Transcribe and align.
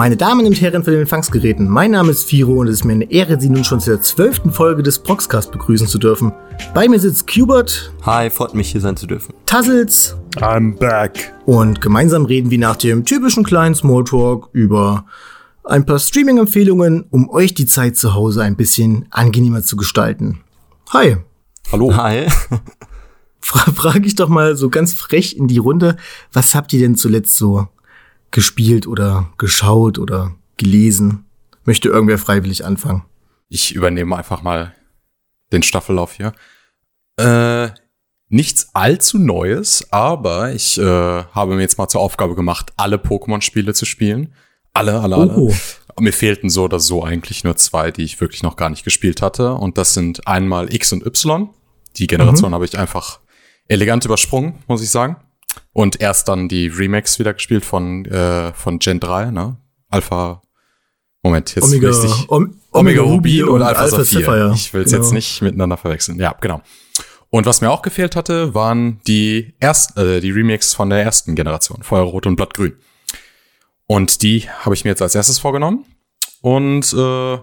Meine 0.00 0.16
Damen 0.16 0.46
und 0.46 0.58
Herren 0.58 0.82
von 0.82 0.94
den 0.94 1.02
Empfangsgeräten, 1.02 1.68
mein 1.68 1.90
Name 1.90 2.10
ist 2.10 2.24
Firo 2.24 2.54
und 2.54 2.68
es 2.68 2.76
ist 2.76 2.84
mir 2.84 2.94
eine 2.94 3.10
Ehre, 3.10 3.38
Sie 3.38 3.50
nun 3.50 3.64
schon 3.64 3.80
zur 3.80 4.00
zwölften 4.00 4.50
Folge 4.50 4.82
des 4.82 4.98
Proxcast 4.98 5.52
begrüßen 5.52 5.86
zu 5.86 5.98
dürfen. 5.98 6.32
Bei 6.72 6.88
mir 6.88 6.98
sitzt 6.98 7.30
Cubert. 7.30 7.92
Hi, 8.06 8.30
freut 8.30 8.54
mich 8.54 8.72
hier 8.72 8.80
sein 8.80 8.96
zu 8.96 9.06
dürfen. 9.06 9.34
Tassels. 9.44 10.16
I'm 10.36 10.78
back. 10.78 11.34
Und 11.44 11.82
gemeinsam 11.82 12.24
reden 12.24 12.50
wir 12.50 12.58
nach 12.58 12.76
dem 12.76 13.04
typischen 13.04 13.44
kleinen 13.44 13.74
Smalltalk 13.74 14.48
über 14.54 15.04
ein 15.64 15.84
paar 15.84 15.98
Streaming-Empfehlungen, 15.98 17.04
um 17.10 17.28
euch 17.28 17.52
die 17.52 17.66
Zeit 17.66 17.98
zu 17.98 18.14
Hause 18.14 18.42
ein 18.42 18.56
bisschen 18.56 19.04
angenehmer 19.10 19.62
zu 19.62 19.76
gestalten. 19.76 20.40
Hi. 20.94 21.18
Hallo. 21.72 21.94
Hi. 21.94 22.26
Fra 23.42 23.70
frage 23.70 24.06
ich 24.06 24.14
doch 24.14 24.30
mal 24.30 24.56
so 24.56 24.70
ganz 24.70 24.94
frech 24.94 25.36
in 25.36 25.46
die 25.46 25.58
Runde, 25.58 25.98
was 26.32 26.54
habt 26.54 26.72
ihr 26.72 26.80
denn 26.80 26.96
zuletzt 26.96 27.36
so 27.36 27.68
gespielt 28.30 28.86
oder 28.86 29.32
geschaut 29.38 29.98
oder 29.98 30.34
gelesen? 30.56 31.24
Möchte 31.64 31.88
irgendwer 31.88 32.18
freiwillig 32.18 32.64
anfangen? 32.64 33.04
Ich 33.48 33.74
übernehme 33.74 34.16
einfach 34.16 34.42
mal 34.42 34.74
den 35.52 35.62
Staffellauf 35.62 36.12
hier. 36.12 36.32
Äh, 37.16 37.70
nichts 38.28 38.70
allzu 38.74 39.18
Neues, 39.18 39.86
aber 39.90 40.52
ich 40.52 40.78
äh, 40.78 40.84
habe 40.84 41.54
mir 41.54 41.62
jetzt 41.62 41.78
mal 41.78 41.88
zur 41.88 42.00
Aufgabe 42.00 42.34
gemacht, 42.34 42.72
alle 42.76 42.96
Pokémon-Spiele 42.96 43.74
zu 43.74 43.84
spielen. 43.84 44.32
Alle, 44.72 45.00
alle, 45.00 45.16
alle. 45.16 45.36
Oh. 45.36 45.54
Mir 45.98 46.12
fehlten 46.12 46.48
so 46.48 46.64
oder 46.64 46.80
so 46.80 47.04
eigentlich 47.04 47.44
nur 47.44 47.56
zwei, 47.56 47.90
die 47.90 48.04
ich 48.04 48.20
wirklich 48.20 48.42
noch 48.42 48.56
gar 48.56 48.70
nicht 48.70 48.84
gespielt 48.84 49.20
hatte. 49.20 49.54
Und 49.54 49.76
das 49.76 49.92
sind 49.92 50.26
einmal 50.26 50.72
X 50.72 50.92
und 50.92 51.04
Y. 51.04 51.50
Die 51.96 52.06
Generation 52.06 52.50
mhm. 52.50 52.54
habe 52.54 52.64
ich 52.64 52.78
einfach 52.78 53.20
elegant 53.68 54.04
übersprungen, 54.04 54.54
muss 54.66 54.82
ich 54.82 54.90
sagen. 54.90 55.16
Und 55.72 56.00
erst 56.00 56.28
dann 56.28 56.48
die 56.48 56.68
Remakes 56.68 57.18
wieder 57.18 57.34
gespielt 57.34 57.64
von, 57.64 58.04
äh, 58.06 58.52
von 58.52 58.78
Gen 58.78 59.00
3, 59.00 59.30
ne? 59.30 59.56
Alpha. 59.88 60.42
Moment, 61.22 61.54
jetzt 61.54 61.64
Omega, 61.64 61.88
richtig. 61.88 62.28
Om 62.28 62.56
Omega, 62.72 63.02
Omega 63.02 63.02
Ruby 63.02 63.42
und, 63.42 63.50
und 63.50 63.62
Alpha, 63.62 63.82
Alpha 63.82 63.96
Saphir. 63.98 64.20
Sapphire. 64.20 64.52
Ich 64.54 64.72
will 64.72 64.82
es 64.82 64.90
genau. 64.90 65.02
jetzt 65.02 65.12
nicht 65.12 65.42
miteinander 65.42 65.76
verwechseln. 65.76 66.18
Ja, 66.18 66.34
genau. 66.40 66.62
Und 67.30 67.46
was 67.46 67.60
mir 67.60 67.70
auch 67.70 67.82
gefehlt 67.82 68.16
hatte, 68.16 68.54
waren 68.54 69.00
die 69.06 69.54
ersten, 69.60 69.98
äh, 70.00 70.20
die 70.20 70.30
Remakes 70.30 70.74
von 70.74 70.90
der 70.90 71.02
ersten 71.02 71.34
Generation, 71.34 71.82
Feuerrot 71.82 72.26
und 72.26 72.36
Blattgrün. 72.36 72.76
Und 73.86 74.22
die 74.22 74.48
habe 74.48 74.74
ich 74.74 74.84
mir 74.84 74.90
jetzt 74.90 75.02
als 75.02 75.14
erstes 75.14 75.38
vorgenommen. 75.38 75.84
Und 76.42 76.92
äh, 76.92 77.38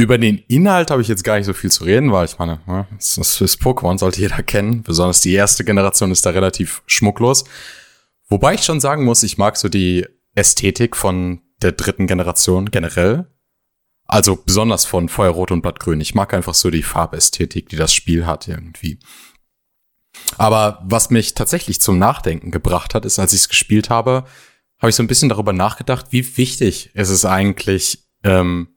über 0.00 0.18
den 0.18 0.38
Inhalt 0.48 0.90
habe 0.90 1.02
ich 1.02 1.08
jetzt 1.08 1.24
gar 1.24 1.36
nicht 1.36 1.46
so 1.46 1.52
viel 1.52 1.70
zu 1.70 1.84
reden, 1.84 2.12
weil 2.12 2.24
ich 2.24 2.38
meine, 2.38 2.60
ja, 2.66 2.86
das 2.96 3.16
ist 3.18 3.60
Pokémon, 3.60 3.98
sollte 3.98 4.20
jeder 4.20 4.42
kennen. 4.42 4.82
Besonders 4.82 5.20
die 5.20 5.32
erste 5.32 5.64
Generation 5.64 6.10
ist 6.10 6.24
da 6.26 6.30
relativ 6.30 6.82
schmucklos. 6.86 7.44
Wobei 8.28 8.54
ich 8.54 8.62
schon 8.62 8.80
sagen 8.80 9.04
muss, 9.04 9.22
ich 9.22 9.38
mag 9.38 9.56
so 9.56 9.68
die 9.68 10.06
Ästhetik 10.34 10.96
von 10.96 11.40
der 11.62 11.72
dritten 11.72 12.06
Generation 12.06 12.70
generell. 12.70 13.26
Also 14.06 14.36
besonders 14.36 14.84
von 14.84 15.08
Feuerrot 15.08 15.52
und 15.52 15.62
Blattgrün. 15.62 16.00
Ich 16.00 16.14
mag 16.14 16.34
einfach 16.34 16.54
so 16.54 16.70
die 16.70 16.82
Farbästhetik, 16.82 17.68
die 17.68 17.76
das 17.76 17.94
Spiel 17.94 18.26
hat 18.26 18.48
irgendwie. 18.48 18.98
Aber 20.36 20.82
was 20.84 21.10
mich 21.10 21.34
tatsächlich 21.34 21.80
zum 21.80 21.98
Nachdenken 21.98 22.50
gebracht 22.50 22.94
hat, 22.94 23.04
ist, 23.04 23.18
als 23.18 23.32
ich 23.32 23.40
es 23.40 23.48
gespielt 23.48 23.90
habe, 23.90 24.24
habe 24.78 24.90
ich 24.90 24.96
so 24.96 25.02
ein 25.02 25.06
bisschen 25.06 25.28
darüber 25.28 25.52
nachgedacht, 25.52 26.06
wie 26.10 26.36
wichtig 26.36 26.94
ist 26.94 27.10
es 27.10 27.24
eigentlich, 27.24 28.08
ähm, 28.24 28.68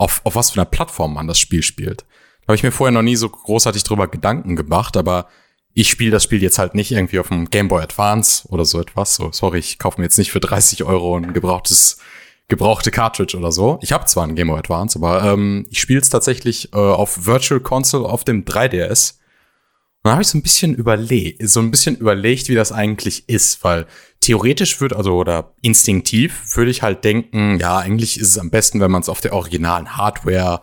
auf, 0.00 0.22
auf 0.24 0.34
was 0.34 0.50
für 0.50 0.60
einer 0.60 0.70
Plattform 0.70 1.14
man 1.14 1.26
das 1.26 1.38
Spiel 1.38 1.62
spielt. 1.62 2.02
Da 2.40 2.48
habe 2.48 2.54
ich 2.56 2.62
mir 2.62 2.72
vorher 2.72 2.92
noch 2.92 3.02
nie 3.02 3.16
so 3.16 3.28
großartig 3.28 3.84
drüber 3.84 4.08
Gedanken 4.08 4.56
gemacht, 4.56 4.96
aber 4.96 5.26
ich 5.74 5.90
spiele 5.90 6.10
das 6.10 6.24
Spiel 6.24 6.42
jetzt 6.42 6.58
halt 6.58 6.74
nicht 6.74 6.90
irgendwie 6.90 7.18
auf 7.18 7.28
dem 7.28 7.50
Game 7.50 7.68
Boy 7.68 7.82
Advance 7.82 8.48
oder 8.48 8.64
so 8.64 8.80
etwas. 8.80 9.14
So, 9.14 9.30
sorry, 9.30 9.58
ich 9.58 9.78
kaufe 9.78 10.00
mir 10.00 10.06
jetzt 10.06 10.16
nicht 10.16 10.32
für 10.32 10.40
30 10.40 10.84
Euro 10.84 11.16
ein 11.16 11.34
gebrauchtes 11.34 11.98
gebrauchte 12.48 12.90
Cartridge 12.90 13.36
oder 13.36 13.52
so. 13.52 13.78
Ich 13.82 13.92
habe 13.92 14.06
zwar 14.06 14.26
ein 14.26 14.34
Game 14.34 14.48
Boy 14.48 14.58
Advance, 14.58 14.98
aber 14.98 15.22
ähm, 15.22 15.66
ich 15.70 15.80
spiele 15.80 16.00
es 16.00 16.08
tatsächlich 16.08 16.72
äh, 16.72 16.78
auf 16.78 17.26
Virtual 17.26 17.60
Console 17.60 18.08
auf 18.08 18.24
dem 18.24 18.44
3DS. 18.44 19.18
Und 20.02 20.08
da 20.08 20.12
habe 20.12 20.22
ich 20.22 20.28
so 20.28 20.38
ein 20.38 20.42
bisschen 20.42 20.74
überlegt, 20.74 21.46
so 21.46 21.60
ein 21.60 21.70
bisschen 21.70 21.96
überlegt, 21.96 22.48
wie 22.48 22.54
das 22.54 22.72
eigentlich 22.72 23.28
ist, 23.28 23.62
weil 23.64 23.86
theoretisch 24.20 24.80
würde, 24.80 24.96
also 24.96 25.14
oder 25.14 25.54
instinktiv 25.60 26.56
würde 26.56 26.70
ich 26.70 26.82
halt 26.82 27.04
denken, 27.04 27.58
ja, 27.60 27.76
eigentlich 27.76 28.18
ist 28.18 28.28
es 28.28 28.38
am 28.38 28.48
besten, 28.48 28.80
wenn 28.80 28.90
man 28.90 29.02
es 29.02 29.10
auf 29.10 29.20
der 29.20 29.34
originalen 29.34 29.98
Hardware 29.98 30.62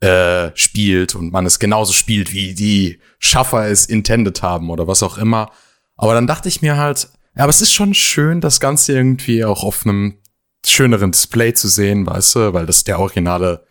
äh, 0.00 0.50
spielt 0.54 1.16
und 1.16 1.32
man 1.32 1.44
es 1.44 1.58
genauso 1.58 1.92
spielt, 1.92 2.32
wie 2.32 2.54
die 2.54 3.00
Schaffer 3.18 3.66
es 3.66 3.86
intended 3.86 4.42
haben 4.42 4.70
oder 4.70 4.86
was 4.86 5.02
auch 5.02 5.18
immer. 5.18 5.50
Aber 5.96 6.14
dann 6.14 6.28
dachte 6.28 6.48
ich 6.48 6.62
mir 6.62 6.76
halt, 6.76 7.08
ja, 7.34 7.42
aber 7.42 7.50
es 7.50 7.60
ist 7.60 7.72
schon 7.72 7.94
schön, 7.94 8.40
das 8.40 8.60
Ganze 8.60 8.92
irgendwie 8.92 9.44
auch 9.44 9.64
auf 9.64 9.84
einem 9.84 10.18
schöneren 10.64 11.10
Display 11.10 11.52
zu 11.54 11.66
sehen, 11.66 12.06
weißt 12.06 12.36
du, 12.36 12.52
weil 12.52 12.66
das 12.66 12.84
der 12.84 13.00
originale 13.00 13.66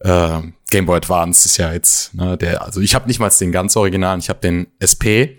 äh, 0.00 0.42
Game 0.70 0.86
Boy 0.86 0.96
Advance 0.96 1.46
ist 1.46 1.56
ja 1.56 1.72
jetzt, 1.72 2.14
ne, 2.14 2.36
der, 2.36 2.62
also 2.62 2.80
ich 2.80 2.94
habe 2.94 3.06
nicht 3.06 3.18
mal 3.18 3.30
den 3.30 3.52
ganz 3.52 3.76
originalen, 3.76 4.20
ich 4.20 4.28
habe 4.28 4.40
den 4.40 4.68
SP 4.78 5.38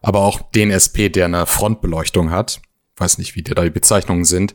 aber 0.00 0.20
auch 0.20 0.42
den 0.50 0.70
SP, 0.70 1.08
der 1.08 1.26
eine 1.26 1.46
Frontbeleuchtung 1.46 2.30
hat. 2.30 2.60
Weiß 2.96 3.18
nicht, 3.18 3.36
wie 3.36 3.42
da 3.42 3.62
die 3.62 3.70
Bezeichnungen 3.70 4.24
sind. 4.24 4.54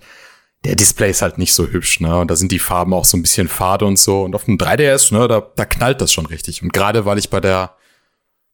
Der 0.65 0.75
Display 0.75 1.11
ist 1.11 1.21
halt 1.21 1.37
nicht 1.37 1.53
so 1.53 1.67
hübsch, 1.67 1.99
ne? 1.99 2.17
Und 2.19 2.31
da 2.31 2.35
sind 2.35 2.51
die 2.51 2.59
Farben 2.59 2.93
auch 2.93 3.05
so 3.05 3.17
ein 3.17 3.21
bisschen 3.21 3.47
fade 3.47 3.85
und 3.85 3.99
so. 3.99 4.23
Und 4.23 4.35
auf 4.35 4.45
dem 4.45 4.57
3DS, 4.57 5.13
ne, 5.13 5.27
da, 5.27 5.41
da 5.55 5.65
knallt 5.65 6.01
das 6.01 6.11
schon 6.11 6.25
richtig. 6.25 6.63
Und 6.63 6.73
gerade 6.73 7.05
weil 7.05 7.17
ich 7.17 7.29
bei 7.29 7.39
der 7.39 7.75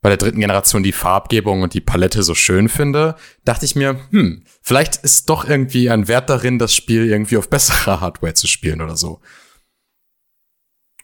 bei 0.02 0.10
der 0.10 0.18
dritten 0.18 0.42
Generation 0.42 0.84
die 0.84 0.92
Farbgebung 0.92 1.62
und 1.62 1.74
die 1.74 1.80
Palette 1.80 2.24
so 2.24 2.36
schön 2.36 2.68
finde, 2.68 3.16
dachte 3.46 3.64
ich 3.64 3.78
mir, 3.78 4.02
hm, 4.10 4.44
vielleicht 4.62 4.98
ist 4.98 5.30
doch 5.30 5.48
irgendwie 5.48 5.90
ein 5.90 6.10
Wert 6.10 6.30
darin, 6.30 6.60
das 6.60 6.76
Spiel 6.76 7.06
irgendwie 7.06 7.38
auf 7.38 7.50
bessere 7.50 8.02
Hardware 8.02 8.34
zu 8.34 8.48
spielen 8.48 8.82
oder 8.82 8.98
so. 8.98 9.22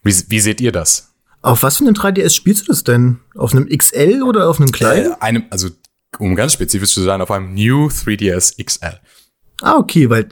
Wie, 0.02 0.14
wie 0.28 0.40
seht 0.40 0.60
ihr 0.60 0.72
das? 0.72 1.12
Auf 1.42 1.62
was 1.62 1.78
für 1.78 1.84
einem 1.84 1.94
3DS 1.94 2.34
spielst 2.34 2.62
du 2.62 2.66
das 2.66 2.84
denn? 2.84 3.20
Auf 3.34 3.52
einem 3.52 3.68
XL 3.68 4.22
oder 4.22 4.48
auf 4.48 4.60
einem 4.60 4.72
kleinen? 4.72 5.12
Äh, 5.12 5.16
einem, 5.20 5.44
also 5.50 5.68
um 6.18 6.34
ganz 6.34 6.52
spezifisch 6.52 6.92
zu 6.92 7.02
sein, 7.02 7.20
auf 7.20 7.30
einem 7.30 7.54
New 7.54 7.86
3DS 7.88 8.62
XL. 8.62 9.00
Ah, 9.62 9.76
okay, 9.76 10.10
weil 10.10 10.28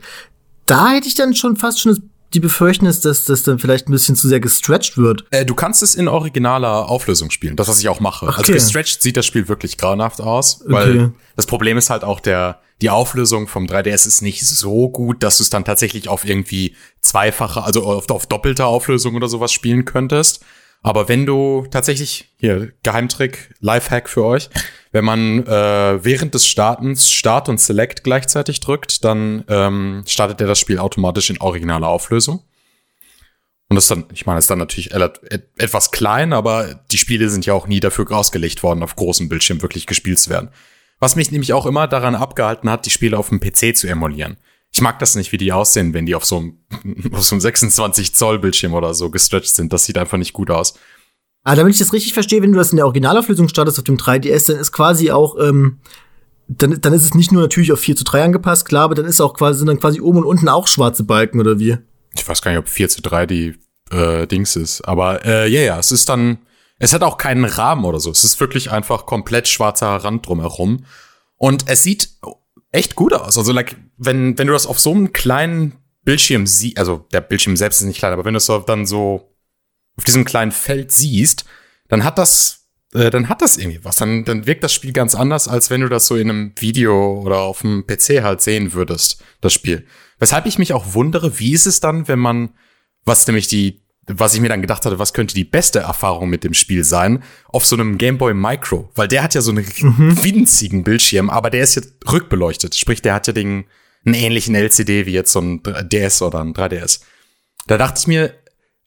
da 0.67 0.91
hätte 0.91 1.09
ich 1.09 1.15
dann 1.15 1.35
schon 1.35 1.57
fast 1.57 1.81
schon 1.81 2.11
die 2.35 2.41
Befürchtung, 2.41 2.87
dass 2.87 3.01
das 3.01 3.43
dann 3.43 3.59
vielleicht 3.59 3.89
ein 3.89 3.93
bisschen 3.93 4.17
zu 4.17 4.29
sehr 4.29 4.41
gestretched 4.41 4.99
wird. 4.99 5.25
Äh, 5.31 5.45
du 5.45 5.55
kannst 5.55 5.83
es 5.83 5.95
in 5.95 6.09
originaler 6.09 6.89
Auflösung 6.89 7.31
spielen, 7.31 7.57
das, 7.57 7.69
was 7.69 7.81
ich 7.81 7.89
auch 7.89 8.01
mache. 8.01 8.27
Also 8.27 8.41
okay. 8.41 8.53
Also 8.53 8.65
gestretched 8.65 9.03
sieht 9.03 9.17
das 9.17 9.27
Spiel 9.27 9.49
wirklich 9.49 9.79
grauenhaft 9.79 10.21
aus, 10.21 10.63
weil 10.67 10.91
okay. 10.91 11.11
das 11.37 11.47
Problem 11.47 11.79
ist 11.79 11.91
halt 11.91 12.05
auch 12.05 12.21
der, 12.21 12.61
die 12.83 12.91
Auflösung 12.91 13.49
vom 13.49 13.67
3DS 13.67 14.07
ist 14.07 14.23
nicht 14.23 14.47
so 14.47 14.89
gut, 14.89 15.23
dass 15.23 15.39
du 15.39 15.43
es 15.43 15.51
dann 15.51 15.65
tatsächlich 15.65 16.09
auf 16.09 16.25
irgendwie 16.25 16.77
zweifache, 17.01 17.63
also 17.63 17.85
auf, 17.85 18.09
auf 18.11 18.27
doppelte 18.27 18.67
Auflösung 18.67 19.15
oder 19.15 19.29
sowas 19.29 19.53
spielen 19.53 19.85
könntest. 19.85 20.45
Aber 20.83 21.09
wenn 21.09 21.27
du 21.27 21.67
tatsächlich, 21.71 22.33
hier, 22.37 22.73
Geheimtrick, 22.83 23.53
Lifehack 23.61 24.09
für 24.09 24.25
euch, 24.25 24.49
wenn 24.93 25.05
man 25.05 25.47
äh, 25.47 26.05
während 26.05 26.35
des 26.35 26.47
Startens 26.47 27.11
Start 27.11 27.49
und 27.49 27.61
Select 27.61 28.05
gleichzeitig 28.05 28.61
drückt, 28.61 29.05
dann 29.05 29.45
ähm, 29.49 30.05
startet 30.07 30.41
er 30.41 30.47
das 30.47 30.59
Spiel 30.59 30.79
automatisch 30.79 31.31
in 31.31 31.41
originaler 31.41 31.89
Auflösung. 31.89 32.43
Und 33.69 33.75
das 33.75 33.87
dann, 33.87 34.07
ich 34.13 34.25
meine, 34.25 34.39
ist 34.39 34.49
dann 34.49 34.59
natürlich 34.59 34.93
etwas 34.93 35.91
klein, 35.91 36.33
aber 36.33 36.83
die 36.91 36.97
Spiele 36.97 37.29
sind 37.29 37.45
ja 37.45 37.53
auch 37.53 37.67
nie 37.67 37.81
dafür 37.81 38.11
ausgelegt 38.11 38.63
worden, 38.63 38.83
auf 38.83 38.97
großem 38.97 39.29
Bildschirm 39.29 39.61
wirklich 39.61 39.87
gespielt 39.87 40.19
zu 40.19 40.31
werden. 40.31 40.49
Was 41.01 41.17
mich 41.17 41.31
nämlich 41.31 41.53
auch 41.53 41.67
immer 41.67 41.87
daran 41.87 42.15
abgehalten 42.15 42.71
hat, 42.71 42.87
die 42.87 42.91
Spiele 42.91 43.19
auf 43.19 43.29
dem 43.29 43.41
PC 43.41 43.77
zu 43.77 43.87
emulieren. 43.87 44.39
Ich 44.73 44.81
mag 44.81 44.99
das 44.99 45.15
nicht, 45.17 45.33
wie 45.33 45.37
die 45.39 45.53
aussehen, 45.53 45.95
wenn 45.95 46.07
die 46.07 46.15
auf 46.15 46.25
so 46.25 46.39
einem, 46.39 46.59
auf 47.13 47.23
so 47.23 47.35
einem 47.35 47.41
26 47.41 48.15
Zoll 48.15 48.39
Bildschirm 48.39 48.73
oder 48.73 48.95
so 48.95 49.11
gestretched 49.11 49.55
sind. 49.55 49.73
Das 49.73 49.85
sieht 49.85 49.99
einfach 49.99 50.19
nicht 50.19 50.33
gut 50.33 50.51
aus. 50.51 50.75
Ah, 51.49 51.55
damit 51.55 51.73
ich 51.73 51.79
das 51.79 51.95
richtig 51.95 52.13
verstehe, 52.13 52.43
wenn 52.43 52.53
du 52.53 52.59
das 52.59 52.73
in 52.73 52.77
der 52.77 52.85
Originalauflösung 52.85 53.49
startest 53.49 53.79
auf 53.79 53.85
dem 53.85 53.97
3DS, 53.97 54.49
dann 54.49 54.61
ist 54.61 54.71
quasi 54.71 55.11
auch, 55.11 55.35
ähm, 55.41 55.79
dann, 56.47 56.79
dann 56.79 56.93
ist 56.93 57.05
es 57.05 57.15
nicht 57.15 57.33
nur 57.33 57.41
natürlich 57.41 57.73
auf 57.73 57.81
4 57.81 57.97
zu 57.97 58.05
3 58.05 58.25
angepasst, 58.25 58.67
klar, 58.67 58.85
aber 58.85 58.95
dann 58.95 59.07
ist 59.07 59.19
auch 59.23 59.33
quasi, 59.33 59.61
sind 59.61 59.67
dann 59.67 59.81
quasi 59.81 59.99
oben 60.03 60.19
und 60.19 60.25
unten 60.25 60.51
auch 60.51 60.67
schwarze 60.67 61.05
Balken, 61.05 61.41
oder 61.41 61.59
wie? 61.59 61.79
Ich 62.15 62.29
weiß 62.29 62.43
gar 62.43 62.51
nicht, 62.51 62.61
ob 62.61 62.69
4 62.69 62.91
zu 62.91 63.01
3 63.01 63.25
die 63.25 63.55
äh, 63.91 64.27
Dings 64.27 64.57
ist. 64.57 64.83
Aber 64.83 65.25
äh, 65.25 65.49
ja, 65.49 65.63
ja, 65.63 65.79
es 65.79 65.91
ist 65.91 66.11
dann, 66.11 66.37
es 66.79 66.93
hat 66.93 67.03
auch 67.03 67.17
keinen 67.17 67.47
Rahmen 67.47 67.87
oder 67.87 67.99
so. 67.99 68.11
Es 68.11 68.25
ist 68.25 68.39
wirklich 68.41 68.71
einfach 68.71 69.07
komplett 69.07 69.49
schwarzer 69.49 69.97
Rand 69.97 70.27
drumherum. 70.27 70.85
Und 71.39 71.65
es 71.67 71.83
sieht 71.83 72.11
echt 72.73 72.95
gut 72.95 73.15
aus. 73.15 73.39
Also, 73.39 73.53
like, 73.53 73.75
wenn, 73.97 74.37
wenn 74.37 74.49
du 74.49 74.53
das 74.53 74.67
auf 74.67 74.79
so 74.79 74.93
einem 74.93 75.15
kleinen 75.15 75.77
Bildschirm 76.05 76.47
siehst, 76.47 76.77
also 76.77 77.07
der 77.11 77.23
Bildschirm 77.23 77.57
selbst 77.57 77.81
ist 77.81 77.87
nicht 77.87 78.01
klein, 78.01 78.13
aber 78.13 78.27
wenn 78.27 78.35
du 78.35 78.39
es 78.39 78.53
dann 78.67 78.85
so 78.85 79.35
auf 79.99 80.05
diesem 80.05 80.25
kleinen 80.25 80.53
Feld 80.53 80.93
siehst, 80.93 81.45
dann 81.89 82.05
hat 82.05 82.17
das, 82.19 82.69
äh, 82.95 83.11
dann 83.11 83.29
hat 83.29 83.43
das 83.43 83.59
irgendwie 83.59 83.85
was. 83.85 83.97
Dann, 83.97 84.25
dann 84.25 84.47
wirkt 84.47 84.65
das 84.65 84.73
Spiel 84.73 84.93
ganz 84.93 85.15
anders, 85.15 85.49
als 85.49 85.69
wenn 85.69 85.83
du 85.83 85.89
das 85.89 86.07
so 86.07 86.17
in 86.17 86.31
einem 86.31 86.53
Video 86.59 87.21
oder 87.21 87.41
auf 87.41 87.61
dem 87.61 87.87
PC 87.87 88.23
halt 88.23 88.41
sehen 88.41 88.73
würdest, 88.73 89.23
das 89.41 89.53
Spiel. 89.53 89.85
Weshalb 90.19 90.47
ich 90.47 90.59
mich 90.59 90.73
auch 90.73 90.95
wundere, 90.95 91.39
wie 91.39 91.53
ist 91.53 91.67
es 91.67 91.81
dann, 91.81 92.09
wenn 92.09 92.19
man, 92.19 92.51
was 93.05 93.27
nämlich 93.27 93.49
die 93.49 93.83
was 94.11 94.35
ich 94.35 94.41
mir 94.41 94.49
dann 94.49 94.63
gedacht 94.63 94.87
hatte, 94.87 94.99
was 94.99 95.13
könnte 95.13 95.35
die 95.35 95.45
beste 95.45 95.81
Erfahrung 95.81 96.31
mit 96.31 96.43
dem 96.43 96.55
Spiel 96.55 96.83
sein, 96.83 97.23
auf 97.49 97.67
so 97.67 97.77
einem 97.77 97.99
Game 97.99 98.17
Boy 98.17 98.33
Micro, 98.33 98.91
weil 98.95 99.07
der 99.07 99.23
hat 99.23 99.35
ja 99.35 99.43
so 99.43 99.51
einen 99.51 99.67
mhm. 99.81 100.25
winzigen 100.25 100.83
Bildschirm, 100.83 101.29
aber 101.29 101.51
der 101.51 101.63
ist 101.63 101.75
jetzt 101.75 101.93
rückbeleuchtet, 102.11 102.75
sprich, 102.75 103.03
der 103.03 103.15
hat 103.15 103.27
ja 103.27 103.35
den, 103.35 103.67
einen 104.07 104.15
ähnlichen 104.15 104.55
LCD 104.55 105.05
wie 105.07 105.13
jetzt 105.13 105.33
so 105.33 105.41
ein 105.41 105.63
DS 105.63 106.23
oder 106.23 106.41
ein 106.41 106.55
3DS. 106.55 107.01
Da 107.67 107.77
dachte 107.77 108.01
ich 108.01 108.07
mir, 108.07 108.35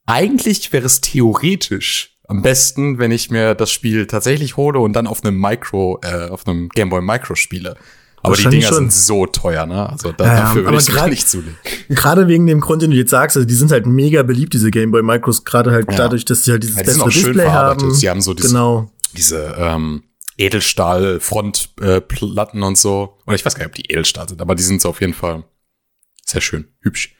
eigentlich 0.05 0.71
wäre 0.73 0.85
es 0.85 1.01
theoretisch 1.01 2.17
am 2.27 2.41
besten, 2.41 2.97
wenn 2.97 3.11
ich 3.11 3.29
mir 3.29 3.55
das 3.55 3.71
Spiel 3.71 4.07
tatsächlich 4.07 4.55
hole 4.55 4.79
und 4.79 4.93
dann 4.93 5.05
auf 5.05 5.23
einem 5.23 5.39
Micro, 5.39 5.99
äh, 6.03 6.29
auf 6.29 6.47
einem 6.47 6.69
Game 6.69 6.89
Boy 6.89 7.01
Micro 7.01 7.35
spiele. 7.35 7.75
Aber 8.23 8.35
die 8.35 8.47
Dinger 8.47 8.67
schon. 8.67 8.77
sind 8.77 8.93
so 8.93 9.25
teuer, 9.25 9.65
ne? 9.65 9.89
Also 9.89 10.11
da, 10.11 10.25
ja, 10.25 10.41
dafür 10.41 10.65
würde 10.65 10.77
ich 10.77 10.87
es 10.87 11.07
nicht 11.07 11.27
zulegen. 11.27 11.57
Gerade 11.89 12.27
wegen 12.27 12.45
dem 12.45 12.61
Grund, 12.61 12.83
den 12.83 12.91
du 12.91 12.97
jetzt 12.97 13.09
sagst, 13.09 13.35
also 13.35 13.47
die 13.47 13.55
sind 13.55 13.71
halt 13.71 13.87
mega 13.87 14.21
beliebt, 14.23 14.53
diese 14.53 14.69
Game 14.69 14.91
Boy 14.91 15.01
Micros, 15.01 15.43
gerade 15.43 15.71
halt 15.71 15.91
ja. 15.91 15.97
dadurch, 15.97 16.23
dass 16.23 16.43
sie 16.43 16.51
halt 16.51 16.61
dieses 16.63 16.77
ja, 16.77 16.83
die 16.83 16.87
bessere 16.87 17.09
Display 17.09 17.47
haben. 17.47 17.93
Sie 17.93 18.09
haben 18.09 18.21
so 18.21 18.33
diese, 18.33 18.47
genau. 18.49 18.89
diese 19.17 19.55
ähm, 19.57 20.03
Edelstahl-Frontplatten 20.37 22.61
äh, 22.61 22.65
und 22.65 22.77
so. 22.77 23.17
Oder 23.25 23.35
ich 23.35 23.45
weiß 23.45 23.55
gar 23.55 23.65
nicht, 23.65 23.69
ob 23.69 23.75
die 23.75 23.91
Edelstahl 23.91 24.29
sind, 24.29 24.41
aber 24.41 24.55
die 24.55 24.63
sind 24.63 24.81
so 24.81 24.89
auf 24.89 24.99
jeden 25.01 25.13
Fall 25.13 25.43
sehr 26.25 26.41
schön, 26.41 26.67
hübsch. 26.81 27.15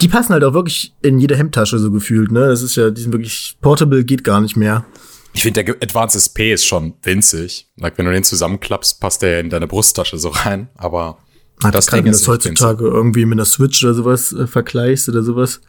Die 0.00 0.08
passen 0.08 0.32
halt 0.32 0.44
auch 0.44 0.54
wirklich 0.54 0.94
in 1.02 1.18
jede 1.18 1.36
Hemdtasche 1.36 1.78
so 1.78 1.90
gefühlt, 1.90 2.30
ne? 2.30 2.48
Das 2.48 2.62
ist 2.62 2.76
ja, 2.76 2.90
die 2.90 3.00
sind 3.00 3.12
wirklich 3.12 3.56
portable, 3.60 4.04
geht 4.04 4.24
gar 4.24 4.40
nicht 4.40 4.56
mehr. 4.56 4.84
Ich 5.32 5.42
finde, 5.42 5.64
der 5.64 5.74
Advanced 5.82 6.16
SP 6.16 6.52
ist 6.52 6.64
schon 6.64 6.94
winzig. 7.02 7.68
Like, 7.76 7.98
wenn 7.98 8.06
du 8.06 8.12
den 8.12 8.24
zusammenklappst, 8.24 9.00
passt 9.00 9.22
der 9.22 9.40
in 9.40 9.50
deine 9.50 9.66
Brusttasche 9.66 10.18
so 10.18 10.30
rein. 10.30 10.68
Aber 10.76 11.18
Ach, 11.62 11.70
das 11.70 11.86
Ding 11.86 12.06
ist 12.06 12.26
heutzutage 12.26 12.84
winzig. 12.84 12.94
irgendwie 12.94 13.24
mit 13.26 13.36
einer 13.36 13.44
Switch 13.44 13.84
oder 13.84 13.94
sowas 13.94 14.32
äh, 14.32 14.46
vergleichst 14.46 15.08
oder 15.08 15.22
sowas. 15.22 15.60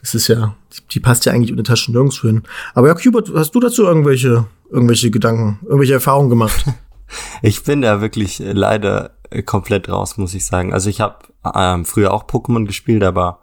Das 0.00 0.14
ist 0.14 0.28
ja, 0.28 0.56
die, 0.72 0.80
die 0.94 1.00
passt 1.00 1.26
ja 1.26 1.32
eigentlich 1.32 1.50
in 1.50 1.56
der 1.56 1.64
Tasche 1.64 1.92
nirgends 1.92 2.20
hin. 2.20 2.42
Aber 2.74 2.88
ja, 2.88 2.96
Hubert, 2.96 3.30
hast 3.34 3.54
du 3.54 3.60
dazu 3.60 3.84
irgendwelche, 3.84 4.46
irgendwelche 4.70 5.10
Gedanken, 5.10 5.58
irgendwelche 5.62 5.94
Erfahrungen 5.94 6.30
gemacht? 6.30 6.64
ich 7.42 7.62
bin 7.64 7.82
da 7.82 8.00
wirklich 8.00 8.40
äh, 8.40 8.52
leider 8.52 9.10
äh, 9.30 9.42
komplett 9.42 9.88
raus, 9.88 10.16
muss 10.16 10.34
ich 10.34 10.44
sagen. 10.46 10.72
Also 10.72 10.90
ich 10.90 11.00
habe 11.00 11.18
ähm, 11.54 11.84
früher 11.84 12.12
auch 12.12 12.24
Pokémon 12.24 12.66
gespielt, 12.66 13.04
aber 13.04 13.40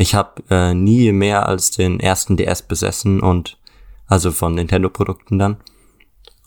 ich 0.00 0.14
habe 0.14 0.42
äh, 0.48 0.72
nie 0.72 1.12
mehr 1.12 1.46
als 1.46 1.70
den 1.72 2.00
ersten 2.00 2.38
DS 2.38 2.62
besessen 2.62 3.20
und 3.20 3.58
also 4.06 4.32
von 4.32 4.54
Nintendo-Produkten 4.54 5.38
dann. 5.38 5.58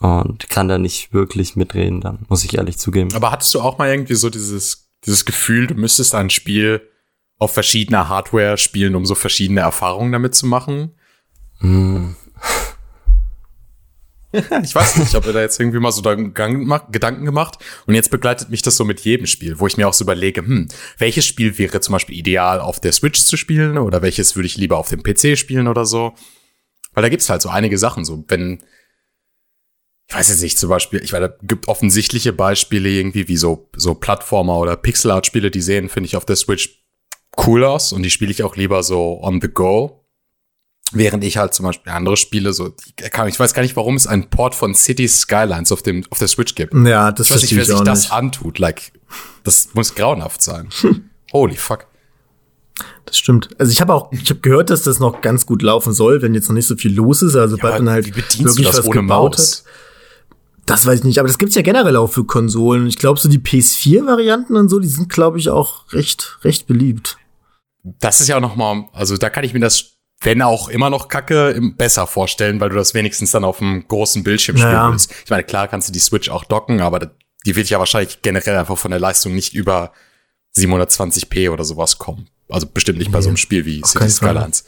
Und 0.00 0.50
kann 0.50 0.66
da 0.66 0.76
nicht 0.76 1.14
wirklich 1.14 1.54
mitreden, 1.54 2.00
dann 2.00 2.26
muss 2.28 2.44
ich 2.44 2.56
ehrlich 2.56 2.78
zugeben. 2.78 3.14
Aber 3.14 3.30
hattest 3.30 3.54
du 3.54 3.60
auch 3.60 3.78
mal 3.78 3.88
irgendwie 3.88 4.16
so 4.16 4.28
dieses, 4.28 4.90
dieses 5.06 5.24
Gefühl, 5.24 5.68
du 5.68 5.74
müsstest 5.74 6.16
ein 6.16 6.30
Spiel 6.30 6.82
auf 7.38 7.54
verschiedener 7.54 8.08
Hardware 8.08 8.58
spielen, 8.58 8.96
um 8.96 9.06
so 9.06 9.14
verschiedene 9.14 9.60
Erfahrungen 9.60 10.10
damit 10.10 10.34
zu 10.34 10.46
machen? 10.46 10.96
Mm. 11.60 12.10
ich 14.62 14.74
weiß 14.74 14.96
nicht, 14.96 15.08
ich 15.08 15.14
habe 15.14 15.28
mir 15.28 15.32
da 15.32 15.40
jetzt 15.40 15.60
irgendwie 15.60 15.78
mal 15.78 15.92
so 15.92 16.02
Gedanken 16.02 17.24
gemacht 17.24 17.58
und 17.86 17.94
jetzt 17.94 18.10
begleitet 18.10 18.50
mich 18.50 18.62
das 18.62 18.76
so 18.76 18.84
mit 18.84 19.00
jedem 19.00 19.26
Spiel, 19.26 19.60
wo 19.60 19.66
ich 19.66 19.76
mir 19.76 19.86
auch 19.86 19.94
so 19.94 20.04
überlege, 20.04 20.40
hm, 20.40 20.68
welches 20.98 21.24
Spiel 21.24 21.56
wäre 21.58 21.80
zum 21.80 21.92
Beispiel 21.92 22.18
ideal 22.18 22.60
auf 22.60 22.80
der 22.80 22.92
Switch 22.92 23.22
zu 23.22 23.36
spielen 23.36 23.78
oder 23.78 24.02
welches 24.02 24.34
würde 24.34 24.46
ich 24.46 24.56
lieber 24.56 24.78
auf 24.78 24.88
dem 24.88 25.02
PC 25.02 25.38
spielen 25.38 25.68
oder 25.68 25.84
so. 25.84 26.14
Weil 26.92 27.02
da 27.02 27.08
gibt's 27.08 27.28
halt 27.28 27.42
so 27.42 27.48
einige 27.48 27.78
Sachen, 27.78 28.04
so 28.04 28.24
wenn, 28.28 28.62
ich 30.08 30.14
weiß 30.14 30.28
jetzt 30.28 30.42
nicht, 30.42 30.58
zum 30.58 30.68
Beispiel, 30.68 31.02
ich 31.02 31.12
weiß, 31.12 31.20
da 31.20 31.34
gibt 31.42 31.68
offensichtliche 31.68 32.32
Beispiele 32.32 32.88
irgendwie 32.88 33.28
wie 33.28 33.36
so, 33.36 33.68
so 33.76 33.94
Plattformer 33.94 34.58
oder 34.58 34.76
Pixel-Art-Spiele, 34.76 35.50
die 35.50 35.62
sehen, 35.62 35.88
finde 35.88 36.06
ich, 36.06 36.16
auf 36.16 36.24
der 36.24 36.36
Switch 36.36 36.84
cool 37.46 37.64
aus 37.64 37.92
und 37.92 38.02
die 38.02 38.10
spiele 38.10 38.30
ich 38.30 38.42
auch 38.42 38.56
lieber 38.56 38.82
so 38.82 39.20
on 39.22 39.40
the 39.40 39.48
go. 39.48 40.03
Während 40.94 41.24
ich 41.24 41.36
halt 41.36 41.54
zum 41.54 41.66
Beispiel 41.66 41.92
andere 41.92 42.16
Spiele 42.16 42.52
so, 42.52 42.74
ich 42.98 43.40
weiß 43.40 43.52
gar 43.52 43.62
nicht, 43.62 43.76
warum 43.76 43.96
es 43.96 44.06
einen 44.06 44.30
Port 44.30 44.54
von 44.54 44.74
Cities 44.74 45.20
Skylines 45.20 45.72
auf 45.72 45.82
dem, 45.82 46.04
auf 46.10 46.18
der 46.18 46.28
Switch 46.28 46.54
gibt. 46.54 46.74
Ja, 46.74 47.12
das 47.12 47.28
ich 47.28 47.34
weiß 47.34 47.42
nicht, 47.42 47.56
wer 47.56 47.64
sich 47.64 47.80
das 47.80 48.10
antut, 48.10 48.58
like, 48.58 48.92
das 49.42 49.70
muss 49.74 49.94
grauenhaft 49.94 50.42
sein. 50.42 50.68
Holy 51.32 51.56
fuck. 51.56 51.86
Das 53.06 53.18
stimmt. 53.18 53.48
Also 53.58 53.70
ich 53.70 53.80
habe 53.80 53.94
auch, 53.94 54.10
ich 54.12 54.30
habe 54.30 54.40
gehört, 54.40 54.70
dass 54.70 54.82
das 54.82 54.98
noch 54.98 55.20
ganz 55.20 55.46
gut 55.46 55.62
laufen 55.62 55.92
soll, 55.92 56.22
wenn 56.22 56.34
jetzt 56.34 56.48
noch 56.48 56.54
nicht 56.54 56.66
so 56.66 56.76
viel 56.76 56.94
los 56.94 57.22
ist. 57.22 57.36
Also 57.36 57.56
ja, 57.56 57.62
man 57.62 57.90
halt 57.90 58.16
wirklich 58.16 58.66
was 58.66 58.90
gebaut 58.90 59.36
Maus? 59.36 59.64
hat. 59.64 59.72
Das 60.66 60.86
weiß 60.86 61.00
ich 61.00 61.04
nicht, 61.04 61.18
aber 61.18 61.28
das 61.28 61.38
gibt's 61.38 61.54
ja 61.54 61.62
generell 61.62 61.96
auch 61.96 62.10
für 62.10 62.24
Konsolen. 62.24 62.86
Ich 62.86 62.96
glaube, 62.96 63.20
so 63.20 63.28
die 63.28 63.38
PS4-Varianten 63.38 64.56
und 64.56 64.70
so, 64.70 64.78
die 64.78 64.88
sind, 64.88 65.10
glaube 65.10 65.38
ich, 65.38 65.50
auch 65.50 65.92
recht, 65.92 66.38
recht 66.42 66.66
beliebt. 66.66 67.18
Das 67.82 68.20
ist 68.20 68.28
ja 68.28 68.38
auch 68.38 68.40
noch 68.40 68.56
mal, 68.56 68.88
also 68.92 69.18
da 69.18 69.28
kann 69.28 69.44
ich 69.44 69.52
mir 69.52 69.60
das, 69.60 69.93
wenn 70.24 70.42
auch 70.42 70.68
immer 70.68 70.90
noch 70.90 71.08
Kacke, 71.08 71.60
besser 71.76 72.06
vorstellen, 72.06 72.60
weil 72.60 72.70
du 72.70 72.76
das 72.76 72.94
wenigstens 72.94 73.30
dann 73.30 73.44
auf 73.44 73.60
einem 73.60 73.86
großen 73.86 74.24
Bildschirm 74.24 74.56
spielen 74.56 74.72
naja. 74.72 74.90
willst. 74.90 75.12
Ich 75.24 75.30
meine, 75.30 75.44
klar 75.44 75.68
kannst 75.68 75.88
du 75.88 75.92
die 75.92 75.98
Switch 76.00 76.28
auch 76.28 76.44
docken, 76.44 76.80
aber 76.80 77.10
die 77.46 77.56
wird 77.56 77.68
ja 77.68 77.78
wahrscheinlich 77.78 78.22
generell 78.22 78.56
einfach 78.56 78.78
von 78.78 78.90
der 78.90 79.00
Leistung 79.00 79.34
nicht 79.34 79.54
über 79.54 79.92
720p 80.56 81.50
oder 81.50 81.64
sowas 81.64 81.98
kommen. 81.98 82.28
Also 82.48 82.66
bestimmt 82.66 82.98
nicht 82.98 83.12
bei 83.12 83.20
so 83.20 83.28
einem 83.28 83.36
Spiel 83.36 83.64
wie 83.64 83.82
City 83.84 84.08
Skylines. 84.08 84.64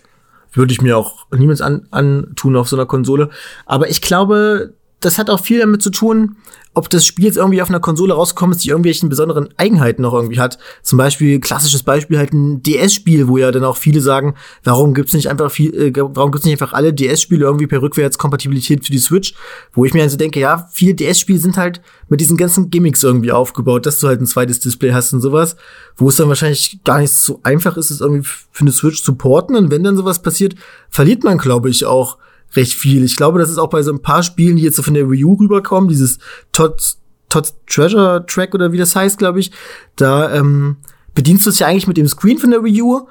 Würde 0.53 0.73
ich 0.73 0.81
mir 0.81 0.97
auch 0.97 1.27
niemals 1.31 1.61
an, 1.61 1.87
antun 1.91 2.57
auf 2.57 2.69
so 2.69 2.77
einer 2.77 2.87
Konsole. 2.87 3.31
Aber 3.67 3.89
ich 3.89 4.01
glaube, 4.01 4.75
das 5.07 5.19
hat 5.19 5.31
auch 5.31 5.41
viel 5.41 5.61
damit 5.61 5.83
zu 5.83 5.91
tun, 5.91 6.35
ob 6.75 6.91
das 6.91 7.07
Spiel 7.07 7.27
jetzt 7.27 7.37
irgendwie 7.37 7.63
auf 7.63 7.69
einer 7.69 7.79
Konsole 7.79 8.13
rausgekommen 8.13 8.57
ist, 8.57 8.65
die 8.65 8.71
irgendwelchen 8.71 9.09
besonderen 9.09 9.49
Eigenheiten 9.57 10.03
noch 10.03 10.13
irgendwie 10.13 10.41
hat. 10.41 10.59
Zum 10.83 10.99
Beispiel, 10.99 11.39
klassisches 11.39 11.85
Beispiel 11.85 12.19
halt 12.19 12.33
ein 12.33 12.61
DS-Spiel, 12.65 13.29
wo 13.29 13.39
ja 13.39 13.53
dann 13.53 13.63
auch 13.63 13.77
viele 13.77 14.01
sagen, 14.01 14.35
warum 14.65 14.95
gibt's 14.95 15.13
nicht 15.13 15.31
einfach 15.31 15.49
viel, 15.49 15.73
äh, 15.75 15.93
warum 15.95 16.33
gibt's 16.33 16.45
nicht 16.45 16.61
einfach 16.61 16.73
alle 16.73 16.93
DS-Spiele 16.93 17.45
irgendwie 17.45 17.69
per 17.69 17.83
Rückwärtskompatibilität 17.83 18.85
für 18.85 18.91
die 18.91 18.99
Switch? 18.99 19.35
Wo 19.73 19.85
ich 19.85 19.95
mir 19.95 20.03
also 20.03 20.17
denke, 20.17 20.41
ja, 20.41 20.69
viele 20.73 20.95
DS-Spiele 20.95 21.39
sind 21.39 21.57
halt 21.57 21.81
mit 22.09 22.21
diesen 22.21 22.37
ganzen 22.37 22.69
Gimmicks 22.69 23.05
irgendwie 23.05 23.31
aufgebaut, 23.31 23.87
dass 23.87 24.01
du 24.01 24.09
halt 24.09 24.21
ein 24.21 24.27
zweites 24.27 24.59
Display 24.59 24.93
hast 24.93 25.13
und 25.13 25.21
sowas, 25.21 25.57
wo 25.97 26.09
es 26.09 26.17
dann 26.17 26.29
wahrscheinlich 26.29 26.81
gar 26.83 26.99
nicht 26.99 27.13
so 27.13 27.39
einfach 27.45 27.77
ist, 27.77 27.93
es 27.93 28.01
irgendwie 28.01 28.29
für 28.51 28.63
eine 28.63 28.73
Switch 28.73 29.05
zu 29.05 29.15
porten. 29.15 29.55
Und 29.55 29.71
wenn 29.71 29.85
dann 29.85 29.97
sowas 29.97 30.21
passiert, 30.21 30.57
verliert 30.91 31.23
man, 31.23 31.39
glaube 31.39 31.71
ich, 31.71 31.87
auch 31.87 32.19
recht 32.55 32.75
viel. 32.75 33.05
Ich 33.05 33.17
glaube, 33.17 33.39
das 33.39 33.51
ist 33.51 33.59
auch 33.59 33.71
bei 33.71 33.83
so 33.83 33.93
ein 33.93 34.03
paar 34.03 34.23
Spielen, 34.23 34.57
die 34.57 34.63
jetzt 34.63 34.77
so 34.77 34.83
von 34.83 34.95
der 34.95 35.11
Wii 35.11 35.25
U 35.25 35.35
rüberkommen, 35.35 35.89
dieses 35.89 36.19
Todd, 36.53 36.97
Todd 37.29 37.53
Treasure 37.67 38.25
Track 38.27 38.55
oder 38.55 38.73
wie 38.73 38.79
das 38.79 38.95
heißt, 38.95 39.19
glaube 39.19 39.41
ich, 39.41 39.51
da 39.97 40.33
ähm, 40.35 40.77
bedienst 41.15 41.47
du 41.47 41.51
es 41.51 41.59
ja 41.59 41.67
eigentlich 41.67 41.87
mit 41.87 41.97
dem 41.97 42.09
Screen 42.09 42.39
von 42.39 42.51
der 42.51 42.63
Wii 42.63 42.83
U. 42.83 43.09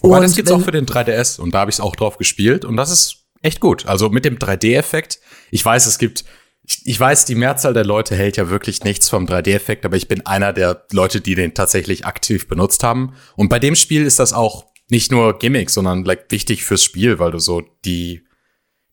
Und 0.00 0.22
das 0.22 0.34
gibt's 0.34 0.50
auch 0.50 0.62
für 0.62 0.70
den 0.70 0.86
3DS 0.86 1.38
und 1.38 1.52
da 1.52 1.60
habe 1.60 1.70
ich 1.70 1.80
auch 1.80 1.94
drauf 1.94 2.16
gespielt 2.16 2.64
und 2.64 2.76
das 2.76 2.90
ist 2.90 3.16
echt 3.42 3.60
gut. 3.60 3.86
Also 3.86 4.08
mit 4.08 4.24
dem 4.24 4.38
3D-Effekt. 4.38 5.20
Ich 5.50 5.64
weiß, 5.64 5.86
es 5.86 5.98
gibt 5.98 6.24
ich, 6.70 6.82
ich 6.84 7.00
weiß, 7.00 7.24
die 7.24 7.34
Mehrzahl 7.34 7.74
der 7.74 7.84
Leute 7.84 8.14
hält 8.14 8.36
ja 8.36 8.48
wirklich 8.48 8.84
nichts 8.84 9.08
vom 9.08 9.26
3D-Effekt, 9.26 9.84
aber 9.84 9.96
ich 9.96 10.08
bin 10.08 10.24
einer 10.26 10.52
der 10.52 10.84
Leute, 10.92 11.20
die 11.20 11.34
den 11.34 11.54
tatsächlich 11.54 12.06
aktiv 12.06 12.48
benutzt 12.48 12.82
haben. 12.82 13.14
Und 13.36 13.48
bei 13.48 13.58
dem 13.58 13.74
Spiel 13.74 14.04
ist 14.04 14.18
das 14.18 14.32
auch 14.32 14.66
nicht 14.88 15.10
nur 15.10 15.38
Gimmick, 15.38 15.70
sondern 15.70 16.04
like 16.04 16.26
wichtig 16.30 16.64
fürs 16.64 16.84
Spiel, 16.84 17.18
weil 17.18 17.32
du 17.32 17.38
so 17.38 17.62
die 17.84 18.24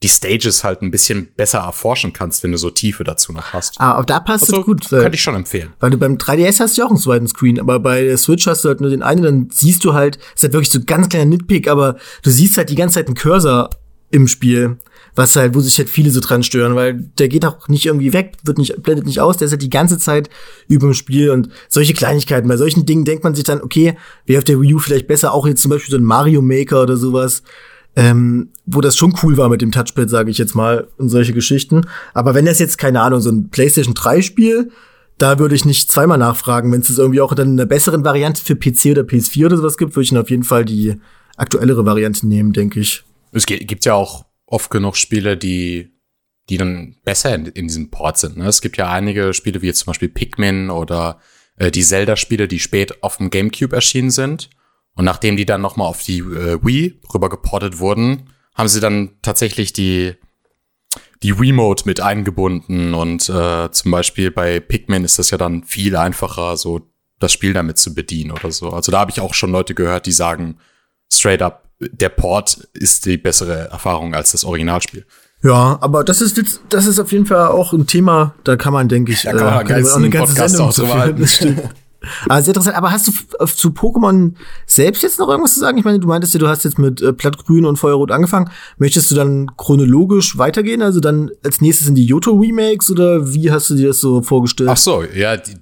die 0.04 0.10
Stages 0.10 0.64
halt 0.64 0.82
ein 0.82 0.92
bisschen 0.92 1.30
besser 1.36 1.60
erforschen 1.60 2.14
kannst, 2.14 2.44
wenn 2.44 2.52
du 2.52 2.58
so 2.58 2.70
Tiefe 2.70 3.04
dazu 3.04 3.32
noch 3.34 3.54
hast. 3.54 3.80
Ah, 3.80 3.94
aber 3.94 4.06
da 4.06 4.20
passt 4.20 4.44
also, 4.44 4.60
es 4.60 4.66
gut. 4.66 4.92
Weil, 4.92 5.02
könnte 5.02 5.16
ich 5.16 5.24
schon 5.24 5.36
empfehlen. 5.36 5.74
Weil 5.80 5.90
du 5.90 5.98
beim 5.98 6.18
3DS 6.18 6.60
hast 6.60 6.78
ja 6.78 6.86
auch 6.86 6.90
einen 6.90 7.00
zweiten 7.00 7.28
Screen, 7.28 7.60
aber 7.60 7.80
bei 7.80 8.04
der 8.04 8.18
Switch 8.18 8.46
hast 8.46 8.64
du 8.64 8.70
halt 8.70 8.80
nur 8.80 8.92
den 8.92 9.02
einen, 9.02 9.24
dann 9.24 9.50
siehst 9.52 9.84
du 9.84 9.94
halt, 9.94 10.18
ist 10.36 10.44
halt 10.44 10.54
wirklich 10.54 10.70
so 10.70 10.82
ganz 10.86 11.10
kleiner 11.10 11.26
Nitpick, 11.26 11.68
aber 11.68 11.98
du 12.22 12.30
siehst 12.30 12.58
halt 12.58 12.70
die 12.70 12.76
ganze 12.76 12.96
Zeit 12.96 13.08
einen 13.08 13.16
Cursor 13.16 13.72
im 14.10 14.28
Spiel, 14.28 14.78
was 15.16 15.36
halt, 15.36 15.56
wo 15.56 15.60
sich 15.62 15.78
halt 15.80 15.90
viele 15.90 16.12
so 16.12 16.20
dran 16.20 16.44
stören, 16.44 16.76
weil 16.76 16.94
der 17.18 17.28
geht 17.28 17.44
auch 17.44 17.68
nicht 17.68 17.88
irgendwie 17.88 18.14
weg, 18.14 18.34
wird 18.44 18.60
nicht, 18.60 18.82
blendet 18.84 19.06
nicht 19.06 19.20
aus, 19.20 19.38
der 19.38 19.48
ist 19.48 19.52
halt 19.52 19.64
die 19.64 19.70
ganze 19.70 19.98
Zeit 19.98 20.30
über 20.70 20.88
dem 20.88 20.94
Spiel 20.94 21.32
und 21.32 21.50
solche 21.68 21.94
Kleinigkeiten. 21.94 22.48
Bei 22.48 22.56
solchen 22.56 22.86
Dingen 22.86 23.04
denkt 23.04 23.24
man 23.24 23.36
sich 23.36 23.44
dann, 23.44 23.62
okay, 23.62 23.98
wäre 24.28 24.38
auf 24.38 24.44
der 24.44 24.62
Wii 24.62 24.76
U 24.76 24.80
vielleicht 24.80 25.08
besser, 25.08 25.34
auch 25.34 25.48
jetzt 25.48 25.62
zum 25.64 25.70
Beispiel 25.70 25.92
so 25.92 25.98
ein 25.98 26.06
Mario 26.06 26.42
Maker 26.42 26.84
oder 26.84 26.98
sowas 26.98 27.42
ähm, 27.98 28.50
wo 28.68 28.80
das 28.80 28.96
schon 28.96 29.16
cool 29.24 29.38
war 29.38 29.50
mit 29.50 29.62
dem 29.62 29.72
Touchpad, 29.72 30.08
sage 30.08 30.30
ich 30.30 30.38
jetzt 30.38 30.54
mal, 30.54 30.88
und 30.98 31.10
solche 31.10 31.34
Geschichten. 31.34 31.82
Aber 32.14 32.36
wenn 32.36 32.46
das 32.46 32.60
jetzt, 32.60 32.78
keine 32.78 33.02
Ahnung, 33.02 33.22
so 33.22 33.32
ein 33.32 33.50
PlayStation 33.50 33.96
3 33.96 34.22
Spiel, 34.22 34.72
da 35.18 35.40
würde 35.40 35.56
ich 35.56 35.66
nicht 35.66 35.92
zweimal 35.92 36.20
nachfragen. 36.20 36.72
Wenn 36.72 36.82
es 36.82 36.96
irgendwie 36.96 37.22
auch 37.22 37.34
dann 37.34 37.54
eine 37.54 37.66
bessere 37.66 38.02
Variante 38.04 38.44
für 38.44 38.56
PC 38.56 38.92
oder 38.92 39.02
PS4 39.02 39.48
oder 39.48 39.58
sowas 39.58 39.78
gibt, 39.78 39.96
würde 39.96 40.04
ich 40.04 40.10
dann 40.12 40.22
auf 40.22 40.30
jeden 40.30 40.44
Fall 40.44 40.64
die 40.64 40.96
aktuellere 41.38 41.86
Variante 41.88 42.28
nehmen, 42.28 42.54
denke 42.54 42.80
ich. 42.80 43.04
Es 43.32 43.48
gibt 43.48 43.84
ja 43.86 43.96
auch 43.96 44.26
oft 44.46 44.70
genug 44.70 44.96
Spiele, 44.96 45.36
die 45.36 45.92
die 46.50 46.58
dann 46.58 46.96
besser 47.04 47.36
in, 47.36 47.48
in 47.48 47.68
diesem 47.68 47.90
Port 47.90 48.18
sind. 48.18 48.38
Ne? 48.38 48.46
Es 48.46 48.62
gibt 48.62 48.78
ja 48.78 48.90
einige 48.90 49.34
Spiele, 49.34 49.62
wie 49.62 49.66
jetzt 49.66 49.80
zum 49.80 49.88
Beispiel 49.88 50.08
Pikmin 50.08 50.70
oder 50.70 51.20
äh, 51.58 51.72
die 51.72 51.84
Zelda-Spiele, 51.84 52.48
die 52.48 52.60
spät 52.60 53.04
auf 53.04 53.18
dem 53.18 53.30
GameCube 53.30 53.76
erschienen 53.76 54.12
sind 54.12 54.50
und 54.98 55.06
nachdem 55.06 55.38
die 55.38 55.46
dann 55.46 55.62
nochmal 55.62 55.88
auf 55.88 56.02
die 56.02 56.20
äh, 56.20 56.60
Wii 56.62 57.00
rüber 57.14 57.30
geportet 57.30 57.80
wurden, 57.80 58.30
haben 58.56 58.68
sie 58.68 58.80
dann 58.80 59.12
tatsächlich 59.22 59.72
die, 59.72 60.16
die 61.22 61.32
Remote 61.32 61.84
mit 61.86 62.02
eingebunden. 62.02 62.96
Und 62.96 63.30
äh, 63.30 63.72
zum 63.72 63.92
Beispiel 63.92 64.32
bei 64.32 64.60
Pikmin 64.60 65.04
ist 65.04 65.20
das 65.20 65.30
ja 65.30 65.38
dann 65.38 65.64
viel 65.64 65.96
einfacher, 65.96 66.58
so 66.58 66.82
das 67.20 67.32
Spiel 67.32 67.54
damit 67.54 67.78
zu 67.78 67.94
bedienen 67.94 68.32
oder 68.32 68.52
so. 68.52 68.72
Also 68.72 68.92
da 68.92 69.00
habe 69.00 69.12
ich 69.12 69.22
auch 69.22 69.36
schon 69.36 69.52
Leute 69.52 69.76
gehört, 69.76 70.08
die 70.08 70.12
sagen, 70.12 70.58
straight 71.14 71.44
up, 71.44 71.70
der 71.80 72.10
Port 72.10 72.68
ist 72.74 73.06
die 73.06 73.18
bessere 73.18 73.70
Erfahrung 73.70 74.16
als 74.16 74.32
das 74.32 74.44
Originalspiel. 74.44 75.06
Ja, 75.44 75.78
aber 75.80 76.04
das 76.04 76.22
ist 76.22 76.60
das 76.70 76.88
ist 76.88 77.00
auf 77.00 77.12
jeden 77.12 77.28
Fall 77.28 77.50
auch 77.50 77.72
ein 77.72 77.86
Thema, 77.86 78.34
da 78.44 78.56
kann 78.56 78.74
man, 78.74 78.90
denke 78.90 79.12
ich, 79.12 79.22
da 79.22 79.34
kann 79.34 79.46
man, 79.46 79.66
äh, 79.66 79.70
kann 79.70 79.82
man 79.84 79.92
auch 79.92 79.96
eine 79.98 80.10
ganze 80.10 80.34
Podcast 80.34 80.56
Sendung 80.56 81.26
zu. 81.28 81.70
Aber 82.26 82.42
sehr 82.42 82.52
interessant. 82.52 82.78
Aber 82.78 82.92
hast 82.92 83.08
du 83.08 83.12
zu 83.46 83.70
Pokémon 83.70 84.34
selbst 84.66 85.04
jetzt 85.04 85.20
noch 85.20 85.30
irgendwas 85.30 85.54
zu 85.54 85.60
sagen? 85.60 85.78
Ich 85.78 85.86
meine, 85.86 86.00
du 86.00 86.08
meintest 86.08 86.34
ja, 86.34 86.40
du 86.40 86.48
hast 86.48 86.64
jetzt 86.64 86.78
mit 86.78 87.02
äh, 87.02 87.14
Plattgrün 87.14 87.66
und 87.66 87.78
Feuerrot 87.78 88.12
angefangen. 88.12 88.50
Möchtest 88.78 89.12
du 89.12 89.16
dann 89.16 89.52
chronologisch 89.58 90.38
weitergehen? 90.38 90.82
Also 90.82 91.00
dann 91.00 91.32
als 91.44 91.62
nächstes 91.62 91.88
in 91.88 91.96
die 91.96 92.06
Yoto-Remakes 92.06 92.92
oder 92.92 93.34
wie 93.34 93.52
hast 93.52 93.70
du 93.70 93.76
dir 93.76 93.88
das 93.88 94.00
so 94.00 94.22
vorgestellt? 94.22 94.70
Ach 94.70 94.78
so, 94.78 95.04
ja, 95.04 95.38
die, 95.38 95.56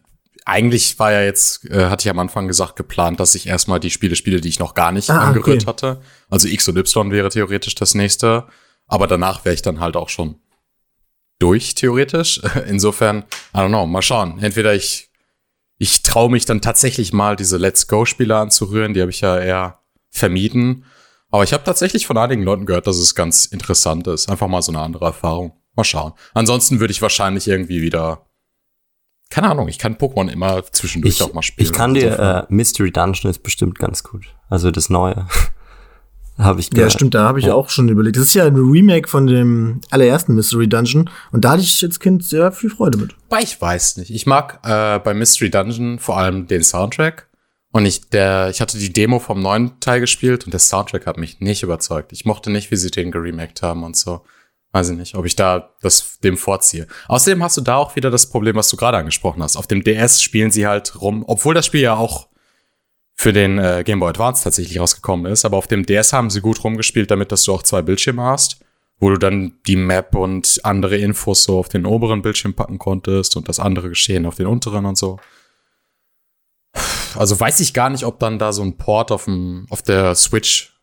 eigentlich 0.46 0.98
war 1.00 1.12
ja 1.12 1.22
jetzt, 1.22 1.65
äh, 1.72 1.86
hatte 1.86 2.08
ich 2.08 2.10
am 2.12 2.20
Anfang 2.20 2.48
gesagt, 2.48 2.75
geplant, 2.75 3.20
dass 3.20 3.34
ich 3.34 3.48
erstmal 3.48 3.80
die 3.80 3.89
Spiele 3.89 4.15
spiele, 4.15 4.39
die 4.42 4.50
ich 4.50 4.60
noch 4.60 4.75
gar 4.75 4.92
nicht 4.92 5.10
ah, 5.10 5.20
angerührt 5.20 5.63
okay. 5.63 5.65
hatte. 5.65 6.01
Also 6.30 6.48
X 6.48 6.68
und 6.68 6.77
Y 6.77 7.12
wäre 7.12 7.30
theoretisch 7.30 7.75
das 7.75 7.96
nächste. 7.96 8.46
Aber 8.88 9.08
danach 9.08 9.44
wäre 9.44 9.56
ich 9.56 9.63
dann 9.63 9.80
halt 9.80 9.96
auch 9.96 10.10
schon 10.10 10.36
durch, 11.39 11.74
theoretisch. 11.74 12.42
Insofern, 12.68 13.25
I 13.54 13.58
don't 13.58 13.70
know, 13.70 13.88
mal 13.88 14.04
schauen. 14.04 14.38
Entweder 14.39 14.75
ich, 14.75 15.10
ich 15.77 16.03
traue 16.03 16.32
mich 16.32 16.46
dann 16.46 16.62
tatsächlich 16.62 17.13
mal 17.13 17.36
diese 17.36 17.58
Let's 17.58 17.88
Go-Spiele 17.88 18.38
anzurühren, 18.38 18.94
die 18.94 19.01
habe 19.01 19.12
ich 19.12 19.22
ja 19.22 19.38
eher 19.38 19.79
vermieden. 20.10 20.86
Aber 21.29 21.44
ich 21.44 21.53
habe 21.53 21.63
tatsächlich 21.63 22.08
von 22.08 22.17
einigen 22.17 22.44
Leuten 22.44 22.65
gehört, 22.65 22.88
dass 22.88 22.98
es 22.98 23.15
ganz 23.15 23.46
interessant 23.46 24.08
ist. 24.08 24.29
Einfach 24.29 24.48
mal 24.48 24.62
so 24.62 24.72
eine 24.72 24.79
andere 24.79 25.05
Erfahrung. 25.05 25.53
Mal 25.75 25.84
schauen. 25.84 26.13
Ansonsten 26.34 26.79
würde 26.79 26.91
ich 26.91 27.01
wahrscheinlich 27.01 27.48
irgendwie 27.48 27.82
wieder. 27.82 28.25
Keine 29.29 29.50
Ahnung, 29.50 29.67
ich 29.67 29.79
kann 29.79 29.96
Pokémon 29.98 30.29
immer 30.32 30.63
zwischendurch 30.72 31.15
ich, 31.15 31.24
auch 31.24 31.34
mal 31.34 31.41
spielen. 31.41 31.65
Ich 31.65 31.74
kann 31.74 31.94
dir, 31.94 32.48
äh, 32.50 32.53
Mystery 32.53 32.91
Dungeon 32.91 33.32
ist 33.32 33.44
bestimmt 33.44 33.77
ganz 33.79 34.03
gut. 34.03 34.34
Also 34.48 34.72
das 34.72 34.89
Neue. 34.89 35.27
Habe 36.38 36.60
ich 36.60 36.70
gehört. 36.70 36.92
Ja, 36.92 36.98
stimmt, 36.98 37.13
da 37.15 37.24
habe 37.24 37.39
ich 37.39 37.46
ja. 37.46 37.54
auch 37.54 37.70
schon 37.70 37.88
überlegt. 37.88 38.18
Das 38.18 38.25
ist 38.25 38.34
ja 38.34 38.46
ein 38.46 38.56
Remake 38.56 39.08
von 39.08 39.27
dem 39.27 39.80
allerersten 39.89 40.36
Mystery 40.36 40.68
Dungeon 40.68 41.10
und 41.32 41.46
da 41.46 41.51
hatte 41.51 41.62
ich 41.62 41.82
als 41.84 42.00
Kind 42.00 42.25
sehr 42.25 42.51
viel 42.51 42.70
Freude 42.70 42.98
mit. 42.98 43.15
Aber 43.30 43.42
ich 43.42 43.60
weiß 43.60 43.98
nicht. 43.98 44.10
Ich 44.10 44.25
mag 44.25 44.60
äh, 44.63 45.00
bei 45.00 45.13
Mystery 45.13 45.50
Dungeon 45.50 46.00
vor 46.00 46.18
allem 46.18 46.48
den 46.48 46.63
Soundtrack. 46.63 47.30
Und 47.72 47.86
ich, 47.86 48.10
der, 48.10 48.50
ich 48.50 48.62
hatte 48.62 48.77
die 48.77 48.94
Demo 48.94 49.20
vom 49.20 49.42
neuen 49.42 49.80
Teil 49.82 50.00
gespielt 50.00 50.46
und 50.46 50.51
der 50.54 50.62
Soundtrack 50.62 51.06
hat 51.06 51.18
mich 51.18 51.42
nicht 51.42 51.62
überzeugt. 51.62 52.13
Ich 52.13 52.24
mochte 52.24 52.50
nicht, 52.50 52.72
wie 52.72 52.77
sie 52.77 52.89
den 52.89 53.12
geremaked 53.12 53.62
haben 53.62 53.84
und 53.84 53.98
so. 53.98 54.22
Weiß 54.72 54.89
ich 54.89 54.98
nicht, 54.98 55.15
ob 55.15 55.25
ich 55.25 55.36
da 55.36 55.74
das 55.82 56.20
dem 56.20 56.38
vorziehe. 56.38 56.88
Außerdem 57.10 57.44
hast 57.44 57.58
du 57.58 57.62
da 57.62 57.75
auch 57.75 57.98
wieder 57.98 58.12
das 58.12 58.30
Problem, 58.30 58.56
was 58.56 58.70
du 58.70 58.77
gerade 58.77 58.98
angesprochen 58.98 59.44
hast. 59.44 59.58
Auf 59.58 59.68
dem 59.68 59.84
DS 59.84 60.22
spielen 60.22 60.51
sie 60.51 60.68
halt 60.68 61.01
rum, 61.01 61.24
obwohl 61.27 61.54
das 61.54 61.65
Spiel 61.65 61.82
ja 61.82 61.96
auch 61.96 62.27
für 63.15 63.31
den 63.34 63.57
äh, 63.57 63.84
Game 63.86 64.00
Boy 64.00 64.10
Advance 64.10 64.43
tatsächlich 64.43 64.79
rausgekommen 64.79 65.31
ist. 65.31 65.45
Aber 65.45 65.57
auf 65.57 65.67
dem 65.67 65.86
DS 65.86 66.13
haben 66.13 66.29
sie 66.29 66.41
gut 66.41 66.63
rumgespielt, 66.63 67.10
damit 67.10 67.31
dass 67.31 67.43
du 67.45 67.53
auch 67.53 67.63
zwei 67.63 67.81
Bildschirme 67.81 68.22
hast, 68.22 68.60
wo 69.00 69.10
du 69.10 69.17
dann 69.17 69.53
die 69.67 69.77
Map 69.77 70.15
und 70.15 70.60
andere 70.63 70.98
Infos 70.98 71.43
so 71.43 71.57
auf 71.57 71.69
den 71.69 71.86
oberen 71.86 72.22
Bildschirm 72.22 72.53
packen 72.53 72.77
konntest 72.77 73.36
und 73.38 73.48
das 73.50 73.60
andere 73.60 73.89
Geschehen 73.89 74.25
auf 74.25 74.36
den 74.36 74.48
unteren 74.48 74.86
und 74.86 74.98
so. 74.98 75.17
Also 77.15 77.39
weiß 77.39 77.62
ich 77.62 77.74
gar 77.74 77.89
nicht, 77.89 78.03
ob 78.03 78.19
dann 78.19 78.38
da 78.38 78.51
so 78.51 78.62
ein 78.62 78.77
Port 78.77 79.12
auf, 79.12 79.25
dem, 79.25 79.65
auf 79.69 79.81
der 79.81 80.13
Switch 80.15 80.77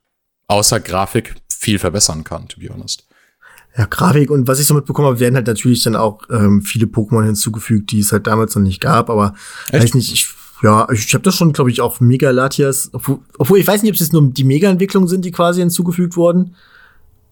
außer 0.46 0.80
Grafik 0.80 1.34
viel 1.50 1.78
verbessern 1.78 2.24
kann, 2.24 2.48
to 2.48 2.58
be 2.58 2.70
honest. 2.70 3.06
Ja, 3.76 3.84
Grafik 3.84 4.30
und 4.30 4.48
was 4.48 4.58
ich 4.58 4.66
so 4.66 4.74
mitbekommen 4.74 5.08
habe, 5.08 5.20
werden 5.20 5.34
halt 5.34 5.46
natürlich 5.46 5.82
dann 5.82 5.96
auch 5.96 6.22
ähm, 6.30 6.62
viele 6.62 6.86
Pokémon 6.86 7.24
hinzugefügt, 7.24 7.90
die 7.90 8.00
es 8.00 8.12
halt 8.12 8.26
damals 8.26 8.54
noch 8.54 8.62
nicht 8.62 8.80
gab, 8.80 9.10
aber 9.10 9.34
Echt? 9.70 9.84
weiß 9.84 9.94
nicht, 9.94 10.12
ich 10.12 10.28
ja, 10.62 10.88
ich, 10.92 11.07
ich 11.07 11.14
habe 11.14 11.25
das 11.25 11.35
schon, 11.35 11.52
glaube 11.52 11.71
ich, 11.71 11.81
auch 11.81 12.00
Mega 12.00 12.31
Latias, 12.31 12.90
obwohl, 12.92 13.19
obwohl 13.38 13.59
ich 13.59 13.66
weiß 13.66 13.83
nicht, 13.83 13.90
ob 13.90 13.95
es 13.95 14.00
jetzt 14.00 14.12
nur 14.12 14.23
die 14.31 14.45
Mega-Entwicklungen 14.45 15.09
sind, 15.09 15.25
die 15.25 15.33
quasi 15.33 15.61
hinzugefügt 15.61 16.16
wurden. 16.16 16.54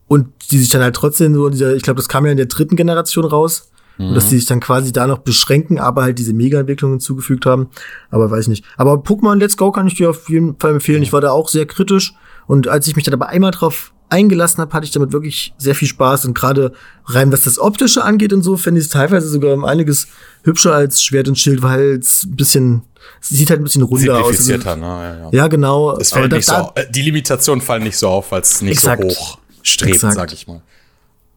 Und 0.09 0.29
die 0.51 0.59
sich 0.59 0.69
dann 0.71 0.83
halt 0.83 0.97
trotzdem 0.97 1.35
so, 1.35 1.49
dieser, 1.49 1.75
ich 1.77 1.85
glaube, 1.85 1.99
das 1.99 2.09
kam 2.09 2.27
ja 2.27 2.33
in 2.33 2.37
der 2.37 2.47
dritten 2.47 2.75
Generation 2.75 3.25
raus. 3.25 3.71
Mhm. 3.97 4.09
Und 4.09 4.15
dass 4.15 4.29
die 4.29 4.37
sich 4.37 4.47
dann 4.47 4.59
quasi 4.59 4.93
da 4.93 5.07
noch 5.07 5.19
beschränken, 5.19 5.79
aber 5.79 6.03
halt 6.03 6.19
diese 6.19 6.33
Mega-Entwicklungen 6.33 6.95
hinzugefügt 6.95 7.47
haben. 7.47 7.69
Aber 8.11 8.29
weiß 8.29 8.49
nicht. 8.49 8.65
Aber 8.77 8.95
Pokémon 8.95 9.37
Let's 9.37 9.57
Go 9.57 9.71
kann 9.71 9.87
ich 9.87 9.95
dir 9.95 10.11
auf 10.11 10.29
jeden 10.29 10.59
Fall 10.59 10.73
empfehlen. 10.73 11.05
Ich 11.05 11.13
war 11.13 11.21
da 11.21 11.31
auch 11.31 11.49
sehr 11.49 11.67
kritisch. 11.67 12.15
Und 12.49 12.67
als 12.67 12.89
ich 12.89 12.97
mich 12.97 13.05
dann 13.05 13.15
aber 13.15 13.29
einmal 13.29 13.53
drauf 13.53 13.93
eingelassen 14.11 14.61
habe, 14.61 14.73
hatte 14.73 14.85
ich 14.85 14.91
damit 14.91 15.13
wirklich 15.13 15.55
sehr 15.57 15.75
viel 15.75 15.89
Spaß. 15.89 16.27
Und 16.27 16.35
gerade 16.35 16.73
rein, 17.07 17.33
was 17.33 17.43
das 17.43 17.59
Optische 17.59 18.05
angeht 18.05 18.33
und 18.33 18.43
so, 18.43 18.57
finde 18.57 18.81
ich 18.81 18.87
es 18.87 18.93
teilweise 18.93 19.29
sogar 19.29 19.55
um 19.55 19.65
einiges 19.65 20.09
hübscher 20.43 20.75
als 20.75 21.03
Schwert 21.03 21.29
und 21.29 21.39
Schild, 21.39 21.63
weil 21.63 21.99
es 21.99 22.25
ein 22.25 22.37
bisschen, 22.37 22.83
es 23.21 23.29
sieht 23.31 23.51
halt 23.51 23.61
ein 23.61 23.65
bisschen 23.65 23.83
runder 23.83 24.23
aus. 24.23 24.37
Also, 24.37 24.53
ne? 24.53 24.61
ja, 24.65 25.15
ja. 25.15 25.29
ja, 25.33 25.49
genau. 25.49 25.97
Es 25.99 26.13
fällt 26.13 26.33
nicht 26.33 26.49
da, 26.49 26.73
so, 26.77 26.83
die 26.91 27.03
Limitationen 27.03 27.63
fallen 27.63 27.85
nicht 27.85 27.97
so 27.97 28.09
auf, 28.09 28.33
weil 28.33 28.43
es 28.43 28.61
nicht 28.61 28.73
exakt, 28.73 29.03
so 29.03 29.09
hoch 29.09 29.39
strebt, 29.63 29.95
exakt. 29.95 30.15
sag 30.15 30.33
ich 30.33 30.47
mal. 30.47 30.63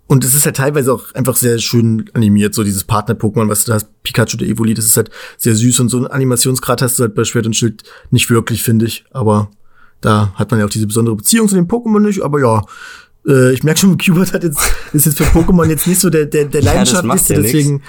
Und 0.08 0.24
es 0.24 0.34
ist 0.34 0.46
halt 0.46 0.58
teilweise 0.58 0.94
auch 0.94 1.14
einfach 1.14 1.36
sehr 1.36 1.58
schön 1.60 2.10
animiert, 2.14 2.54
so 2.54 2.64
dieses 2.64 2.84
Partner-Pokémon, 2.84 3.50
was 3.50 3.66
du 3.66 3.74
hast, 3.74 3.88
Pikachu 4.04 4.38
der 4.38 4.48
Evoli, 4.48 4.74
das 4.74 4.86
ist 4.86 4.98
halt 4.98 5.10
sehr 5.38 5.56
süß 5.56 5.80
und 5.80 5.90
so 5.90 5.98
ein 5.98 6.08
Animationsgrad 6.08 6.82
hast 6.82 7.00
du 7.00 7.04
halt 7.04 7.16
bei 7.16 7.24
Schwert 7.24 7.46
und 7.46 7.56
Schild 7.56 7.84
nicht 8.12 8.30
wirklich, 8.30 8.64
finde 8.64 8.86
ich. 8.86 9.06
Aber 9.12 9.50
da 10.04 10.34
hat 10.36 10.52
man 10.52 10.60
ja 10.60 10.66
auch 10.66 10.70
diese 10.70 10.86
besondere 10.86 11.16
Beziehung 11.16 11.48
zu 11.48 11.56
den 11.56 11.68
Pokémon 11.68 12.02
nicht, 12.02 12.22
aber 12.22 12.40
ja, 12.40 12.62
äh, 13.26 13.54
ich 13.54 13.64
merke 13.64 13.80
schon, 13.80 13.98
Qbert 13.98 14.34
hat 14.34 14.44
jetzt, 14.44 14.62
ist 14.92 15.06
jetzt 15.06 15.18
für 15.18 15.24
Pokémon 15.24 15.66
jetzt 15.66 15.88
nicht 15.88 16.00
so 16.00 16.10
der, 16.10 16.26
der, 16.26 16.46
der 16.46 16.62
Leidenschaftlichste, 16.62 17.36
ja, 17.36 17.42
deswegen. 17.42 17.82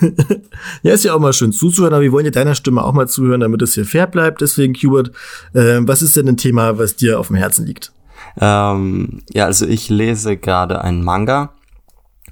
ja, 0.82 0.94
ist 0.94 1.04
ja 1.04 1.14
auch 1.14 1.20
mal 1.20 1.32
schön 1.32 1.52
zuzuhören, 1.52 1.92
aber 1.92 2.02
wir 2.02 2.12
wollen 2.12 2.24
ja 2.24 2.30
deiner 2.30 2.54
Stimme 2.54 2.82
auch 2.82 2.92
mal 2.92 3.06
zuhören, 3.06 3.40
damit 3.40 3.60
es 3.62 3.74
hier 3.74 3.84
fair 3.84 4.06
bleibt. 4.06 4.40
Deswegen, 4.40 4.72
Qbert, 4.72 5.10
äh, 5.52 5.80
was 5.82 6.02
ist 6.02 6.16
denn 6.16 6.28
ein 6.28 6.36
Thema, 6.38 6.78
was 6.78 6.96
dir 6.96 7.20
auf 7.20 7.28
dem 7.28 7.36
Herzen 7.36 7.66
liegt? 7.66 7.92
Ähm, 8.38 9.22
ja, 9.32 9.44
also 9.44 9.66
ich 9.66 9.88
lese 9.90 10.36
gerade 10.36 10.80
einen 10.82 11.04
Manga 11.04 11.52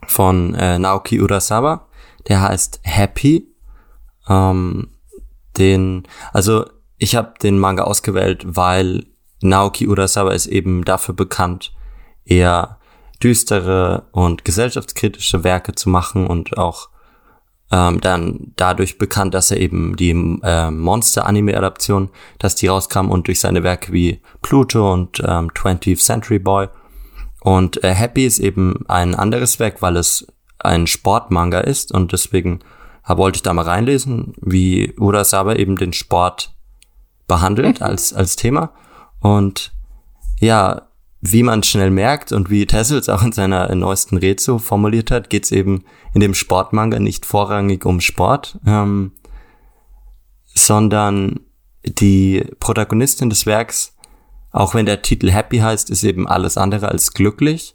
von 0.07 0.55
äh, 0.55 0.79
Naoki 0.79 1.21
Urasawa, 1.21 1.87
der 2.29 2.43
heißt 2.43 2.81
Happy. 2.83 3.49
Ähm, 4.29 4.89
den, 5.59 6.05
also 6.33 6.65
ich 7.05 7.17
habe 7.17 7.35
den 7.43 7.59
Manga 7.59 7.85
ausgewählt, 7.85 8.45
weil 8.47 9.05
Naoki 9.43 9.87
Urasawa 9.87 10.33
ist 10.33 10.47
eben 10.47 10.87
dafür 10.87 11.15
bekannt, 11.15 11.75
eher 12.25 12.79
düstere 13.23 14.05
und 14.13 14.47
gesellschaftskritische 14.47 15.45
Werke 15.45 15.75
zu 15.75 15.91
machen 15.91 16.27
und 16.27 16.57
auch 16.57 16.89
ähm, 17.71 18.01
dann 18.01 18.55
dadurch 18.57 18.97
bekannt, 18.97 19.35
dass 19.35 19.51
er 19.51 19.61
eben 19.61 19.97
die 19.97 20.13
äh, 20.43 20.71
Monster-Anime-Adaption, 20.71 22.09
dass 22.39 22.55
die 22.55 22.69
rauskam 22.69 23.11
und 23.11 23.27
durch 23.27 23.39
seine 23.39 23.63
Werke 23.63 23.93
wie 23.93 24.23
Pluto 24.41 24.91
und 24.91 25.21
ähm, 25.21 25.51
20th 25.51 26.03
Century 26.03 26.39
Boy. 26.39 26.69
Und 27.43 27.85
äh, 27.85 27.93
Happy 27.93 28.25
ist 28.25 28.39
eben 28.39 28.83
ein 28.89 29.15
anderes 29.15 29.59
Werk, 29.59 29.83
weil 29.83 29.99
es 29.99 30.27
ein 30.59 30.87
Sportmanga 30.87 31.61
ist 31.61 31.93
und 31.93 32.13
deswegen 32.13 32.61
wollte 33.07 33.37
ich 33.37 33.43
da 33.43 33.53
mal 33.53 33.67
reinlesen, 33.67 34.33
wie 34.41 34.95
Urasawa 34.99 35.57
eben 35.57 35.77
den 35.77 35.93
Sport 35.93 36.54
behandelt 37.27 37.83
als, 37.83 38.13
als 38.13 38.37
Thema. 38.37 38.73
Und 39.21 39.73
ja, 40.41 40.83
wie 41.21 41.43
man 41.43 41.63
schnell 41.63 41.91
merkt 41.91 42.33
und 42.33 42.51
wie 42.51 42.67
Tessels 42.67 43.09
auch 43.09 43.23
in 43.23 43.33
seiner 43.33 43.75
neuesten 43.75 44.19
Rezo 44.19 44.59
formuliert 44.59 45.11
hat, 45.11 45.31
geht 45.31 45.45
es 45.45 45.53
eben 45.53 45.85
in 46.13 46.21
dem 46.21 46.35
Sportmanga 46.35 46.99
nicht 46.99 47.25
vorrangig 47.25 47.87
um 47.87 48.01
Sport, 48.01 48.59
ähm, 48.67 49.13
sondern 50.55 51.41
die 51.85 52.45
Protagonistin 52.61 53.31
des 53.31 53.47
Werks, 53.47 53.97
auch 54.51 54.75
wenn 54.75 54.87
der 54.87 55.03
Titel 55.03 55.31
Happy 55.31 55.59
heißt, 55.59 55.89
ist 55.91 56.05
eben 56.05 56.29
alles 56.29 56.59
andere 56.59 56.89
als 56.89 57.13
glücklich. 57.13 57.75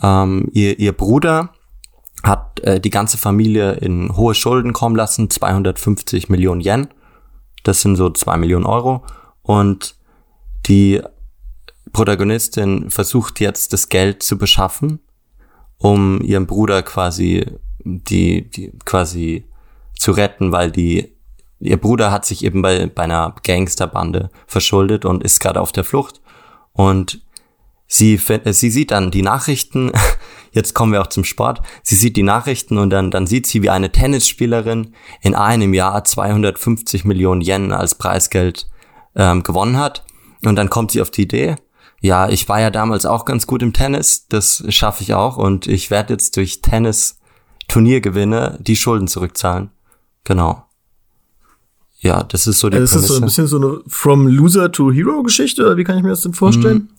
Ähm, 0.00 0.48
ihr, 0.52 0.78
ihr 0.78 0.92
Bruder 0.92 1.50
hat 2.22 2.60
äh, 2.60 2.80
die 2.80 2.90
ganze 2.90 3.18
Familie 3.18 3.72
in 3.72 4.16
hohe 4.16 4.34
Schulden 4.34 4.72
kommen 4.72 4.96
lassen, 4.96 5.30
250 5.30 6.28
Millionen 6.28 6.60
Yen. 6.60 6.88
Das 7.62 7.80
sind 7.80 7.96
so 7.96 8.10
zwei 8.10 8.36
Millionen 8.36 8.66
Euro. 8.66 9.04
Und 9.42 9.96
die 10.66 11.00
Protagonistin 11.92 12.90
versucht 12.90 13.40
jetzt 13.40 13.72
das 13.72 13.88
Geld 13.88 14.22
zu 14.22 14.38
beschaffen, 14.38 15.00
um 15.78 16.20
ihrem 16.20 16.46
Bruder 16.46 16.82
quasi 16.82 17.46
die, 17.84 18.48
die 18.50 18.72
quasi 18.84 19.46
zu 19.98 20.12
retten, 20.12 20.52
weil 20.52 20.70
die 20.70 21.16
ihr 21.60 21.76
Bruder 21.76 22.12
hat 22.12 22.24
sich 22.24 22.44
eben 22.44 22.62
bei, 22.62 22.86
bei 22.86 23.02
einer 23.02 23.34
Gangsterbande 23.42 24.30
verschuldet 24.46 25.04
und 25.04 25.24
ist 25.24 25.40
gerade 25.40 25.60
auf 25.60 25.72
der 25.72 25.84
Flucht 25.84 26.20
und 26.72 27.20
sie 27.88 28.16
sie 28.18 28.70
sieht 28.70 28.92
dann 28.92 29.10
die 29.10 29.22
Nachrichten 29.22 29.90
jetzt 30.52 30.74
kommen 30.74 30.92
wir 30.92 31.00
auch 31.00 31.08
zum 31.08 31.24
Sport 31.24 31.62
sie 31.82 31.96
sieht 31.96 32.16
die 32.16 32.22
Nachrichten 32.22 32.78
und 32.78 32.90
dann 32.90 33.10
dann 33.10 33.26
sieht 33.26 33.46
sie 33.46 33.62
wie 33.62 33.70
eine 33.70 33.90
Tennisspielerin 33.90 34.94
in 35.22 35.34
einem 35.34 35.74
Jahr 35.74 36.04
250 36.04 37.04
Millionen 37.04 37.40
Yen 37.40 37.72
als 37.72 37.96
Preisgeld 37.96 38.68
ähm, 39.16 39.42
gewonnen 39.42 39.78
hat 39.78 40.04
und 40.44 40.54
dann 40.54 40.70
kommt 40.70 40.92
sie 40.92 41.02
auf 41.02 41.10
die 41.10 41.22
Idee 41.22 41.56
ja, 42.00 42.28
ich 42.28 42.48
war 42.48 42.60
ja 42.60 42.70
damals 42.70 43.06
auch 43.06 43.24
ganz 43.24 43.46
gut 43.46 43.62
im 43.62 43.72
Tennis, 43.72 44.26
das 44.28 44.62
schaffe 44.68 45.02
ich 45.02 45.14
auch 45.14 45.36
und 45.36 45.66
ich 45.66 45.90
werde 45.90 46.14
jetzt 46.14 46.36
durch 46.36 46.60
Tennis 46.60 47.18
Turniergewinne 47.66 48.58
die 48.60 48.76
Schulden 48.76 49.08
zurückzahlen. 49.08 49.70
Genau. 50.24 50.64
Ja, 52.00 52.22
das 52.22 52.46
ist 52.46 52.60
so 52.60 52.70
die 52.70 52.76
also 52.76 52.96
Ist 52.96 53.02
das 53.02 53.08
so 53.08 53.16
ein 53.16 53.24
bisschen 53.24 53.46
so 53.48 53.56
eine 53.56 53.80
From 53.88 54.28
Loser 54.28 54.70
to 54.70 54.92
Hero 54.92 55.22
Geschichte 55.22 55.66
oder 55.66 55.76
wie 55.76 55.84
kann 55.84 55.96
ich 55.96 56.04
mir 56.04 56.10
das 56.10 56.22
denn 56.22 56.32
vorstellen? 56.32 56.90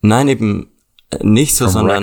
Nein, 0.00 0.28
eben 0.28 0.68
nicht 1.22 1.54
so, 1.54 1.64
From 1.64 1.72
sondern. 1.72 1.96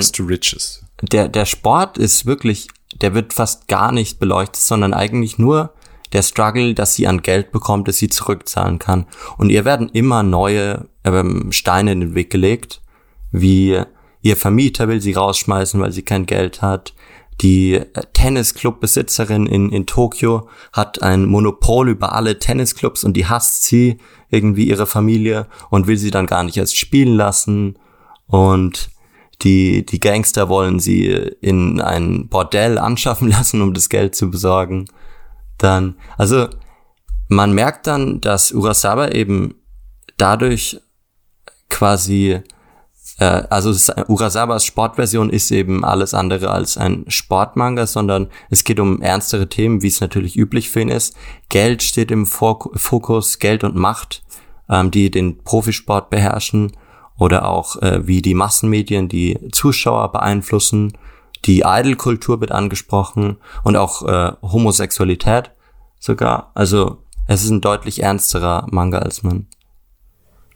Der, 1.02 1.28
der 1.28 1.46
Sport 1.46 1.98
ist 1.98 2.26
wirklich, 2.26 2.68
der 3.02 3.14
wird 3.14 3.34
fast 3.34 3.68
gar 3.68 3.92
nicht 3.92 4.20
beleuchtet, 4.20 4.58
sondern 4.58 4.94
eigentlich 4.94 5.38
nur 5.38 5.74
der 6.14 6.24
Struggle, 6.24 6.74
dass 6.74 6.96
sie 6.96 7.08
an 7.08 7.22
Geld 7.22 7.52
bekommt, 7.52 7.88
das 7.88 7.98
sie 7.98 8.10
zurückzahlen 8.10 8.80
kann. 8.80 9.06
Und 9.38 9.50
ihr 9.50 9.66
werden 9.66 9.90
immer 9.90 10.24
neue 10.24 10.88
ähm, 11.04 11.52
Steine 11.52 11.92
in 11.92 12.00
den 12.00 12.16
Weg 12.16 12.32
gelegt, 12.32 12.82
wie 13.32 13.82
ihr 14.22 14.36
Vermieter 14.36 14.88
will 14.88 15.02
sie 15.02 15.14
rausschmeißen, 15.14 15.80
weil 15.80 15.92
sie 15.92 16.02
kein 16.02 16.26
Geld 16.26 16.62
hat. 16.62 16.94
Die 17.42 17.76
äh, 17.76 17.86
Tennisclub-Besitzerin 18.14 19.46
in, 19.46 19.70
in 19.70 19.86
Tokio 19.86 20.50
hat 20.74 21.02
ein 21.02 21.26
Monopol 21.26 21.90
über 21.90 22.14
alle 22.14 22.40
Tennisclubs 22.40 23.04
und 23.04 23.14
die 23.16 23.28
hasst 23.28 23.64
sie, 23.64 23.98
irgendwie 24.30 24.68
ihre 24.68 24.86
Familie, 24.86 25.48
und 25.70 25.88
will 25.88 25.98
sie 25.98 26.12
dann 26.12 26.28
gar 26.28 26.44
nicht 26.44 26.58
erst 26.58 26.78
spielen 26.78 27.16
lassen. 27.16 27.80
Und 28.28 28.90
die, 29.42 29.86
die 29.86 30.00
Gangster 30.00 30.50
wollen 30.50 30.80
sie 30.80 31.06
in 31.08 31.82
ein 31.82 32.28
Bordell 32.28 32.78
anschaffen 32.78 33.28
lassen, 33.30 33.62
um 33.62 33.74
das 33.74 33.90
Geld 33.90 34.16
zu 34.16 34.30
besorgen. 34.30 34.86
Dann, 35.58 35.96
also, 36.18 36.48
man 37.28 37.54
merkt 37.54 37.88
dann, 37.88 38.22
dass 38.22 38.52
Urasawa 38.52 39.10
eben 39.10 39.56
dadurch 40.18 40.80
quasi, 41.70 42.42
äh, 43.20 43.44
also 43.50 43.70
ist, 43.70 43.94
Urasawas 44.08 44.66
Sportversion 44.66 45.30
ist 45.30 45.52
eben 45.52 45.84
alles 45.84 46.14
andere 46.14 46.50
als 46.52 46.78
ein 46.78 47.06
Sportmanga, 47.08 47.86
sondern 47.86 48.30
es 48.50 48.64
geht 48.64 48.80
um 48.80 49.02
ernstere 49.02 49.50
Themen, 49.50 49.82
wie 49.82 49.88
es 49.88 50.02
natürlich 50.02 50.38
üblich 50.38 50.70
für 50.70 50.82
ihn 50.82 50.90
ist. 50.90 51.16
Geld 51.50 51.84
steht 51.84 52.12
im 52.12 52.26
Fokus, 52.26 53.40
Geld 53.40 53.64
und 53.64 53.76
Macht, 53.76 54.24
ähm, 54.70 54.90
die 54.90 55.12
den 55.12 55.44
Profisport 55.44 56.10
beherrschen 56.10 56.72
oder 57.18 57.48
auch 57.48 57.76
äh, 57.82 58.08
wie 58.08 58.22
die 58.22 58.34
Massenmedien 58.34 59.10
die 59.10 59.38
Zuschauer 59.52 60.12
beeinflussen. 60.12 60.94
Die 61.46 61.60
Idolkultur 61.66 62.40
wird 62.40 62.52
angesprochen 62.52 63.38
und 63.64 63.76
auch 63.76 64.08
äh, 64.08 64.32
Homosexualität 64.42 65.52
sogar. 66.00 66.52
Also 66.54 67.04
es 67.28 67.44
ist 67.44 67.50
ein 67.50 67.62
deutlich 67.62 68.02
ernsterer 68.02 68.66
Manga, 68.72 69.00
als 69.00 69.24
man 69.24 69.48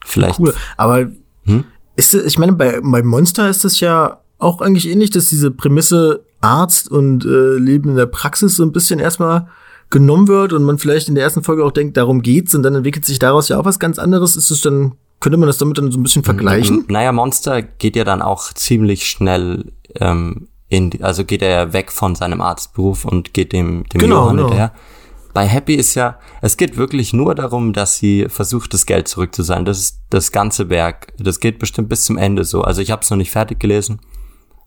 vielleicht. 0.05 0.39
Cool. 0.39 0.53
Aber 0.77 1.10
hm? 1.46 1.65
Ist 1.95 2.13
ich 2.13 2.38
meine, 2.38 2.53
bei, 2.53 2.79
bei 2.81 3.03
Monster 3.03 3.50
ist 3.50 3.65
es 3.65 3.79
ja 3.79 4.19
auch 4.39 4.62
eigentlich 4.62 4.89
ähnlich, 4.89 5.09
dass 5.09 5.29
diese 5.29 5.51
Prämisse 5.51 6.23
Arzt 6.41 6.91
und 6.91 7.25
äh, 7.25 7.55
Leben 7.55 7.89
in 7.89 7.95
der 7.95 8.05
Praxis 8.05 8.57
so 8.57 8.63
ein 8.63 8.71
bisschen 8.71 9.00
erstmal 9.00 9.47
genommen 9.89 10.27
wird 10.27 10.53
und 10.53 10.63
man 10.63 10.77
vielleicht 10.79 11.07
in 11.07 11.15
der 11.15 11.23
ersten 11.23 11.43
Folge 11.43 11.63
auch 11.63 11.71
denkt, 11.71 11.95
darum 11.97 12.21
geht's 12.21 12.53
und 12.55 12.63
dann 12.63 12.75
entwickelt 12.75 13.05
sich 13.05 13.19
daraus 13.19 13.47
ja 13.47 13.59
auch 13.59 13.65
was 13.65 13.79
ganz 13.79 14.00
anderes. 14.00 14.35
Ist 14.35 14.51
es 14.51 14.62
dann 14.62 14.93
könnte 15.23 15.38
man 15.38 15.47
das 15.47 15.57
damit 15.57 15.77
dann 15.77 15.89
so 15.89 15.97
ein 15.97 16.03
bisschen 16.03 16.23
vergleichen? 16.23 16.83
Naja, 16.89 17.13
Monster 17.13 17.62
geht 17.62 17.95
ja 17.95 18.03
dann 18.03 18.21
auch 18.21 18.51
ziemlich 18.53 19.07
schnell 19.07 19.71
ähm, 19.95 20.50
in, 20.67 21.01
also 21.01 21.23
geht 21.23 21.41
er 21.41 21.50
ja 21.50 21.73
weg 21.73 21.93
von 21.93 22.15
seinem 22.15 22.41
Arztberuf 22.41 23.05
und 23.05 23.33
geht 23.33 23.53
dem, 23.53 23.85
dem 23.88 24.00
genau, 24.00 24.23
Johann 24.23 24.35
genau. 24.35 24.50
hinterher. 24.50 24.73
Bei 25.33 25.47
Happy 25.47 25.73
ist 25.73 25.95
ja, 25.95 26.19
es 26.41 26.57
geht 26.57 26.77
wirklich 26.77 27.11
nur 27.11 27.33
darum, 27.33 27.73
dass 27.73 27.97
sie 27.97 28.27
versucht, 28.29 28.73
das 28.73 28.85
Geld 28.85 29.07
zurück 29.07 29.33
zu 29.33 29.41
sein. 29.41 29.65
Das 29.65 29.79
ist 29.79 30.01
das 30.11 30.31
ganze 30.31 30.69
Werk. 30.69 31.13
Das 31.17 31.39
geht 31.39 31.57
bestimmt 31.57 31.89
bis 31.89 32.05
zum 32.05 32.17
Ende 32.17 32.43
so. 32.45 32.61
Also 32.61 32.81
ich 32.81 32.91
habe 32.91 33.01
es 33.01 33.09
noch 33.09 33.17
nicht 33.17 33.31
fertig 33.31 33.59
gelesen, 33.59 33.99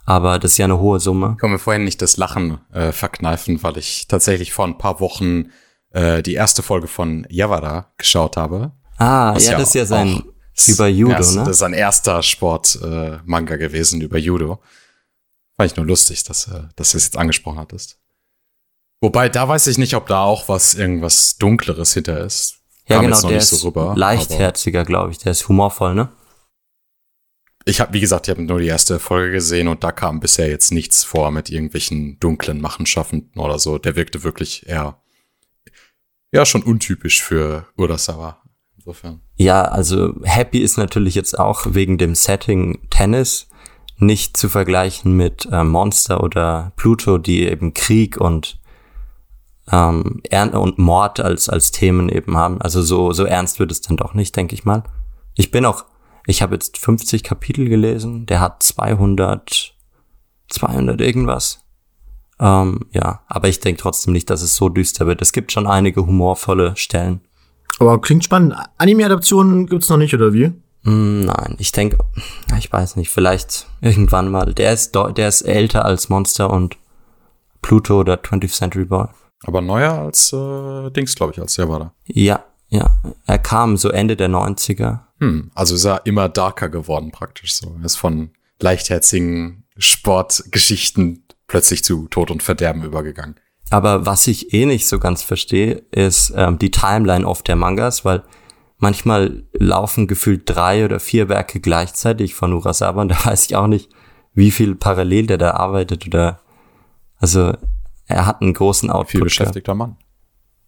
aber 0.04 0.40
das 0.40 0.52
ist 0.52 0.58
ja 0.58 0.64
eine 0.64 0.80
hohe 0.80 0.98
Summe. 0.98 1.32
Ich 1.34 1.40
kann 1.40 1.52
mir 1.52 1.60
vorhin 1.60 1.84
nicht 1.84 2.02
das 2.02 2.16
Lachen 2.16 2.58
äh, 2.72 2.90
verkneifen, 2.90 3.62
weil 3.62 3.78
ich 3.78 4.08
tatsächlich 4.08 4.52
vor 4.52 4.66
ein 4.66 4.76
paar 4.76 4.98
Wochen 4.98 5.50
äh, 5.90 6.22
die 6.22 6.34
erste 6.34 6.64
Folge 6.64 6.88
von 6.88 7.26
Yavara 7.30 7.92
geschaut 7.96 8.36
habe. 8.36 8.72
Ah, 8.98 9.36
ja, 9.38 9.52
ja 9.52 9.58
das 9.58 9.68
ist 9.68 9.74
ja 9.74 9.86
sein 9.86 10.22
über 10.66 10.88
Judo, 10.88 11.12
ja, 11.12 11.18
ne? 11.18 11.40
Das 11.40 11.48
ist 11.48 11.58
sein 11.58 11.74
erster 11.74 12.22
Sport-Manga 12.22 13.54
äh, 13.54 13.58
gewesen 13.58 14.00
über 14.00 14.18
Judo. 14.18 14.60
Fand 15.56 15.70
ich 15.70 15.76
nur 15.76 15.86
lustig, 15.86 16.24
dass, 16.24 16.48
äh, 16.48 16.62
dass 16.74 16.92
du 16.92 16.96
es 16.96 17.04
jetzt 17.04 17.16
angesprochen 17.16 17.58
hattest. 17.58 17.98
Wobei, 19.00 19.28
da 19.28 19.46
weiß 19.46 19.66
ich 19.66 19.78
nicht, 19.78 19.94
ob 19.94 20.06
da 20.06 20.22
auch 20.22 20.48
was, 20.48 20.74
irgendwas 20.74 21.36
Dunkleres 21.36 21.92
hinter 21.94 22.20
ist. 22.24 22.60
Ja, 22.88 22.96
Kam 22.96 23.06
genau, 23.06 23.20
der 23.20 23.30
nicht 23.30 23.52
ist 23.52 23.60
so 23.60 23.68
rüber, 23.68 23.94
leichtherziger, 23.96 24.84
glaube 24.84 25.10
ich. 25.10 25.18
Der 25.18 25.32
ist 25.32 25.48
humorvoll, 25.48 25.94
ne? 25.94 26.12
Ich 27.64 27.80
habe, 27.80 27.92
wie 27.94 28.00
gesagt, 28.00 28.28
ich 28.28 28.30
habe 28.30 28.42
nur 28.42 28.60
die 28.60 28.68
erste 28.68 29.00
Folge 29.00 29.32
gesehen 29.32 29.66
und 29.66 29.82
da 29.82 29.90
kam 29.90 30.20
bisher 30.20 30.48
jetzt 30.48 30.70
nichts 30.70 31.02
vor 31.02 31.32
mit 31.32 31.50
irgendwelchen 31.50 32.18
dunklen 32.20 32.60
Machenschaffenden 32.60 33.40
oder 33.40 33.58
so. 33.58 33.78
Der 33.78 33.96
wirkte 33.96 34.22
wirklich 34.22 34.68
eher, 34.68 35.02
ja, 36.30 36.46
schon 36.46 36.62
untypisch 36.62 37.22
für 37.22 37.66
Urasawa. 37.76 38.40
Insofern. 38.76 39.20
Ja, 39.34 39.62
also 39.62 40.14
Happy 40.22 40.60
ist 40.60 40.78
natürlich 40.78 41.16
jetzt 41.16 41.36
auch 41.36 41.66
wegen 41.70 41.98
dem 41.98 42.14
Setting 42.14 42.88
Tennis 42.88 43.48
nicht 43.98 44.36
zu 44.36 44.48
vergleichen 44.48 45.16
mit 45.16 45.48
äh, 45.50 45.64
Monster 45.64 46.22
oder 46.22 46.72
Pluto, 46.76 47.18
die 47.18 47.48
eben 47.48 47.74
Krieg 47.74 48.16
und 48.16 48.60
ähm, 49.70 50.20
Ern 50.30 50.50
und 50.50 50.78
Mord 50.78 51.20
als 51.20 51.48
als 51.48 51.70
Themen 51.70 52.08
eben 52.08 52.36
haben. 52.36 52.60
Also 52.60 52.82
so 52.82 53.12
so 53.12 53.24
ernst 53.24 53.58
wird 53.58 53.72
es 53.72 53.80
dann 53.80 53.96
doch 53.96 54.14
nicht, 54.14 54.36
denke 54.36 54.54
ich 54.54 54.64
mal. 54.64 54.84
Ich 55.34 55.50
bin 55.50 55.64
auch, 55.64 55.84
ich 56.26 56.42
habe 56.42 56.54
jetzt 56.54 56.78
50 56.78 57.22
Kapitel 57.22 57.68
gelesen. 57.68 58.26
Der 58.26 58.40
hat 58.40 58.62
200 58.62 59.74
200 60.48 61.00
irgendwas. 61.00 61.64
Ähm, 62.38 62.80
ja, 62.92 63.22
aber 63.28 63.48
ich 63.48 63.60
denke 63.60 63.80
trotzdem 63.80 64.12
nicht, 64.12 64.30
dass 64.30 64.42
es 64.42 64.56
so 64.56 64.68
düster 64.68 65.06
wird. 65.06 65.22
Es 65.22 65.32
gibt 65.32 65.52
schon 65.52 65.66
einige 65.66 66.06
humorvolle 66.06 66.76
Stellen. 66.76 67.20
Aber 67.78 68.00
klingt 68.00 68.24
spannend. 68.24 68.54
Anime-Adaptionen 68.78 69.66
gibt's 69.66 69.88
noch 69.88 69.96
nicht, 69.96 70.14
oder 70.14 70.32
wie? 70.32 70.52
Mm, 70.82 71.24
Nein, 71.24 71.56
ich 71.58 71.72
denke, 71.72 71.98
ich 72.58 72.72
weiß 72.72 72.96
nicht, 72.96 73.10
vielleicht 73.10 73.66
irgendwann 73.80 74.30
mal. 74.30 74.54
Der 74.54 74.72
ist, 74.72 74.94
der 74.94 75.28
ist 75.28 75.42
älter 75.42 75.84
als 75.84 76.08
Monster 76.08 76.50
und 76.50 76.76
Pluto 77.62 78.00
oder 78.00 78.14
20th 78.14 78.52
Century 78.52 78.84
Boy. 78.84 79.08
Aber 79.44 79.60
neuer 79.60 79.92
als 79.92 80.32
äh, 80.32 80.90
Dings, 80.90 81.14
glaube 81.14 81.32
ich, 81.32 81.40
als 81.40 81.54
der 81.54 81.68
war 81.68 81.78
da. 81.78 81.92
Ja, 82.06 82.44
ja. 82.68 82.96
Er 83.26 83.38
kam 83.38 83.76
so 83.76 83.90
Ende 83.90 84.16
der 84.16 84.28
90er. 84.28 85.00
Hm, 85.20 85.50
also 85.54 85.74
ist 85.74 85.84
er 85.84 86.04
immer 86.06 86.28
darker 86.28 86.68
geworden 86.68 87.10
praktisch 87.10 87.54
so. 87.54 87.76
Er 87.78 87.84
ist 87.84 87.96
von 87.96 88.30
leichtherzigen 88.60 89.64
Sportgeschichten 89.76 91.24
plötzlich 91.46 91.84
zu 91.84 92.08
Tod 92.08 92.30
und 92.30 92.42
Verderben 92.42 92.82
übergegangen. 92.82 93.36
Aber 93.70 94.06
was 94.06 94.26
ich 94.26 94.52
eh 94.54 94.64
nicht 94.64 94.88
so 94.88 94.98
ganz 94.98 95.22
verstehe, 95.22 95.82
ist 95.90 96.32
ähm, 96.36 96.58
die 96.58 96.70
Timeline 96.70 97.26
oft 97.26 97.48
der 97.48 97.56
Mangas, 97.56 98.04
weil 98.04 98.22
manchmal 98.78 99.44
laufen 99.52 100.06
gefühlt 100.06 100.42
drei 100.46 100.84
oder 100.84 101.00
vier 101.00 101.28
Werke 101.28 101.60
gleichzeitig 101.60 102.34
von 102.34 102.52
Urasawa 102.52 103.02
und 103.02 103.08
da 103.08 103.16
weiß 103.24 103.46
ich 103.46 103.56
auch 103.56 103.66
nicht, 103.66 103.90
wie 104.34 104.50
viel 104.50 104.74
parallel 104.74 105.26
der 105.26 105.38
da 105.38 105.52
arbeitet 105.52 106.06
oder 106.06 106.40
also 107.18 107.54
er 108.06 108.26
hat 108.26 108.42
einen 108.42 108.54
großen 108.54 108.90
Output. 108.90 109.10
Viel 109.10 109.20
gehabt. 109.20 109.30
beschäftigter 109.30 109.74
Mann. 109.74 109.96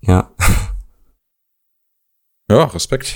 Ja. 0.00 0.30
Ja, 2.50 2.64
Respekt. 2.64 3.14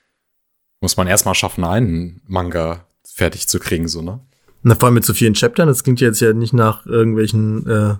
Muss 0.80 0.96
man 0.96 1.06
erstmal 1.06 1.34
schaffen, 1.34 1.62
einen 1.62 2.22
Manga 2.26 2.86
fertig 3.04 3.48
zu 3.48 3.58
kriegen, 3.58 3.86
so, 3.86 4.00
ne? 4.00 4.20
Na, 4.62 4.74
vor 4.74 4.86
allem 4.86 4.94
mit 4.94 5.04
so 5.04 5.12
vielen 5.12 5.34
Chaptern, 5.34 5.68
das 5.68 5.84
klingt 5.84 6.00
jetzt 6.00 6.20
ja 6.20 6.32
nicht 6.32 6.54
nach 6.54 6.86
irgendwelchen 6.86 7.66
äh, 7.66 7.94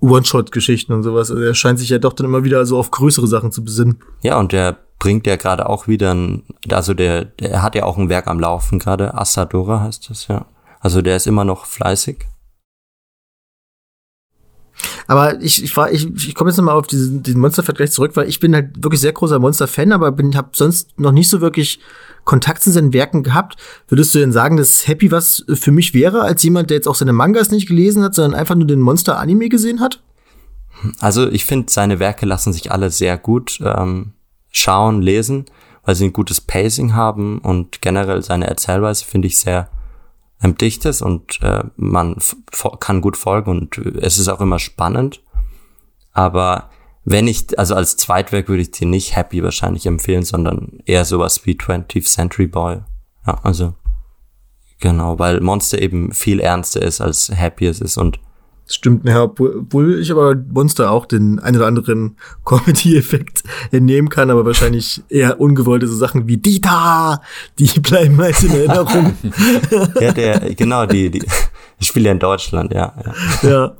One-Shot-Geschichten 0.00 0.92
und 0.92 1.02
sowas. 1.02 1.30
Also 1.30 1.42
er 1.42 1.54
scheint 1.54 1.78
sich 1.78 1.88
ja 1.88 1.98
doch 1.98 2.12
dann 2.12 2.26
immer 2.26 2.44
wieder 2.44 2.64
so 2.66 2.78
auf 2.78 2.90
größere 2.90 3.26
Sachen 3.26 3.50
zu 3.50 3.64
besinnen. 3.64 3.98
Ja, 4.22 4.38
und 4.38 4.52
der 4.52 4.76
bringt 4.98 5.26
ja 5.26 5.36
gerade 5.36 5.68
auch 5.68 5.88
wieder 5.88 6.14
ein, 6.14 6.44
also 6.70 6.94
der, 6.94 7.24
der 7.24 7.62
hat 7.62 7.74
ja 7.74 7.84
auch 7.84 7.98
ein 7.98 8.08
Werk 8.08 8.26
am 8.28 8.40
Laufen 8.40 8.78
gerade, 8.78 9.14
Asadora 9.14 9.80
heißt 9.80 10.10
das, 10.10 10.28
ja. 10.28 10.46
Also 10.80 11.02
der 11.02 11.16
ist 11.16 11.26
immer 11.26 11.44
noch 11.44 11.66
fleißig. 11.66 12.26
Aber 15.06 15.40
ich, 15.40 15.62
ich, 15.62 15.76
ich, 15.76 16.28
ich 16.28 16.34
komme 16.34 16.50
jetzt 16.50 16.56
nochmal 16.56 16.76
auf 16.76 16.86
diesen, 16.86 17.22
diesen 17.22 17.40
Monster-Vergleich 17.40 17.92
zurück, 17.92 18.12
weil 18.14 18.28
ich 18.28 18.40
bin 18.40 18.54
halt 18.54 18.82
wirklich 18.82 19.00
sehr 19.00 19.12
großer 19.12 19.38
Monster-Fan, 19.38 19.92
aber 19.92 20.06
habe 20.06 20.48
sonst 20.52 20.98
noch 20.98 21.12
nicht 21.12 21.28
so 21.28 21.40
wirklich 21.40 21.80
Kontakt 22.24 22.62
zu 22.62 22.72
seinen 22.72 22.92
Werken 22.92 23.22
gehabt. 23.22 23.56
Würdest 23.88 24.14
du 24.14 24.18
denn 24.18 24.32
sagen, 24.32 24.56
dass 24.56 24.86
Happy 24.88 25.10
was 25.10 25.44
für 25.54 25.70
mich 25.70 25.94
wäre, 25.94 26.22
als 26.22 26.42
jemand, 26.42 26.70
der 26.70 26.76
jetzt 26.76 26.88
auch 26.88 26.94
seine 26.94 27.12
Mangas 27.12 27.50
nicht 27.50 27.68
gelesen 27.68 28.02
hat, 28.02 28.14
sondern 28.14 28.38
einfach 28.38 28.54
nur 28.54 28.66
den 28.66 28.80
Monster-Anime 28.80 29.48
gesehen 29.48 29.80
hat? 29.80 30.02
Also 31.00 31.28
ich 31.28 31.44
finde, 31.44 31.72
seine 31.72 32.00
Werke 32.00 32.26
lassen 32.26 32.52
sich 32.52 32.72
alle 32.72 32.90
sehr 32.90 33.16
gut 33.16 33.58
ähm, 33.62 34.12
schauen, 34.50 35.00
lesen, 35.00 35.46
weil 35.84 35.94
sie 35.94 36.04
ein 36.04 36.12
gutes 36.12 36.40
Pacing 36.40 36.94
haben 36.94 37.38
und 37.38 37.80
generell 37.80 38.22
seine 38.22 38.46
Erzählweise 38.46 39.04
finde 39.04 39.28
ich 39.28 39.38
sehr 39.38 39.70
ähm, 40.42 40.56
dichtes 40.56 41.02
und 41.02 41.40
äh, 41.42 41.64
man 41.76 42.16
kann 42.80 43.00
gut 43.00 43.16
folgen 43.16 43.50
und 43.50 43.78
es 43.78 44.18
ist 44.18 44.28
auch 44.28 44.40
immer 44.40 44.58
spannend. 44.58 45.22
Aber 46.12 46.70
wenn 47.04 47.28
ich, 47.28 47.58
also 47.58 47.74
als 47.74 47.96
Zweitwerk 47.96 48.48
würde 48.48 48.62
ich 48.62 48.72
dir 48.72 48.86
nicht 48.86 49.14
Happy 49.14 49.42
wahrscheinlich 49.42 49.86
empfehlen, 49.86 50.24
sondern 50.24 50.80
eher 50.86 51.04
sowas 51.04 51.46
wie 51.46 51.54
20th 51.54 52.04
Century 52.04 52.46
Boy. 52.48 52.78
Ja, 53.26 53.38
also 53.42 53.74
genau, 54.80 55.18
weil 55.18 55.40
Monster 55.40 55.80
eben 55.80 56.12
viel 56.12 56.40
ernster 56.40 56.82
ist 56.82 57.00
als 57.00 57.30
Happy 57.32 57.66
es 57.66 57.80
ist 57.80 57.96
und 57.96 58.18
stimmt, 58.68 59.06
ja, 59.06 59.22
obwohl 59.22 60.00
ich 60.00 60.10
aber 60.10 60.34
Monster 60.34 60.90
auch 60.90 61.06
den 61.06 61.38
ein 61.38 61.56
oder 61.56 61.66
anderen 61.66 62.16
Comedy-Effekt 62.44 63.42
entnehmen 63.70 64.08
kann, 64.08 64.30
aber 64.30 64.44
wahrscheinlich 64.44 65.02
eher 65.08 65.40
ungewollte 65.40 65.86
so 65.86 65.96
Sachen 65.96 66.26
wie 66.26 66.36
Dieter, 66.36 67.20
die 67.58 67.80
bleiben 67.80 68.18
halt 68.18 68.42
in 68.42 68.50
Erinnerung. 68.50 69.14
Ja, 70.00 70.12
der, 70.12 70.54
genau, 70.54 70.86
die, 70.86 71.10
die, 71.10 71.22
ich 71.78 71.88
spiele 71.88 72.06
ja 72.06 72.12
in 72.12 72.18
Deutschland, 72.18 72.72
ja. 72.72 72.94
ja. 73.42 73.48
ja. 73.48 73.76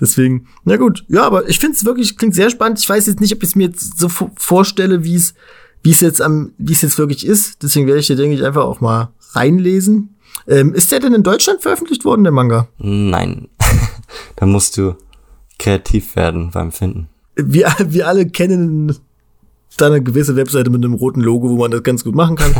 Deswegen, 0.00 0.46
na 0.64 0.76
gut, 0.76 1.04
ja, 1.08 1.24
aber 1.24 1.48
ich 1.48 1.58
finde 1.58 1.76
es 1.76 1.84
wirklich, 1.84 2.16
klingt 2.16 2.34
sehr 2.34 2.50
spannend. 2.50 2.78
Ich 2.78 2.88
weiß 2.88 3.06
jetzt 3.06 3.20
nicht, 3.20 3.34
ob 3.34 3.42
ich 3.42 3.50
es 3.50 3.56
mir 3.56 3.68
jetzt 3.68 3.98
so 3.98 4.08
vorstelle, 4.08 5.04
wie 5.04 5.16
es 5.16 5.34
wie 5.82 5.90
es 5.90 6.00
jetzt 6.00 6.20
am, 6.20 6.52
wie 6.58 6.72
es 6.72 6.82
jetzt 6.82 6.98
wirklich 6.98 7.26
ist. 7.26 7.62
Deswegen 7.62 7.86
werde 7.86 8.00
ich 8.00 8.06
da, 8.06 8.14
denke 8.14 8.34
ich, 8.34 8.44
einfach 8.44 8.64
auch 8.64 8.80
mal 8.80 9.12
reinlesen. 9.32 10.16
Ähm, 10.46 10.74
ist 10.74 10.90
der 10.92 11.00
denn 11.00 11.14
in 11.14 11.22
Deutschland 11.22 11.62
veröffentlicht 11.62 12.04
worden, 12.04 12.24
der 12.24 12.32
Manga? 12.32 12.68
Nein. 12.78 13.48
da 14.36 14.46
musst 14.46 14.76
du 14.76 14.96
kreativ 15.58 16.16
werden 16.16 16.50
beim 16.50 16.72
Finden. 16.72 17.08
Wir, 17.36 17.72
wir 17.78 18.08
alle 18.08 18.28
kennen 18.28 18.96
da 19.80 19.86
eine 19.86 20.02
gewisse 20.02 20.36
Webseite 20.36 20.70
mit 20.70 20.84
einem 20.84 20.94
roten 20.94 21.20
Logo, 21.20 21.48
wo 21.48 21.56
man 21.56 21.70
das 21.70 21.82
ganz 21.82 22.04
gut 22.04 22.14
machen 22.14 22.36
kann. 22.36 22.54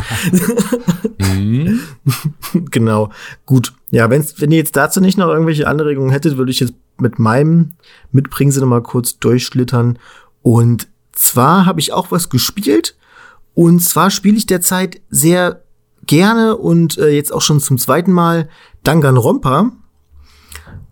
mhm. 1.19 1.81
genau. 2.71 3.11
Gut. 3.47 3.73
Ja, 3.91 4.11
wenn's, 4.11 4.41
wenn 4.41 4.53
ihr 4.53 4.59
jetzt 4.59 4.77
dazu 4.77 5.01
nicht 5.01 5.19
noch 5.19 5.29
irgendwelche 5.29 5.67
Anregungen 5.67 6.11
hättet, 6.11 6.37
würde 6.37 6.51
ich 6.51 6.61
jetzt 6.61 6.75
mit 6.99 7.19
meinem 7.19 7.73
Mitbringsel 8.13 8.61
noch 8.61 8.69
mal 8.69 8.83
kurz 8.83 9.19
durchschlittern. 9.19 9.99
Und 10.43 10.89
zwar 11.13 11.67
habe 11.67 11.81
ich 11.81 11.93
auch 11.93 12.11
was 12.11 12.29
gespielt. 12.29 12.97
Und 13.55 13.81
zwar 13.81 14.11
spiele 14.11 14.37
ich 14.37 14.47
derzeit 14.47 15.01
sehr 15.11 15.63
gerne 16.07 16.57
und 16.57 16.99
äh, 16.99 17.11
jetzt 17.11 17.33
auch 17.33 17.43
schon 17.43 17.61
zum 17.61 17.79
zweiten 17.79 18.13
Mal 18.13 18.49
Danganronpa. 18.83 19.73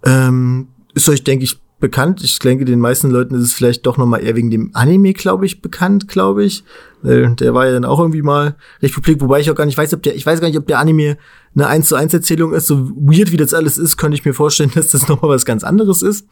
Ähm, 0.05 0.69
ist 0.95 1.09
euch, 1.09 1.25
denke 1.25 1.45
ich, 1.45 1.61
bekannt. 1.81 2.23
Ich 2.25 2.39
denke, 2.39 2.65
den 2.65 2.81
meisten 2.81 3.11
Leuten 3.11 3.35
ist 3.35 3.43
es 3.43 3.53
vielleicht 3.53 3.87
doch 3.87 3.97
noch 3.99 4.07
mal 4.07 4.19
eher 4.19 4.35
wegen 4.35 4.51
dem 4.51 4.71
Anime, 4.75 5.13
glaube 5.13 5.47
ich, 5.47 5.63
bekannt, 5.63 6.09
glaube 6.09 6.45
ich. 6.45 6.65
Äh, 7.05 7.35
der 7.35 7.55
war 7.55 7.67
ja 7.67 7.73
dann 7.73 7.85
auch 7.85 8.01
irgendwie 8.01 8.23
mal 8.23 8.57
recht 8.83 8.95
publik, 8.95 9.21
wobei 9.21 9.41
ich 9.41 9.51
auch 9.51 9.55
gar 9.55 9.67
nicht 9.67 9.79
weiß, 9.79 9.95
ob 9.95 10.03
der, 10.03 10.17
ich 10.17 10.27
weiß 10.27 10.41
gar 10.41 10.49
nicht, 10.49 10.59
ob 10.59 10.67
der 10.67 10.81
Anime 10.81 11.17
eine 11.55 11.67
1 11.69 11.89
zu 11.89 11.97
1 11.97 12.13
Erzählung 12.15 12.53
ist. 12.53 12.67
So 12.67 12.91
weird 12.91 13.31
wie 13.31 13.37
das 13.37 13.55
alles 13.55 13.79
ist, 13.79 13.97
könnte 13.97 14.17
ich 14.17 14.25
mir 14.25 14.35
vorstellen, 14.35 14.73
dass 14.75 14.89
das 14.89 15.09
noch 15.09 15.23
mal 15.23 15.29
was 15.29 15.45
ganz 15.45 15.63
anderes 15.63 16.03
ist. 16.03 16.27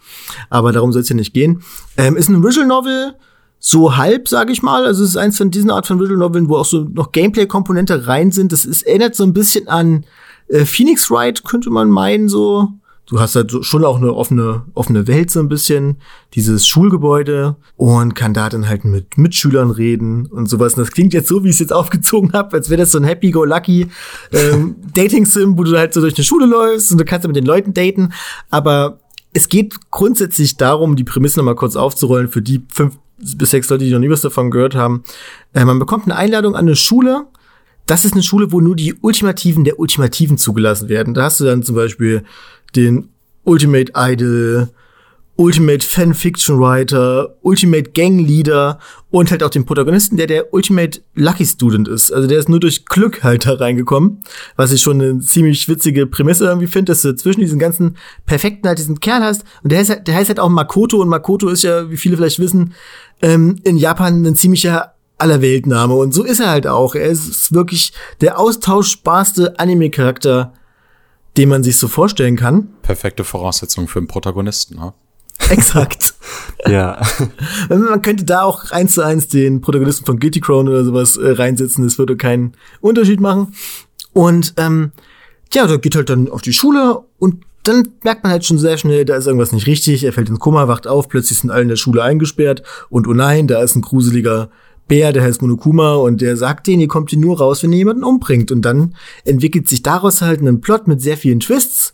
Aber 0.50 0.72
darum 0.72 0.92
soll 0.92 1.02
es 1.02 1.08
ja 1.08 1.16
nicht 1.16 1.34
gehen. 1.34 1.62
Ähm, 1.96 2.16
ist 2.16 2.28
ein 2.28 2.42
Visual 2.42 2.66
Novel, 2.66 3.14
so 3.58 3.96
halb, 3.96 4.28
sage 4.28 4.52
ich 4.52 4.62
mal. 4.62 4.84
Also 4.84 5.02
es 5.02 5.10
ist 5.10 5.16
eins 5.16 5.38
von 5.38 5.50
diesen 5.50 5.70
Art 5.70 5.86
von 5.86 6.00
Visual 6.00 6.18
Noveln, 6.18 6.48
wo 6.48 6.56
auch 6.56 6.64
so 6.64 6.80
noch 6.92 7.12
Gameplay-Komponente 7.12 8.06
rein 8.06 8.30
sind. 8.30 8.52
Das 8.52 8.64
ist, 8.64 8.82
erinnert 8.82 9.14
so 9.14 9.24
ein 9.24 9.32
bisschen 9.32 9.68
an 9.68 10.04
äh, 10.48 10.64
Phoenix 10.64 11.10
Wright, 11.10 11.44
könnte 11.44 11.70
man 11.70 11.90
meinen, 11.90 12.28
so 12.28 12.72
du 13.06 13.20
hast 13.20 13.36
halt 13.36 13.50
so, 13.50 13.62
schon 13.62 13.84
auch 13.84 13.96
eine 13.96 14.12
offene, 14.12 14.64
offene 14.74 15.06
Welt 15.06 15.30
so 15.30 15.40
ein 15.40 15.48
bisschen, 15.48 15.96
dieses 16.34 16.66
Schulgebäude 16.66 17.56
und 17.76 18.14
kann 18.14 18.34
da 18.34 18.48
dann 18.48 18.68
halt 18.68 18.84
mit 18.84 19.16
Mitschülern 19.16 19.70
reden 19.70 20.26
und 20.26 20.48
sowas. 20.48 20.74
Und 20.74 20.80
das 20.80 20.92
klingt 20.92 21.14
jetzt 21.14 21.28
so, 21.28 21.44
wie 21.44 21.48
ich 21.48 21.54
es 21.54 21.60
jetzt 21.60 21.72
aufgezogen 21.72 22.32
habe, 22.32 22.56
als 22.56 22.68
wäre 22.68 22.80
das 22.80 22.92
so 22.92 22.98
ein 22.98 23.04
Happy-Go-Lucky 23.04 23.88
ähm, 24.32 24.76
Dating-Sim, 24.94 25.56
wo 25.56 25.64
du 25.64 25.76
halt 25.78 25.94
so 25.94 26.00
durch 26.00 26.16
eine 26.16 26.24
Schule 26.24 26.46
läufst 26.46 26.92
und 26.92 26.98
du 26.98 27.04
kannst 27.04 27.26
mit 27.26 27.36
den 27.36 27.46
Leuten 27.46 27.72
daten. 27.72 28.12
Aber 28.50 28.98
es 29.32 29.48
geht 29.48 29.90
grundsätzlich 29.90 30.56
darum, 30.56 30.96
die 30.96 31.04
Prämisse 31.04 31.38
nochmal 31.38 31.56
kurz 31.56 31.76
aufzurollen 31.76 32.28
für 32.28 32.42
die 32.42 32.62
fünf 32.72 32.98
bis 33.18 33.50
sechs 33.50 33.68
Leute, 33.68 33.84
die 33.84 33.92
noch 33.92 33.98
nie 33.98 34.10
was 34.10 34.20
davon 34.20 34.50
gehört 34.50 34.74
haben. 34.74 35.04
Äh, 35.54 35.64
man 35.64 35.78
bekommt 35.78 36.04
eine 36.04 36.16
Einladung 36.16 36.54
an 36.54 36.66
eine 36.66 36.76
Schule, 36.76 37.26
das 37.86 38.04
ist 38.04 38.14
eine 38.14 38.22
Schule, 38.22 38.50
wo 38.50 38.60
nur 38.60 38.74
die 38.74 38.94
Ultimativen 39.00 39.64
der 39.64 39.78
Ultimativen 39.78 40.38
zugelassen 40.38 40.88
werden. 40.88 41.14
Da 41.14 41.24
hast 41.24 41.40
du 41.40 41.44
dann 41.44 41.62
zum 41.62 41.76
Beispiel 41.76 42.24
den 42.74 43.10
Ultimate 43.44 43.92
Idol, 43.94 44.68
Ultimate 45.36 45.84
Fanfiction 45.86 46.58
Writer, 46.58 47.36
Ultimate 47.42 47.90
Gang 47.90 48.18
Leader 48.18 48.78
und 49.10 49.30
halt 49.30 49.42
auch 49.42 49.50
den 49.50 49.66
Protagonisten, 49.66 50.16
der 50.16 50.26
der 50.26 50.54
Ultimate 50.54 51.02
Lucky 51.14 51.44
Student 51.44 51.88
ist. 51.88 52.10
Also 52.10 52.26
der 52.26 52.38
ist 52.38 52.48
nur 52.48 52.60
durch 52.60 52.86
Glück 52.86 53.22
halt 53.22 53.46
da 53.46 53.54
reingekommen, 53.54 54.22
was 54.56 54.72
ich 54.72 54.80
schon 54.80 55.00
eine 55.00 55.20
ziemlich 55.20 55.68
witzige 55.68 56.06
Prämisse 56.06 56.46
irgendwie 56.46 56.66
finde, 56.66 56.92
dass 56.92 57.02
du 57.02 57.14
zwischen 57.14 57.40
diesen 57.40 57.58
ganzen 57.58 57.96
Perfekten 58.24 58.66
halt 58.66 58.78
diesen 58.78 59.00
Kerl 59.00 59.22
hast. 59.22 59.44
Und 59.62 59.72
der 59.72 59.80
heißt, 59.80 59.90
halt, 59.90 60.08
der 60.08 60.14
heißt 60.14 60.28
halt 60.28 60.40
auch 60.40 60.48
Makoto 60.48 61.00
und 61.00 61.08
Makoto 61.08 61.48
ist 61.48 61.62
ja, 61.62 61.90
wie 61.90 61.98
viele 61.98 62.16
vielleicht 62.16 62.38
wissen, 62.38 62.72
ähm, 63.20 63.56
in 63.64 63.76
Japan 63.76 64.24
ein 64.24 64.36
ziemlicher 64.36 64.94
Allerweltname 65.18 65.94
und 65.94 66.12
so 66.12 66.24
ist 66.24 66.40
er 66.40 66.50
halt 66.50 66.66
auch. 66.66 66.94
Er 66.94 67.06
ist 67.06 67.52
wirklich 67.52 67.92
der 68.20 68.38
austauschbarste 68.38 69.58
Anime-Charakter 69.58 70.52
den 71.36 71.48
man 71.48 71.62
sich 71.62 71.76
so 71.78 71.88
vorstellen 71.88 72.36
kann. 72.36 72.68
Perfekte 72.82 73.24
Voraussetzung 73.24 73.88
für 73.88 73.98
einen 73.98 74.08
Protagonisten, 74.08 74.76
ne? 74.76 74.94
Exakt. 75.50 76.14
ja. 76.66 77.00
Man 77.68 78.02
könnte 78.02 78.24
da 78.24 78.42
auch 78.42 78.70
eins 78.70 78.94
zu 78.94 79.02
eins 79.02 79.28
den 79.28 79.60
Protagonisten 79.60 80.06
von 80.06 80.18
Guilty 80.18 80.40
Crown 80.40 80.68
oder 80.68 80.84
sowas 80.84 81.16
äh, 81.16 81.30
reinsetzen, 81.30 81.84
das 81.84 81.98
würde 81.98 82.16
keinen 82.16 82.52
Unterschied 82.80 83.20
machen. 83.20 83.54
Und 84.12 84.54
ähm, 84.56 84.92
ja, 85.52 85.66
da 85.66 85.76
geht 85.76 85.94
halt 85.94 86.10
dann 86.10 86.28
auf 86.28 86.42
die 86.42 86.52
Schule 86.52 87.00
und 87.18 87.44
dann 87.62 87.88
merkt 88.04 88.22
man 88.22 88.32
halt 88.32 88.44
schon 88.44 88.58
sehr 88.58 88.78
schnell, 88.78 89.04
da 89.04 89.16
ist 89.16 89.26
irgendwas 89.26 89.52
nicht 89.52 89.66
richtig. 89.66 90.04
Er 90.04 90.12
fällt 90.12 90.28
ins 90.28 90.38
Koma, 90.38 90.68
wacht 90.68 90.86
auf, 90.86 91.08
plötzlich 91.08 91.38
sind 91.38 91.50
alle 91.50 91.62
in 91.62 91.68
der 91.68 91.76
Schule 91.76 92.02
eingesperrt 92.02 92.62
und 92.90 93.08
oh 93.08 93.12
nein, 93.12 93.48
da 93.48 93.60
ist 93.62 93.74
ein 93.74 93.82
gruseliger 93.82 94.50
Bär, 94.88 95.12
der 95.12 95.24
heißt 95.24 95.42
Monokuma 95.42 95.94
und 95.94 96.20
der 96.20 96.36
sagt 96.36 96.68
denen, 96.68 96.80
ihr 96.80 96.88
kommt 96.88 97.10
hier 97.10 97.18
nur 97.18 97.38
raus, 97.38 97.62
wenn 97.62 97.72
ihr 97.72 97.78
jemanden 97.78 98.04
umbringt. 98.04 98.52
Und 98.52 98.62
dann 98.62 98.94
entwickelt 99.24 99.68
sich 99.68 99.82
daraus 99.82 100.22
halt 100.22 100.40
ein 100.40 100.60
Plot 100.60 100.86
mit 100.86 101.02
sehr 101.02 101.16
vielen 101.16 101.40
Twists, 101.40 101.92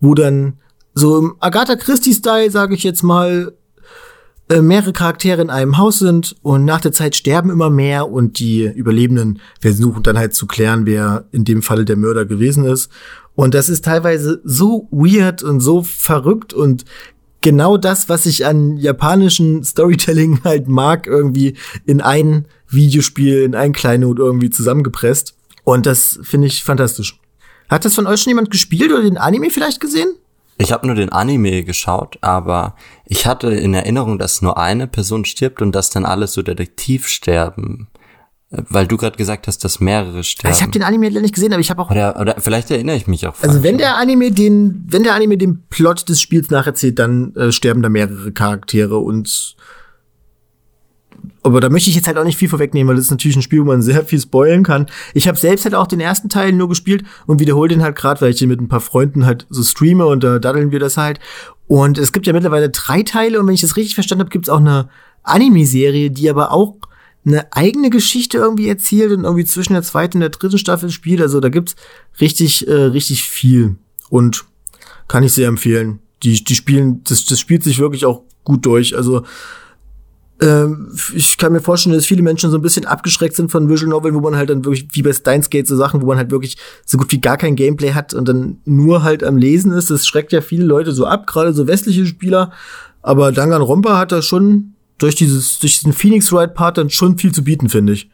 wo 0.00 0.14
dann 0.14 0.54
so 1.00 1.18
im 1.18 1.34
Agatha 1.40 1.76
Christie-Style, 1.76 2.50
sage 2.50 2.74
ich 2.74 2.84
jetzt 2.84 3.02
mal, 3.02 3.52
äh, 4.50 4.62
mehrere 4.62 4.92
Charaktere 4.92 5.40
in 5.40 5.50
einem 5.50 5.78
Haus 5.78 5.98
sind 5.98 6.36
und 6.42 6.64
nach 6.64 6.80
der 6.80 6.92
Zeit 6.92 7.16
sterben 7.16 7.50
immer 7.50 7.70
mehr 7.70 8.10
und 8.10 8.38
die 8.38 8.64
Überlebenden 8.64 9.40
versuchen 9.60 10.02
dann 10.02 10.18
halt 10.18 10.34
zu 10.34 10.46
klären, 10.46 10.86
wer 10.86 11.24
in 11.32 11.44
dem 11.44 11.62
Falle 11.62 11.84
der 11.84 11.96
Mörder 11.96 12.26
gewesen 12.26 12.64
ist. 12.64 12.90
Und 13.34 13.54
das 13.54 13.68
ist 13.68 13.84
teilweise 13.84 14.40
so 14.44 14.88
weird 14.90 15.42
und 15.42 15.60
so 15.60 15.82
verrückt 15.82 16.52
und 16.52 16.84
genau 17.40 17.76
das, 17.76 18.08
was 18.08 18.26
ich 18.26 18.44
an 18.44 18.76
japanischen 18.76 19.64
Storytelling 19.64 20.40
halt 20.44 20.68
mag, 20.68 21.06
irgendwie 21.06 21.56
in 21.86 22.00
ein 22.00 22.46
Videospiel, 22.68 23.42
in 23.42 23.54
ein 23.54 23.72
Kleinod 23.72 24.18
irgendwie 24.18 24.50
zusammengepresst. 24.50 25.36
Und 25.64 25.86
das 25.86 26.18
finde 26.22 26.48
ich 26.48 26.64
fantastisch. 26.64 27.18
Hat 27.68 27.84
das 27.84 27.94
von 27.94 28.06
euch 28.06 28.20
schon 28.20 28.30
jemand 28.30 28.50
gespielt 28.50 28.90
oder 28.90 29.02
den 29.02 29.16
Anime 29.16 29.50
vielleicht 29.50 29.80
gesehen? 29.80 30.16
Ich 30.60 30.72
habe 30.72 30.86
nur 30.86 30.94
den 30.94 31.10
Anime 31.10 31.64
geschaut, 31.64 32.18
aber 32.20 32.76
ich 33.06 33.26
hatte 33.26 33.50
in 33.50 33.72
Erinnerung, 33.72 34.18
dass 34.18 34.42
nur 34.42 34.58
eine 34.58 34.86
Person 34.86 35.24
stirbt 35.24 35.62
und 35.62 35.72
dass 35.72 35.88
dann 35.88 36.04
alle 36.04 36.26
so 36.26 36.42
detektiv 36.42 37.08
sterben. 37.08 37.88
Weil 38.50 38.86
du 38.86 38.96
gerade 38.96 39.16
gesagt 39.16 39.46
hast, 39.46 39.64
dass 39.64 39.78
mehrere 39.78 40.24
sterben. 40.24 40.48
Also 40.48 40.58
ich 40.58 40.62
habe 40.62 40.72
den 40.72 40.82
Anime 40.82 41.08
leider 41.08 41.22
nicht 41.22 41.34
gesehen, 41.34 41.52
aber 41.52 41.60
ich 41.60 41.70
habe 41.70 41.80
auch. 41.80 41.90
Oder, 41.90 42.20
oder 42.20 42.34
vielleicht 42.38 42.70
erinnere 42.70 42.96
ich 42.96 43.06
mich 43.06 43.26
auch. 43.26 43.34
Also 43.42 43.62
wenn 43.62 43.78
der 43.78 43.96
Anime 43.96 44.32
den, 44.32 44.84
wenn 44.88 45.04
der 45.04 45.14
Anime 45.14 45.38
den 45.38 45.62
Plot 45.70 46.08
des 46.08 46.20
Spiels 46.20 46.50
nacherzählt, 46.50 46.98
dann 46.98 47.34
äh, 47.36 47.52
sterben 47.52 47.80
da 47.80 47.88
mehrere 47.88 48.32
Charaktere 48.32 48.98
und. 48.98 49.56
Aber 51.42 51.60
da 51.60 51.68
möchte 51.68 51.90
ich 51.90 51.96
jetzt 51.96 52.06
halt 52.06 52.18
auch 52.18 52.24
nicht 52.24 52.38
viel 52.38 52.48
vorwegnehmen, 52.48 52.88
weil 52.88 52.96
das 52.96 53.06
ist 53.06 53.10
natürlich 53.10 53.36
ein 53.36 53.42
Spiel, 53.42 53.60
wo 53.60 53.64
man 53.64 53.82
sehr 53.82 54.04
viel 54.04 54.20
spoilen 54.20 54.62
kann. 54.62 54.86
Ich 55.14 55.26
habe 55.28 55.38
selbst 55.38 55.64
halt 55.64 55.74
auch 55.74 55.86
den 55.86 56.00
ersten 56.00 56.28
Teil 56.28 56.52
nur 56.52 56.68
gespielt 56.68 57.04
und 57.26 57.40
wiederhole 57.40 57.68
den 57.68 57.82
halt 57.82 57.96
gerade, 57.96 58.20
weil 58.20 58.30
ich 58.30 58.38
den 58.38 58.48
mit 58.48 58.60
ein 58.60 58.68
paar 58.68 58.80
Freunden 58.80 59.26
halt 59.26 59.46
so 59.50 59.62
streame 59.62 60.06
und 60.06 60.22
da 60.22 60.38
daddeln 60.38 60.70
wir 60.70 60.80
das 60.80 60.96
halt. 60.96 61.20
Und 61.66 61.98
es 61.98 62.12
gibt 62.12 62.26
ja 62.26 62.32
mittlerweile 62.32 62.70
drei 62.70 63.02
Teile 63.02 63.40
und 63.40 63.46
wenn 63.46 63.54
ich 63.54 63.60
das 63.60 63.76
richtig 63.76 63.94
verstanden 63.94 64.20
habe, 64.20 64.30
gibt 64.30 64.46
es 64.46 64.50
auch 64.50 64.58
eine 64.58 64.88
Anime-Serie, 65.22 66.10
die 66.10 66.28
aber 66.28 66.52
auch 66.52 66.76
eine 67.24 67.52
eigene 67.52 67.90
Geschichte 67.90 68.38
irgendwie 68.38 68.68
erzählt 68.68 69.12
und 69.12 69.24
irgendwie 69.24 69.44
zwischen 69.44 69.74
der 69.74 69.82
zweiten 69.82 70.18
und 70.18 70.20
der 70.22 70.30
dritten 70.30 70.58
Staffel 70.58 70.90
spielt. 70.90 71.20
Also 71.20 71.40
da 71.40 71.48
gibt's 71.48 71.76
richtig, 72.20 72.66
äh, 72.66 72.72
richtig 72.72 73.22
viel. 73.24 73.76
Und 74.08 74.44
kann 75.06 75.22
ich 75.22 75.32
sehr 75.32 75.48
empfehlen. 75.48 76.00
Die, 76.22 76.42
die 76.42 76.54
spielen, 76.54 77.02
das, 77.04 77.24
das 77.24 77.40
spielt 77.40 77.62
sich 77.62 77.78
wirklich 77.78 78.04
auch 78.04 78.22
gut 78.44 78.64
durch. 78.66 78.96
Also 78.96 79.24
ich 81.14 81.36
kann 81.36 81.52
mir 81.52 81.60
vorstellen, 81.60 81.94
dass 81.94 82.06
viele 82.06 82.22
Menschen 82.22 82.50
so 82.50 82.56
ein 82.56 82.62
bisschen 82.62 82.86
abgeschreckt 82.86 83.36
sind 83.36 83.50
von 83.50 83.68
Visual 83.68 83.90
Novel, 83.90 84.14
wo 84.14 84.20
man 84.20 84.36
halt 84.36 84.48
dann 84.48 84.64
wirklich, 84.64 84.88
wie 84.92 85.02
bei 85.02 85.12
Steins 85.12 85.50
Gate, 85.50 85.66
so 85.66 85.76
Sachen, 85.76 86.00
wo 86.00 86.06
man 86.06 86.16
halt 86.16 86.30
wirklich 86.30 86.56
so 86.86 86.96
gut 86.96 87.12
wie 87.12 87.20
gar 87.20 87.36
kein 87.36 87.56
Gameplay 87.56 87.92
hat 87.92 88.14
und 88.14 88.26
dann 88.26 88.58
nur 88.64 89.02
halt 89.02 89.22
am 89.22 89.36
Lesen 89.36 89.70
ist. 89.72 89.90
Das 89.90 90.06
schreckt 90.06 90.32
ja 90.32 90.40
viele 90.40 90.64
Leute 90.64 90.92
so 90.92 91.04
ab, 91.04 91.26
gerade 91.26 91.52
so 91.52 91.66
westliche 91.66 92.06
Spieler. 92.06 92.52
Aber 93.02 93.32
Danganronpa 93.32 93.98
hat 93.98 94.12
da 94.12 94.22
schon 94.22 94.74
durch 94.96 95.14
dieses, 95.14 95.58
durch 95.58 95.78
diesen 95.78 95.92
Phoenix 95.92 96.32
Wright 96.32 96.54
Part 96.54 96.78
dann 96.78 96.88
schon 96.88 97.18
viel 97.18 97.32
zu 97.32 97.44
bieten, 97.44 97.68
finde 97.68 97.92
ich. 97.92 98.10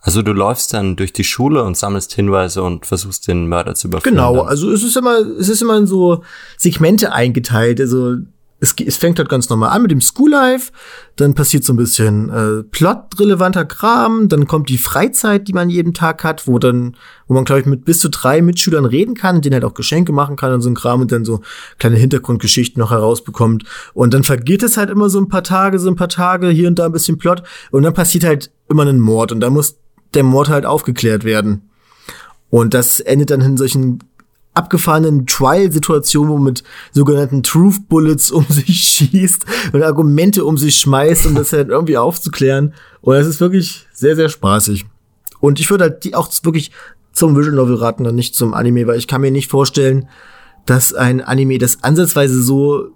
Also 0.00 0.22
du 0.22 0.32
läufst 0.32 0.72
dann 0.74 0.96
durch 0.96 1.12
die 1.12 1.24
Schule 1.24 1.64
und 1.64 1.76
sammelst 1.76 2.14
Hinweise 2.14 2.62
und 2.62 2.86
versuchst 2.86 3.26
den 3.26 3.48
Mörder 3.48 3.74
zu 3.74 3.88
überführen. 3.88 4.14
Genau, 4.14 4.42
also 4.42 4.70
es 4.70 4.82
ist 4.82 4.96
immer, 4.96 5.18
es 5.18 5.48
ist 5.48 5.60
immer 5.60 5.76
in 5.76 5.86
so 5.86 6.22
Segmente 6.56 7.12
eingeteilt. 7.12 7.80
Also 7.80 8.16
es, 8.60 8.74
es 8.84 8.96
fängt 8.96 9.18
halt 9.18 9.28
ganz 9.28 9.48
normal 9.48 9.70
an 9.70 9.82
mit 9.82 9.90
dem 9.90 10.00
School 10.00 10.30
Life, 10.30 10.72
dann 11.16 11.34
passiert 11.34 11.64
so 11.64 11.72
ein 11.72 11.76
bisschen 11.76 12.28
äh, 12.30 12.62
plotrelevanter 12.64 13.64
Kram, 13.64 14.28
dann 14.28 14.46
kommt 14.46 14.68
die 14.68 14.78
Freizeit, 14.78 15.46
die 15.46 15.52
man 15.52 15.70
jeden 15.70 15.94
Tag 15.94 16.24
hat, 16.24 16.46
wo 16.46 16.58
dann, 16.58 16.96
wo 17.26 17.34
man 17.34 17.44
glaube 17.44 17.60
ich 17.60 17.66
mit 17.66 17.84
bis 17.84 18.00
zu 18.00 18.08
drei 18.08 18.42
Mitschülern 18.42 18.84
reden 18.84 19.14
kann, 19.14 19.40
denen 19.40 19.54
halt 19.54 19.64
auch 19.64 19.74
Geschenke 19.74 20.12
machen 20.12 20.36
kann 20.36 20.52
und 20.52 20.60
so 20.60 20.70
ein 20.70 20.74
Kram 20.74 21.00
und 21.00 21.12
dann 21.12 21.24
so 21.24 21.40
kleine 21.78 21.96
Hintergrundgeschichten 21.96 22.80
noch 22.80 22.90
herausbekommt. 22.90 23.64
Und 23.94 24.12
dann 24.12 24.24
vergeht 24.24 24.62
es 24.62 24.76
halt 24.76 24.90
immer 24.90 25.08
so 25.08 25.20
ein 25.20 25.28
paar 25.28 25.44
Tage, 25.44 25.78
so 25.78 25.88
ein 25.88 25.96
paar 25.96 26.08
Tage 26.08 26.48
hier 26.48 26.68
und 26.68 26.78
da 26.78 26.86
ein 26.86 26.92
bisschen 26.92 27.18
Plot 27.18 27.42
und 27.70 27.84
dann 27.84 27.94
passiert 27.94 28.24
halt 28.24 28.50
immer 28.68 28.84
ein 28.84 29.00
Mord 29.00 29.30
und 29.32 29.40
da 29.40 29.50
muss 29.50 29.76
der 30.14 30.24
Mord 30.24 30.48
halt 30.48 30.66
aufgeklärt 30.66 31.24
werden. 31.24 31.70
Und 32.50 32.74
das 32.74 33.00
endet 33.00 33.30
dann 33.30 33.42
in 33.42 33.56
solchen 33.56 33.98
abgefahrenen 34.58 35.26
Trial-Situationen, 35.26 36.30
wo 36.30 36.34
man 36.34 36.44
mit 36.44 36.64
sogenannten 36.92 37.42
Truth 37.42 37.88
Bullets 37.88 38.30
um 38.30 38.44
sich 38.48 38.76
schießt 38.76 39.46
und 39.72 39.82
Argumente 39.82 40.44
um 40.44 40.58
sich 40.58 40.76
schmeißt, 40.76 41.26
um 41.26 41.34
das 41.34 41.52
halt 41.52 41.68
irgendwie 41.68 41.96
aufzuklären. 41.96 42.74
Und 43.00 43.14
das 43.14 43.26
ist 43.26 43.40
wirklich 43.40 43.86
sehr, 43.92 44.16
sehr 44.16 44.28
spaßig. 44.28 44.84
Und 45.40 45.60
ich 45.60 45.70
würde 45.70 45.84
halt 45.84 46.04
die 46.04 46.14
auch 46.14 46.30
wirklich 46.42 46.72
zum 47.12 47.36
Visual 47.36 47.54
Novel 47.54 47.76
raten 47.76 48.06
und 48.06 48.14
nicht 48.14 48.34
zum 48.34 48.54
Anime, 48.54 48.86
weil 48.86 48.98
ich 48.98 49.06
kann 49.06 49.20
mir 49.20 49.30
nicht 49.30 49.50
vorstellen, 49.50 50.08
dass 50.66 50.92
ein 50.92 51.20
Anime 51.20 51.58
das 51.58 51.82
ansatzweise 51.82 52.42
so 52.42 52.88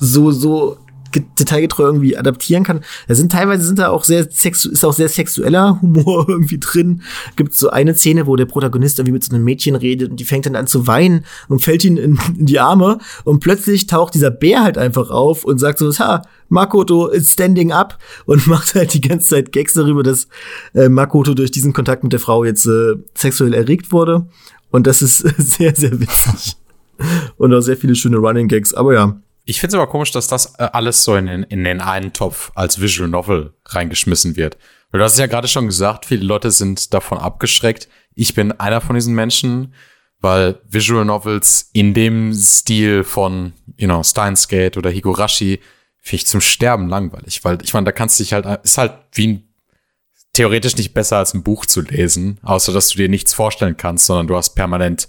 so 0.00 0.30
so 0.32 0.78
detailgetreu 1.14 1.84
irgendwie 1.84 2.16
adaptieren 2.16 2.64
kann. 2.64 2.80
Da 3.08 3.14
sind 3.14 3.32
teilweise 3.32 3.64
sind 3.64 3.78
da 3.78 3.88
auch 3.88 4.04
sehr 4.04 4.30
sexu 4.30 4.70
ist 4.70 4.84
auch 4.84 4.92
sehr 4.92 5.08
sexueller 5.08 5.80
Humor 5.80 6.26
irgendwie 6.28 6.58
drin. 6.58 7.02
Gibt 7.36 7.54
so 7.54 7.70
eine 7.70 7.94
Szene, 7.94 8.26
wo 8.26 8.36
der 8.36 8.46
Protagonist 8.46 8.98
irgendwie 8.98 9.12
mit 9.12 9.24
so 9.24 9.34
einem 9.34 9.44
Mädchen 9.44 9.76
redet 9.76 10.10
und 10.10 10.20
die 10.20 10.24
fängt 10.24 10.46
dann 10.46 10.56
an 10.56 10.66
zu 10.66 10.86
weinen 10.86 11.24
und 11.48 11.62
fällt 11.62 11.84
ihn 11.84 11.96
in, 11.96 12.18
in 12.38 12.46
die 12.46 12.60
Arme 12.60 12.98
und 13.24 13.40
plötzlich 13.40 13.86
taucht 13.86 14.14
dieser 14.14 14.30
Bär 14.30 14.62
halt 14.62 14.78
einfach 14.78 15.10
auf 15.10 15.44
und 15.44 15.58
sagt 15.58 15.78
so, 15.78 15.92
ha, 15.98 16.22
Makoto 16.48 17.08
is 17.08 17.32
standing 17.32 17.72
up 17.72 17.98
und 18.26 18.46
macht 18.46 18.74
halt 18.74 18.94
die 18.94 19.00
ganze 19.00 19.30
Zeit 19.30 19.52
Gags 19.52 19.74
darüber, 19.74 20.02
dass 20.02 20.28
äh, 20.74 20.88
Makoto 20.88 21.34
durch 21.34 21.50
diesen 21.50 21.72
Kontakt 21.72 22.02
mit 22.02 22.12
der 22.12 22.20
Frau 22.20 22.44
jetzt 22.44 22.66
äh, 22.66 22.94
sexuell 23.14 23.54
erregt 23.54 23.92
wurde. 23.92 24.26
Und 24.70 24.86
das 24.86 25.02
ist 25.02 25.18
sehr, 25.38 25.74
sehr 25.74 26.00
witzig. 26.00 26.56
Und 27.36 27.52
auch 27.52 27.60
sehr 27.60 27.76
viele 27.76 27.94
schöne 27.94 28.18
Running 28.18 28.48
Gags. 28.48 28.72
Aber 28.72 28.94
ja, 28.94 29.20
ich 29.44 29.60
finde 29.60 29.76
es 29.76 29.80
aber 29.80 29.90
komisch, 29.90 30.10
dass 30.10 30.26
das 30.26 30.54
äh, 30.58 30.68
alles 30.72 31.04
so 31.04 31.16
in 31.16 31.26
den, 31.26 31.42
in 31.44 31.64
den 31.64 31.80
einen 31.80 32.12
Topf 32.12 32.50
als 32.54 32.80
Visual 32.80 33.08
Novel 33.08 33.54
reingeschmissen 33.66 34.36
wird. 34.36 34.56
Weil 34.90 35.00
du 35.00 35.04
hast 35.04 35.18
ja 35.18 35.26
gerade 35.26 35.48
schon 35.48 35.66
gesagt, 35.66 36.06
viele 36.06 36.24
Leute 36.24 36.50
sind 36.50 36.94
davon 36.94 37.18
abgeschreckt. 37.18 37.88
Ich 38.14 38.34
bin 38.34 38.52
einer 38.52 38.80
von 38.80 38.94
diesen 38.94 39.14
Menschen, 39.14 39.74
weil 40.20 40.60
Visual 40.68 41.04
Novels 41.04 41.68
in 41.72 41.92
dem 41.92 42.32
Stil 42.32 43.04
von, 43.04 43.52
you 43.76 43.86
know, 43.86 44.02
Steins 44.02 44.48
Gate 44.48 44.76
oder 44.76 44.90
Higurashi 44.90 45.60
finde 46.00 46.16
ich 46.16 46.26
zum 46.26 46.40
Sterben 46.40 46.88
langweilig. 46.88 47.44
Weil 47.44 47.58
ich 47.62 47.74
meine, 47.74 47.84
da 47.84 47.92
kannst 47.92 48.18
du 48.18 48.22
dich 48.22 48.32
halt, 48.32 48.46
ist 48.64 48.78
halt 48.78 48.92
wie 49.12 49.26
ein, 49.26 49.48
theoretisch 50.32 50.76
nicht 50.76 50.94
besser 50.94 51.18
als 51.18 51.34
ein 51.34 51.42
Buch 51.42 51.66
zu 51.66 51.82
lesen, 51.82 52.38
außer 52.42 52.72
dass 52.72 52.88
du 52.88 52.96
dir 52.96 53.08
nichts 53.08 53.34
vorstellen 53.34 53.76
kannst, 53.76 54.06
sondern 54.06 54.26
du 54.26 54.36
hast 54.36 54.54
permanent 54.54 55.08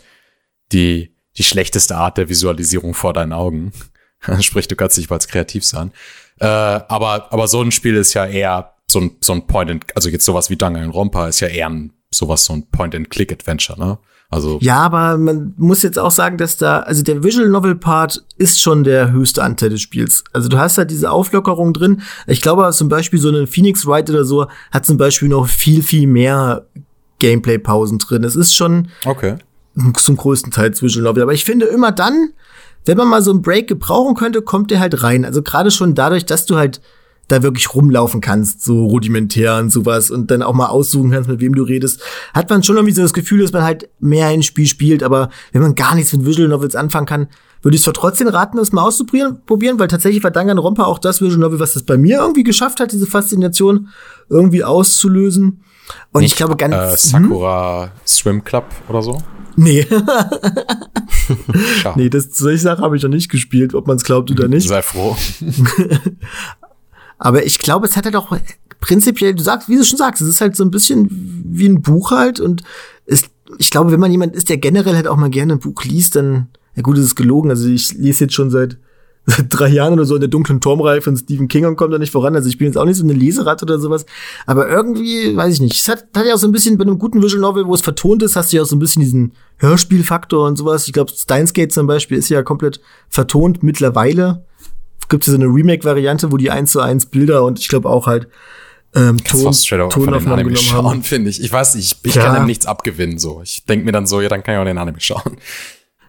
die, 0.72 1.16
die 1.38 1.44
schlechteste 1.44 1.96
Art 1.96 2.18
der 2.18 2.28
Visualisierung 2.28 2.94
vor 2.94 3.14
deinen 3.14 3.34
Augen. 3.34 3.72
Sprich, 4.40 4.68
du 4.68 4.76
kannst 4.76 4.98
nicht 4.98 5.10
mal 5.10 5.20
kreativ 5.20 5.66
sein. 5.66 5.92
Äh, 6.40 6.46
aber, 6.46 7.32
aber 7.32 7.48
so 7.48 7.62
ein 7.62 7.72
Spiel 7.72 7.96
ist 7.96 8.14
ja 8.14 8.26
eher 8.26 8.74
so 8.88 9.00
ein, 9.00 9.12
so 9.22 9.34
ein 9.34 9.48
Point 9.48 9.72
and, 9.72 9.86
also 9.96 10.10
jetzt 10.10 10.26
sowas 10.26 10.50
wie 10.50 10.58
Danganronpa 10.58 11.28
ist 11.28 11.40
ja 11.40 11.48
eher 11.48 11.70
ein, 11.70 11.94
sowas, 12.12 12.46
so 12.46 12.54
ein 12.54 12.68
Point-and-Click-Adventure, 12.70 13.80
ne? 13.80 13.98
Also. 14.30 14.58
Ja, 14.62 14.80
aber 14.80 15.18
man 15.18 15.54
muss 15.58 15.84
jetzt 15.84 16.00
auch 16.00 16.12
sagen, 16.12 16.38
dass 16.38 16.58
da, 16.58 16.80
also 16.80 17.04
der 17.04 17.24
Visual 17.24 17.48
Novel 17.48 17.76
Part 17.76 18.26
ist 18.38 18.60
schon 18.60 18.84
der 18.84 19.12
höchste 19.12 19.44
Anteil 19.44 19.70
des 19.70 19.82
Spiels. 19.82 20.24
Also 20.34 20.50
du 20.50 20.58
hast 20.58 20.78
halt 20.78 20.90
diese 20.90 21.12
Auflockerung 21.12 21.74
drin. 21.74 22.02
Ich 22.26 22.42
glaube 22.42 22.70
zum 22.74 22.90
Beispiel 22.90 23.20
so 23.20 23.30
eine 23.30 23.46
Phoenix 23.46 23.86
Wright 23.86 24.10
oder 24.10 24.26
so 24.26 24.48
hat 24.72 24.86
zum 24.86 24.98
Beispiel 24.98 25.30
noch 25.30 25.48
viel, 25.48 25.84
viel 25.84 26.08
mehr 26.08 26.66
Gameplay-Pausen 27.20 28.00
drin. 28.00 28.24
Es 28.24 28.36
ist 28.36 28.56
schon 28.56 28.90
okay. 29.06 29.36
zum 29.96 30.18
größten 30.18 30.52
Teil 30.52 30.74
Visual 30.74 31.04
Novel. 31.04 31.24
Aber 31.24 31.34
ich 31.34 31.46
finde 31.46 31.68
immer 31.68 31.92
dann, 31.92 32.34
wenn 32.86 32.98
man 32.98 33.08
mal 33.08 33.22
so 33.22 33.32
einen 33.32 33.42
Break 33.42 33.68
gebrauchen 33.68 34.16
könnte, 34.16 34.42
kommt 34.42 34.72
der 34.72 34.80
halt 34.80 35.04
rein. 35.04 35.26
Also 35.26 35.42
gerade 35.42 35.72
schon 35.72 35.96
dadurch, 35.96 36.26
dass 36.26 36.46
du 36.46 36.56
halt 36.56 36.82
da 37.28 37.42
wirklich 37.42 37.74
rumlaufen 37.74 38.22
kannst, 38.22 38.64
so 38.64 38.86
rudimentär 38.86 39.58
und 39.58 39.72
sowas 39.72 40.12
und 40.12 40.30
dann 40.30 40.44
auch 40.44 40.54
mal 40.54 40.68
aussuchen 40.68 41.12
kannst, 41.12 41.30
mit 41.30 41.40
wem 41.40 41.56
du 41.56 41.64
redest, 41.64 42.02
hat 42.34 42.50
man 42.50 42.62
schon 42.62 42.76
irgendwie 42.76 42.94
so 42.94 43.02
das 43.02 43.14
Gefühl, 43.14 43.42
dass 43.42 43.52
man 43.52 43.64
halt 43.64 43.90
mehr 44.00 44.28
ein 44.28 44.44
Spiel 44.44 44.68
spielt, 44.68 45.02
aber 45.02 45.30
wenn 45.52 45.62
man 45.62 45.76
gar 45.76 45.96
nichts 45.96 46.14
mit 46.14 46.26
Visual 46.26 46.48
Novels 46.48 46.76
anfangen 46.76 47.08
kann, 47.08 47.28
würde 47.64 47.76
ich 47.76 47.86
es 47.86 47.94
trotzdem 47.94 48.28
raten, 48.28 48.58
das 48.58 48.72
mal 48.72 48.84
auszuprobieren, 48.84 49.42
probieren, 49.48 49.80
weil 49.80 49.88
tatsächlich 49.88 50.24
war 50.24 50.30
Danganronpa 50.30 50.84
auch 50.84 51.00
das 51.00 51.20
Visual 51.20 51.40
Novel, 51.40 51.60
was 51.60 51.74
das 51.74 51.82
bei 51.82 51.98
mir 51.98 52.20
irgendwie 52.20 52.44
geschafft 52.44 52.80
hat, 52.80 52.92
diese 52.92 53.08
Faszination 53.08 53.90
irgendwie 54.30 54.64
auszulösen. 54.64 55.64
Und 56.12 56.22
Nicht, 56.22 56.34
ich 56.34 56.38
glaube 56.38 56.58
ganz 56.58 56.76
äh, 56.76 56.96
Sakura 57.10 57.86
hm? 57.86 57.92
Swim 58.06 58.44
Club 58.44 58.66
oder 58.88 59.02
so. 59.02 59.18
Nee. 59.56 59.88
nee, 61.96 62.10
das 62.10 62.30
solche 62.36 62.60
Sachen 62.60 62.84
habe 62.84 62.98
ich 62.98 63.04
noch 63.04 63.10
nicht 63.10 63.30
gespielt, 63.30 63.74
ob 63.74 63.88
man 63.88 63.98
es 63.98 64.04
glaubt 64.04 64.30
oder 64.32 64.48
nicht. 64.48 64.68
Sei 64.68 64.82
froh. 64.82 65.16
Aber 67.18 67.46
ich 67.46 67.60
glaube, 67.60 67.88
es 67.88 67.96
hat 67.96 68.06
halt 68.06 68.16
auch 68.16 68.36
prinzipiell, 68.82 69.34
du 69.34 69.44
sagst, 69.44 69.70
wie 69.70 69.78
du 69.78 69.84
schon 69.84 69.98
sagst, 69.98 70.22
es 70.22 70.28
ist 70.28 70.42
halt 70.42 70.56
so 70.56 70.64
ein 70.64 70.72
bisschen 70.72 71.08
wie 71.10 71.68
ein 71.68 71.82
Buch 71.82 72.12
halt 72.12 72.40
und 72.40 72.64
es, 73.06 73.24
ich 73.58 73.70
glaube, 73.70 73.92
wenn 73.92 74.00
man 74.00 74.12
jemand 74.12 74.36
ist, 74.36 74.50
der 74.50 74.58
generell 74.58 74.96
halt 74.96 75.08
auch 75.08 75.18
mal 75.18 75.30
gerne 75.30 75.54
ein 75.54 75.60
Buch 75.60 75.84
liest, 75.84 76.16
dann, 76.16 76.50
ja 76.76 76.82
gut, 76.82 76.98
es 76.98 77.06
ist 77.06 77.16
gelogen, 77.16 77.50
also 77.50 77.68
ich 77.68 77.94
lese 77.94 78.26
jetzt 78.26 78.34
schon 78.34 78.52
seit 78.52 78.78
seit 79.26 79.48
drei 79.50 79.70
Jahren 79.70 79.94
oder 79.94 80.06
so 80.06 80.16
in 80.16 80.22
der 80.22 80.30
dunklen 80.30 80.62
Turmreihe 80.62 81.02
von 81.02 81.18
Stephen 81.18 81.48
King 81.48 81.66
und 81.66 81.76
kommt 81.76 81.94
da 81.94 81.98
nicht 81.98 82.12
voran. 82.12 82.36
Also 82.36 82.50
ich 82.50 82.58
bin 82.58 82.68
jetzt 82.68 82.78
auch 82.78 82.86
nicht 82.86 82.98
so 82.98 83.04
eine 83.04 83.14
Leserad 83.14 83.62
oder 83.64 83.80
sowas. 83.80 84.06
Aber 84.46 84.70
irgendwie, 84.70 85.36
weiß 85.36 85.54
ich 85.56 85.62
nicht. 85.62 85.76
Es 85.76 85.90
hat, 85.90 86.06
hat 86.16 86.26
ja 86.26 86.36
auch 86.36 86.40
so 86.40 86.48
ein 86.48 86.52
bisschen 86.52 86.78
bei 86.78 86.84
einem 86.84 87.00
guten 87.00 87.22
Visual 87.22 87.42
Novel, 87.42 87.66
wo 87.66 87.74
es 87.74 87.82
vertont 87.82 88.24
ist, 88.24 88.36
hast 88.36 88.52
du 88.52 88.58
ja 88.58 88.64
auch 88.64 88.68
so 88.68 88.76
ein 88.76 88.80
bisschen 88.80 89.02
diesen 89.02 89.34
Hörspielfaktor 89.58 90.48
und 90.48 90.58
sowas. 90.58 90.88
Ich 90.88 90.94
glaube, 90.94 91.12
Steins 91.16 91.54
Gate 91.54 91.72
zum 91.72 91.88
Beispiel 91.88 92.18
ist 92.18 92.30
ja 92.30 92.44
komplett 92.44 92.82
vertont 93.10 93.64
mittlerweile. 93.64 94.46
Gibt 95.10 95.24
es 95.24 95.28
ja 95.28 95.32
so 95.32 95.40
eine 95.40 95.54
Remake-Variante, 95.54 96.32
wo 96.32 96.38
die 96.38 96.52
eins 96.52 96.72
zu 96.72 96.80
eins 96.80 97.06
Bilder 97.06 97.44
und 97.44 97.60
ich 97.60 97.68
glaube 97.68 97.90
auch 97.90 98.08
halt 98.08 98.28
ähm, 98.96 99.18
Ton, 99.24 99.52
Tonaufnahmen 99.90 100.48
genommen 100.48 100.56
schauen, 100.56 101.04
finde 101.04 101.30
ich. 101.30 101.44
Ich 101.44 101.52
weiß 101.52 101.76
ich, 101.76 101.98
ich 102.04 102.16
ja. 102.16 102.24
kann 102.24 102.36
dem 102.36 102.46
nichts 102.46 102.66
abgewinnen. 102.66 103.20
So, 103.20 103.42
ich 103.44 103.66
denke 103.66 103.86
mir 103.86 103.92
dann 103.92 104.08
so, 104.08 104.22
ja, 104.22 104.30
dann 104.30 104.42
kann 104.42 104.56
ich 104.56 104.60
auch 104.60 104.66
den 104.66 104.78
Anime 104.78 105.02
schauen. 105.02 105.38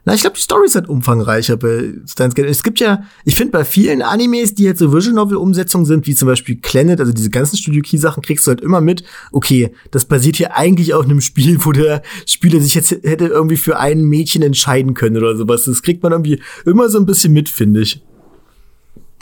Na, 0.07 0.15
ich 0.15 0.21
glaube, 0.21 0.37
die 0.37 0.43
Story 0.43 0.67
ist 0.67 0.77
halt 0.77 0.89
umfangreicher 0.89 1.57
bei 1.57 1.93
Steins 2.07 2.37
Gate. 2.37 2.47
Es 2.47 2.63
gibt 2.63 2.79
ja, 2.79 3.03
ich 3.25 3.35
finde 3.35 3.51
bei 3.51 3.65
vielen 3.65 4.03
Animes, 4.03 4.55
die 4.55 4.69
halt 4.69 4.79
so 4.79 4.93
Visual 4.93 5.17
Novel 5.17 5.37
Umsetzungen 5.37 5.85
sind, 5.85 6.07
wie 6.07 6.15
zum 6.15 6.29
Beispiel 6.29 6.55
Planet, 6.55 7.01
also 7.01 7.13
diese 7.13 7.29
ganzen 7.29 7.57
Studio 7.57 7.83
Key 7.83 7.99
Sachen, 7.99 8.23
kriegst 8.23 8.47
du 8.47 8.51
halt 8.51 8.61
immer 8.61 8.81
mit. 8.81 9.03
Okay, 9.33 9.73
das 9.91 10.05
basiert 10.05 10.37
hier 10.37 10.57
eigentlich 10.57 10.95
auf 10.95 11.07
einem 11.07 11.21
Spiel, 11.21 11.59
wo 11.65 11.73
der 11.73 12.03
Spieler 12.25 12.61
sich 12.61 12.75
jetzt 12.75 12.93
hätte 12.93 13.27
irgendwie 13.27 13.57
für 13.57 13.81
ein 13.81 14.05
Mädchen 14.05 14.43
entscheiden 14.43 14.95
können 14.95 15.17
oder 15.17 15.37
sowas. 15.37 15.65
Das 15.65 15.83
kriegt 15.83 16.05
man 16.05 16.13
irgendwie 16.13 16.41
immer 16.65 16.89
so 16.89 16.99
ein 16.99 17.07
bisschen 17.07 17.33
mit, 17.33 17.49
finde 17.49 17.81
ich. 17.81 18.01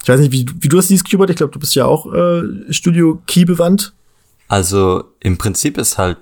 Ich 0.03 0.09
weiß 0.09 0.21
nicht, 0.21 0.33
wie, 0.33 0.45
wie 0.61 0.69
du 0.69 0.77
hast 0.77 0.91
dieses 0.91 1.05
Keyboard. 1.05 1.31
Ich 1.31 1.37
glaube, 1.37 1.53
du 1.55 1.59
bist 1.59 1.75
ja 1.75 1.87
auch 1.87 2.13
äh, 2.13 2.43
Studio 2.69 3.23
Key 3.27 3.47
bewandt. 3.47 3.95
Also 4.49 5.05
im 5.21 5.39
Prinzip 5.39 5.79
ist 5.79 5.97
halt 5.97 6.19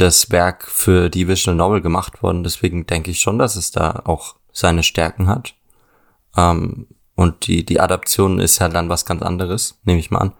das 0.00 0.30
Werk 0.30 0.66
für 0.66 1.10
die 1.10 1.28
Visual 1.28 1.56
Novel 1.56 1.80
gemacht 1.80 2.22
worden. 2.22 2.42
Deswegen 2.42 2.86
denke 2.86 3.10
ich 3.10 3.20
schon, 3.20 3.38
dass 3.38 3.56
es 3.56 3.70
da 3.70 4.02
auch 4.04 4.36
seine 4.52 4.82
Stärken 4.82 5.28
hat. 5.28 5.54
Ähm, 6.36 6.86
und 7.14 7.46
die, 7.46 7.64
die 7.64 7.80
Adaption 7.80 8.38
ist 8.38 8.58
ja 8.58 8.68
dann 8.68 8.88
was 8.88 9.04
ganz 9.04 9.22
anderes, 9.22 9.78
nehme 9.84 10.00
ich 10.00 10.10
mal 10.10 10.18
an. 10.18 10.32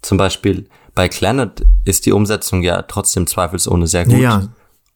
Zum 0.00 0.18
Beispiel 0.18 0.68
bei 0.94 1.08
Planet 1.08 1.66
ist 1.84 2.06
die 2.06 2.12
Umsetzung 2.12 2.62
ja 2.62 2.82
trotzdem 2.82 3.26
zweifelsohne 3.26 3.86
sehr 3.86 4.04
gut. 4.04 4.18
Ja. 4.18 4.48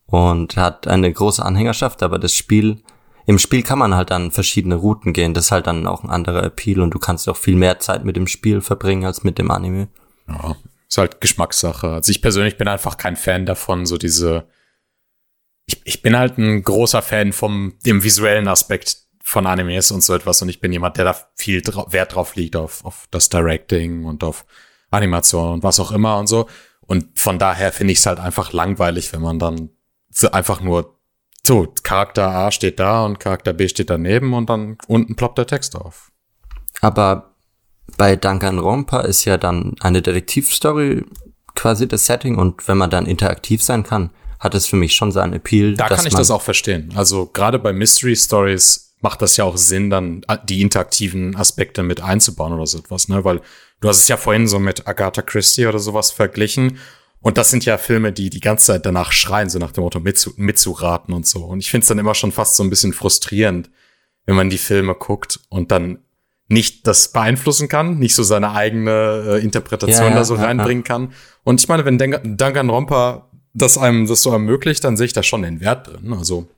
Und 0.07 0.57
hat 0.57 0.87
eine 0.87 1.13
große 1.13 1.45
Anhängerschaft, 1.45 2.03
aber 2.03 2.19
das 2.19 2.33
Spiel, 2.33 2.83
im 3.27 3.39
Spiel 3.39 3.63
kann 3.63 3.79
man 3.79 3.95
halt 3.95 4.11
dann 4.11 4.31
verschiedene 4.31 4.77
Routen 4.77 5.13
gehen. 5.13 5.35
Das 5.35 5.47
ist 5.47 5.53
halt 5.53 5.67
dann 5.67 5.87
auch 5.87 6.03
ein 6.03 6.09
anderer 6.11 6.45
Appeal 6.45 6.81
und 6.81 6.95
du 6.95 6.99
kannst 6.99 7.29
auch 7.29 7.37
viel 7.37 7.57
mehr 7.57 7.79
Zeit 7.81 8.05
mit 8.05 8.17
dem 8.17 8.27
Spiel 8.27 8.61
verbringen 8.61 9.05
als 9.05 9.25
mit 9.25 9.39
dem 9.39 9.51
Anime. 9.51 9.89
Ja, 10.29 10.57
ist 10.89 10.99
halt 10.99 11.21
Geschmackssache. 11.21 11.89
Also 11.89 12.11
ich 12.11 12.23
persönlich 12.23 12.57
bin 12.57 12.69
einfach 12.69 12.97
kein 12.97 13.17
Fan 13.17 13.47
davon, 13.47 13.87
so 13.87 13.99
diese. 13.99 14.47
Ich, 15.67 15.83
ich 15.85 16.03
bin 16.03 16.17
halt 16.17 16.39
ein 16.39 16.63
großer 16.63 17.03
Fan 17.03 17.33
vom 17.33 17.75
dem 17.85 18.03
visuellen 18.03 18.49
Aspekt 18.49 18.97
von 19.23 19.47
Animes 19.47 19.91
und 19.91 20.03
so 20.03 20.15
etwas 20.15 20.41
und 20.41 20.49
ich 20.49 20.61
bin 20.61 20.73
jemand, 20.73 20.97
der 20.97 21.05
da 21.05 21.17
viel 21.35 21.61
dra 21.61 21.93
Wert 21.93 22.15
drauf 22.15 22.35
liegt 22.35 22.57
auf, 22.57 22.83
auf 22.87 23.07
das 23.11 23.29
Directing 23.29 24.07
und 24.07 24.25
auf 24.25 24.47
Animation 24.91 25.53
und 25.53 25.63
was 25.63 25.79
auch 25.79 25.93
immer 25.93 26.19
und 26.19 26.27
so. 26.27 26.49
Und 26.81 27.19
von 27.19 27.39
daher 27.39 27.71
finde 27.71 27.93
ich 27.93 27.99
es 27.99 28.07
halt 28.07 28.19
einfach 28.19 28.55
langweilig, 28.55 29.13
wenn 29.13 29.21
man 29.21 29.39
dann 29.39 29.69
einfach 30.33 30.63
nur 30.63 30.99
so, 31.47 31.73
Charakter 31.83 32.31
A 32.31 32.51
steht 32.51 32.81
da 32.81 33.05
und 33.05 33.21
Charakter 33.21 33.53
B 33.53 33.69
steht 33.69 33.91
daneben 33.91 34.33
und 34.33 34.49
dann 34.49 34.79
unten 34.87 35.17
ploppt 35.17 35.39
der 35.39 35.47
Text 35.47 35.77
auf. 35.77 36.11
Aber 36.81 37.35
bei 37.97 38.17
Danganronpa 38.17 39.01
ist 39.01 39.25
ja 39.25 39.39
dann 39.39 39.75
eine 39.81 40.03
Detektivstory 40.03 41.05
quasi 41.55 41.89
das 41.89 42.07
Setting 42.07 42.37
und 42.37 42.69
wenn 42.69 42.79
man 42.79 42.91
dann 42.91 43.07
interaktiv 43.07 43.63
sein 43.63 43.83
kann, 43.83 44.11
hat 44.39 44.55
es 44.55 44.67
für 44.67 44.77
mich 44.77 44.95
schon 44.95 45.11
seinen 45.11 45.33
Appeal. 45.33 45.75
Da 45.75 45.89
kann 45.89 46.07
ich 46.07 46.15
das 46.15 46.31
auch 46.31 46.43
verstehen. 46.43 46.93
Also 46.95 47.27
gerade 47.27 47.59
bei 47.59 47.73
Mystery 47.73 48.15
Stories 48.15 48.95
macht 49.01 49.23
das 49.23 49.37
ja 49.37 49.45
auch 49.45 49.57
Sinn, 49.57 49.91
dann 49.91 50.25
die 50.45 50.61
interaktiven 50.61 51.37
Aspekte 51.37 51.83
mit 51.83 52.01
einzubauen 52.01 52.53
oder 52.53 52.67
so 52.67 52.79
etwas, 52.79 53.09
ne? 53.09 53.25
Weil 53.25 53.41
du 53.81 53.89
hast 53.89 53.99
es 53.99 54.09
ja 54.09 54.17
vorhin 54.17 54.49
so 54.49 54.59
mit 54.59 54.87
Agatha 54.87 55.23
Christie 55.23 55.67
oder 55.67 55.79
sowas 55.79 56.11
verglichen. 56.11 56.79
Und 57.21 57.37
das 57.37 57.51
sind 57.51 57.65
ja 57.65 57.79
Filme, 57.79 58.13
die 58.13 58.31
die 58.31 58.41
ganze 58.41 58.67
Zeit 58.67 58.87
danach 58.87 59.11
schreien, 59.11 59.51
so 59.51 59.59
nach 59.59 59.73
dem 59.73 59.83
Motto 59.83 59.99
mitzu 59.99 60.33
mitzuraten 60.37 61.13
und 61.13 61.27
so. 61.27 61.45
Und 61.45 61.59
ich 61.59 61.71
finde 61.71 61.83
es 61.83 61.89
dann 61.89 61.99
immer 61.99 62.15
schon 62.15 62.31
fast 62.31 62.55
so 62.55 62.63
ein 62.63 62.71
bisschen 62.71 62.93
frustrierend, 62.93 63.71
wenn 64.27 64.37
man 64.37 64.51
die 64.51 64.59
Filme 64.59 64.95
guckt 64.95 65.41
und 65.49 65.73
dann 65.73 65.99
nicht 66.49 66.87
das 66.87 67.13
beeinflussen 67.13 67.69
kann, 67.69 67.99
nicht 67.99 68.15
so 68.15 68.23
seine 68.23 68.53
eigene 68.53 69.25
äh, 69.27 69.45
Interpretation 69.45 70.07
ja, 70.07 70.11
ja, 70.11 70.17
da 70.17 70.25
so 70.25 70.37
ja, 70.37 70.45
reinbringen 70.45 70.83
kann. 70.83 71.13
Und 71.45 71.61
ich 71.61 71.69
meine, 71.69 71.85
wenn 71.85 71.99
Danganronpa 71.99 73.31
das 73.53 73.79
einem 73.79 74.07
das 74.07 74.23
so 74.23 74.33
ermöglicht, 74.33 74.85
dann 74.85 74.97
sehe 74.97 75.07
ich 75.07 75.13
da 75.13 75.23
schon 75.23 75.43
den 75.43 75.61
Wert 75.61 75.89
drin. 75.89 76.13
Also 76.13 76.49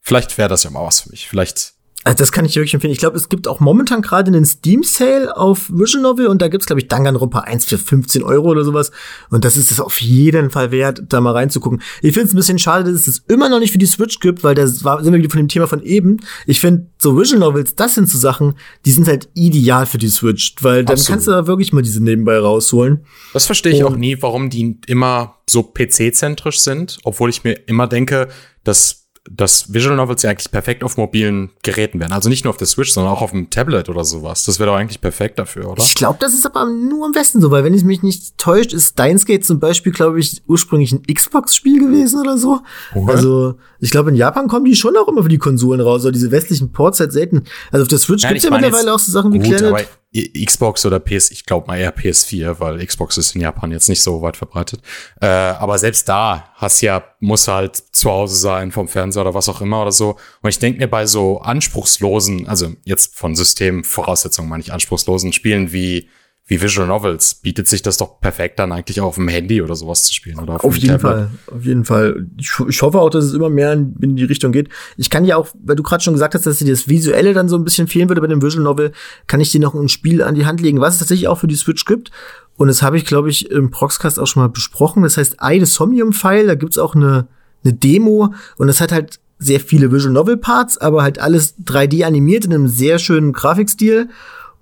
vielleicht 0.00 0.38
wäre 0.38 0.48
das 0.48 0.64
ja 0.64 0.70
mal 0.70 0.86
was 0.86 1.00
für 1.00 1.10
mich. 1.10 1.28
Vielleicht 1.28 1.74
also 2.06 2.18
das 2.18 2.30
kann 2.30 2.44
ich 2.44 2.54
wirklich 2.54 2.72
empfehlen. 2.72 2.92
Ich 2.92 3.00
glaube, 3.00 3.16
es 3.16 3.28
gibt 3.28 3.48
auch 3.48 3.58
momentan 3.58 4.00
gerade 4.00 4.28
einen 4.28 4.44
Steam-Sale 4.44 5.36
auf 5.36 5.68
Visual 5.72 6.00
Novel 6.00 6.28
und 6.28 6.40
da 6.40 6.46
gibt's 6.46 6.66
glaube 6.66 6.80
ich, 6.80 6.86
Danganronpa 6.86 7.40
1 7.40 7.64
für 7.64 7.78
15 7.78 8.22
Euro 8.22 8.48
oder 8.48 8.62
sowas. 8.62 8.92
Und 9.28 9.44
das 9.44 9.56
ist 9.56 9.72
es 9.72 9.80
auf 9.80 10.00
jeden 10.00 10.50
Fall 10.50 10.70
wert, 10.70 11.02
da 11.08 11.20
mal 11.20 11.32
reinzugucken. 11.32 11.82
Ich 12.02 12.12
finde 12.12 12.28
es 12.28 12.32
ein 12.32 12.36
bisschen 12.36 12.60
schade, 12.60 12.84
dass 12.84 13.00
es 13.00 13.04
das 13.06 13.22
immer 13.26 13.48
noch 13.48 13.58
nicht 13.58 13.72
für 13.72 13.78
die 13.78 13.86
Switch 13.86 14.20
gibt, 14.20 14.44
weil 14.44 14.54
da 14.54 14.68
sind 14.68 14.84
wir 14.84 15.14
wieder 15.14 15.30
von 15.30 15.40
dem 15.40 15.48
Thema 15.48 15.66
von 15.66 15.82
eben. 15.82 16.18
Ich 16.46 16.60
finde, 16.60 16.86
so 16.96 17.18
Visual 17.18 17.40
Novels, 17.40 17.74
das 17.74 17.96
sind 17.96 18.08
so 18.08 18.18
Sachen, 18.18 18.54
die 18.84 18.92
sind 18.92 19.08
halt 19.08 19.28
ideal 19.34 19.84
für 19.84 19.98
die 19.98 20.08
Switch, 20.08 20.54
weil 20.60 20.84
dann 20.84 20.92
Absolut. 20.92 21.08
kannst 21.08 21.26
du 21.26 21.32
da 21.32 21.48
wirklich 21.48 21.72
mal 21.72 21.82
diese 21.82 22.00
nebenbei 22.00 22.38
rausholen. 22.38 23.04
Das 23.32 23.46
verstehe 23.46 23.72
ich 23.72 23.82
und 23.82 23.92
auch 23.92 23.96
nie, 23.96 24.16
warum 24.22 24.48
die 24.48 24.78
immer 24.86 25.38
so 25.50 25.64
PC-zentrisch 25.64 26.60
sind, 26.60 26.98
obwohl 27.02 27.30
ich 27.30 27.42
mir 27.42 27.54
immer 27.66 27.88
denke, 27.88 28.28
dass 28.62 29.05
dass 29.30 29.72
Visual 29.72 29.96
Novels 29.96 30.22
ja 30.22 30.30
eigentlich 30.30 30.50
perfekt 30.50 30.84
auf 30.84 30.96
mobilen 30.96 31.50
Geräten 31.62 32.00
werden. 32.00 32.12
Also 32.12 32.28
nicht 32.28 32.44
nur 32.44 32.50
auf 32.50 32.56
der 32.56 32.66
Switch, 32.66 32.92
sondern 32.92 33.12
auch 33.12 33.22
auf 33.22 33.30
dem 33.30 33.50
Tablet 33.50 33.88
oder 33.88 34.04
sowas. 34.04 34.44
Das 34.44 34.58
wäre 34.58 34.70
doch 34.70 34.76
eigentlich 34.76 35.00
perfekt 35.00 35.38
dafür, 35.38 35.70
oder? 35.70 35.82
Ich 35.82 35.94
glaube, 35.94 36.18
das 36.20 36.34
ist 36.34 36.46
aber 36.46 36.66
nur 36.66 37.06
am 37.06 37.12
besten 37.12 37.40
so, 37.40 37.50
weil 37.50 37.64
wenn 37.64 37.74
ich 37.74 37.84
mich 37.84 38.02
nicht 38.02 38.38
täuscht, 38.38 38.72
ist 38.72 38.90
Steins 38.90 39.26
Gate 39.26 39.44
zum 39.44 39.58
Beispiel, 39.58 39.92
glaube 39.92 40.20
ich, 40.20 40.42
ursprünglich 40.46 40.92
ein 40.92 41.02
Xbox-Spiel 41.02 41.80
gewesen 41.80 42.20
oder 42.20 42.38
so. 42.38 42.60
Okay. 42.94 43.10
Also 43.10 43.54
ich 43.80 43.90
glaube, 43.90 44.10
in 44.10 44.16
Japan 44.16 44.48
kommen 44.48 44.64
die 44.64 44.76
schon 44.76 44.96
auch 44.96 45.08
immer 45.08 45.22
für 45.22 45.28
die 45.28 45.38
Konsolen 45.38 45.80
raus, 45.80 46.02
aber 46.02 46.12
diese 46.12 46.30
westlichen 46.30 46.72
Ports 46.72 47.00
halt 47.00 47.12
selten. 47.12 47.44
Also 47.72 47.82
auf 47.82 47.88
der 47.88 47.98
Switch 47.98 48.22
ja, 48.22 48.30
gibt's 48.30 48.44
ja 48.44 48.50
mittlerweile 48.50 48.94
auch 48.94 48.98
so 48.98 49.12
Sachen 49.12 49.32
wie 49.32 49.38
gut, 49.38 49.56
Planet. 49.56 49.88
Xbox 50.14 50.86
oder 50.86 50.98
PS, 50.98 51.30
ich 51.30 51.44
glaube 51.44 51.66
mal 51.66 51.78
eher 51.78 51.94
PS4, 51.94 52.58
weil 52.58 52.84
Xbox 52.84 53.18
ist 53.18 53.34
in 53.34 53.42
Japan 53.42 53.70
jetzt 53.70 53.88
nicht 53.88 54.02
so 54.02 54.22
weit 54.22 54.36
verbreitet. 54.36 54.80
Äh, 55.20 55.26
aber 55.26 55.78
selbst 55.78 56.08
da 56.08 56.50
hast 56.54 56.80
ja, 56.80 57.04
muss 57.20 57.48
halt 57.48 57.76
zu 57.76 58.10
Hause 58.10 58.36
sein 58.36 58.72
vom 58.72 58.88
Fernseher 58.88 59.22
oder 59.22 59.34
was 59.34 59.48
auch 59.48 59.60
immer 59.60 59.82
oder 59.82 59.92
so. 59.92 60.16
Und 60.42 60.48
ich 60.48 60.58
denke 60.58 60.78
mir 60.78 60.88
bei 60.88 61.06
so 61.06 61.40
anspruchslosen, 61.40 62.48
also 62.48 62.72
jetzt 62.84 63.14
von 63.14 63.36
Systemvoraussetzungen 63.36 64.48
meine 64.48 64.62
ich 64.62 64.72
anspruchslosen 64.72 65.32
Spielen 65.32 65.72
wie 65.72 66.08
wie 66.48 66.62
Visual 66.62 66.86
Novels 66.86 67.34
bietet 67.34 67.66
sich 67.66 67.82
das 67.82 67.96
doch 67.96 68.20
perfekt 68.20 68.60
dann 68.60 68.70
eigentlich 68.70 69.00
auch 69.00 69.06
auf 69.06 69.14
dem 69.16 69.26
Handy 69.26 69.60
oder 69.62 69.74
sowas 69.74 70.04
zu 70.04 70.14
spielen. 70.14 70.38
Oder 70.38 70.54
auf, 70.54 70.64
auf 70.64 70.76
jeden 70.76 71.00
Tablet. 71.00 71.00
Fall, 71.00 71.30
auf 71.56 71.64
jeden 71.64 71.84
Fall. 71.84 72.26
Ich, 72.38 72.52
ich, 72.68 72.82
hoffe 72.82 73.00
auch, 73.00 73.10
dass 73.10 73.24
es 73.24 73.34
immer 73.34 73.50
mehr 73.50 73.72
in, 73.72 73.96
in 74.00 74.14
die 74.14 74.24
Richtung 74.24 74.52
geht. 74.52 74.68
Ich 74.96 75.10
kann 75.10 75.24
ja 75.24 75.36
auch, 75.36 75.48
weil 75.64 75.74
du 75.74 75.82
gerade 75.82 76.04
schon 76.04 76.14
gesagt 76.14 76.36
hast, 76.36 76.46
dass 76.46 76.58
dir 76.58 76.70
das 76.70 76.86
Visuelle 76.86 77.34
dann 77.34 77.48
so 77.48 77.56
ein 77.56 77.64
bisschen 77.64 77.88
fehlen 77.88 78.08
würde 78.08 78.20
bei 78.20 78.28
dem 78.28 78.40
Visual 78.40 78.62
Novel, 78.62 78.92
kann 79.26 79.40
ich 79.40 79.50
dir 79.50 79.60
noch 79.60 79.74
ein 79.74 79.88
Spiel 79.88 80.22
an 80.22 80.36
die 80.36 80.46
Hand 80.46 80.60
legen, 80.60 80.80
was 80.80 80.94
es 80.94 81.00
tatsächlich 81.00 81.26
auch 81.26 81.38
für 81.38 81.48
die 81.48 81.56
Switch 81.56 81.84
gibt. 81.84 82.12
Und 82.56 82.68
das 82.68 82.80
habe 82.80 82.96
ich, 82.96 83.04
glaube 83.04 83.28
ich, 83.28 83.50
im 83.50 83.72
Proxcast 83.72 84.20
auch 84.20 84.26
schon 84.28 84.42
mal 84.42 84.48
besprochen. 84.48 85.02
Das 85.02 85.16
heißt 85.16 85.38
the 85.40 85.64
Somnium 85.64 86.12
File, 86.12 86.46
da 86.46 86.54
gibt's 86.54 86.78
auch 86.78 86.94
eine, 86.94 87.26
eine 87.64 87.72
Demo 87.72 88.32
und 88.56 88.68
das 88.68 88.80
hat 88.80 88.92
halt 88.92 89.18
sehr 89.38 89.58
viele 89.58 89.90
Visual 89.90 90.12
Novel 90.12 90.36
Parts, 90.36 90.78
aber 90.78 91.02
halt 91.02 91.18
alles 91.18 91.56
3D 91.58 92.04
animiert 92.04 92.44
in 92.44 92.54
einem 92.54 92.68
sehr 92.68 93.00
schönen 93.00 93.32
Grafikstil 93.32 94.08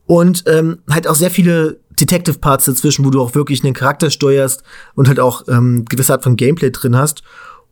und 0.06 0.44
ähm, 0.46 0.78
halt 0.90 1.06
auch 1.06 1.14
sehr 1.14 1.30
viele 1.30 1.78
Detective 2.00 2.38
Parts 2.38 2.66
dazwischen, 2.66 3.04
wo 3.04 3.10
du 3.10 3.20
auch 3.20 3.34
wirklich 3.34 3.64
einen 3.64 3.74
Charakter 3.74 4.10
steuerst 4.10 4.62
und 4.94 5.08
halt 5.08 5.20
auch 5.20 5.44
ähm, 5.48 5.84
gewisse 5.84 6.12
Art 6.12 6.24
von 6.24 6.36
Gameplay 6.36 6.70
drin 6.70 6.96
hast. 6.96 7.22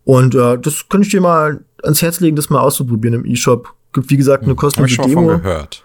Und 0.04 0.34
äh, 0.34 0.58
das 0.58 0.88
könnte 0.88 1.06
ich 1.06 1.12
dir 1.12 1.20
mal 1.20 1.64
ans 1.82 2.02
Herz 2.02 2.20
legen, 2.20 2.36
das 2.36 2.50
mal 2.50 2.60
auszuprobieren 2.60 3.20
im 3.20 3.26
eShop. 3.26 3.68
Gibt 3.92 4.10
wie 4.10 4.16
gesagt 4.16 4.44
eine 4.44 4.52
hm, 4.52 4.56
kostenlose 4.56 4.94
schon 4.94 5.08
Demo. 5.08 5.26
Gehört. 5.26 5.82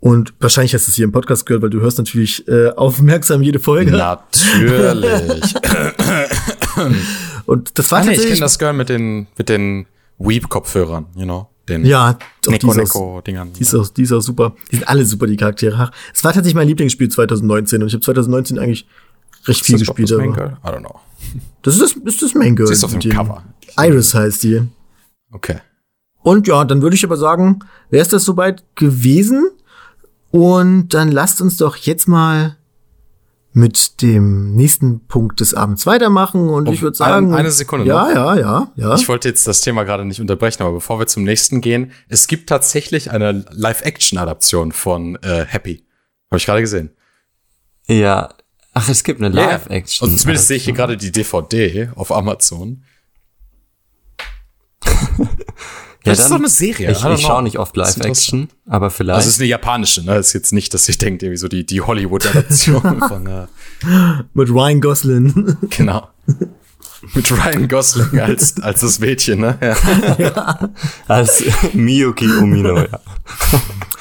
Und 0.00 0.34
wahrscheinlich 0.38 0.74
hast 0.74 0.86
du 0.86 0.90
es 0.90 0.96
hier 0.96 1.04
im 1.04 1.12
Podcast 1.12 1.46
gehört, 1.46 1.62
weil 1.62 1.70
du 1.70 1.80
hörst 1.80 1.96
natürlich 1.98 2.46
äh, 2.46 2.68
aufmerksam 2.68 3.42
jede 3.42 3.58
Folge. 3.58 3.90
Natürlich. 3.92 5.54
und 7.46 7.78
das 7.78 7.90
war 7.90 8.00
ah, 8.00 8.04
nee, 8.04 8.12
ich 8.12 8.26
kenne 8.26 8.40
das 8.40 8.58
Girl 8.58 8.74
mit 8.74 8.90
den 8.90 9.26
mit 9.38 9.48
den 9.48 9.86
Weep 10.18 10.48
Kopfhörern, 10.50 11.06
you 11.16 11.24
know 11.24 11.48
den 11.68 11.84
ja, 11.84 12.18
Neko 12.46 12.74
Neko 12.74 13.20
Dingern. 13.20 13.52
Die 13.52 13.62
ist, 13.62 13.74
auch, 13.74 13.88
die 13.88 14.02
ist 14.02 14.12
auch 14.12 14.20
super. 14.20 14.54
Die 14.70 14.76
sind 14.76 14.88
alle 14.88 15.04
super, 15.04 15.26
die 15.26 15.36
Charaktere. 15.36 15.90
Es 16.12 16.22
war 16.24 16.32
tatsächlich 16.32 16.54
mein 16.54 16.68
Lieblingsspiel 16.68 17.08
2019 17.08 17.82
und 17.82 17.88
ich 17.88 17.94
habe 17.94 18.04
2019 18.04 18.58
eigentlich 18.58 18.86
recht 19.46 19.60
ist 19.60 19.66
viel 19.66 19.78
gespielt. 19.78 20.10
Das 20.10 20.18
Main 20.18 20.32
Girl? 20.32 20.56
I 20.64 20.68
don't 20.68 20.80
know. 20.80 21.00
Das 21.62 21.74
ist 21.74 21.82
das, 21.82 21.92
ist 21.92 22.22
das 22.22 22.34
Main 22.34 22.56
Girl. 22.56 22.66
Sie 22.66 22.74
ist 22.74 22.84
auf 22.84 22.96
dem 22.96 23.10
Cover. 23.10 23.42
Iris 23.78 24.14
heißt 24.14 24.42
die. 24.42 24.62
Okay. 25.32 25.58
Und 26.22 26.46
ja, 26.46 26.64
dann 26.64 26.82
würde 26.82 26.96
ich 26.96 27.04
aber 27.04 27.16
sagen, 27.16 27.60
wäre 27.90 28.02
es 28.02 28.08
das 28.08 28.24
soweit 28.24 28.64
gewesen. 28.74 29.50
Und 30.30 30.88
dann 30.94 31.12
lasst 31.12 31.40
uns 31.40 31.56
doch 31.56 31.76
jetzt 31.76 32.08
mal 32.08 32.56
mit 33.56 34.02
dem 34.02 34.56
nächsten 34.56 35.06
Punkt 35.06 35.38
des 35.38 35.54
Abends 35.54 35.86
weitermachen 35.86 36.48
und 36.48 36.66
um, 36.66 36.74
ich 36.74 36.82
würde 36.82 36.96
sagen. 36.96 37.32
Eine 37.32 37.52
Sekunde 37.52 37.86
ja, 37.86 38.08
noch. 38.08 38.14
Ja, 38.14 38.36
ja, 38.36 38.72
ja, 38.74 38.94
Ich 38.96 39.08
wollte 39.08 39.28
jetzt 39.28 39.46
das 39.46 39.60
Thema 39.60 39.84
gerade 39.84 40.04
nicht 40.04 40.20
unterbrechen, 40.20 40.64
aber 40.64 40.72
bevor 40.72 40.98
wir 40.98 41.06
zum 41.06 41.22
nächsten 41.22 41.60
gehen, 41.60 41.92
es 42.08 42.26
gibt 42.26 42.48
tatsächlich 42.48 43.12
eine 43.12 43.44
Live-Action-Adaption 43.50 44.72
von 44.72 45.16
äh, 45.22 45.46
Happy. 45.46 45.86
Habe 46.30 46.38
ich 46.38 46.46
gerade 46.46 46.62
gesehen. 46.62 46.90
Ja. 47.86 48.34
Ach, 48.72 48.88
es 48.88 49.04
gibt 49.04 49.20
eine 49.20 49.28
Live-Action. 49.32 50.08
Yeah. 50.08 50.12
Und 50.12 50.18
zumindest 50.18 50.48
sehe 50.48 50.56
ich 50.56 50.64
hier 50.64 50.74
gerade 50.74 50.96
die 50.96 51.12
DVD 51.12 51.90
auf 51.94 52.10
Amazon. 52.10 52.82
Ja, 56.04 56.12
das 56.12 56.20
ist 56.20 56.30
doch 56.30 56.36
eine 56.36 56.48
Serie. 56.48 56.90
Ich, 56.90 57.02
ich 57.02 57.20
schaue 57.22 57.42
nicht 57.42 57.58
oft 57.58 57.74
Live-Action, 57.76 58.48
aber 58.66 58.90
vielleicht. 58.90 59.16
Also 59.16 59.28
es 59.28 59.34
ist 59.36 59.40
eine 59.40 59.48
japanische, 59.48 60.04
ne? 60.04 60.14
Das 60.14 60.28
ist 60.28 60.32
jetzt 60.34 60.52
nicht, 60.52 60.74
dass 60.74 60.86
ihr 60.86 60.96
denkt, 60.96 61.22
irgendwie 61.22 61.38
so 61.38 61.48
die, 61.48 61.64
die 61.64 61.80
Hollywood-Adaption 61.80 63.02
von 63.08 63.26
äh 63.26 63.46
Mit 64.34 64.50
Ryan 64.50 64.82
Gosling. 64.82 65.56
Genau. 65.70 66.08
Mit 67.14 67.32
Ryan 67.32 67.68
Gosling 67.68 68.20
als, 68.20 68.60
als 68.60 68.80
das 68.80 68.98
Mädchen, 69.00 69.40
ne? 69.40 69.58
Ja. 69.62 69.76
ja. 70.18 70.70
Als 71.08 71.42
Miyuki 71.72 72.26
Umino, 72.26 72.78
ja. 72.78 73.00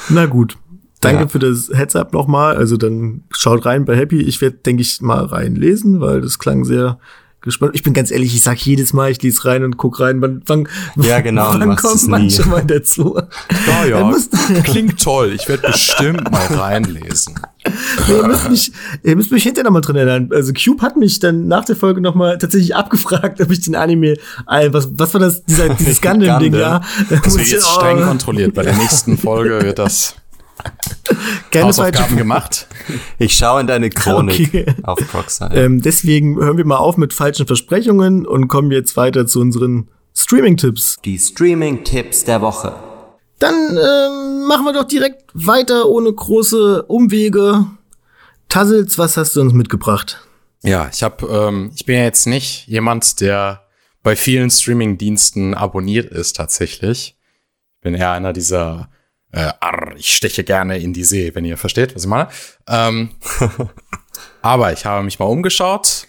Na 0.09 0.25
gut. 0.25 0.57
Danke 0.99 1.23
ja. 1.23 1.27
für 1.27 1.39
das 1.39 1.69
Heads-up 1.73 2.13
nochmal. 2.13 2.55
Also 2.55 2.77
dann 2.77 3.23
schaut 3.29 3.65
rein 3.65 3.85
bei 3.85 3.95
Happy. 3.97 4.21
Ich 4.21 4.41
werde, 4.41 4.57
denke 4.57 4.81
ich, 4.81 5.01
mal 5.01 5.25
reinlesen, 5.25 5.99
weil 5.99 6.21
das 6.21 6.39
klang 6.39 6.63
sehr 6.63 6.97
gespannt. 7.43 7.75
Ich 7.75 7.83
bin 7.83 7.93
ganz 7.93 8.09
ehrlich, 8.11 8.33
ich 8.33 8.41
sag 8.41 8.57
jedes 8.59 8.93
Mal, 8.93 9.11
ich 9.11 9.21
lese 9.21 9.45
rein 9.45 9.63
und 9.63 9.77
guck 9.77 9.99
rein, 9.99 10.21
wann, 10.21 10.41
wann, 10.45 10.67
ja, 10.95 11.19
genau, 11.21 11.53
wann 11.53 11.75
kommt 11.75 12.07
man 12.07 12.29
schon 12.29 12.49
mal 12.49 12.63
dazu? 12.65 13.19
Ja, 13.67 13.85
ja, 13.85 14.15
klingt 14.63 15.01
toll. 15.01 15.33
Ich 15.33 15.47
werde 15.47 15.67
bestimmt 15.67 16.31
mal 16.31 16.45
reinlesen. 16.47 17.35
Nee, 18.07 18.15
ihr, 18.15 18.27
müsst 18.27 18.49
mich, 18.49 18.71
ihr 19.03 19.15
müsst 19.15 19.31
mich 19.31 19.43
hinterher 19.43 19.65
noch 19.65 19.71
mal 19.71 19.81
drin 19.81 19.95
erinnern. 19.95 20.29
Also 20.33 20.51
Cube 20.53 20.81
hat 20.81 20.97
mich 20.97 21.19
dann 21.19 21.47
nach 21.47 21.65
der 21.65 21.75
Folge 21.75 22.01
noch 22.01 22.15
mal 22.15 22.37
tatsächlich 22.37 22.75
abgefragt, 22.75 23.39
ob 23.39 23.51
ich 23.51 23.61
den 23.61 23.75
Anime, 23.75 24.17
äh, 24.49 24.69
was, 24.71 24.89
was 24.97 25.13
war 25.13 25.21
das, 25.21 25.43
dieser, 25.45 25.69
dieses 25.69 26.01
Gundam-Ding 26.01 26.53
da? 26.53 26.81
Das 27.09 27.37
wird 27.37 27.47
jetzt 27.47 27.67
streng 27.67 27.99
oh. 28.01 28.05
kontrolliert. 28.05 28.53
Bei 28.53 28.63
der 28.63 28.75
nächsten 28.75 29.17
Folge 29.17 29.61
wird 29.61 29.79
das 29.79 30.15
Gerne 31.51 31.67
Hausaufgaben 31.67 32.17
gemacht. 32.17 32.67
Ich 33.19 33.35
schaue 33.35 33.61
in 33.61 33.67
deine 33.67 33.89
Chronik 33.89 34.47
okay. 34.47 34.65
auf 34.83 34.99
Proxide. 35.11 35.55
Ähm, 35.55 35.81
deswegen 35.81 36.37
hören 36.37 36.57
wir 36.57 36.65
mal 36.65 36.77
auf 36.77 36.97
mit 36.97 37.13
falschen 37.13 37.45
Versprechungen 37.45 38.25
und 38.25 38.47
kommen 38.47 38.71
jetzt 38.71 38.97
weiter 38.97 39.27
zu 39.27 39.39
unseren 39.39 39.89
Streaming-Tipps. 40.15 40.97
Die 41.03 41.17
Streaming-Tipps 41.17 42.23
der 42.25 42.41
Woche. 42.41 42.75
Dann 43.39 43.53
ähm, 43.53 44.47
machen 44.47 44.65
wir 44.65 44.73
doch 44.73 44.85
direkt 44.85 45.23
weiter 45.33 45.87
ohne 45.87 46.11
große 46.13 46.83
Umwege. 46.83 47.65
Tassels, 48.49 48.97
was 48.97 49.17
hast 49.17 49.35
du 49.35 49.41
uns 49.41 49.53
mitgebracht? 49.53 50.19
Ja, 50.63 50.89
ich 50.91 51.03
habe, 51.03 51.25
ähm, 51.27 51.71
ich 51.75 51.85
bin 51.85 51.95
ja 51.95 52.03
jetzt 52.03 52.25
nicht 52.25 52.67
jemand, 52.67 53.19
der 53.19 53.63
bei 54.01 54.15
vielen 54.15 54.49
Streaming-Diensten 54.49 55.53
abonniert 55.53 56.11
ist 56.11 56.35
tatsächlich. 56.35 57.17
Ich 57.77 57.81
bin 57.81 57.95
eher 57.95 58.11
einer 58.11 58.33
dieser 58.33 58.89
äh, 59.33 59.51
arr, 59.59 59.95
ich 59.97 60.15
steche 60.15 60.43
gerne 60.43 60.77
in 60.77 60.93
die 60.93 61.03
See, 61.03 61.33
wenn 61.35 61.43
ihr 61.43 61.57
versteht, 61.57 61.95
was 61.95 62.03
ich 62.03 62.09
meine. 62.09 62.29
Ähm, 62.67 63.09
aber 64.41 64.71
ich 64.71 64.85
habe 64.85 65.03
mich 65.03 65.19
mal 65.19 65.25
umgeschaut 65.25 66.05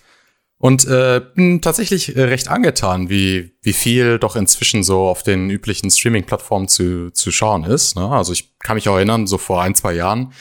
und 0.59 0.87
äh, 0.87 1.23
bin 1.35 1.63
tatsächlich 1.63 2.15
äh, 2.17 2.23
recht 2.23 2.49
angetan, 2.49 3.09
wie, 3.09 3.57
wie 3.63 3.73
viel 3.73 4.19
doch 4.19 4.37
inzwischen 4.37 4.83
so 4.83 5.09
auf 5.09 5.23
den 5.23 5.51
üblichen 5.51 5.91
Streaming-Plattformen 5.91 6.69
zu, 6.69 7.11
zu 7.11 7.33
schauen 7.33 7.65
ist. 7.65 7.97
Ne? 7.97 8.09
Also 8.09 8.33
ich 8.33 8.59
kann 8.59 8.77
mich 8.77 8.89
auch 8.89 8.97
erinnern, 8.97 9.27
so 9.27 9.39
vor 9.39 9.63
ein, 9.63 9.75
zwei 9.75 9.95
Jahren 9.95 10.33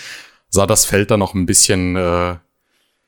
sah 0.49 0.67
das 0.67 0.85
Feld 0.85 1.09
da 1.09 1.17
noch 1.17 1.33
ein 1.33 1.45
bisschen 1.45 1.95
äh, 1.95 2.35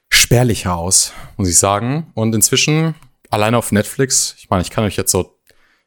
spärlicher 0.10 0.76
aus, 0.76 1.12
muss 1.36 1.50
ich 1.50 1.60
sagen. 1.60 2.12
Und 2.16 2.34
inzwischen, 2.34 2.96
alleine 3.30 3.58
auf 3.58 3.74
Netflix, 3.74 4.36
ich 4.38 4.50
meine, 4.50 4.62
ich 4.62 4.70
kann 4.70 4.86
euch 4.86 4.96
jetzt 4.96 5.12
so 5.12 5.35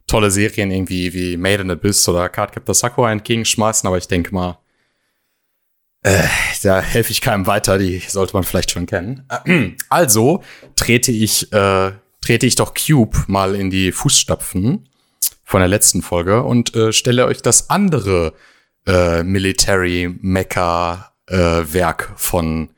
tolle 0.08 0.30
Serien 0.30 0.70
irgendwie 0.70 1.12
wie 1.14 1.36
Made 1.36 1.62
in 1.62 1.70
Abyss 1.70 2.08
oder 2.08 2.28
Cardcaptor 2.28 2.74
Sakura 2.74 3.12
entgegenschmeißen, 3.12 3.86
aber 3.86 3.98
ich 3.98 4.08
denke 4.08 4.34
mal, 4.34 4.58
äh, 6.02 6.24
da 6.62 6.80
helfe 6.80 7.12
ich 7.12 7.20
keinem 7.20 7.46
weiter, 7.46 7.78
die 7.78 7.98
sollte 7.98 8.32
man 8.32 8.44
vielleicht 8.44 8.70
schon 8.70 8.86
kennen. 8.86 9.26
Also 9.88 10.42
trete 10.76 11.12
ich, 11.12 11.52
äh, 11.52 11.92
trete 12.20 12.46
ich 12.46 12.56
doch 12.56 12.74
Cube 12.74 13.16
mal 13.26 13.54
in 13.54 13.70
die 13.70 13.92
Fußstapfen 13.92 14.88
von 15.44 15.60
der 15.60 15.68
letzten 15.68 16.02
Folge 16.02 16.42
und 16.42 16.74
äh, 16.74 16.92
stelle 16.92 17.26
euch 17.26 17.42
das 17.42 17.70
andere 17.70 18.34
äh, 18.86 19.22
Military 19.22 20.14
Mecha 20.20 21.12
äh, 21.26 21.36
Werk 21.36 22.12
von 22.16 22.70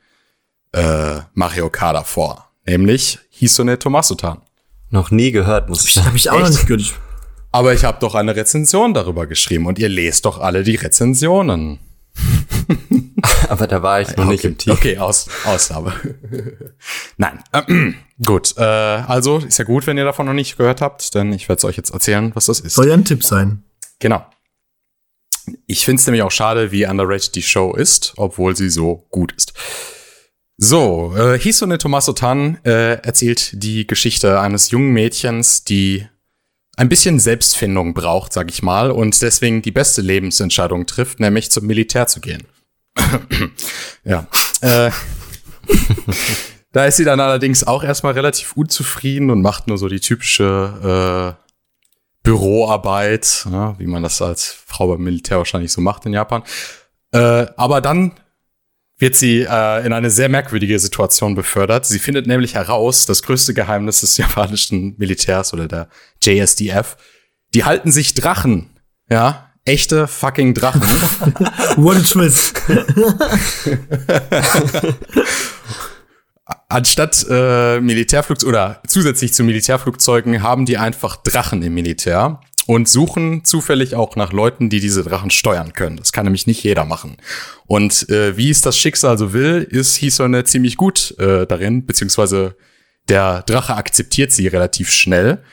äh, 0.73 1.19
Mario 1.33 1.69
Kada 1.69 2.03
vor, 2.03 2.51
nämlich 2.65 3.19
Hisone 3.29 3.77
Tomasutan. 3.77 4.41
Noch 4.89 5.11
nie 5.11 5.31
gehört, 5.31 5.69
muss 5.69 5.85
ich 5.85 5.93
sagen. 5.93 6.07
Hab 6.07 6.15
ich 6.15 6.29
auch 6.29 6.39
noch 6.39 6.49
nicht 6.49 6.67
gehört. 6.67 6.93
Aber 7.51 7.73
ich 7.73 7.83
habe 7.83 7.99
doch 7.99 8.15
eine 8.15 8.35
Rezension 8.35 8.93
darüber 8.93 9.27
geschrieben 9.27 9.65
und 9.65 9.77
ihr 9.77 9.89
lest 9.89 10.25
doch 10.25 10.39
alle 10.39 10.63
die 10.63 10.75
Rezensionen. 10.75 11.79
Aber 13.49 13.67
da 13.67 13.83
war 13.83 14.01
ich 14.01 14.09
noch 14.09 14.25
okay, 14.25 14.31
nicht 14.31 14.45
im 14.45 14.57
Team. 14.57 14.73
Okay, 14.73 14.97
aus, 14.97 15.27
Ausnahme. 15.45 15.93
Nein. 17.17 17.39
Ähm, 17.53 17.95
gut, 18.25 18.55
äh, 18.57 18.63
also 18.63 19.39
ist 19.39 19.57
ja 19.59 19.65
gut, 19.65 19.87
wenn 19.87 19.97
ihr 19.97 20.05
davon 20.05 20.25
noch 20.25 20.33
nicht 20.33 20.57
gehört 20.57 20.81
habt, 20.81 21.13
denn 21.15 21.33
ich 21.33 21.49
werde 21.49 21.57
es 21.59 21.65
euch 21.65 21.77
jetzt 21.77 21.93
erzählen, 21.93 22.31
was 22.35 22.45
das 22.45 22.59
ist. 22.59 22.75
Soll 22.75 22.87
ja 22.87 22.93
ein 22.93 23.05
Tipp 23.05 23.23
sein. 23.23 23.63
Genau. 23.99 24.25
Ich 25.65 25.85
finde 25.85 25.99
es 25.99 26.07
nämlich 26.07 26.23
auch 26.23 26.31
schade, 26.31 26.71
wie 26.71 26.85
underrated 26.85 27.35
die 27.35 27.43
Show 27.43 27.73
ist, 27.73 28.13
obwohl 28.17 28.55
sie 28.55 28.69
so 28.69 29.07
gut 29.09 29.33
ist. 29.33 29.53
So, 30.57 31.15
äh, 31.17 31.39
Hisone 31.39 31.79
Tommaso 31.79 32.13
Tan 32.13 32.59
äh, 32.63 33.01
erzählt 33.01 33.51
die 33.53 33.87
Geschichte 33.87 34.39
eines 34.39 34.69
jungen 34.69 34.91
Mädchens, 34.91 35.63
die 35.63 36.07
ein 36.77 36.89
bisschen 36.89 37.19
Selbstfindung 37.19 37.93
braucht, 37.93 38.33
sag 38.33 38.49
ich 38.49 38.63
mal, 38.63 38.91
und 38.91 39.21
deswegen 39.21 39.61
die 39.61 39.71
beste 39.71 40.01
Lebensentscheidung 40.01 40.85
trifft, 40.85 41.19
nämlich 41.19 41.51
zum 41.51 41.65
Militär 41.67 42.07
zu 42.07 42.21
gehen. 42.21 42.47
ja. 44.03 44.27
Äh, 44.61 44.91
da 46.71 46.85
ist 46.85 46.97
sie 46.97 47.03
dann 47.03 47.19
allerdings 47.19 47.65
auch 47.65 47.83
erstmal 47.83 48.13
relativ 48.13 48.53
unzufrieden 48.53 49.29
und 49.29 49.41
macht 49.41 49.67
nur 49.67 49.77
so 49.77 49.87
die 49.87 49.99
typische 49.99 51.37
äh, 51.37 51.41
Büroarbeit, 52.23 53.47
ja, 53.51 53.77
wie 53.79 53.87
man 53.87 54.03
das 54.03 54.21
als 54.21 54.45
Frau 54.45 54.87
beim 54.87 55.01
Militär 55.01 55.37
wahrscheinlich 55.37 55.71
so 55.71 55.81
macht 55.81 56.05
in 56.05 56.13
Japan. 56.13 56.43
Äh, 57.11 57.47
aber 57.57 57.81
dann 57.81 58.13
wird 59.01 59.15
sie 59.15 59.41
äh, 59.41 59.85
in 59.85 59.93
eine 59.93 60.11
sehr 60.11 60.29
merkwürdige 60.29 60.77
Situation 60.79 61.33
befördert. 61.35 61.85
Sie 61.85 61.99
findet 61.99 62.27
nämlich 62.27 62.53
heraus, 62.53 63.05
das 63.05 63.23
größte 63.23 63.53
Geheimnis 63.53 64.01
des 64.01 64.15
japanischen 64.23 64.95
Militärs 64.97 65.53
oder 65.53 65.67
der 65.67 65.89
JSDF, 66.23 66.97
die 67.53 67.65
halten 67.65 67.91
sich 67.91 68.13
Drachen. 68.13 68.69
Ja, 69.09 69.51
echte 69.65 70.07
fucking 70.07 70.53
Drachen. 70.53 70.81
What 71.75 71.97
a 71.97 72.01
twist. 72.01 72.61
Anstatt 76.69 77.25
äh, 77.29 77.81
Militärflugzeuge 77.81 78.49
oder 78.49 78.81
zusätzlich 78.87 79.33
zu 79.33 79.43
Militärflugzeugen 79.43 80.41
haben 80.41 80.65
die 80.65 80.77
einfach 80.77 81.17
Drachen 81.17 81.63
im 81.63 81.73
Militär 81.73 82.39
und 82.71 82.87
suchen 82.87 83.43
zufällig 83.43 83.95
auch 83.95 84.15
nach 84.15 84.31
Leuten, 84.31 84.69
die 84.69 84.79
diese 84.79 85.03
Drachen 85.03 85.29
steuern 85.29 85.73
können. 85.73 85.97
Das 85.97 86.13
kann 86.13 86.23
nämlich 86.23 86.47
nicht 86.47 86.63
jeder 86.63 86.85
machen. 86.85 87.17
Und 87.67 88.07
äh, 88.07 88.37
wie 88.37 88.49
es 88.49 88.61
das 88.61 88.77
Schicksal 88.77 89.17
so 89.17 89.33
will, 89.33 89.67
ist 89.69 89.97
Hisone 89.97 90.45
ziemlich 90.45 90.77
gut 90.77 91.13
äh, 91.19 91.45
darin, 91.45 91.85
beziehungsweise 91.85 92.55
der 93.09 93.41
Drache 93.41 93.75
akzeptiert 93.75 94.31
sie 94.31 94.47
relativ 94.47 94.89
schnell. 94.89 95.43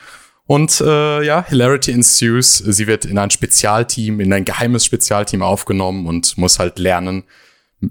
Und 0.45 0.79
äh, 0.79 1.21
ja, 1.25 1.45
Hilarity 1.45 1.91
ensues. 1.91 2.59
Sie 2.59 2.87
wird 2.87 3.03
in 3.03 3.17
ein 3.17 3.31
Spezialteam, 3.31 4.21
in 4.21 4.31
ein 4.31 4.45
geheimes 4.45 4.85
Spezialteam 4.85 5.41
aufgenommen 5.41 6.07
und 6.07 6.37
muss 6.37 6.57
halt 6.57 6.79
lernen, 6.79 7.25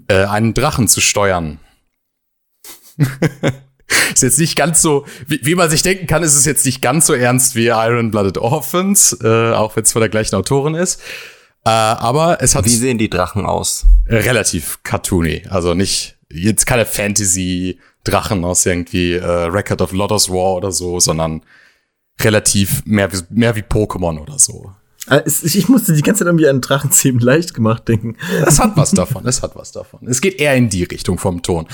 äh, 0.07 0.25
einen 0.25 0.55
Drachen 0.55 0.87
zu 0.87 1.01
steuern. 1.01 1.59
ist 4.13 4.23
jetzt 4.23 4.39
nicht 4.39 4.55
ganz 4.55 4.81
so, 4.81 5.05
wie, 5.27 5.39
wie, 5.43 5.55
man 5.55 5.69
sich 5.69 5.81
denken 5.81 6.07
kann, 6.07 6.23
ist 6.23 6.35
es 6.35 6.45
jetzt 6.45 6.65
nicht 6.65 6.81
ganz 6.81 7.07
so 7.07 7.13
ernst 7.13 7.55
wie 7.55 7.67
Iron 7.67 8.11
Blooded 8.11 8.37
Orphans, 8.37 9.17
äh, 9.23 9.51
auch 9.51 9.75
wenn 9.75 9.83
es 9.83 9.91
von 9.91 10.01
der 10.01 10.09
gleichen 10.09 10.35
Autorin 10.35 10.75
ist. 10.75 11.01
Äh, 11.65 11.69
aber 11.69 12.41
es 12.41 12.55
hat. 12.55 12.65
Wie 12.65 12.69
sehen 12.69 12.97
die 12.97 13.09
Drachen 13.09 13.45
aus? 13.45 13.85
Relativ 14.07 14.79
cartoony. 14.83 15.43
Also 15.49 15.73
nicht, 15.73 16.17
jetzt 16.31 16.65
keine 16.65 16.85
Fantasy-Drachen 16.85 18.45
aus 18.45 18.65
irgendwie 18.65 19.13
äh, 19.13 19.25
Record 19.25 19.81
of 19.81 19.91
Lotus 19.91 20.29
War 20.29 20.55
oder 20.55 20.71
so, 20.71 20.99
sondern 20.99 21.43
relativ 22.21 22.85
mehr, 22.85 23.11
wie, 23.11 23.19
mehr 23.29 23.55
wie 23.55 23.61
Pokémon 23.61 24.19
oder 24.19 24.39
so. 24.39 24.71
Äh, 25.09 25.23
ich 25.25 25.67
musste 25.69 25.93
die 25.93 26.01
ganze 26.01 26.19
Zeit 26.19 26.27
irgendwie 26.27 26.47
an 26.47 26.61
Drachenzähmen 26.61 27.19
leicht 27.21 27.53
gemacht 27.53 27.87
denken. 27.87 28.15
Es 28.45 28.59
hat 28.59 28.75
was 28.75 28.91
davon, 28.91 29.27
es 29.27 29.41
hat 29.41 29.55
was 29.55 29.71
davon. 29.71 30.07
Es 30.07 30.21
geht 30.21 30.39
eher 30.39 30.55
in 30.55 30.69
die 30.69 30.83
Richtung 30.83 31.17
vom 31.17 31.41
Ton. 31.41 31.67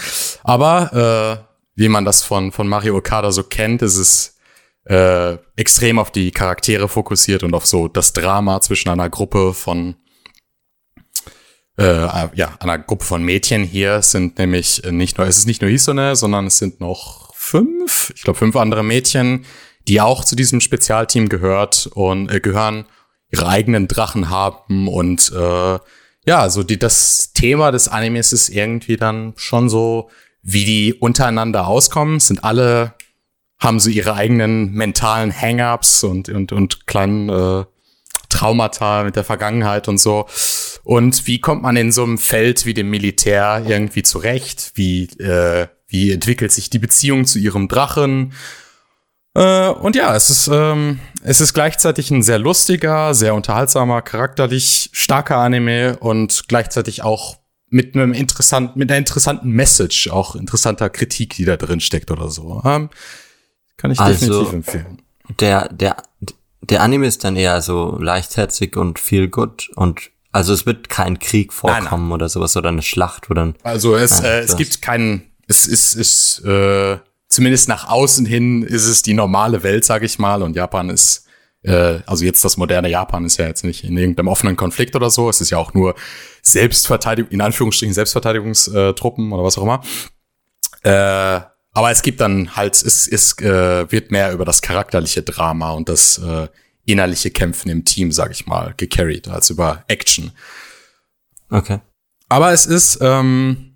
Aber 0.44 1.44
äh, 1.44 1.55
wie 1.76 1.90
man 1.90 2.06
das 2.06 2.24
von, 2.24 2.52
von 2.52 2.68
Mario 2.68 2.96
Okada 2.98 3.32
so 3.32 3.44
kennt, 3.44 3.82
ist 3.82 3.98
es 3.98 4.38
äh, 4.86 5.38
extrem 5.56 6.00
auf 6.00 6.12
die 6.12 6.32
Charaktere 6.32 6.88
fokussiert 6.88 7.44
und 7.44 7.54
auf 7.54 7.66
so 7.66 7.88
das 7.88 8.14
Drama 8.14 8.62
zwischen 8.62 8.90
einer 8.90 9.10
Gruppe 9.10 9.54
von 9.54 9.96
äh, 11.78 12.08
ja, 12.36 12.56
einer 12.60 12.80
Gruppe 12.80 13.06
von 13.06 13.24
Mädchen. 13.24 13.64
Hier 13.64 14.02
sind 14.02 14.38
nämlich 14.38 14.84
nicht 14.90 15.18
nur, 15.18 15.28
es 15.28 15.38
ist 15.38 15.48
nicht 15.48 15.62
nur 15.62 15.70
Hisone, 15.70 16.16
sondern 16.16 16.48
es 16.48 16.58
sind 16.58 16.80
noch 16.80 17.34
fünf, 17.36 18.14
ich 18.16 18.24
glaube 18.24 18.40
fünf 18.40 18.56
andere 18.56 18.84
Mädchen, 18.84 19.46
die 19.88 20.02
auch 20.02 20.24
zu 20.24 20.36
diesem 20.36 20.62
Spezialteam 20.62 21.30
gehört 21.30 21.88
und 21.94 22.32
äh, 22.32 22.40
gehören, 22.40 22.86
ihre 23.32 23.48
eigenen 23.48 23.88
Drachen 23.88 24.30
haben 24.30 24.88
und 24.88 25.32
äh, 25.36 25.80
ja, 26.28 26.50
so 26.50 26.64
die 26.64 26.80
das 26.80 27.34
Thema 27.34 27.72
des 27.72 27.88
Animes 27.88 28.34
ist 28.34 28.50
irgendwie 28.50 28.98
dann 28.98 29.34
schon 29.36 29.70
so 29.70 30.10
wie 30.48 30.64
die 30.64 30.94
untereinander 30.94 31.68
auskommen, 31.68 32.20
sind 32.20 32.44
alle, 32.44 32.94
haben 33.60 33.80
so 33.80 33.90
ihre 33.90 34.14
eigenen 34.14 34.72
mentalen 34.74 35.34
Hang-ups 35.34 36.04
und, 36.04 36.30
und, 36.30 36.52
und 36.52 36.86
kleinen 36.86 37.30
äh, 37.30 37.66
Traumata 38.30 39.04
mit 39.04 39.16
der 39.16 39.24
Vergangenheit 39.24 39.88
und 39.88 39.98
so. 39.98 40.28
Und 40.84 41.26
wie 41.26 41.42
kommt 41.42 41.64
man 41.64 41.76
in 41.76 41.92
so 41.92 42.04
einem 42.04 42.20
Feld 42.20 42.68
wie 42.68 42.76
dem 42.76 42.92
Militär 42.92 43.64
irgendwie 43.68 44.04
zurecht? 44.04 44.74
Wie, 44.76 45.06
äh, 45.20 45.68
wie 45.88 46.12
entwickelt 46.12 46.52
sich 46.52 46.70
die 46.70 46.80
Beziehung 46.80 47.26
zu 47.26 47.40
ihrem 47.40 47.68
Drachen? 47.68 48.34
Äh, 49.34 49.70
und 49.70 49.96
ja, 49.96 50.16
es 50.16 50.30
ist, 50.30 50.48
ähm, 50.54 51.00
es 51.24 51.42
ist 51.42 51.56
gleichzeitig 51.56 52.12
ein 52.12 52.22
sehr 52.22 52.38
lustiger, 52.38 53.16
sehr 53.16 53.34
unterhaltsamer, 53.34 54.04
charakterlich 54.04 54.92
starker 54.94 55.38
Anime 55.38 55.98
und 55.98 56.44
gleichzeitig 56.48 57.02
auch 57.02 57.38
mit 57.76 57.94
einem 57.94 58.14
interessanten, 58.14 58.80
mit 58.80 58.90
einer 58.90 59.00
interessanten 59.00 59.50
Message, 59.50 60.10
auch 60.10 60.38
interessanter 60.38 60.90
Kritik, 60.90 61.36
die 61.36 61.44
da 61.44 61.58
drin 61.58 61.82
steckt 61.82 62.10
oder 62.10 62.30
so. 62.30 62.62
Ähm, 62.64 62.90
kann 63.76 63.92
ich 63.92 64.00
also, 64.00 64.30
definitiv 64.30 64.54
empfehlen. 64.54 65.02
Der, 65.42 65.68
der, 65.68 65.98
der 66.62 66.82
Anime 66.82 67.06
ist 67.06 67.26
dann 67.26 67.36
eher 67.36 67.62
so 67.62 67.98
leichtherzig 68.00 68.78
und 68.78 68.98
feel 68.98 69.28
good 69.28 69.70
und 69.76 70.10
also 70.32 70.54
es 70.54 70.66
wird 70.66 70.88
kein 70.88 71.20
Krieg 71.20 71.52
vorkommen 71.52 71.84
nein, 71.84 72.00
nein. 72.00 72.12
oder 72.14 72.30
sowas 72.30 72.56
oder 72.56 72.70
eine 72.70 72.82
Schlacht 72.82 73.30
oder 73.30 73.48
ein, 73.48 73.56
Also 73.64 73.98
es, 73.98 74.22
nein, 74.22 74.32
äh, 74.32 74.40
es 74.40 74.56
gibt 74.56 74.82
keinen, 74.82 75.24
es 75.48 75.68
ist, 75.68 75.96
ist 75.96 76.46
äh, 76.46 76.98
zumindest 77.28 77.68
nach 77.68 77.90
außen 77.90 78.26
hin 78.26 78.64
ist 78.64 78.86
es 78.86 79.02
die 79.02 79.14
normale 79.14 79.64
Welt, 79.64 79.84
sag 79.84 80.02
ich 80.04 80.18
mal, 80.18 80.44
und 80.44 80.56
Japan 80.56 80.90
ist 80.90 81.25
äh, 81.66 82.02
also 82.06 82.26
jetzt 82.26 82.44
das 82.46 82.58
moderne 82.58 82.90
Japan 82.90 83.26
ist 83.26 83.38
ja 83.38 83.48
jetzt 83.48 83.64
nicht 83.64 83.84
in 83.84 83.98
irgendeinem 83.98 84.28
offenen 84.28 84.56
Konflikt 84.56 84.96
oder 84.96 85.10
so. 85.10 85.30
Es 85.30 85.42
ist 85.42 85.50
ja 85.50 85.58
auch 85.58 85.74
nur 85.74 85.96
Selbstverteidigung, 86.42 87.32
in 87.32 87.42
Anführungsstrichen 87.42 87.94
Selbstverteidigungstruppen 87.94 89.32
oder 89.32 89.44
was 89.44 89.58
auch 89.58 89.64
immer. 89.64 89.82
Äh, 90.84 91.42
aber 91.74 91.92
es 91.92 92.02
gibt 92.04 92.22
dann 92.22 92.56
halt, 92.56 92.76
es, 92.76 93.08
es 93.08 93.38
äh, 93.40 93.92
wird 93.92 94.12
mehr 94.12 94.32
über 94.32 94.46
das 94.46 94.62
charakterliche 94.62 95.24
Drama 95.24 95.72
und 95.72 95.90
das 95.90 96.20
äh, 96.20 96.48
innerliche 96.86 97.32
Kämpfen 97.32 97.70
im 97.70 97.84
Team, 97.84 98.12
sag 98.12 98.32
ich 98.32 98.46
mal, 98.46 98.74
gecarried, 98.78 99.28
als 99.28 99.50
über 99.50 99.84
Action. 99.88 100.32
Okay. 101.50 101.80
Aber 102.30 102.54
es 102.54 102.66
ist, 102.66 103.00
ähm, 103.02 103.75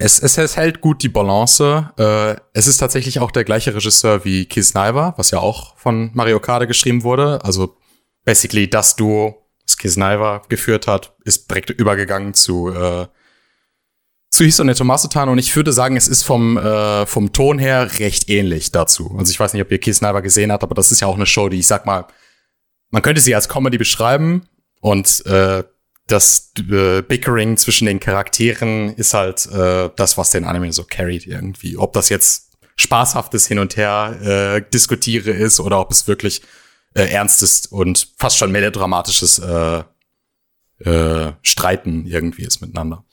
es, 0.00 0.18
es, 0.18 0.38
es 0.38 0.56
hält 0.56 0.80
gut 0.80 1.02
die 1.02 1.10
Balance. 1.10 1.90
Äh, 1.98 2.36
es 2.54 2.66
ist 2.66 2.78
tatsächlich 2.78 3.20
auch 3.20 3.30
der 3.30 3.44
gleiche 3.44 3.74
Regisseur 3.74 4.24
wie 4.24 4.46
Keith 4.46 4.64
Sniper, 4.64 5.12
was 5.18 5.30
ja 5.30 5.40
auch 5.40 5.76
von 5.76 6.10
Mario 6.14 6.40
Kade 6.40 6.66
geschrieben 6.66 7.02
wurde. 7.02 7.38
Also 7.44 7.76
basically 8.24 8.68
das 8.68 8.96
Duo, 8.96 9.46
das 9.62 9.76
Keith 9.76 9.92
Sniper 9.92 10.42
geführt 10.48 10.86
hat, 10.86 11.14
ist 11.24 11.50
direkt 11.50 11.70
übergegangen 11.70 12.32
zu 12.32 12.70
äh, 12.70 13.06
zu 14.30 14.44
Hisone 14.44 14.74
Tomasutan 14.74 15.28
und 15.28 15.38
ich 15.38 15.54
würde 15.56 15.72
sagen, 15.72 15.96
es 15.96 16.06
ist 16.06 16.22
vom, 16.22 16.56
äh, 16.56 17.04
vom 17.04 17.32
Ton 17.32 17.58
her 17.58 17.98
recht 17.98 18.30
ähnlich 18.30 18.70
dazu. 18.70 19.14
Also 19.18 19.32
ich 19.32 19.40
weiß 19.40 19.52
nicht, 19.52 19.62
ob 19.62 19.72
ihr 19.72 19.80
Keith 19.80 19.96
Sniper 19.96 20.22
gesehen 20.22 20.52
habt, 20.52 20.62
aber 20.62 20.76
das 20.76 20.92
ist 20.92 21.00
ja 21.00 21.08
auch 21.08 21.16
eine 21.16 21.26
Show, 21.26 21.48
die 21.48 21.58
ich 21.58 21.66
sag 21.66 21.84
mal, 21.84 22.06
man 22.90 23.02
könnte 23.02 23.20
sie 23.20 23.34
als 23.34 23.48
Comedy 23.48 23.76
beschreiben 23.76 24.46
und 24.80 25.26
äh, 25.26 25.64
das 26.10 26.52
äh, 26.58 27.02
Bickering 27.02 27.56
zwischen 27.56 27.86
den 27.86 28.00
Charakteren 28.00 28.94
ist 28.94 29.14
halt 29.14 29.46
äh, 29.46 29.90
das, 29.96 30.18
was 30.18 30.30
den 30.30 30.44
Anime 30.44 30.72
so 30.72 30.84
carried 30.84 31.26
irgendwie. 31.26 31.76
Ob 31.76 31.92
das 31.92 32.08
jetzt 32.08 32.50
spaßhaftes 32.76 33.46
Hin 33.46 33.58
und 33.58 33.76
Her 33.76 34.18
äh, 34.22 34.70
diskutiere 34.72 35.30
ist 35.30 35.60
oder 35.60 35.80
ob 35.80 35.90
es 35.90 36.08
wirklich 36.08 36.42
äh, 36.94 37.04
ernstes 37.04 37.66
und 37.66 38.08
fast 38.16 38.38
schon 38.38 38.50
melodramatisches 38.52 39.38
äh, 39.38 39.82
äh, 40.80 41.32
Streiten 41.42 42.06
irgendwie 42.06 42.42
ist 42.42 42.60
miteinander. 42.60 43.04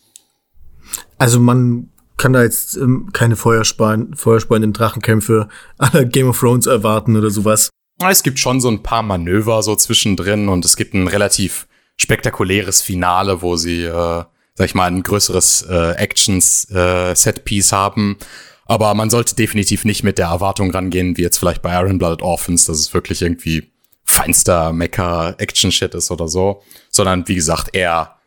Also 1.18 1.40
man 1.40 1.90
kann 2.16 2.34
da 2.34 2.44
jetzt 2.44 2.76
ähm, 2.78 3.10
keine 3.14 3.36
Feuersparen, 3.36 4.16
feuerspannenden 4.16 4.74
Drachenkämpfe 4.74 5.50
aller 5.78 6.06
Game 6.06 6.30
of 6.30 6.40
Thrones 6.40 6.66
erwarten 6.66 7.16
oder 7.16 7.30
sowas. 7.30 7.70
Es 8.08 8.24
gibt 8.24 8.40
schon 8.40 8.62
so 8.62 8.70
ein 8.70 8.84
paar 8.84 9.04
Manöver 9.04 9.62
so 9.64 9.76
zwischendrin 9.76 10.50
und 10.50 10.66
es 10.66 10.76
gibt 10.76 10.94
ein 10.94 11.08
relativ 11.08 11.68
spektakuläres 11.98 12.82
Finale, 12.82 13.42
wo 13.42 13.58
sie, 13.58 13.84
äh, 13.84 14.24
sag 14.54 14.66
ich 14.66 14.76
mal, 14.76 14.86
ein 14.86 15.04
größeres 15.04 15.64
äh, 15.70 15.92
Actions-Set-Piece 15.92 17.72
äh, 17.72 17.76
haben. 17.76 18.18
Aber 18.66 18.94
man 18.94 19.10
sollte 19.10 19.36
definitiv 19.36 19.86
nicht 19.86 20.04
mit 20.04 20.18
der 20.18 20.28
Erwartung 20.28 20.72
rangehen, 20.72 21.18
wie 21.18 21.22
jetzt 21.22 21.38
vielleicht 21.38 21.62
bei 21.62 21.74
Iron 21.74 21.98
Blooded 21.98 22.22
Orphans, 22.22 22.66
dass 22.66 22.78
es 22.78 22.94
wirklich 22.94 23.22
irgendwie 23.22 23.72
feinster 24.04 24.74
Mecha-Action-Shit 24.74 25.96
ist 25.96 26.12
oder 26.12 26.28
so, 26.28 26.64
sondern 26.90 27.28
wie 27.28 27.36
gesagt 27.36 27.76
eher 27.76 28.18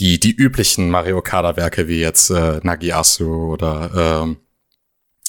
die, 0.00 0.20
die 0.20 0.32
üblichen 0.32 0.90
Mario 0.90 1.22
Kart-Werke 1.22 1.88
wie 1.88 2.00
jetzt 2.00 2.30
äh, 2.30 2.60
Nagiasu 2.62 3.52
oder 3.52 4.22
ähm, 4.22 4.36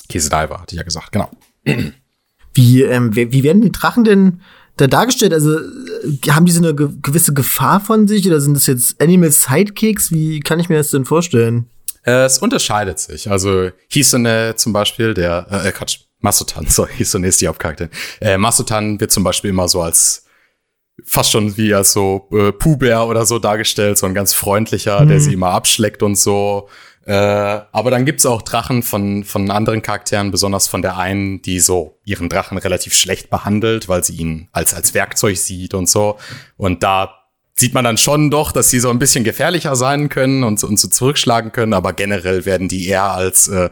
Kisedaiwa, 0.09 0.61
hatte 0.61 0.75
ich 0.75 0.77
ja 0.77 0.83
gesagt, 0.83 1.11
genau. 1.11 1.29
Wie, 2.53 2.81
ähm, 2.81 3.15
wie 3.15 3.43
werden 3.43 3.61
die 3.61 3.71
Drachen 3.71 4.03
denn 4.03 4.41
da 4.77 4.87
dargestellt? 4.87 5.33
Also 5.33 5.57
äh, 5.57 6.29
haben 6.29 6.45
die 6.45 6.51
so 6.51 6.61
eine 6.61 6.73
ge 6.73 6.89
gewisse 7.01 7.33
Gefahr 7.33 7.79
von 7.79 8.07
sich 8.07 8.25
oder 8.27 8.39
sind 8.39 8.53
das 8.53 8.67
jetzt 8.67 9.01
Animal 9.01 9.31
Sidekicks? 9.31 10.11
Wie 10.11 10.39
kann 10.39 10.59
ich 10.59 10.69
mir 10.69 10.77
das 10.77 10.91
denn 10.91 11.05
vorstellen? 11.05 11.67
Äh, 12.03 12.25
es 12.25 12.37
unterscheidet 12.37 12.99
sich. 12.99 13.29
Also 13.29 13.71
Hisone 13.89 14.53
zum 14.55 14.73
Beispiel, 14.73 15.13
der, 15.13 15.47
äh, 15.51 15.71
Quatsch, 15.71 15.99
Masutan, 16.19 16.65
sorry, 16.69 16.93
Hisone 16.95 17.27
ist 17.27 17.41
die 17.41 17.47
Hauptcharakter. 17.47 17.89
Äh, 18.21 18.37
Masutan 18.37 18.99
wird 18.99 19.11
zum 19.11 19.23
Beispiel 19.23 19.49
immer 19.49 19.67
so 19.67 19.81
als 19.81 20.23
fast 21.03 21.31
schon 21.31 21.55
wie 21.57 21.73
als 21.73 21.93
so 21.93 22.27
äh, 22.31 22.51
Puhbär 22.51 23.05
oder 23.05 23.25
so 23.25 23.39
dargestellt, 23.39 23.97
so 23.97 24.07
ein 24.07 24.13
ganz 24.13 24.33
freundlicher, 24.33 25.01
mhm. 25.01 25.09
der 25.09 25.19
sie 25.19 25.33
immer 25.33 25.51
abschleckt 25.51 26.01
und 26.01 26.15
so. 26.15 26.69
Äh, 27.07 27.13
aber 27.71 27.89
dann 27.89 28.03
gibt's 28.03 28.25
auch 28.25 28.41
Drachen 28.41 28.83
von, 28.83 29.23
von 29.23 29.49
anderen 29.49 29.81
Charakteren, 29.81 30.29
besonders 30.29 30.67
von 30.67 30.81
der 30.81 30.97
einen, 30.97 31.41
die 31.41 31.61
so 31.61 31.97
ihren 32.03 32.27
Drachen 32.27 32.57
relativ 32.57 32.93
schlecht 32.93 33.29
behandelt, 33.29 33.87
weil 33.87 34.03
sie 34.03 34.17
ihn 34.17 34.49
als, 34.51 34.73
als 34.73 34.93
Werkzeug 34.93 35.37
sieht 35.37 35.73
und 35.73 35.87
so. 35.87 36.17
Und 36.57 36.83
da 36.83 37.17
sieht 37.55 37.73
man 37.73 37.85
dann 37.85 37.97
schon 37.97 38.29
doch, 38.29 38.51
dass 38.51 38.69
sie 38.69 38.81
so 38.81 38.89
ein 38.89 38.99
bisschen 38.99 39.23
gefährlicher 39.23 39.77
sein 39.77 40.09
können 40.09 40.43
und, 40.43 40.61
und 40.65 40.77
so 40.77 40.89
zurückschlagen 40.89 41.53
können, 41.53 41.73
aber 41.73 41.93
generell 41.93 42.43
werden 42.45 42.67
die 42.67 42.87
eher 42.87 43.11
als 43.11 43.47
äh, 43.47 43.69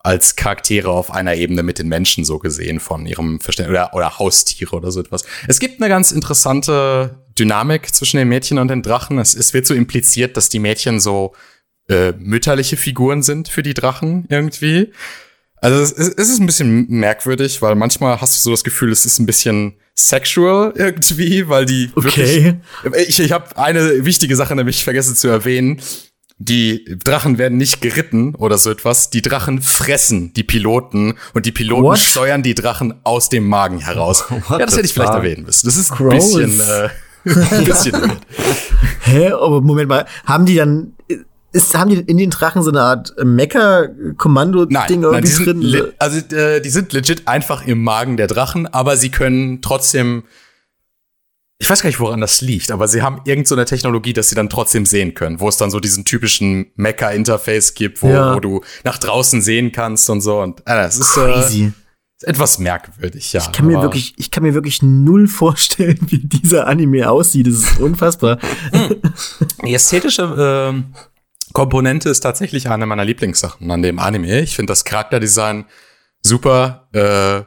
als 0.00 0.36
Charaktere 0.36 0.90
auf 0.90 1.10
einer 1.10 1.34
Ebene 1.34 1.62
mit 1.62 1.78
den 1.78 1.88
Menschen 1.88 2.26
so 2.26 2.38
gesehen 2.38 2.78
von 2.78 3.06
ihrem 3.06 3.40
Verständnis 3.40 3.74
oder, 3.74 3.94
oder 3.94 4.18
Haustiere 4.18 4.76
oder 4.76 4.90
so 4.90 5.00
etwas. 5.00 5.24
Es 5.48 5.60
gibt 5.60 5.80
eine 5.80 5.88
ganz 5.88 6.12
interessante 6.12 7.24
Dynamik 7.38 7.94
zwischen 7.94 8.18
den 8.18 8.28
Mädchen 8.28 8.58
und 8.58 8.68
den 8.68 8.82
Drachen. 8.82 9.18
Es, 9.18 9.34
es 9.34 9.54
wird 9.54 9.66
so 9.66 9.72
impliziert, 9.72 10.36
dass 10.36 10.50
die 10.50 10.58
Mädchen 10.58 11.00
so 11.00 11.32
äh, 11.88 12.12
mütterliche 12.18 12.76
Figuren 12.76 13.22
sind 13.22 13.48
für 13.48 13.62
die 13.62 13.74
Drachen 13.74 14.26
irgendwie. 14.28 14.92
Also 15.56 15.80
es, 15.80 15.92
es 15.92 16.28
ist 16.28 16.40
ein 16.40 16.46
bisschen 16.46 16.86
merkwürdig, 16.88 17.62
weil 17.62 17.74
manchmal 17.74 18.20
hast 18.20 18.36
du 18.36 18.42
so 18.42 18.50
das 18.50 18.64
Gefühl, 18.64 18.92
es 18.92 19.06
ist 19.06 19.18
ein 19.18 19.26
bisschen 19.26 19.74
sexual 19.94 20.72
irgendwie, 20.76 21.48
weil 21.48 21.66
die 21.66 21.90
okay. 21.94 22.56
wirklich. 22.82 23.08
Ich, 23.08 23.20
ich 23.20 23.32
habe 23.32 23.56
eine 23.56 24.04
wichtige 24.04 24.36
Sache 24.36 24.54
nämlich 24.54 24.84
vergessen 24.84 25.16
zu 25.16 25.28
erwähnen 25.28 25.80
die 26.38 26.84
Drachen 27.04 27.38
werden 27.38 27.58
nicht 27.58 27.80
geritten 27.80 28.34
oder 28.34 28.58
so 28.58 28.70
etwas. 28.70 29.10
Die 29.10 29.22
Drachen 29.22 29.62
fressen 29.62 30.32
die 30.34 30.42
Piloten 30.42 31.14
und 31.32 31.46
die 31.46 31.52
Piloten 31.52 31.84
What? 31.84 31.98
steuern 31.98 32.42
die 32.42 32.54
Drachen 32.54 32.94
aus 33.04 33.28
dem 33.28 33.48
Magen 33.48 33.78
heraus. 33.78 34.24
What 34.48 34.60
ja, 34.60 34.66
das 34.66 34.76
hätte 34.76 34.86
ich 34.86 34.94
vielleicht 34.94 35.12
erwähnen 35.12 35.44
müssen. 35.44 35.66
Das 35.66 35.76
ist 35.76 35.92
ein 35.92 35.96
Gross. 35.96 36.34
bisschen, 36.34 36.60
äh, 36.60 36.88
ein 37.54 37.64
bisschen 37.64 38.12
Hä? 39.00 39.28
Aber 39.28 39.60
Moment 39.60 39.88
mal, 39.88 40.06
haben 40.24 40.44
die 40.44 40.56
dann 40.56 40.94
ist, 41.54 41.74
haben 41.76 41.90
die 41.90 42.00
in 42.00 42.18
den 42.18 42.30
Drachen 42.30 42.62
so 42.62 42.70
eine 42.70 42.82
Art 42.82 43.14
Mecha-Kommando-Ding 43.22 45.02
irgendwie 45.02 45.44
drin? 45.44 45.92
Also 45.98 46.18
äh, 46.34 46.60
die 46.60 46.70
sind 46.70 46.92
legit 46.92 47.28
einfach 47.28 47.66
im 47.66 47.82
Magen 47.82 48.16
der 48.16 48.26
Drachen, 48.26 48.66
aber 48.66 48.96
sie 48.96 49.10
können 49.10 49.62
trotzdem 49.62 50.24
ich 51.58 51.70
weiß 51.70 51.82
gar 51.82 51.88
nicht, 51.88 52.00
woran 52.00 52.20
das 52.20 52.40
liegt, 52.40 52.72
aber 52.72 52.88
sie 52.88 53.00
haben 53.00 53.20
irgend 53.24 53.46
so 53.46 53.54
eine 53.54 53.64
Technologie, 53.64 54.12
dass 54.12 54.28
sie 54.28 54.34
dann 54.34 54.50
trotzdem 54.50 54.84
sehen 54.84 55.14
können, 55.14 55.38
wo 55.38 55.48
es 55.48 55.56
dann 55.56 55.70
so 55.70 55.78
diesen 55.78 56.04
typischen 56.04 56.66
Mecha-Interface 56.74 57.74
gibt, 57.74 58.02
wo, 58.02 58.08
ja. 58.08 58.34
wo, 58.34 58.40
du 58.40 58.60
nach 58.82 58.98
draußen 58.98 59.40
sehen 59.40 59.70
kannst 59.70 60.10
und 60.10 60.20
so. 60.20 60.40
Und 60.40 60.62
äh, 60.66 60.84
es 60.84 60.98
ist, 60.98 61.16
äh, 61.16 61.70
etwas 62.22 62.58
merkwürdig, 62.58 63.32
ja. 63.32 63.40
Ich 63.40 63.52
kann 63.52 63.66
mir 63.66 63.80
wirklich, 63.80 64.14
ich 64.16 64.30
kann 64.30 64.42
mir 64.42 64.54
wirklich 64.54 64.82
null 64.82 65.28
vorstellen, 65.28 65.98
wie 66.08 66.18
dieser 66.18 66.66
Anime 66.66 67.08
aussieht. 67.08 67.46
Das 67.46 67.54
ist 67.54 67.80
unfassbar. 67.80 68.38
Die 69.64 69.74
ästhetische 69.74 70.74
äh, 70.74 70.82
Komponente 71.52 72.08
ist 72.08 72.20
tatsächlich 72.20 72.68
eine 72.68 72.86
meiner 72.86 73.04
Lieblingssachen 73.04 73.70
an 73.70 73.82
dem 73.82 73.98
Anime. 73.98 74.40
Ich 74.40 74.56
finde 74.56 74.70
das 74.70 74.84
Charakterdesign 74.84 75.66
super. 76.22 76.88
Äh, 76.92 77.40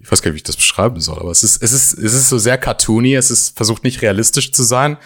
ich 0.00 0.10
weiß 0.10 0.22
gar 0.22 0.30
nicht, 0.30 0.34
wie 0.34 0.38
ich 0.38 0.42
das 0.42 0.56
beschreiben 0.56 1.00
soll, 1.00 1.18
aber 1.18 1.30
es 1.30 1.42
ist, 1.42 1.62
es 1.62 1.72
ist, 1.72 1.94
es 1.94 2.14
ist 2.14 2.28
so 2.28 2.38
sehr 2.38 2.58
cartoony, 2.58 3.14
es 3.14 3.30
ist 3.30 3.56
versucht 3.56 3.84
nicht 3.84 4.02
realistisch 4.02 4.52
zu 4.52 4.62
sein 4.62 4.98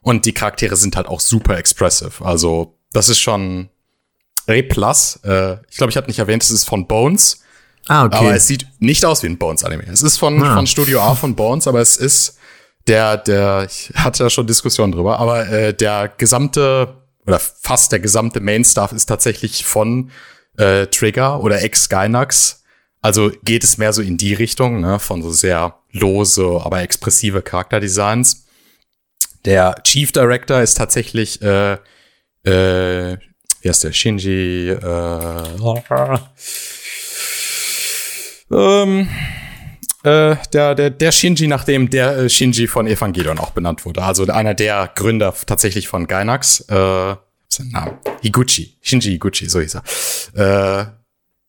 und 0.00 0.24
die 0.24 0.32
Charaktere 0.32 0.76
sind 0.76 0.96
halt 0.96 1.08
auch 1.08 1.20
super 1.20 1.58
expressive. 1.58 2.24
Also, 2.24 2.78
das 2.92 3.08
ist 3.08 3.18
schon 3.18 3.70
A+. 4.46 4.52
Äh, 4.52 4.62
ich 4.62 5.76
glaube, 5.76 5.90
ich 5.90 5.96
hatte 5.96 6.06
nicht 6.06 6.18
erwähnt, 6.18 6.42
es 6.42 6.50
ist 6.50 6.64
von 6.64 6.86
Bones. 6.86 7.42
Ah, 7.88 8.04
okay. 8.04 8.16
Aber 8.16 8.34
es 8.34 8.46
sieht 8.46 8.66
nicht 8.78 9.04
aus 9.04 9.22
wie 9.22 9.28
ein 9.28 9.38
Bones-Anime. 9.38 9.84
Es 9.84 10.02
ist 10.02 10.16
von, 10.16 10.42
ah. 10.42 10.54
von 10.54 10.66
Studio 10.66 11.00
A 11.00 11.14
von 11.14 11.34
Bones, 11.34 11.66
aber 11.66 11.80
es 11.80 11.96
ist 11.96 12.38
der, 12.86 13.16
der, 13.16 13.66
ich 13.68 13.92
hatte 13.94 14.24
ja 14.24 14.30
schon 14.30 14.46
Diskussionen 14.46 14.92
drüber, 14.92 15.18
aber 15.18 15.48
äh, 15.48 15.74
der 15.74 16.12
gesamte 16.16 17.05
oder 17.26 17.38
fast 17.38 17.92
der 17.92 18.00
gesamte 18.00 18.40
Main-Staff 18.40 18.92
ist 18.92 19.06
tatsächlich 19.06 19.64
von 19.64 20.10
äh, 20.58 20.86
Trigger 20.86 21.42
oder 21.42 21.62
ex-Gynax 21.62 22.62
also 23.06 23.30
geht 23.44 23.62
es 23.62 23.78
mehr 23.78 23.92
so 23.92 24.02
in 24.02 24.16
die 24.16 24.34
Richtung, 24.34 24.80
ne, 24.80 24.98
von 24.98 25.22
so 25.22 25.30
sehr 25.30 25.76
lose, 25.92 26.60
aber 26.64 26.82
expressive 26.82 27.40
Charakterdesigns. 27.40 28.46
Der 29.44 29.76
Chief 29.84 30.10
Director 30.10 30.60
ist 30.60 30.74
tatsächlich, 30.74 31.40
äh, 31.40 31.74
äh, 32.42 33.16
wie 33.60 33.68
heißt 33.68 33.84
der, 33.84 33.92
Shinji, 33.92 34.70
äh, 34.70 35.42
ähm, 38.50 39.08
äh, 40.06 40.36
der, 40.52 40.74
der, 40.76 40.90
der 40.90 41.12
Shinji, 41.12 41.48
nachdem 41.48 41.90
der 41.90 42.16
äh, 42.16 42.28
Shinji 42.28 42.68
von 42.68 42.86
Evangelion 42.86 43.38
auch 43.38 43.50
benannt 43.50 43.84
wurde. 43.84 44.02
Also 44.02 44.24
einer 44.26 44.54
der 44.54 44.90
Gründer 44.94 45.34
tatsächlich 45.46 45.88
von 45.88 46.06
Gainax. 46.06 46.60
Äh, 46.68 47.16
sein 47.48 47.68
Name? 47.70 47.98
Higuchi. 48.22 48.78
Shinji 48.80 49.10
Higuchi, 49.10 49.48
so 49.48 49.60
hieß 49.60 49.76
er. 49.76 50.80
Äh, 50.80 50.86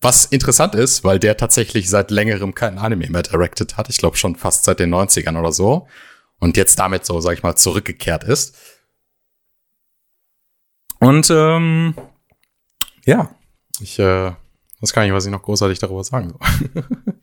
was 0.02 0.26
interessant 0.26 0.74
ist, 0.76 1.04
weil 1.04 1.20
der 1.20 1.38
tatsächlich 1.38 1.90
seit 1.90 2.10
längerem 2.12 2.56
keinen 2.56 2.80
Anime 2.80 3.10
mehr 3.10 3.24
directed 3.24 3.78
hat. 3.78 3.90
Ich 3.90 3.98
glaube 3.98 4.18
schon 4.18 4.36
fast 4.36 4.64
seit 4.66 4.80
den 4.80 4.94
90ern 4.94 5.40
oder 5.40 5.52
so. 5.52 5.88
Und 6.40 6.58
jetzt 6.58 6.80
damit 6.80 7.06
so, 7.06 7.20
sag 7.20 7.34
ich 7.34 7.44
mal, 7.44 7.56
zurückgekehrt 7.56 8.24
ist. 8.24 8.56
Und 11.00 11.30
ähm, 11.30 11.96
ja, 13.06 13.30
ich 13.80 14.00
äh, 14.00 14.32
weiß 14.82 14.94
gar 14.94 15.04
nicht, 15.04 15.14
was 15.14 15.26
ich 15.26 15.32
noch 15.32 15.44
großartig 15.44 15.78
darüber 15.78 16.04
sagen 16.04 16.30
soll. 16.30 16.84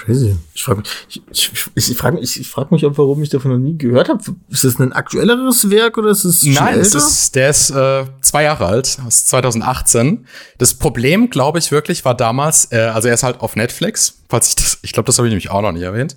Crazy. 0.00 0.36
Ich 0.54 0.62
frage 0.62 0.80
mich, 0.80 1.22
ich, 1.30 1.52
ich, 1.74 1.90
ich 1.90 1.96
frage 1.96 2.16
mich, 2.16 2.40
ich 2.40 2.48
frag 2.48 2.72
mich, 2.72 2.82
warum 2.82 3.22
ich 3.22 3.28
davon 3.28 3.50
noch 3.50 3.58
nie 3.58 3.76
gehört 3.76 4.08
habe. 4.08 4.22
Ist 4.48 4.64
das 4.64 4.78
ein 4.78 4.94
aktuelleres 4.94 5.68
Werk 5.68 5.98
oder 5.98 6.10
ist 6.10 6.24
es 6.24 6.42
Nein, 6.42 6.78
es 6.78 6.94
ist, 6.94 7.34
der 7.34 7.50
ist 7.50 7.70
äh, 7.70 8.04
zwei 8.22 8.44
Jahre 8.44 8.66
alt, 8.66 8.98
aus 9.06 9.26
2018. 9.26 10.26
Das 10.56 10.74
Problem, 10.74 11.28
glaube 11.28 11.58
ich, 11.58 11.70
wirklich 11.70 12.04
war 12.06 12.16
damals, 12.16 12.72
äh, 12.72 12.78
also 12.78 13.08
er 13.08 13.14
ist 13.14 13.22
halt 13.22 13.40
auf 13.40 13.56
Netflix, 13.56 14.22
falls 14.30 14.48
ich 14.48 14.54
das, 14.56 14.78
ich 14.82 14.92
glaube, 14.92 15.06
das 15.06 15.18
habe 15.18 15.28
ich 15.28 15.32
nämlich 15.32 15.50
auch 15.50 15.60
noch 15.60 15.72
nicht 15.72 15.82
erwähnt. 15.82 16.16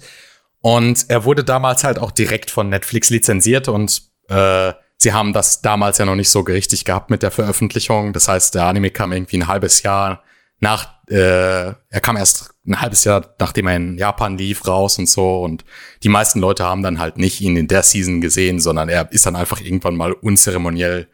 Und 0.62 1.06
er 1.10 1.26
wurde 1.26 1.44
damals 1.44 1.84
halt 1.84 2.00
auch 2.00 2.12
direkt 2.12 2.52
von 2.52 2.70
Netflix 2.70 3.10
lizenziert 3.10 3.68
und 3.68 4.04
äh, 4.30 4.72
sie 4.98 5.12
haben 5.12 5.34
das 5.34 5.62
damals 5.62 5.98
ja 5.98 6.06
noch 6.06 6.16
nicht 6.16 6.30
so 6.30 6.40
richtig 6.40 6.86
gehabt 6.86 7.10
mit 7.10 7.22
der 7.22 7.32
Veröffentlichung. 7.32 8.14
Das 8.14 8.30
heißt, 8.30 8.56
der 8.56 8.64
Anime 8.64 8.92
kam 8.92 9.12
irgendwie 9.12 9.40
ein 9.40 9.48
halbes 9.48 9.84
Jahr 9.84 10.24
nach, 10.64 10.88
äh, 11.08 11.68
er 11.68 12.02
kam 12.02 12.16
erst 12.16 12.56
ein 12.66 12.82
halbes 12.82 13.04
Jahr, 13.04 13.36
nachdem 13.38 13.68
er 13.68 13.76
in 13.76 13.98
Japan 13.98 14.38
lief, 14.38 14.66
raus 14.66 14.98
und 14.98 15.08
so. 15.08 15.42
Und 15.44 15.64
die 16.02 16.10
meisten 16.10 16.40
Leute 16.40 16.64
haben 16.64 16.82
dann 16.82 17.00
halt 17.00 17.18
nicht 17.18 17.42
ihn 17.42 17.58
in 17.58 17.68
der 17.68 17.84
Season 17.84 18.22
gesehen, 18.22 18.60
sondern 18.60 18.90
er 18.90 19.12
ist 19.12 19.26
dann 19.26 19.36
einfach 19.36 19.62
irgendwann 19.62 19.96
mal 19.96 20.14
unzeremoniell, 20.14 21.08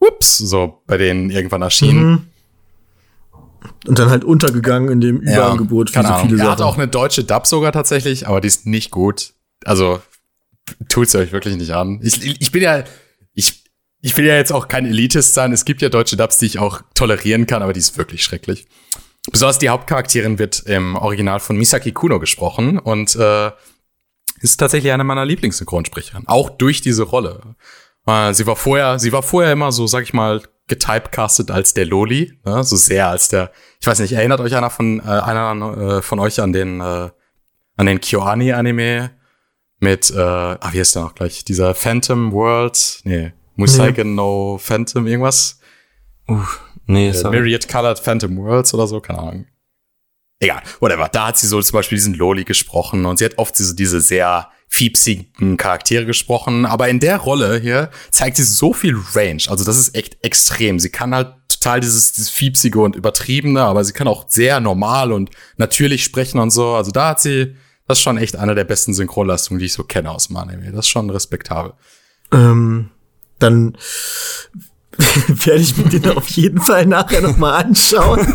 ups, 0.00 0.38
so 0.38 0.82
bei 0.86 0.98
denen 0.98 1.30
irgendwann 1.30 1.62
erschienen. 1.62 2.10
Mhm. 2.10 2.26
Und 3.86 3.98
dann 3.98 4.10
halt 4.10 4.24
untergegangen 4.24 4.90
in 4.90 5.00
dem 5.00 5.20
Überangebot 5.20 5.90
ja, 5.90 6.02
für 6.02 6.08
so 6.08 6.14
viele 6.14 6.36
Sachen. 6.36 6.48
Er 6.48 6.52
hat 6.52 6.60
auch 6.60 6.76
eine 6.76 6.88
deutsche 6.88 7.24
Dub 7.24 7.46
sogar 7.46 7.72
tatsächlich, 7.72 8.26
aber 8.26 8.40
die 8.40 8.48
ist 8.48 8.66
nicht 8.66 8.90
gut. 8.90 9.34
Also 9.64 10.00
tut's 10.88 11.14
euch 11.14 11.32
wirklich 11.32 11.56
nicht 11.56 11.72
an. 11.72 12.00
Ich, 12.02 12.40
ich 12.40 12.52
bin 12.52 12.62
ja, 12.62 12.84
ich, 13.34 13.64
ich 14.00 14.16
will 14.16 14.26
ja 14.26 14.36
jetzt 14.36 14.52
auch 14.52 14.68
kein 14.68 14.86
Elitist 14.86 15.34
sein. 15.34 15.52
Es 15.52 15.64
gibt 15.64 15.82
ja 15.82 15.88
deutsche 15.88 16.16
Dubs, 16.16 16.38
die 16.38 16.46
ich 16.46 16.58
auch 16.58 16.82
tolerieren 16.94 17.46
kann, 17.46 17.62
aber 17.62 17.72
die 17.72 17.80
ist 17.80 17.96
wirklich 17.98 18.22
schrecklich. 18.22 18.66
Besonders 19.30 19.58
die 19.58 19.68
Hauptcharakterin 19.68 20.38
wird 20.38 20.60
im 20.60 20.94
Original 20.96 21.40
von 21.40 21.56
Misaki 21.56 21.92
Kuno 21.92 22.20
gesprochen 22.20 22.78
und 22.78 23.16
äh, 23.16 23.50
ist 24.40 24.58
tatsächlich 24.58 24.92
eine 24.92 25.04
meiner 25.04 25.24
Lieblingssynchronsprecherinnen. 25.24 26.28
Auch 26.28 26.50
durch 26.50 26.80
diese 26.80 27.02
Rolle. 27.02 27.56
Äh, 28.06 28.34
sie 28.34 28.46
war 28.46 28.56
vorher, 28.56 28.98
sie 28.98 29.12
war 29.12 29.22
vorher 29.22 29.52
immer 29.52 29.72
so, 29.72 29.86
sag 29.86 30.04
ich 30.04 30.14
mal, 30.14 30.42
getypecastet 30.68 31.50
als 31.50 31.74
der 31.74 31.86
Loli, 31.86 32.38
ne? 32.44 32.64
so 32.64 32.76
sehr 32.76 33.08
als 33.08 33.28
der. 33.28 33.52
Ich 33.80 33.86
weiß 33.86 34.00
nicht, 34.00 34.12
erinnert 34.12 34.40
euch 34.40 34.54
einer 34.54 34.70
von 34.70 35.00
äh, 35.00 35.02
einer 35.02 35.78
äh, 35.78 36.02
von 36.02 36.18
euch 36.18 36.40
an 36.40 36.52
den 36.52 36.80
äh, 36.80 37.10
an 37.76 37.86
den 37.86 38.00
Kyoani 38.00 38.52
Anime 38.52 39.12
mit 39.78 40.10
äh, 40.10 40.18
ah 40.20 40.68
wie 40.72 40.80
heißt 40.80 40.96
der 40.96 41.02
noch 41.02 41.14
gleich 41.14 41.44
dieser 41.44 41.74
Phantom 41.74 42.32
World? 42.32 43.00
Nee, 43.04 43.32
Musaigen 43.56 44.14
no 44.14 44.58
Phantom 44.58 45.06
irgendwas? 45.06 45.58
Uh, 46.28 46.40
nee, 46.86 47.08
äh, 47.08 47.30
Myriad 47.30 47.68
Colored 47.68 47.98
Phantom 47.98 48.36
Worlds 48.36 48.74
oder 48.74 48.86
so, 48.86 49.00
keine 49.00 49.18
Ahnung. 49.18 49.46
egal, 50.40 50.62
whatever. 50.80 51.08
Da 51.08 51.28
hat 51.28 51.38
sie 51.38 51.46
so 51.46 51.60
zum 51.60 51.74
Beispiel 51.76 51.96
diesen 51.96 52.14
Loli 52.14 52.44
gesprochen 52.44 53.06
und 53.06 53.18
sie 53.18 53.24
hat 53.24 53.38
oft 53.38 53.58
diese, 53.58 53.74
diese 53.74 54.00
sehr 54.00 54.48
fiepsigen 54.68 55.56
Charaktere 55.56 56.06
gesprochen, 56.06 56.66
aber 56.66 56.88
in 56.88 56.98
der 56.98 57.18
Rolle 57.18 57.58
hier 57.60 57.90
zeigt 58.10 58.36
sie 58.36 58.42
so 58.42 58.72
viel 58.72 58.96
Range. 59.14 59.42
Also 59.48 59.64
das 59.64 59.78
ist 59.78 59.94
echt 59.94 60.24
extrem. 60.24 60.80
Sie 60.80 60.90
kann 60.90 61.14
halt 61.14 61.34
total 61.48 61.80
dieses, 61.80 62.12
dieses 62.12 62.30
fiepsige 62.30 62.80
und 62.80 62.96
übertriebene, 62.96 63.62
aber 63.62 63.84
sie 63.84 63.92
kann 63.92 64.08
auch 64.08 64.28
sehr 64.28 64.60
normal 64.60 65.12
und 65.12 65.30
natürlich 65.56 66.02
sprechen 66.04 66.40
und 66.40 66.50
so. 66.50 66.74
Also 66.74 66.90
da 66.90 67.10
hat 67.10 67.20
sie, 67.20 67.56
das 67.86 67.98
ist 67.98 68.02
schon 68.02 68.18
echt 68.18 68.36
eine 68.36 68.54
der 68.56 68.64
besten 68.64 68.92
Synchronleistungen, 68.92 69.60
die 69.60 69.66
ich 69.66 69.72
so 69.72 69.84
kenne 69.84 70.10
aus 70.10 70.26
dem 70.26 70.36
Anime. 70.36 70.72
Das 70.72 70.80
ist 70.80 70.88
schon 70.88 71.10
respektabel. 71.10 71.74
Ähm, 72.32 72.90
dann 73.38 73.76
werde 75.28 75.60
ich 75.60 75.76
mir 75.76 75.84
den 75.84 76.16
auf 76.16 76.28
jeden 76.30 76.60
Fall 76.60 76.86
nachher 76.86 77.20
noch 77.20 77.36
mal 77.36 77.56
anschauen. 77.56 78.26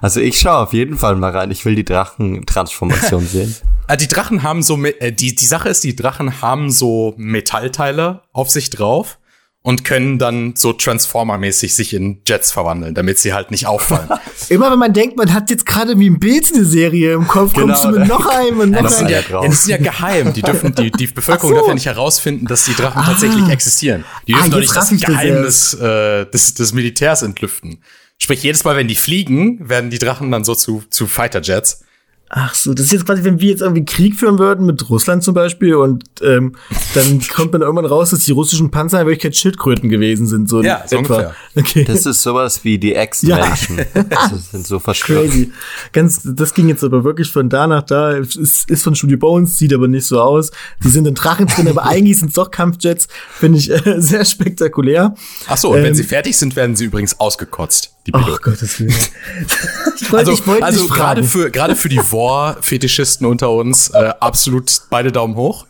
Also 0.00 0.20
ich 0.20 0.38
schaue 0.40 0.58
auf 0.58 0.72
jeden 0.72 0.98
Fall 0.98 1.16
mal 1.16 1.30
rein. 1.30 1.50
Ich 1.50 1.64
will 1.64 1.74
die 1.74 1.84
Drachentransformation 1.84 3.26
sehen. 3.26 3.54
Äh, 3.88 3.96
Die 3.96 4.08
Drachen 4.08 4.42
haben 4.42 4.62
so, 4.62 4.82
äh, 4.84 5.12
die, 5.12 5.34
die 5.34 5.46
Sache 5.46 5.68
ist, 5.68 5.84
die 5.84 5.94
Drachen 5.94 6.40
haben 6.42 6.70
so 6.70 7.14
Metallteile 7.16 8.22
auf 8.32 8.50
sich 8.50 8.70
drauf 8.70 9.18
und 9.66 9.82
können 9.82 10.18
dann 10.18 10.52
so 10.56 10.74
Transformer-mäßig 10.74 11.74
sich 11.74 11.94
in 11.94 12.20
Jets 12.28 12.52
verwandeln, 12.52 12.94
damit 12.94 13.18
sie 13.18 13.32
halt 13.32 13.50
nicht 13.50 13.66
auffallen. 13.66 14.10
Immer 14.50 14.70
wenn 14.70 14.78
man 14.78 14.92
denkt, 14.92 15.16
man 15.16 15.32
hat 15.32 15.48
jetzt 15.48 15.64
gerade 15.64 15.98
wie 15.98 16.10
ein 16.10 16.18
Bild 16.20 16.52
eine 16.54 16.66
Serie 16.66 17.14
im 17.14 17.26
Kopf, 17.26 17.54
Genau, 17.54 17.68
kommst 17.68 17.84
du 17.84 17.88
mit 17.98 18.06
noch 18.06 18.26
einem 18.26 18.60
und 18.60 18.70
noch 18.72 18.82
das, 18.82 18.98
sind 18.98 19.06
einem. 19.06 19.24
ja, 19.26 19.40
ja 19.40 19.46
das 19.46 19.60
ist 19.60 19.68
ja 19.68 19.78
geheim. 19.78 20.34
Die 20.34 20.42
dürfen, 20.42 20.74
die, 20.74 20.90
die 20.90 21.06
Bevölkerung 21.06 21.52
so. 21.52 21.56
darf 21.56 21.68
ja 21.68 21.74
nicht 21.74 21.86
herausfinden, 21.86 22.44
dass 22.44 22.66
die 22.66 22.74
Drachen 22.74 23.04
tatsächlich 23.04 23.48
existieren. 23.48 24.04
Die 24.28 24.34
Ah, 24.34 24.46
dürfen 24.46 24.50
doch 24.50 24.58
jetzt 24.60 24.74
nicht 24.74 24.76
das 24.76 24.92
ich 24.92 25.00
das 25.00 25.08
Geheimnis 25.08 25.74
äh, 25.74 26.26
des, 26.26 26.52
des 26.52 26.72
Militärs 26.74 27.22
entlüften. 27.22 27.82
Sprich, 28.18 28.42
jedes 28.42 28.64
Mal, 28.64 28.76
wenn 28.76 28.86
die 28.86 28.96
fliegen, 28.96 29.66
werden 29.66 29.88
die 29.88 29.98
Drachen 29.98 30.30
dann 30.30 30.44
so 30.44 30.54
zu, 30.54 30.82
zu 30.90 31.06
Fighter-Jets. 31.06 31.84
Ach 32.30 32.54
so, 32.54 32.74
das 32.74 32.86
ist 32.86 32.92
jetzt 32.92 33.06
quasi, 33.06 33.22
wenn 33.22 33.38
wir 33.38 33.50
jetzt 33.50 33.60
irgendwie 33.60 33.84
Krieg 33.84 34.16
führen 34.16 34.38
würden 34.38 34.66
mit 34.66 34.88
Russland 34.90 35.22
zum 35.22 35.34
Beispiel 35.34 35.76
und 35.76 36.04
ähm, 36.22 36.56
dann 36.94 37.20
kommt 37.32 37.52
man 37.52 37.62
irgendwann 37.62 37.84
raus, 37.84 38.10
dass 38.10 38.20
die 38.20 38.32
russischen 38.32 38.70
Panzer 38.70 39.02
in 39.02 39.06
Wirklichkeit 39.06 39.36
Schildkröten 39.36 39.88
gewesen 39.88 40.26
sind. 40.26 40.48
So 40.48 40.58
in 40.60 40.66
Ja, 40.66 40.82
so 40.86 40.96
ungefähr. 40.98 41.34
Okay. 41.54 41.84
Das 41.84 42.06
ist 42.06 42.22
sowas 42.22 42.64
wie 42.64 42.78
die 42.78 42.94
Ex-Menschen. 42.94 43.84
Das 44.10 44.50
sind 44.50 44.66
so 44.66 44.80
verstört. 44.80 45.26
Crazy. 45.30 45.52
Ganz, 45.92 46.22
das 46.24 46.54
ging 46.54 46.68
jetzt 46.68 46.82
aber 46.82 47.04
wirklich 47.04 47.30
von 47.30 47.48
da 47.48 47.66
nach 47.68 47.82
da. 47.82 48.16
Es 48.16 48.34
Ist, 48.34 48.68
ist 48.70 48.82
von 48.82 48.94
Studio 48.96 49.18
Bones, 49.18 49.56
sieht 49.58 49.72
aber 49.72 49.86
nicht 49.86 50.06
so 50.06 50.20
aus. 50.20 50.50
Die 50.82 50.88
sind 50.88 51.06
in 51.06 51.14
Drachen 51.14 51.46
drin, 51.46 51.68
aber 51.68 51.84
eigentlich 51.84 52.18
sind 52.18 52.28
es 52.28 52.34
doch 52.34 52.50
Kampfjets. 52.50 53.06
Finde 53.30 53.58
ich 53.58 53.70
äh, 53.70 54.00
sehr 54.00 54.24
spektakulär. 54.24 55.14
Ach 55.46 55.56
so, 55.56 55.68
und 55.68 55.76
wenn 55.76 55.86
Ähm, 55.86 55.94
sie 55.94 56.02
fertig 56.04 56.36
sind, 56.36 56.56
werden 56.56 56.74
sie 56.74 56.86
übrigens 56.86 57.20
ausgekotzt. 57.20 57.93
Die 58.06 58.14
Ach 58.14 58.22
Piloten. 58.22 58.42
Gottes 58.42 58.80
Willen. 58.80 58.94
wollte 60.10 60.16
Also, 60.16 60.32
ich 60.32 60.46
wollte 60.46 60.64
also 60.64 60.88
gerade 60.88 61.24
für 61.24 61.50
gerade 61.50 61.74
für 61.76 61.88
die 61.88 61.98
War-Fetischisten 61.98 63.26
unter 63.26 63.50
uns 63.50 63.90
äh, 63.90 64.12
absolut 64.20 64.70
beide 64.90 65.10
Daumen 65.10 65.36
hoch. 65.36 65.66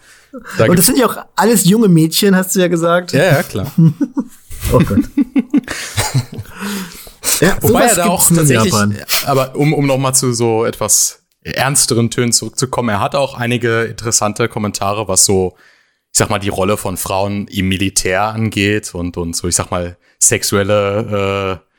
Da 0.59 0.67
Und 0.67 0.79
das 0.79 0.87
sind 0.87 0.99
ja 0.99 1.07
auch 1.07 1.17
alles 1.37 1.65
junge 1.65 1.89
Mädchen, 1.89 2.35
hast 2.35 2.57
du 2.57 2.61
ja 2.61 2.69
gesagt. 2.69 3.13
ja, 3.13 3.25
ja, 3.25 3.43
klar. 3.43 3.71
Oh 4.73 4.79
Gott. 4.79 5.01
ja, 7.41 7.59
Wobei 7.61 7.83
er 7.83 7.97
da 7.97 8.07
auch 8.07 8.27
tatsächlich, 8.27 8.73
Japan. 8.73 8.97
aber 9.27 9.55
um, 9.57 9.75
um 9.75 9.87
noch 9.87 9.99
mal 9.99 10.15
zu 10.15 10.33
so 10.33 10.65
etwas 10.65 11.23
ernsteren 11.43 12.11
Tönen 12.11 12.33
zurückzukommen, 12.33 12.89
er 12.89 13.01
hat 13.01 13.15
auch 13.15 13.35
einige 13.35 13.83
interessante 13.83 14.49
Kommentare, 14.49 15.07
was 15.07 15.27
so, 15.27 15.55
ich 16.13 16.19
sag 16.19 16.31
mal, 16.31 16.39
die 16.39 16.49
Rolle 16.49 16.79
von 16.79 16.97
Frauen 16.97 17.47
im 17.49 17.69
Militär 17.69 18.23
angeht 18.23 18.95
und, 18.95 19.19
und 19.19 19.37
so, 19.37 19.49
ich 19.49 19.55
sag 19.55 19.71
mal, 19.71 19.99
sexuelle 20.19 21.61
äh, 21.61 21.74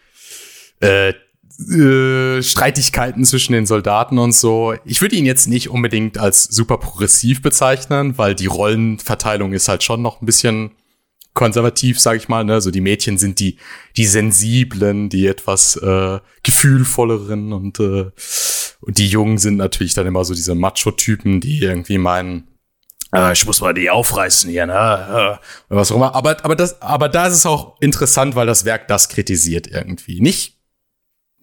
äh, 0.80 1.14
äh, 1.58 2.42
Streitigkeiten 2.44 3.24
zwischen 3.24 3.54
den 3.54 3.66
Soldaten 3.66 4.18
und 4.18 4.34
so. 4.34 4.76
Ich 4.84 5.02
würde 5.02 5.16
ihn 5.16 5.26
jetzt 5.26 5.48
nicht 5.48 5.70
unbedingt 5.70 6.18
als 6.18 6.44
super 6.44 6.78
progressiv 6.78 7.42
bezeichnen, 7.42 8.18
weil 8.18 8.36
die 8.36 8.48
Rollenverteilung 8.48 9.54
ist 9.54 9.70
halt 9.70 9.84
schon 9.84 10.02
noch 10.02 10.22
ein 10.22 10.26
bisschen 10.26 10.72
konservativ, 11.34 12.00
sag 12.00 12.18
ich 12.18 12.28
mal. 12.28 12.44
Ne? 12.44 12.60
So 12.60 12.72
die 12.72 12.82
Mädchen 12.82 13.18
sind 13.18 13.40
die 13.40 13.58
die 13.96 14.06
sensiblen, 14.06 15.10
die 15.10 15.28
etwas 15.28 15.76
äh, 15.78 16.20
gefühlvolleren 16.44 17.54
und 17.54 17.80
äh, 17.80 18.12
und 18.82 18.98
die 18.98 19.08
Jungen 19.08 19.38
sind 19.38 19.58
natürlich 19.58 19.94
dann 19.94 20.08
immer 20.08 20.26
so 20.26 20.34
diese 20.34 20.56
Macho-Typen, 20.56 21.42
die 21.42 21.60
irgendwie 21.60 21.98
meinen, 21.98 22.48
äh, 23.14 23.34
ich 23.34 23.46
muss 23.46 23.62
mal 23.62 23.74
die 23.74 23.90
aufreißen 23.90 24.50
hier, 24.50 24.66
ne? 24.68 25.40
Äh, 25.40 25.76
was 25.76 25.92
auch 25.92 25.96
immer. 25.96 26.14
Aber 26.16 26.44
aber 26.44 26.56
das 26.56 26.82
aber 26.82 27.10
da 27.10 27.28
ist 27.28 27.36
es 27.36 27.46
auch 27.46 27.80
interessant, 27.80 28.36
weil 28.36 28.48
das 28.48 28.66
Werk 28.66 28.88
das 28.88 29.10
kritisiert 29.10 29.68
irgendwie. 29.68 30.22
Nicht 30.22 30.55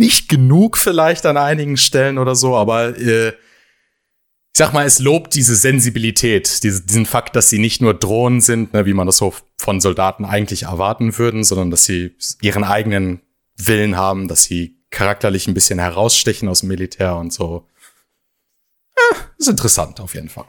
nicht 0.03 0.29
genug 0.29 0.77
vielleicht 0.77 1.27
an 1.27 1.37
einigen 1.37 1.77
Stellen 1.77 2.19
oder 2.19 2.35
so, 2.35 2.57
aber 2.57 2.99
äh, 2.99 3.29
ich 3.29 4.59
sag 4.59 4.73
mal, 4.73 4.85
es 4.85 4.99
lobt 4.99 5.35
diese 5.35 5.55
Sensibilität, 5.55 6.65
diese, 6.65 6.83
diesen 6.83 7.07
Fakt, 7.07 7.37
dass 7.37 7.49
sie 7.49 7.61
nicht 7.61 7.81
nur 7.81 7.95
Drohnen 7.95 8.41
sind, 8.41 8.75
ne, 8.75 8.85
wie 8.85 8.95
man 8.95 9.07
das 9.07 9.19
so 9.19 9.33
von 9.59 9.81
Soldaten 9.81 10.25
eigentlich 10.25 10.65
erwarten 10.65 11.17
würden, 11.17 11.45
sondern 11.45 11.71
dass 11.71 11.85
sie 11.85 12.17
ihren 12.43 12.65
eigenen 12.65 13.21
Willen 13.57 13.97
haben, 13.97 14.27
dass 14.27 14.43
sie 14.43 14.77
charakterlich 14.91 15.47
ein 15.47 15.55
bisschen 15.55 15.79
herausstechen 15.79 16.49
aus 16.49 16.61
dem 16.61 16.69
Militär 16.69 17.17
und 17.17 17.33
so. 17.33 17.69
Ja, 18.97 19.17
ist 19.39 19.49
interessant 19.49 20.01
auf 20.01 20.15
jeden 20.15 20.29
Fall. 20.29 20.47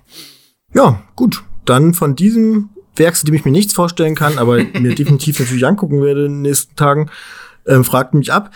Ja, 0.74 1.04
gut. 1.16 1.44
Dann 1.64 1.94
von 1.94 2.16
diesem 2.16 2.72
Werk, 2.96 3.16
zu 3.16 3.26
dem 3.26 3.36
ich 3.36 3.46
mir 3.46 3.52
nichts 3.52 3.74
vorstellen 3.74 4.16
kann, 4.16 4.40
aber 4.40 4.58
mir 4.58 4.96
definitiv 4.96 5.40
natürlich 5.40 5.66
angucken 5.66 6.02
werde 6.02 6.26
in 6.26 6.34
den 6.34 6.42
nächsten 6.42 6.76
Tagen, 6.76 7.12
ähm, 7.68 7.84
fragt 7.86 8.14
mich 8.14 8.34
ab. 8.34 8.52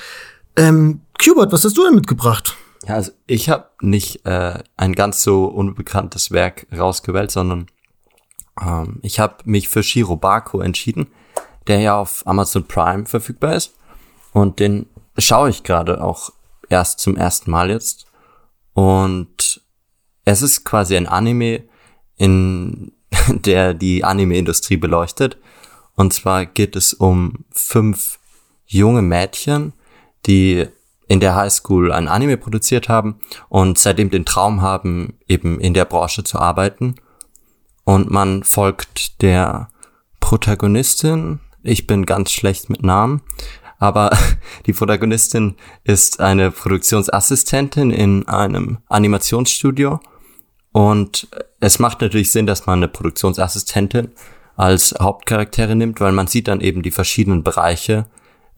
Ähm, 0.58 1.02
Qbert, 1.20 1.52
was 1.52 1.64
hast 1.64 1.78
du 1.78 1.84
denn 1.84 1.96
mitgebracht? 1.96 2.58
Ja, 2.88 2.96
also 2.96 3.12
ich 3.28 3.50
habe 3.50 3.70
nicht 3.82 4.26
äh, 4.26 4.60
ein 4.76 4.94
ganz 4.94 5.22
so 5.22 5.46
unbekanntes 5.46 6.32
Werk 6.32 6.66
rausgewählt, 6.76 7.32
sondern 7.32 7.68
ähm, 8.60 9.00
ich 9.04 9.20
habe 9.20 9.36
mich 9.46 9.70
für 9.70 9.84
Shirobako 9.84 10.62
entschieden, 10.62 11.08
der 11.68 11.80
ja 11.80 12.00
auf 12.00 12.26
Amazon 12.26 12.68
Prime 12.68 13.06
verfügbar 13.06 13.56
ist. 13.56 13.76
Und 14.34 14.60
den 14.60 14.88
schaue 15.18 15.50
ich 15.50 15.64
gerade 15.64 16.04
auch 16.04 16.32
erst 16.70 17.00
zum 17.00 17.16
ersten 17.16 17.52
Mal 17.52 17.70
jetzt. 17.70 18.06
Und 18.74 19.62
es 20.26 20.42
ist 20.42 20.66
quasi 20.66 20.98
ein 20.98 21.08
Anime, 21.08 21.64
in 22.16 22.94
der 23.30 23.74
die 23.74 24.04
Anime-Industrie 24.04 24.78
beleuchtet. 24.78 25.38
Und 25.96 26.14
zwar 26.14 26.46
geht 26.46 26.76
es 26.76 26.94
um 26.94 27.46
fünf 27.52 28.20
junge 28.66 29.02
Mädchen, 29.02 29.74
die 30.28 30.68
in 31.08 31.20
der 31.20 31.36
Highschool 31.36 31.92
ein 31.92 32.08
Anime 32.08 32.38
produziert 32.38 32.90
haben 32.90 33.20
und 33.50 33.78
seitdem 33.78 34.10
den 34.10 34.26
Traum 34.26 34.62
haben, 34.62 35.18
eben 35.28 35.60
in 35.60 35.74
der 35.74 35.86
Branche 35.86 36.24
zu 36.24 36.38
arbeiten. 36.38 36.96
Und 37.86 38.12
man 38.12 38.44
folgt 38.44 39.22
der 39.22 39.70
Protagonistin. 40.20 41.40
Ich 41.64 41.88
bin 41.88 42.06
ganz 42.06 42.32
schlecht 42.32 42.70
mit 42.70 42.84
Namen, 42.84 43.22
aber 43.80 44.12
die 44.66 44.74
Protagonistin 44.74 45.56
ist 45.86 46.20
eine 46.20 46.52
Produktionsassistentin 46.52 47.92
in 47.92 48.28
einem 48.28 48.80
Animationsstudio. 48.88 50.02
Und 50.74 51.30
es 51.62 51.80
macht 51.80 52.02
natürlich 52.02 52.32
Sinn, 52.32 52.46
dass 52.46 52.66
man 52.66 52.80
eine 52.80 52.90
Produktionsassistentin 52.90 54.12
als 54.58 54.94
Hauptcharaktere 55.00 55.76
nimmt, 55.76 56.02
weil 56.02 56.12
man 56.12 56.28
sieht 56.28 56.50
dann 56.50 56.62
eben 56.62 56.82
die 56.82 56.92
verschiedenen 56.92 57.44
Bereiche, 57.44 58.08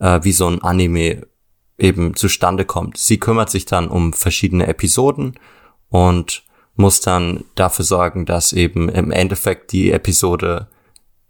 äh, 0.00 0.20
wie 0.22 0.32
so 0.32 0.48
ein 0.48 0.62
Anime 0.62 1.26
eben 1.80 2.14
zustande 2.14 2.64
kommt. 2.64 2.96
Sie 2.96 3.18
kümmert 3.18 3.50
sich 3.50 3.64
dann 3.64 3.88
um 3.88 4.12
verschiedene 4.12 4.66
Episoden 4.66 5.38
und 5.88 6.44
muss 6.76 7.00
dann 7.00 7.44
dafür 7.54 7.84
sorgen, 7.84 8.26
dass 8.26 8.52
eben 8.52 8.88
im 8.88 9.10
Endeffekt 9.10 9.72
die 9.72 9.92
Episode 9.92 10.68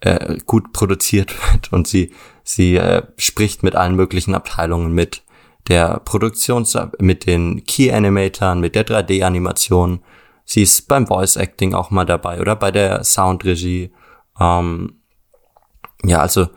äh, 0.01 0.38
gut 0.46 0.72
produziert 0.72 1.34
wird 1.53 1.72
und 1.72 1.86
sie 1.86 2.12
sie 2.42 2.76
äh, 2.76 3.03
spricht 3.16 3.62
mit 3.62 3.76
allen 3.76 3.96
möglichen 3.96 4.34
Abteilungen 4.34 4.92
mit 4.92 5.22
der 5.68 6.01
Produktions 6.01 6.76
mit 6.98 7.26
den 7.26 7.64
Key 7.64 7.92
Animatoren, 7.92 8.61
mit 8.61 8.74
der 8.74 8.86
3D 8.86 9.22
Animation. 9.24 10.03
Sie 10.44 10.62
ist 10.62 10.88
beim 10.88 11.07
Voice 11.07 11.36
Acting 11.36 11.74
auch 11.74 11.90
mal 11.90 12.07
dabei 12.07 12.40
oder 12.40 12.57
bei 12.57 12.70
der 12.70 13.05
Soundregie. 13.05 13.92
Ähm, 14.40 15.01
ja, 16.03 16.18
also 16.18 16.48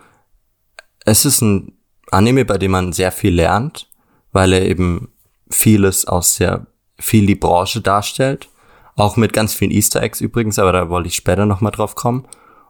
es 1.05 1.25
ist 1.25 1.41
ein 1.41 1.77
Anime, 2.13 2.45
bei 2.45 2.57
dem 2.57 2.71
man 2.71 2.93
sehr 2.93 3.11
viel 3.11 3.33
lernt, 3.33 3.89
weil 4.31 4.53
er 4.53 4.65
eben 4.65 5.09
vieles 5.49 6.05
aus 6.05 6.35
sehr 6.35 6.67
viel 6.99 7.25
die 7.25 7.35
Branche 7.35 7.81
darstellt. 7.81 8.49
Auch 8.95 9.17
mit 9.17 9.33
ganz 9.33 9.53
vielen 9.53 9.71
Easter 9.71 10.01
Eggs 10.01 10.21
übrigens, 10.21 10.59
aber 10.59 10.71
da 10.71 10.89
wollte 10.89 11.07
ich 11.07 11.15
später 11.15 11.45
nochmal 11.45 11.71
drauf 11.71 11.95
kommen. 11.95 12.27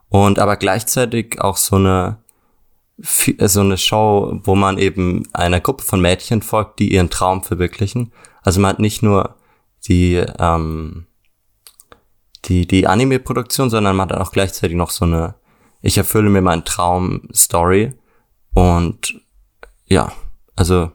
Und 0.09 0.39
aber 0.39 0.57
gleichzeitig 0.57 1.41
auch 1.41 1.57
so 1.57 1.75
eine, 1.75 2.17
so 2.97 3.59
eine 3.59 3.77
Show, 3.77 4.39
wo 4.43 4.55
man 4.55 4.77
eben 4.77 5.23
einer 5.33 5.59
Gruppe 5.59 5.83
von 5.83 5.99
Mädchen 5.99 6.41
folgt, 6.41 6.79
die 6.79 6.93
ihren 6.93 7.09
Traum 7.09 7.43
verwirklichen. 7.43 8.13
Also 8.43 8.61
man 8.61 8.69
hat 8.69 8.79
nicht 8.79 9.03
nur 9.03 9.35
die, 9.87 10.23
ähm, 10.39 11.07
die, 12.45 12.67
die 12.67 12.87
Anime-Produktion, 12.87 13.69
sondern 13.69 13.95
man 13.95 14.09
hat 14.09 14.17
auch 14.17 14.31
gleichzeitig 14.31 14.77
noch 14.77 14.91
so 14.91 15.05
eine, 15.05 15.35
ich 15.81 15.97
erfülle 15.97 16.29
mir 16.29 16.41
meinen 16.41 16.63
Traum-Story. 16.63 17.93
Und 18.53 19.19
ja, 19.93 20.11
also 20.55 20.91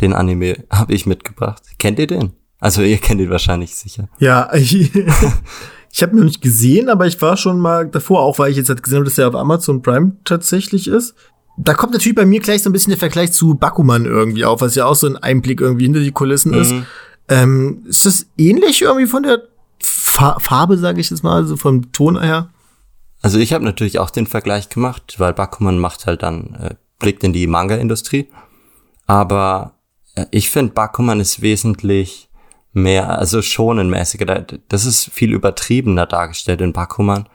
den 0.00 0.12
Anime 0.12 0.64
habe 0.70 0.92
ich 0.92 1.06
mitgebracht. 1.06 1.62
Kennt 1.78 1.98
ihr 1.98 2.06
den? 2.06 2.32
Also 2.58 2.82
ihr 2.82 2.98
kennt 2.98 3.20
ihn 3.20 3.30
wahrscheinlich 3.30 3.74
sicher. 3.74 4.08
Ja, 4.18 4.52
ich, 4.52 4.94
ich 5.92 6.02
habe 6.02 6.12
ihn 6.12 6.18
noch 6.18 6.24
nicht 6.24 6.42
gesehen, 6.42 6.88
aber 6.88 7.06
ich 7.06 7.20
war 7.22 7.36
schon 7.36 7.60
mal 7.60 7.88
davor, 7.88 8.22
auch 8.22 8.38
weil 8.38 8.50
ich 8.50 8.56
jetzt 8.56 8.68
halt 8.68 8.82
gesehen 8.82 8.98
habe, 8.98 9.06
dass 9.06 9.18
er 9.18 9.28
auf 9.28 9.34
Amazon 9.34 9.82
Prime 9.82 10.16
tatsächlich 10.24 10.88
ist. 10.88 11.14
Da 11.56 11.74
kommt 11.74 11.92
natürlich 11.92 12.16
bei 12.16 12.26
mir 12.26 12.40
gleich 12.40 12.62
so 12.62 12.70
ein 12.70 12.72
bisschen 12.72 12.90
der 12.90 12.98
Vergleich 12.98 13.32
zu 13.32 13.54
Bakuman 13.54 14.06
irgendwie 14.06 14.44
auf, 14.44 14.60
was 14.60 14.74
ja 14.74 14.86
auch 14.86 14.94
so 14.94 15.06
ein 15.06 15.16
Einblick 15.16 15.60
irgendwie 15.60 15.84
hinter 15.84 16.00
die 16.00 16.12
Kulissen 16.12 16.52
mhm. 16.52 16.58
ist. 16.58 16.74
Ähm, 17.28 17.84
ist 17.86 18.06
das 18.06 18.26
ähnlich 18.38 18.82
irgendwie 18.82 19.06
von 19.06 19.22
der 19.22 19.42
Fa 19.82 20.38
Farbe, 20.40 20.76
sage 20.76 21.00
ich 21.00 21.10
jetzt 21.10 21.22
mal, 21.22 21.46
so 21.46 21.56
vom 21.56 21.92
Ton 21.92 22.20
her? 22.20 22.48
Also 23.22 23.38
ich 23.38 23.52
habe 23.52 23.64
natürlich 23.64 23.98
auch 23.98 24.10
den 24.10 24.26
Vergleich 24.26 24.68
gemacht, 24.70 25.16
weil 25.18 25.32
Bakuman 25.34 25.78
macht 25.78 26.06
halt 26.06 26.22
dann, 26.22 26.54
äh, 26.54 26.74
blickt 27.00 27.24
in 27.24 27.32
die 27.32 27.48
Manga-Industrie. 27.48 28.28
Aber 29.06 29.74
äh, 30.14 30.26
ich 30.30 30.50
finde, 30.50 30.72
Bakuman 30.72 31.18
ist 31.18 31.42
wesentlich 31.42 32.30
mehr, 32.72 33.18
also 33.18 33.42
schonenmäßiger. 33.42 34.46
Das 34.68 34.84
ist 34.84 35.10
viel 35.10 35.32
übertriebener 35.32 36.06
dargestellt 36.06 36.60
in 36.60 36.72
Bakuman. 36.72 37.28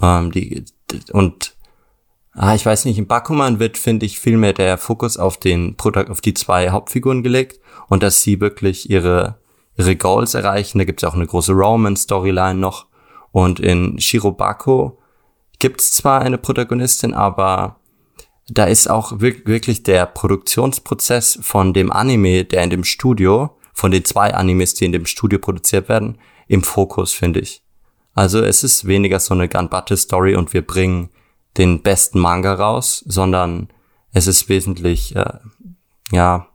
Ähm, 0.00 0.32
die, 0.32 0.64
und 1.12 1.56
ah, 2.32 2.54
ich 2.54 2.64
weiß 2.64 2.86
nicht, 2.86 2.98
in 2.98 3.06
Bakuman 3.06 3.58
wird, 3.58 3.76
finde 3.76 4.06
ich, 4.06 4.18
viel 4.18 4.38
mehr 4.38 4.54
der 4.54 4.78
Fokus 4.78 5.18
auf 5.18 5.36
den 5.36 5.76
auf 5.78 6.20
die 6.22 6.34
zwei 6.34 6.70
Hauptfiguren 6.70 7.22
gelegt 7.22 7.60
und 7.88 8.02
dass 8.02 8.22
sie 8.22 8.40
wirklich 8.40 8.88
ihre 8.88 9.38
ihre 9.76 9.96
Goals 9.96 10.34
erreichen. 10.34 10.78
Da 10.78 10.84
gibt 10.84 11.02
es 11.02 11.08
auch 11.08 11.14
eine 11.14 11.26
große 11.26 11.52
Roman-Storyline 11.52 12.58
noch. 12.58 12.86
Und 13.32 13.60
in 13.60 14.00
Shirobako 14.00 14.98
gibt 15.58 15.80
es 15.80 15.92
zwar 15.92 16.22
eine 16.22 16.38
Protagonistin, 16.38 17.14
aber 17.14 17.79
da 18.50 18.64
ist 18.64 18.88
auch 18.88 19.20
wirklich 19.20 19.82
der 19.82 20.06
Produktionsprozess 20.06 21.38
von 21.42 21.72
dem 21.72 21.92
Anime, 21.92 22.44
der 22.44 22.62
in 22.64 22.70
dem 22.70 22.84
Studio, 22.84 23.56
von 23.72 23.90
den 23.90 24.04
zwei 24.04 24.34
Animes, 24.34 24.74
die 24.74 24.84
in 24.84 24.92
dem 24.92 25.06
Studio 25.06 25.38
produziert 25.38 25.88
werden, 25.88 26.18
im 26.48 26.62
Fokus, 26.62 27.12
finde 27.12 27.40
ich. 27.40 27.62
Also 28.14 28.42
es 28.42 28.64
ist 28.64 28.86
weniger 28.86 29.20
so 29.20 29.34
eine 29.34 29.48
Gunbatte-Story 29.48 30.34
und 30.34 30.52
wir 30.52 30.66
bringen 30.66 31.10
den 31.56 31.82
besten 31.82 32.18
Manga 32.18 32.54
raus, 32.54 33.04
sondern 33.06 33.68
es 34.12 34.26
ist 34.26 34.48
wesentlich, 34.48 35.14
äh, 35.14 35.38
ja, 36.10 36.48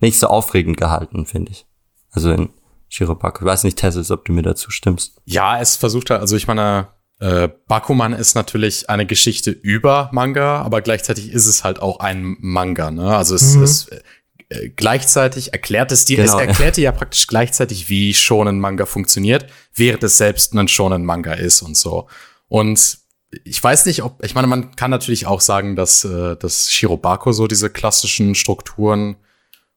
nicht 0.00 0.18
so 0.18 0.28
aufregend 0.28 0.78
gehalten, 0.78 1.26
finde 1.26 1.52
ich. 1.52 1.66
Also 2.10 2.32
in 2.32 2.48
Shirobako. 2.88 3.44
Ich 3.44 3.46
weiß 3.46 3.64
nicht, 3.64 3.78
Tessis, 3.78 4.10
ob 4.10 4.24
du 4.24 4.32
mir 4.32 4.42
dazu 4.42 4.70
stimmst. 4.70 5.20
Ja, 5.24 5.60
es 5.60 5.76
versucht 5.76 6.10
halt, 6.10 6.22
also 6.22 6.36
ich 6.36 6.46
meine, 6.46 6.88
äh, 7.20 7.48
Bakuman 7.68 8.14
ist 8.14 8.34
natürlich 8.34 8.88
eine 8.88 9.06
Geschichte 9.06 9.50
über 9.50 10.08
Manga, 10.12 10.62
aber 10.62 10.80
gleichzeitig 10.80 11.32
ist 11.32 11.46
es 11.46 11.64
halt 11.64 11.80
auch 11.80 12.00
ein 12.00 12.36
Manga, 12.40 12.90
ne? 12.90 13.14
Also 13.14 13.34
es 13.34 13.54
mhm. 13.54 13.64
ist 13.64 13.92
äh, 14.48 14.70
gleichzeitig 14.70 15.52
erklärt 15.52 15.92
es 15.92 16.06
dir, 16.06 16.16
genau, 16.16 16.38
es 16.38 16.46
erklärt 16.46 16.78
dir 16.78 16.84
ja 16.84 16.92
praktisch 17.00 17.26
gleichzeitig, 17.26 17.90
wie 17.90 18.14
Shonen 18.14 18.58
Manga 18.58 18.86
funktioniert, 18.86 19.46
während 19.74 20.02
es 20.02 20.16
selbst 20.16 20.54
ein 20.54 20.66
Shonen 20.66 21.04
Manga 21.04 21.34
ist 21.34 21.60
und 21.60 21.76
so. 21.76 22.08
Und 22.48 22.98
ich 23.44 23.62
weiß 23.62 23.84
nicht, 23.86 24.02
ob, 24.02 24.24
ich 24.24 24.34
meine, 24.34 24.46
man 24.46 24.74
kann 24.74 24.90
natürlich 24.90 25.26
auch 25.26 25.42
sagen, 25.42 25.76
dass, 25.76 26.04
äh, 26.04 26.36
dass 26.36 26.72
Shirobako 26.72 27.32
so 27.32 27.46
diese 27.46 27.68
klassischen 27.68 28.34
Strukturen 28.34 29.16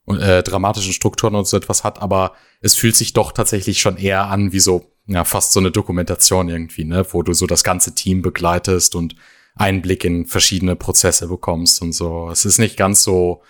und 0.06 0.20
äh, 0.20 0.44
dramatischen 0.44 0.94
Strukturen 0.94 1.36
und 1.36 1.46
so 1.46 1.58
etwas 1.58 1.84
hat, 1.84 2.02
aber 2.02 2.34
es 2.62 2.76
fühlt 2.76 2.96
sich 2.96 3.12
doch 3.12 3.34
tatsächlich 3.34 3.80
schon 3.82 3.98
eher 3.98 4.28
an 4.28 4.54
wie 4.54 4.60
so, 4.60 4.93
ja, 5.08 5.26
fast 5.26 5.52
so 5.52 5.60
eine 5.60 5.72
Dokumentation 5.72 6.50
irgendwie, 6.50 6.86
ne, 6.86 7.06
wo 7.12 7.24
du 7.24 7.34
so 7.34 7.46
das 7.46 7.64
ganze 7.64 7.94
Team 7.94 8.22
begleitest 8.22 8.96
und 8.96 9.16
Einblick 9.56 10.04
in 10.04 10.26
verschiedene 10.26 10.76
Prozesse 10.76 11.28
bekommst 11.28 11.82
und 11.82 11.94
so. 11.94 12.30
Es 12.32 12.46
ist 12.46 12.58
nicht 12.58 12.78
ganz 12.78 13.04
so, 13.04 13.44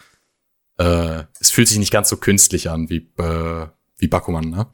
äh, 0.77 1.23
es 1.39 1.51
fühlt 1.51 1.67
sich 1.67 1.77
nicht 1.77 1.91
ganz 1.91 2.09
so 2.09 2.17
künstlich 2.17 2.69
an 2.69 2.89
wie, 2.89 3.09
äh, 3.17 3.67
wie 3.97 4.07
Bakuman, 4.07 4.49
ne? 4.49 4.67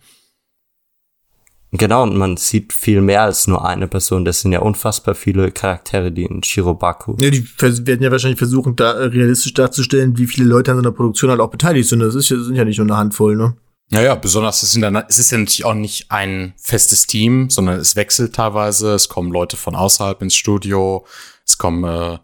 Genau, 1.71 2.01
und 2.01 2.17
man 2.17 2.35
sieht 2.35 2.73
viel 2.73 2.99
mehr 2.99 3.21
als 3.21 3.45
nur 3.45 3.63
eine 3.63 3.87
Person. 3.87 4.25
Das 4.25 4.41
sind 4.41 4.51
ja 4.51 4.59
unfassbar 4.59 5.13
viele 5.13 5.51
Charaktere, 5.51 6.11
die 6.11 6.23
in 6.23 6.41
Shirobaku. 6.41 7.15
Ja, 7.19 7.29
die 7.29 7.45
werden 7.59 8.01
ja 8.01 8.09
wahrscheinlich 8.09 8.39
versuchen, 8.39 8.75
da 8.75 8.93
äh, 8.93 9.03
realistisch 9.05 9.53
darzustellen, 9.53 10.17
wie 10.17 10.25
viele 10.25 10.47
Leute 10.47 10.71
an 10.71 10.77
so 10.77 10.81
einer 10.81 10.91
Produktion 10.91 11.29
halt 11.29 11.39
auch 11.39 11.51
beteiligt 11.51 11.87
sind. 11.87 11.99
Das 11.99 12.15
ist 12.15 12.29
ja, 12.29 12.39
sind 12.39 12.55
ja 12.55 12.65
nicht 12.65 12.79
nur 12.79 12.87
eine 12.87 12.97
Handvoll, 12.97 13.35
ne? 13.35 13.55
Naja, 13.91 14.15
besonders 14.15 14.61
es, 14.61 14.71
sind 14.71 14.81
dann, 14.81 14.95
es 14.95 15.17
ist 15.17 15.31
ja 15.31 15.37
natürlich 15.39 15.65
auch 15.65 15.73
nicht 15.73 16.11
ein 16.11 16.53
festes 16.57 17.07
Team, 17.07 17.49
sondern 17.49 17.79
es 17.79 17.95
wechselt 17.95 18.35
teilweise. 18.35 18.93
Es 18.93 19.09
kommen 19.09 19.31
Leute 19.31 19.57
von 19.57 19.75
außerhalb 19.75 20.21
ins 20.21 20.35
Studio. 20.35 21.05
Es 21.43 21.57
kommen 21.57 21.83
äh, 21.83 22.19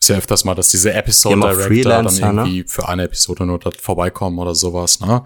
ist 0.00 0.08
ja 0.08 0.16
öfters 0.16 0.44
mal, 0.44 0.54
dass 0.54 0.70
diese 0.70 0.94
Episode 0.94 1.36
Director 1.36 2.02
dann 2.02 2.14
ne? 2.14 2.20
irgendwie 2.20 2.60
ne? 2.60 2.68
für 2.68 2.88
eine 2.88 3.04
Episode 3.04 3.44
nur 3.44 3.58
dort 3.58 3.80
vorbeikommen 3.80 4.38
oder 4.38 4.54
sowas. 4.54 5.00
Ne? 5.00 5.22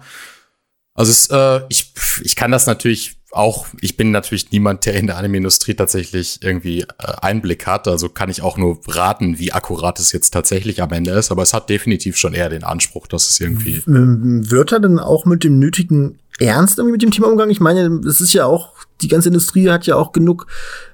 Also 0.93 1.11
es, 1.11 1.27
äh, 1.29 1.61
ich, 1.69 1.93
ich 2.23 2.35
kann 2.35 2.51
das 2.51 2.67
natürlich 2.67 3.14
auch, 3.35 3.67
ich 3.81 3.97
bin 3.97 4.11
natürlich 4.11 4.51
niemand, 4.51 4.85
der 4.85 4.95
in 4.95 5.07
der 5.07 5.17
Anime-Industrie 5.17 5.73
tatsächlich 5.73 6.39
irgendwie 6.41 6.81
äh, 6.81 6.85
Einblick 7.21 7.67
hat. 7.67 7.87
Also 7.87 8.09
kann 8.09 8.29
ich 8.29 8.41
auch 8.41 8.57
nur 8.57 8.79
raten, 8.87 9.39
wie 9.39 9.51
akkurat 9.51 9.99
es 9.99 10.11
jetzt 10.11 10.31
tatsächlich 10.31 10.81
am 10.81 10.91
Ende 10.91 11.11
ist. 11.11 11.31
Aber 11.31 11.43
es 11.43 11.53
hat 11.53 11.69
definitiv 11.69 12.17
schon 12.17 12.33
eher 12.33 12.49
den 12.49 12.63
Anspruch, 12.63 13.07
dass 13.07 13.29
es 13.29 13.39
irgendwie. 13.39 13.83
Wird 13.85 14.71
er 14.71 14.79
denn 14.79 14.99
auch 14.99 15.25
mit 15.25 15.43
dem 15.43 15.59
nötigen 15.59 16.17
Ernst 16.39 16.77
irgendwie 16.77 16.93
mit 16.93 17.01
dem 17.01 17.11
Thema 17.11 17.27
umgegangen? 17.27 17.51
Ich 17.51 17.59
meine, 17.59 18.01
es 18.07 18.21
ist 18.21 18.33
ja 18.33 18.45
auch, 18.45 18.73
die 19.01 19.09
ganze 19.09 19.29
Industrie 19.29 19.69
hat 19.69 19.85
ja 19.85 19.95
auch 19.95 20.13
genug 20.13 20.47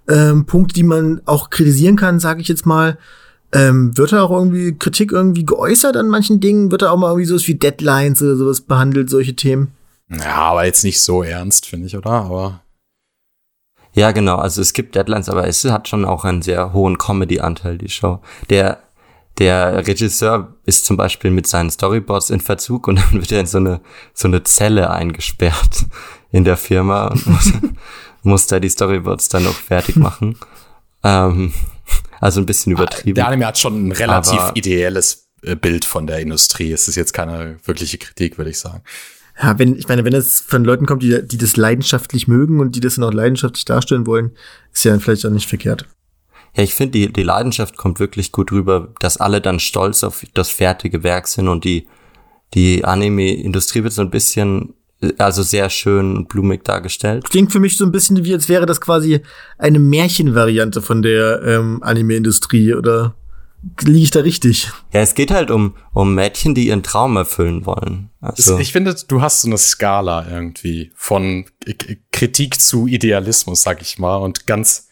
ähm, 0.08 0.46
Punkte, 0.46 0.74
die 0.74 0.84
man 0.84 1.22
auch 1.26 1.50
kritisieren 1.52 1.96
kann, 1.96 2.20
sage 2.20 2.42
ich 2.42 2.48
jetzt 2.48 2.66
mal. 2.66 2.98
Ähm, 3.54 3.96
wird 3.98 4.14
da 4.14 4.24
auch 4.24 4.32
irgendwie 4.32 4.78
Kritik 4.78 5.12
irgendwie 5.12 5.46
geäußert 5.46 5.98
an 5.98 6.08
manchen 6.08 6.40
Dingen? 6.40 6.72
Wird 6.72 6.82
da 6.82 6.92
auch 6.92 6.98
mal 6.98 7.10
irgendwie 7.10 7.26
sowas 7.26 7.48
wie 7.48 7.56
Deadlines 7.56 8.22
oder 8.22 8.36
sowas 8.36 8.62
behandelt, 8.62 9.10
solche 9.10 9.36
Themen? 9.36 9.74
Ja, 10.20 10.36
aber 10.36 10.66
jetzt 10.66 10.84
nicht 10.84 11.02
so 11.02 11.24
ernst, 11.24 11.66
finde 11.66 11.88
ich, 11.88 11.96
oder? 11.96 12.12
Aber. 12.12 12.62
Ja, 13.94 14.12
genau. 14.12 14.38
Also 14.38 14.62
es 14.62 14.74
gibt 14.74 14.96
Deadlines, 14.96 15.30
aber 15.30 15.48
es 15.48 15.64
hat 15.66 15.88
schon 15.88 16.06
auch 16.06 16.26
einen 16.26 16.42
sehr 16.42 16.74
hohen 16.74 16.98
Comedy-Anteil, 16.98 17.78
die 17.78 17.90
Show. 17.90 18.20
Der, 18.50 18.84
der 19.40 19.88
Regisseur 19.88 20.56
ist 20.66 20.86
zum 20.86 20.98
Beispiel 20.98 21.32
mit 21.32 21.48
seinen 21.48 21.70
Storyboards 21.70 22.30
in 22.30 22.42
Verzug 22.42 22.88
und 22.88 22.96
dann 23.00 23.14
wird 23.14 23.32
er 23.32 23.42
in 23.42 23.46
so 23.46 23.58
eine, 23.58 23.82
so 24.14 24.28
eine 24.28 24.44
Zelle 24.44 24.90
eingesperrt 24.90 25.86
in 26.32 26.44
der 26.44 26.58
Firma 26.58 27.08
und 27.08 27.26
muss, 27.28 27.54
muss 28.24 28.48
da 28.48 28.60
die 28.60 28.70
Storyboards 28.70 29.30
dann 29.30 29.44
noch 29.44 29.56
fertig 29.56 29.96
machen. 29.96 30.38
ähm, 31.04 31.54
also 32.20 32.40
ein 32.40 32.46
bisschen 32.46 32.72
übertrieben. 32.72 33.16
Der 33.16 33.28
Anime 33.28 33.48
hat 33.48 33.58
schon 33.58 33.88
ein 33.88 33.92
relativ 33.92 34.40
aber, 34.40 34.56
ideelles 34.56 35.30
äh, 35.42 35.56
Bild 35.56 35.86
von 35.86 36.06
der 36.08 36.20
Industrie. 36.20 36.72
Es 36.72 36.88
ist 36.88 36.96
jetzt 36.96 37.14
keine 37.14 37.58
wirkliche 37.66 37.98
Kritik, 37.98 38.38
würde 38.38 38.52
ich 38.52 38.60
sagen. 38.60 38.84
Ja, 39.42 39.58
wenn, 39.58 39.76
ich 39.76 39.88
meine, 39.88 40.04
wenn 40.06 40.14
es 40.14 40.42
von 40.42 40.64
Leuten 40.64 40.86
kommt, 40.86 41.04
die, 41.04 41.26
die 41.26 41.38
das 41.38 41.58
leidenschaftlich 41.58 42.28
mögen 42.28 42.60
und 42.60 42.76
die 42.76 42.80
das 42.80 42.96
dann 42.96 43.06
auch 43.06 43.14
leidenschaftlich 43.14 43.66
darstellen 43.66 44.06
wollen, 44.06 44.32
ist 44.74 44.84
ja 44.84 44.98
vielleicht 45.00 45.26
auch 45.26 45.32
nicht 45.32 45.48
verkehrt. 45.48 45.86
Ja, 46.56 46.64
ich 46.64 46.74
finde, 46.74 46.92
die, 46.92 47.14
die 47.14 47.24
Leidenschaft 47.24 47.78
kommt 47.78 48.00
wirklich 48.00 48.32
gut 48.32 48.52
rüber, 48.52 48.94
dass 49.00 49.18
alle 49.18 49.42
dann 49.42 49.60
stolz 49.60 50.04
auf 50.04 50.26
das 50.34 50.50
fertige 50.50 51.04
Werk 51.04 51.28
sind 51.28 51.48
und 51.48 51.64
die, 51.64 51.88
die 52.54 52.84
Anime-Industrie 52.84 53.84
wird 53.84 53.94
so 53.94 54.02
ein 54.02 54.10
bisschen, 54.10 54.74
also 55.18 55.44
sehr 55.44 55.70
schön 55.70 56.18
und 56.18 56.28
blumig 56.28 56.64
dargestellt. 56.64 57.24
Klingt 57.30 57.54
für 57.54 57.62
mich 57.62 57.78
so 57.78 57.86
ein 57.86 57.92
bisschen 57.92 58.24
wie, 58.26 58.34
als 58.34 58.50
wäre 58.50 58.66
das 58.66 58.82
quasi 58.82 59.22
eine 59.58 59.80
Märchenvariante 59.80 60.82
von 60.82 61.02
der 61.02 61.42
ähm, 61.44 61.82
Anime-Industrie, 61.82 62.74
oder? 62.74 63.16
Liege 63.82 64.04
ich 64.04 64.12
da 64.12 64.22
richtig? 64.22 64.72
Ja, 64.92 65.02
es 65.02 65.16
geht 65.16 65.32
halt 65.32 65.52
um, 65.52 65.76
um 65.94 66.16
Mädchen, 66.16 66.56
die 66.56 66.68
ihren 66.68 66.84
Traum 66.84 67.16
erfüllen 67.16 67.66
wollen. 67.66 68.10
Also. 68.20 68.58
Ich 68.60 68.72
finde, 68.72 68.96
du 69.08 69.22
hast 69.22 69.42
so 69.42 69.48
eine 69.48 69.58
Skala 69.58 70.28
irgendwie 70.30 70.92
von 70.96 71.46
Kritik 72.12 72.60
zu 72.60 72.88
Idealismus, 72.88 73.62
sag 73.62 73.82
ich 73.82 74.00
mal, 74.00 74.18
und 74.18 74.48
ganz, 74.48 74.90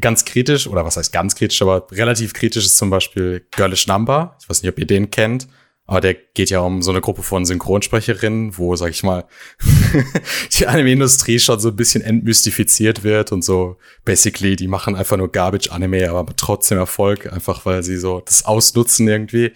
ganz 0.00 0.24
kritisch, 0.24 0.66
oder 0.66 0.84
was 0.84 0.96
heißt 0.96 1.12
ganz 1.12 1.34
kritisch, 1.34 1.60
aber 1.62 1.86
relativ 1.92 2.32
kritisch 2.32 2.64
ist 2.64 2.78
zum 2.78 2.90
Beispiel 2.90 3.46
Girlish 3.50 3.86
Number. 3.86 4.36
Ich 4.40 4.48
weiß 4.48 4.62
nicht, 4.62 4.72
ob 4.72 4.78
ihr 4.78 4.86
den 4.86 5.10
kennt. 5.10 5.46
Aber 5.88 6.00
der 6.00 6.14
geht 6.14 6.50
ja 6.50 6.60
um 6.60 6.82
so 6.82 6.90
eine 6.90 7.00
Gruppe 7.00 7.22
von 7.22 7.44
Synchronsprecherinnen, 7.44 8.58
wo, 8.58 8.74
sag 8.74 8.90
ich 8.90 9.04
mal, 9.04 9.24
die 10.58 10.66
Anime-Industrie 10.66 11.38
schon 11.38 11.60
so 11.60 11.68
ein 11.68 11.76
bisschen 11.76 12.02
entmystifiziert 12.02 13.04
wird 13.04 13.30
und 13.30 13.44
so 13.44 13.76
basically, 14.04 14.56
die 14.56 14.66
machen 14.66 14.96
einfach 14.96 15.16
nur 15.16 15.30
Garbage-Anime, 15.30 16.10
aber 16.10 16.34
trotzdem 16.36 16.78
Erfolg, 16.78 17.32
einfach 17.32 17.64
weil 17.66 17.84
sie 17.84 17.98
so 17.98 18.20
das 18.20 18.44
ausnutzen 18.44 19.06
irgendwie. 19.06 19.52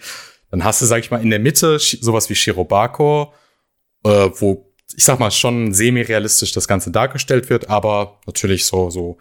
Dann 0.51 0.63
hast 0.63 0.81
du, 0.81 0.85
sag 0.85 0.99
ich 0.99 1.11
mal, 1.11 1.21
in 1.21 1.29
der 1.29 1.39
Mitte 1.39 1.79
sowas 1.79 2.29
wie 2.29 2.35
Shirobako, 2.35 3.33
äh, 4.05 4.29
wo, 4.37 4.73
ich 4.95 5.03
sag 5.03 5.19
mal, 5.19 5.31
schon 5.31 5.73
semi-realistisch 5.73 6.53
das 6.53 6.67
Ganze 6.67 6.91
dargestellt 6.91 7.49
wird, 7.49 7.69
aber 7.69 8.19
natürlich 8.25 8.65
so, 8.65 8.89
so 8.89 9.17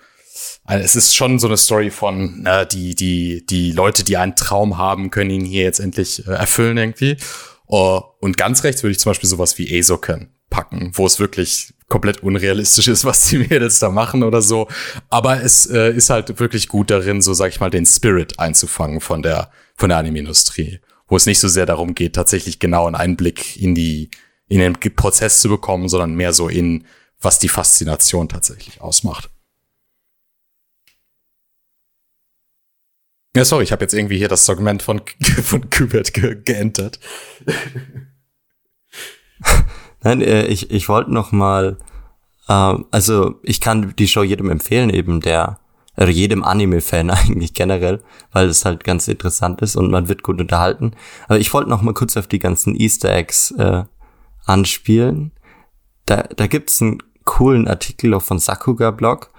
also 0.64 0.84
es 0.84 0.96
ist 0.96 1.14
schon 1.14 1.38
so 1.38 1.46
eine 1.46 1.56
Story 1.56 1.90
von, 1.90 2.46
äh, 2.46 2.66
die, 2.66 2.94
die, 2.94 3.44
die 3.46 3.72
Leute, 3.72 4.04
die 4.04 4.16
einen 4.16 4.36
Traum 4.36 4.78
haben, 4.78 5.10
können 5.10 5.30
ihn 5.30 5.44
hier 5.44 5.64
jetzt 5.64 5.80
endlich 5.80 6.26
äh, 6.26 6.32
erfüllen 6.32 6.76
irgendwie. 6.76 7.16
Uh, 7.68 8.00
und 8.18 8.36
ganz 8.36 8.64
rechts 8.64 8.82
würde 8.82 8.92
ich 8.92 8.98
zum 8.98 9.10
Beispiel 9.10 9.28
sowas 9.28 9.56
wie 9.56 9.78
Esoken 9.78 10.34
packen, 10.50 10.90
wo 10.94 11.06
es 11.06 11.20
wirklich 11.20 11.72
komplett 11.88 12.22
unrealistisch 12.22 12.88
ist, 12.88 13.04
was 13.04 13.28
die 13.28 13.38
Mädels 13.38 13.78
da 13.78 13.90
machen 13.90 14.22
oder 14.22 14.42
so. 14.42 14.68
Aber 15.08 15.42
es 15.42 15.66
äh, 15.66 15.92
ist 15.92 16.10
halt 16.10 16.40
wirklich 16.40 16.68
gut 16.68 16.90
darin, 16.90 17.22
so 17.22 17.32
sag 17.32 17.48
ich 17.50 17.60
mal, 17.60 17.70
den 17.70 17.86
Spirit 17.86 18.38
einzufangen 18.38 19.00
von 19.00 19.22
der, 19.22 19.50
von 19.76 19.88
der 19.88 19.98
Anime-Industrie. 19.98 20.80
wo 21.06 21.16
es 21.16 21.26
nicht 21.26 21.40
so 21.40 21.48
sehr 21.48 21.66
darum 21.66 21.94
geht, 21.94 22.14
tatsächlich 22.14 22.58
genau 22.58 22.86
einen 22.86 22.96
Einblick 22.96 23.56
in 23.60 23.74
die, 23.74 24.10
in 24.48 24.58
den 24.58 24.74
Prozess 24.74 25.40
zu 25.40 25.48
bekommen, 25.48 25.88
sondern 25.88 26.14
mehr 26.14 26.32
so 26.32 26.48
in, 26.48 26.84
was 27.20 27.38
die 27.38 27.48
Faszination 27.48 28.28
tatsächlich 28.28 28.80
ausmacht. 28.80 29.29
Ja, 33.36 33.44
sorry, 33.44 33.62
ich 33.62 33.70
habe 33.70 33.84
jetzt 33.84 33.94
irgendwie 33.94 34.18
hier 34.18 34.28
das 34.28 34.44
Segment 34.44 34.82
von, 34.82 35.02
von 35.42 35.70
Kubert 35.70 36.12
ge 36.12 36.36
geentert. 36.44 36.98
Nein, 40.02 40.20
äh, 40.20 40.46
ich, 40.46 40.70
ich 40.70 40.88
wollte 40.88 41.12
noch 41.12 41.30
mal, 41.30 41.78
äh, 42.48 42.74
also 42.90 43.36
ich 43.42 43.60
kann 43.60 43.94
die 43.96 44.08
Show 44.08 44.24
jedem 44.24 44.50
empfehlen, 44.50 44.90
eben 44.90 45.20
der, 45.20 45.60
oder 45.96 46.08
jedem 46.08 46.42
Anime-Fan 46.42 47.10
eigentlich 47.10 47.54
generell, 47.54 48.02
weil 48.32 48.48
es 48.48 48.64
halt 48.64 48.82
ganz 48.82 49.06
interessant 49.06 49.62
ist 49.62 49.76
und 49.76 49.92
man 49.92 50.08
wird 50.08 50.24
gut 50.24 50.40
unterhalten. 50.40 50.96
Aber 51.26 51.38
ich 51.38 51.54
wollte 51.54 51.70
noch 51.70 51.82
mal 51.82 51.94
kurz 51.94 52.16
auf 52.16 52.26
die 52.26 52.40
ganzen 52.40 52.74
Easter 52.74 53.14
Eggs 53.14 53.52
äh, 53.52 53.84
anspielen. 54.44 55.30
Da, 56.04 56.22
da 56.22 56.48
gibt's 56.48 56.82
einen 56.82 57.00
coolen 57.24 57.68
Artikel 57.68 58.12
auch 58.14 58.22
von 58.22 58.40
Sakuga 58.40 58.90
Blog 58.90 59.30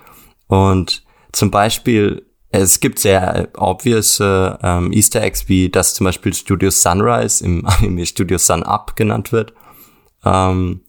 und 0.48 1.04
zum 1.34 1.52
Beispiel 1.52 2.26
es 2.52 2.80
gibt 2.80 3.00
sehr 3.00 3.50
obvious 3.58 4.20
äh, 4.20 4.24
ähm, 4.62 4.92
Easter 4.92 5.22
Eggs, 5.22 5.48
wie 5.48 5.70
das 5.70 5.94
zum 5.94 6.06
Beispiel 6.06 6.34
Studio 6.34 6.70
Sunrise 6.70 7.44
im 7.44 7.66
Anime 7.66 8.06
Studio 8.06 8.38
Sun 8.38 8.64
Up 8.64 8.96
genannt 8.96 9.32
wird. 9.32 9.54
Ähm, 10.26 10.82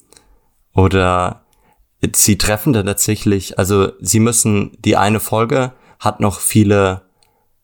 oder 0.75 1.45
sie 2.15 2.37
treffen 2.39 2.73
da 2.73 2.83
tatsächlich, 2.83 3.59
also 3.59 3.93
sie 4.01 4.21
müssen, 4.21 4.77
die 4.81 4.97
eine 4.97 5.21
Folge 5.21 5.73
hat 6.01 6.21
noch 6.21 6.41
viele 6.41 7.03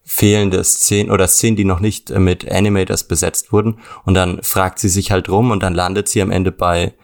fehlende 0.05 0.63
Szenen 0.65 1.11
oder 1.11 1.27
Szenen, 1.29 1.57
die 1.57 1.65
noch 1.65 1.81
nicht 1.81 2.11
äh, 2.11 2.19
mit 2.19 2.51
Animators 2.51 3.09
besetzt 3.09 3.53
wurden. 3.53 3.81
Und 4.05 4.15
dann 4.15 4.43
fragt 4.43 4.79
sie 4.79 4.89
sich 4.89 5.11
halt 5.11 5.29
rum 5.29 5.51
und 5.51 5.63
dann 5.63 5.75
landet 5.75 6.09
sie 6.09 6.23
am 6.23 6.31
Ende 6.31 6.53
bei 6.53 6.95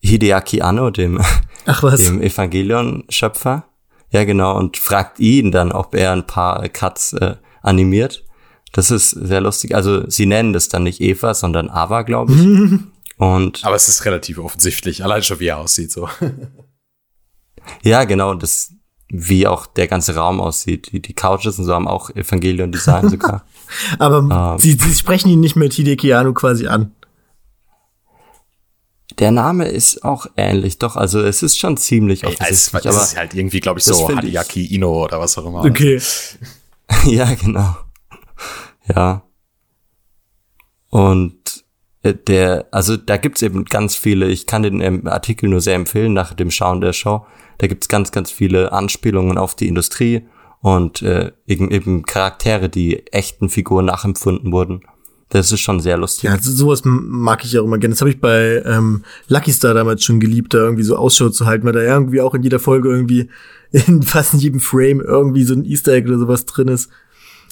Hideaki 0.00 0.60
Anno, 0.60 0.90
dem, 0.90 1.20
dem 1.82 2.22
Evangelion-Schöpfer. 2.22 3.64
Ja, 4.10 4.24
genau, 4.24 4.56
und 4.56 4.76
fragt 4.76 5.18
ihn 5.18 5.50
dann, 5.50 5.72
ob 5.72 5.94
er 5.94 6.12
ein 6.12 6.26
paar 6.26 6.68
Cuts 6.68 7.12
äh, 7.14 7.36
animiert. 7.62 8.24
Das 8.72 8.90
ist 8.90 9.10
sehr 9.10 9.40
lustig. 9.40 9.74
Also 9.74 10.08
sie 10.08 10.26
nennen 10.26 10.52
das 10.52 10.68
dann 10.68 10.82
nicht 10.82 11.00
Eva, 11.00 11.34
sondern 11.34 11.70
Ava, 11.70 12.02
glaube 12.02 12.32
ich. 12.34 12.80
und 13.16 13.64
Aber 13.64 13.76
es 13.76 13.88
ist 13.88 14.04
relativ 14.04 14.38
offensichtlich, 14.38 15.02
allein 15.02 15.22
schon 15.22 15.40
wie 15.40 15.48
er 15.48 15.58
aussieht 15.58 15.90
so. 15.90 16.08
ja, 17.82 18.04
genau, 18.04 18.34
das 18.34 18.72
wie 19.08 19.46
auch 19.46 19.66
der 19.66 19.86
ganze 19.86 20.16
Raum 20.16 20.40
aussieht. 20.40 20.92
Die, 20.92 21.00
die 21.00 21.14
Couches 21.14 21.58
und 21.58 21.64
so 21.64 21.72
haben 21.72 21.88
auch 21.88 22.10
Evangelion-Design 22.10 23.08
sogar. 23.08 23.44
Aber 23.98 24.54
ähm, 24.54 24.58
sie, 24.58 24.72
sie 24.72 24.94
sprechen 24.94 25.30
ihn 25.30 25.40
nicht 25.40 25.56
mit 25.56 25.72
Hideki 25.74 26.12
Anno 26.12 26.32
quasi 26.32 26.66
an. 26.66 26.92
Der 29.18 29.30
Name 29.30 29.66
ist 29.66 30.04
auch 30.04 30.26
ähnlich, 30.36 30.78
doch, 30.78 30.96
also 30.96 31.20
es 31.20 31.42
ist 31.42 31.58
schon 31.58 31.76
ziemlich 31.78 32.24
offensichtlich. 32.26 32.72
Ja, 32.72 32.80
es, 32.80 32.86
aber 32.86 33.02
es 33.02 33.08
ist 33.12 33.16
halt 33.16 33.34
irgendwie, 33.34 33.60
glaube 33.60 33.78
ich, 33.78 33.84
so 33.84 34.08
Hadiaki 34.14 34.66
Ino 34.74 35.04
oder 35.04 35.20
was 35.20 35.38
auch 35.38 35.46
immer. 35.46 35.64
Okay. 35.64 36.00
ja, 37.06 37.34
genau. 37.34 37.76
Ja. 38.94 39.22
Und 40.90 41.64
äh, 42.02 42.14
der, 42.14 42.66
also 42.70 42.96
da 42.96 43.16
gibt's 43.16 43.42
eben 43.42 43.64
ganz 43.64 43.96
viele, 43.96 44.28
ich 44.28 44.46
kann 44.46 44.62
den 44.62 44.80
ähm, 44.80 45.06
Artikel 45.06 45.48
nur 45.48 45.60
sehr 45.60 45.74
empfehlen 45.74 46.12
nach 46.12 46.34
dem 46.34 46.50
Schauen 46.50 46.80
der 46.80 46.92
Show. 46.92 47.26
Da 47.58 47.66
gibt's 47.66 47.88
ganz, 47.88 48.12
ganz 48.12 48.30
viele 48.30 48.72
Anspielungen 48.72 49.38
auf 49.38 49.54
die 49.54 49.68
Industrie 49.68 50.26
und 50.60 51.02
äh, 51.02 51.32
eben, 51.46 51.70
eben 51.70 52.04
Charaktere, 52.04 52.68
die 52.68 53.06
echten 53.12 53.48
Figuren 53.48 53.86
nachempfunden 53.86 54.52
wurden. 54.52 54.82
Das 55.28 55.50
ist 55.50 55.60
schon 55.60 55.80
sehr 55.80 55.98
lustig. 55.98 56.24
Ja, 56.24 56.38
sowas 56.40 56.82
mag 56.84 57.44
ich 57.44 57.58
auch 57.58 57.64
immer 57.64 57.78
gerne. 57.78 57.94
Das 57.94 58.00
habe 58.00 58.10
ich 58.10 58.20
bei 58.20 58.62
ähm, 58.64 59.02
Lucky 59.28 59.52
Star 59.52 59.74
damals 59.74 60.04
schon 60.04 60.20
geliebt, 60.20 60.54
da 60.54 60.58
irgendwie 60.58 60.84
so 60.84 60.96
Ausschau 60.96 61.30
zu 61.30 61.46
halten, 61.46 61.66
weil 61.66 61.72
da 61.72 61.80
irgendwie 61.80 62.20
auch 62.20 62.34
in 62.34 62.42
jeder 62.42 62.60
Folge 62.60 62.88
irgendwie 62.88 63.28
in 63.72 64.02
fast 64.02 64.34
in 64.34 64.40
jedem 64.40 64.60
Frame 64.60 65.00
irgendwie 65.00 65.42
so 65.42 65.54
ein 65.54 65.64
Easter 65.64 65.92
Egg 65.92 66.08
oder 66.08 66.18
sowas 66.18 66.46
drin 66.46 66.68
ist. 66.68 66.90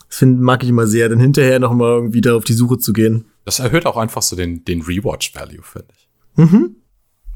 Das 0.09 0.19
find, 0.19 0.41
mag 0.41 0.63
ich 0.63 0.69
immer 0.69 0.87
sehr, 0.87 1.09
dann 1.09 1.19
hinterher 1.19 1.59
noch 1.59 1.73
mal 1.73 1.91
irgendwie 1.91 2.21
da 2.21 2.37
auf 2.37 2.45
die 2.45 2.53
Suche 2.53 2.79
zu 2.79 2.93
gehen. 2.93 3.25
Das 3.45 3.59
erhöht 3.59 3.87
auch 3.87 3.97
einfach 3.97 4.23
so 4.23 4.37
den, 4.37 4.65
den 4.65 4.83
Rewatch-Value, 4.83 5.63
finde 5.63 5.89
ich. 5.97 6.09
Mhm. 6.37 6.77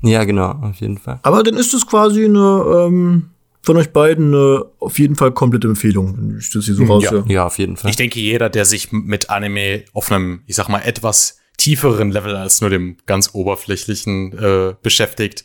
Ja, 0.03 0.23
genau, 0.23 0.51
auf 0.51 0.77
jeden 0.77 0.99
Fall. 0.99 1.19
Aber 1.23 1.43
dann 1.43 1.57
ist 1.57 1.75
es 1.75 1.87
quasi 1.87 2.25
eine, 2.25 2.87
ähm, 2.87 3.31
von 3.69 3.77
euch 3.77 3.91
beiden 3.91 4.35
eine 4.35 4.65
auf 4.79 4.99
jeden 4.99 5.15
Fall 5.15 5.31
komplette 5.33 5.69
Empfehlung, 5.69 6.17
wenn 6.17 6.39
ich 6.39 6.51
das 6.51 6.65
hier 6.65 6.75
so 6.75 6.85
ja. 6.85 6.89
raushöre. 6.89 7.25
Ja, 7.29 7.45
auf 7.45 7.59
jeden 7.59 7.77
Fall. 7.77 7.91
Ich 7.91 7.97
denke, 7.97 8.19
jeder, 8.19 8.49
der 8.49 8.65
sich 8.65 8.93
mit 8.93 9.29
Anime 9.29 9.85
auf 9.93 10.11
einem, 10.11 10.41
ich 10.47 10.57
sag 10.57 10.71
mal, 10.71 10.81
etwas 10.81 11.39
tieferen 11.59 12.11
Level 12.11 12.35
als 12.35 12.63
nur 12.63 12.71
dem 12.71 12.97
ganz 13.05 13.35
oberflächlichen 13.35 14.33
äh, 14.39 14.75
beschäftigt, 14.83 15.45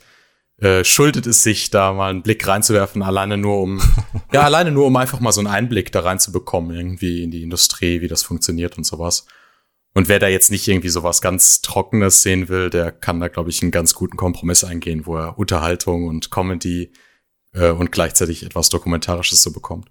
äh, 0.62 0.86
schuldet 0.86 1.28
es 1.28 1.44
sich, 1.44 1.70
da 1.70 1.92
mal 1.92 2.12
einen 2.12 2.22
Blick 2.22 2.48
reinzuwerfen, 2.48 3.04
alleine 3.04 3.38
nur 3.38 3.60
um, 3.60 3.82
ja, 4.32 4.44
alleine 4.44 4.72
nur 4.72 4.86
um 4.86 4.96
einfach 4.96 5.20
mal 5.20 5.34
so 5.34 5.42
einen 5.42 5.48
Einblick 5.48 5.92
da 5.92 6.00
reinzubekommen, 6.00 6.74
irgendwie 6.74 7.24
in 7.24 7.32
die 7.32 7.44
Industrie, 7.44 8.00
wie 8.00 8.08
das 8.08 8.24
funktioniert 8.24 8.78
und 8.78 8.86
sowas. 8.86 9.26
Und 9.94 10.08
wer 10.08 10.20
da 10.20 10.30
jetzt 10.30 10.50
nicht 10.50 10.66
irgendwie 10.66 10.88
sowas 10.88 11.22
ganz 11.22 11.62
Trockenes 11.62 12.22
sehen 12.22 12.48
will, 12.48 12.70
der 12.70 12.94
kann 12.94 13.20
da, 13.20 13.28
glaube 13.28 13.50
ich, 13.50 13.62
einen 13.62 13.72
ganz 13.72 13.94
guten 13.94 14.16
Kompromiss 14.16 14.64
eingehen, 14.64 15.06
wo 15.06 15.18
er 15.18 15.38
Unterhaltung 15.38 16.08
und 16.08 16.32
Comedy 16.32 16.90
äh, 17.54 17.72
und 17.72 17.92
gleichzeitig 17.92 18.44
etwas 18.44 18.70
Dokumentarisches 18.70 19.42
so 19.42 19.52
bekommt. 19.52 19.90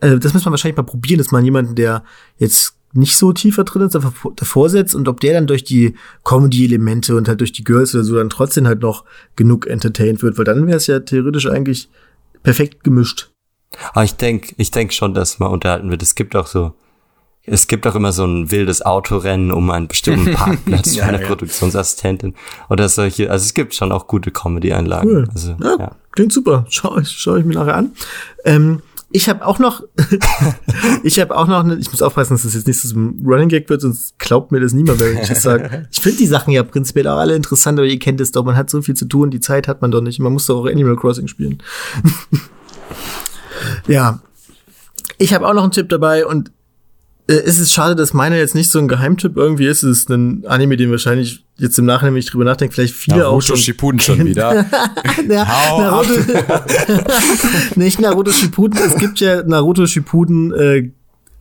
Äh, 0.00 0.18
das 0.18 0.34
muss 0.34 0.44
man 0.44 0.52
wahrscheinlich 0.52 0.76
mal 0.76 0.82
probieren, 0.82 1.18
dass 1.18 1.30
man 1.30 1.44
jemanden, 1.44 1.74
der 1.74 2.04
jetzt 2.38 2.74
nicht 2.92 3.16
so 3.16 3.32
tiefer 3.32 3.64
drin 3.64 3.82
ist, 3.82 3.98
davor 4.36 4.70
setzt 4.70 4.94
und 4.94 5.06
ob 5.08 5.20
der 5.20 5.34
dann 5.34 5.46
durch 5.46 5.64
die 5.64 5.94
Comedy-Elemente 6.24 7.14
und 7.16 7.28
halt 7.28 7.40
durch 7.40 7.52
die 7.52 7.64
Girls 7.64 7.94
oder 7.94 8.04
so 8.04 8.14
dann 8.14 8.30
trotzdem 8.30 8.66
halt 8.66 8.80
noch 8.80 9.04
genug 9.34 9.66
entertained 9.66 10.22
wird, 10.22 10.38
weil 10.38 10.44
dann 10.44 10.66
wäre 10.66 10.78
es 10.78 10.86
ja 10.86 11.00
theoretisch 11.00 11.46
eigentlich 11.46 11.90
perfekt 12.42 12.84
gemischt. 12.84 13.30
Aber 13.92 14.04
ich 14.04 14.14
denke, 14.14 14.54
ich 14.56 14.70
denk 14.70 14.92
schon, 14.92 15.12
dass 15.12 15.38
man 15.38 15.50
unterhalten 15.50 15.90
wird. 15.90 16.02
Es 16.02 16.14
gibt 16.14 16.34
auch 16.36 16.46
so 16.46 16.72
es 17.46 17.68
gibt 17.68 17.86
auch 17.86 17.94
immer 17.94 18.12
so 18.12 18.24
ein 18.24 18.50
wildes 18.50 18.82
Autorennen 18.82 19.52
um 19.52 19.70
einen 19.70 19.88
bestimmten 19.88 20.32
Parkplatz 20.34 20.94
ja, 20.94 21.04
für 21.04 21.08
eine 21.08 21.20
ja. 21.20 21.26
Produktionsassistentin 21.26 22.34
oder 22.68 22.88
solche. 22.88 23.30
Also 23.30 23.44
es 23.44 23.54
gibt 23.54 23.74
schon 23.74 23.92
auch 23.92 24.06
gute 24.06 24.30
Comedy-Einlagen. 24.30 25.08
Cool. 25.08 25.28
Also, 25.32 25.56
ja, 25.62 25.76
ja, 25.78 25.96
Klingt 26.12 26.32
super. 26.32 26.66
Schau, 26.68 26.98
schau 27.04 27.36
ich 27.36 27.44
mir 27.44 27.54
nachher 27.54 27.76
an. 27.76 27.92
Ähm, 28.44 28.82
ich 29.10 29.28
habe 29.28 29.46
auch 29.46 29.58
noch, 29.58 29.82
ich 31.04 31.20
habe 31.20 31.36
auch 31.36 31.46
noch, 31.46 31.64
eine, 31.64 31.76
ich 31.76 31.90
muss 31.90 32.02
aufpassen, 32.02 32.34
dass 32.34 32.42
das 32.42 32.54
jetzt 32.54 32.66
nicht 32.66 32.80
so 32.80 32.98
ein 32.98 33.22
Running 33.24 33.48
Gag 33.48 33.68
wird, 33.68 33.80
sonst 33.80 34.18
glaubt 34.18 34.50
mir 34.50 34.60
das 34.60 34.72
niemand, 34.72 34.98
wenn 35.00 35.18
ich 35.18 35.28
das 35.28 35.42
sage. 35.42 35.88
Ich 35.92 36.00
finde 36.00 36.18
die 36.18 36.26
Sachen 36.26 36.52
ja 36.52 36.62
prinzipiell 36.64 37.06
auch 37.06 37.18
alle 37.18 37.36
interessant, 37.36 37.78
aber 37.78 37.86
ihr 37.86 37.98
kennt 37.98 38.20
es 38.20 38.32
doch, 38.32 38.44
man 38.44 38.56
hat 38.56 38.68
so 38.68 38.82
viel 38.82 38.94
zu 38.94 39.06
tun, 39.06 39.30
die 39.30 39.40
Zeit 39.40 39.68
hat 39.68 39.80
man 39.80 39.90
doch 39.90 40.00
nicht. 40.00 40.18
Man 40.18 40.32
muss 40.32 40.46
doch 40.46 40.60
auch 40.60 40.66
Animal 40.66 40.96
Crossing 40.96 41.28
spielen. 41.28 41.62
ja. 43.86 44.20
Ich 45.18 45.32
habe 45.32 45.48
auch 45.48 45.54
noch 45.54 45.62
einen 45.62 45.72
Tipp 45.72 45.88
dabei 45.88 46.26
und 46.26 46.50
äh, 47.28 47.34
ist 47.34 47.58
es 47.58 47.72
schade, 47.72 47.96
dass 47.96 48.12
meiner 48.12 48.36
jetzt 48.36 48.54
nicht 48.54 48.70
so 48.70 48.78
ein 48.78 48.88
Geheimtipp 48.88 49.36
irgendwie 49.36 49.66
ist. 49.66 49.82
Es 49.82 50.00
ist 50.00 50.10
ein 50.10 50.44
Anime, 50.46 50.76
den 50.76 50.90
wahrscheinlich 50.90 51.44
jetzt 51.56 51.78
im 51.78 51.86
Nachhinein, 51.86 52.14
wenn 52.14 52.20
ich 52.20 52.30
drüber 52.30 52.44
nachdenke, 52.44 52.74
vielleicht 52.74 52.94
viele 52.94 53.18
Naruto 53.18 53.36
auch 53.36 53.42
schon 53.42 53.56
Shippuden 53.56 54.00
schon 54.00 54.24
wieder. 54.24 54.66
ja, 55.28 55.44
Naruto, 55.78 56.12
nicht 57.76 58.00
Naruto 58.00 58.30
Shippuden. 58.30 58.78
Es 58.78 58.96
gibt 58.96 59.20
ja 59.20 59.42
Naruto 59.42 59.86
Shippuden 59.86 60.52
äh, 60.54 60.90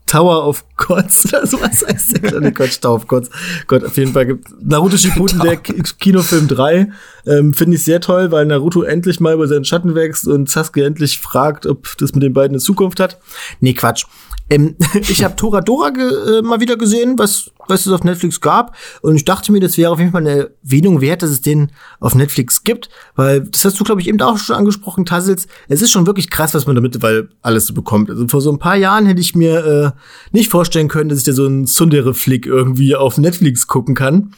Tower 0.08 0.48
of 0.48 0.64
Gods 0.78 1.26
oder 1.26 1.48
sowas 1.48 1.84
heißt 1.88 2.24
der. 2.24 2.40
Nee, 2.40 2.52
Quatsch, 2.52 2.80
Tower 2.80 2.96
of 2.96 3.08
Gods. 3.08 3.30
Gott, 3.68 3.84
auf 3.84 3.98
jeden 3.98 4.14
Fall 4.14 4.28
gibt 4.28 4.48
Naruto 4.64 4.98
Shippuden, 4.98 5.40
der 5.40 5.58
Kinofilm 5.58 6.48
3. 6.48 6.92
Ähm, 7.26 7.54
Finde 7.54 7.76
ich 7.76 7.84
sehr 7.84 8.02
toll, 8.02 8.32
weil 8.32 8.46
Naruto 8.46 8.84
endlich 8.84 9.20
mal 9.20 9.34
über 9.34 9.48
seinen 9.48 9.66
Schatten 9.66 9.96
wächst 9.96 10.28
und 10.28 10.50
Sasuke 10.50 10.86
endlich 10.86 11.20
fragt, 11.20 11.66
ob 11.66 11.98
das 11.98 12.14
mit 12.14 12.22
den 12.22 12.34
beiden 12.34 12.56
eine 12.56 12.60
Zukunft 12.60 13.00
hat. 13.00 13.20
Nee, 13.60 13.74
Quatsch. 13.74 14.06
Ähm, 14.50 14.76
ich 14.94 15.24
habe 15.24 15.36
Toradora 15.36 15.90
äh, 15.90 16.42
mal 16.42 16.60
wieder 16.60 16.78
gesehen, 16.78 17.18
was, 17.18 17.52
was 17.68 17.86
es 17.86 17.92
auf 17.92 18.04
Netflix 18.04 18.42
gab. 18.42 18.76
Und 19.02 19.16
ich 19.16 19.26
dachte 19.26 19.52
mir, 19.52 19.60
das 19.60 19.78
wäre 19.78 19.92
auf 19.92 20.00
jeden 20.00 20.12
Fall 20.12 20.22
eine 20.22 20.52
Erwähnung 20.64 21.02
wert, 21.02 21.24
dass 21.24 21.30
es 21.30 21.42
den 21.42 21.72
auf 22.00 22.16
Netflix 22.16 22.64
gibt. 22.64 22.90
Weil, 23.16 23.42
das 23.42 23.66
hast 23.66 23.80
du, 23.80 23.84
glaube 23.84 24.02
ich, 24.02 24.08
eben 24.08 24.22
auch 24.22 24.38
schon 24.38 24.56
angesprochen, 24.56 25.06
Tassels. 25.06 25.48
Es 25.68 25.82
ist 25.82 25.92
schon 25.92 26.06
wirklich 26.06 26.30
krass, 26.30 26.54
was 26.54 26.68
man 26.68 26.76
damit 26.76 27.02
weil 27.02 27.30
alles 27.42 27.66
so 27.66 27.74
bekommt. 27.74 28.10
Also 28.10 28.28
vor 28.28 28.42
so 28.42 28.52
ein 28.52 28.60
paar 28.60 28.76
Jahren 28.76 29.06
hätte 29.06 29.22
ich 29.22 29.36
mir 29.36 29.66
äh, 29.66 29.92
nicht 30.32 30.50
vorstellen 30.50 30.88
können, 30.88 31.10
dass 31.10 31.20
ich 31.20 31.26
da 31.26 31.34
so 31.34 31.46
einen 31.46 31.66
Sundere-Flick 31.66 32.46
irgendwie 32.46 32.96
auf 32.96 33.18
Netflix 33.18 33.68
gucken 33.68 33.96
kann. 33.96 34.34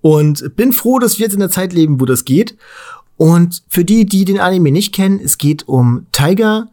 Und 0.00 0.54
bin 0.56 0.72
froh, 0.72 0.98
dass 0.98 1.18
wir 1.18 1.24
jetzt 1.24 1.32
in 1.32 1.40
der 1.40 1.50
Zeit 1.50 1.72
leben, 1.72 1.98
wo 2.00 2.04
das 2.04 2.24
geht. 2.24 2.56
Und 3.16 3.62
für 3.68 3.84
die, 3.84 4.04
die 4.04 4.24
den 4.24 4.40
Anime 4.40 4.70
nicht 4.70 4.92
kennen, 4.92 5.20
es 5.22 5.38
geht 5.38 5.68
um 5.68 6.06
Tiger, 6.12 6.68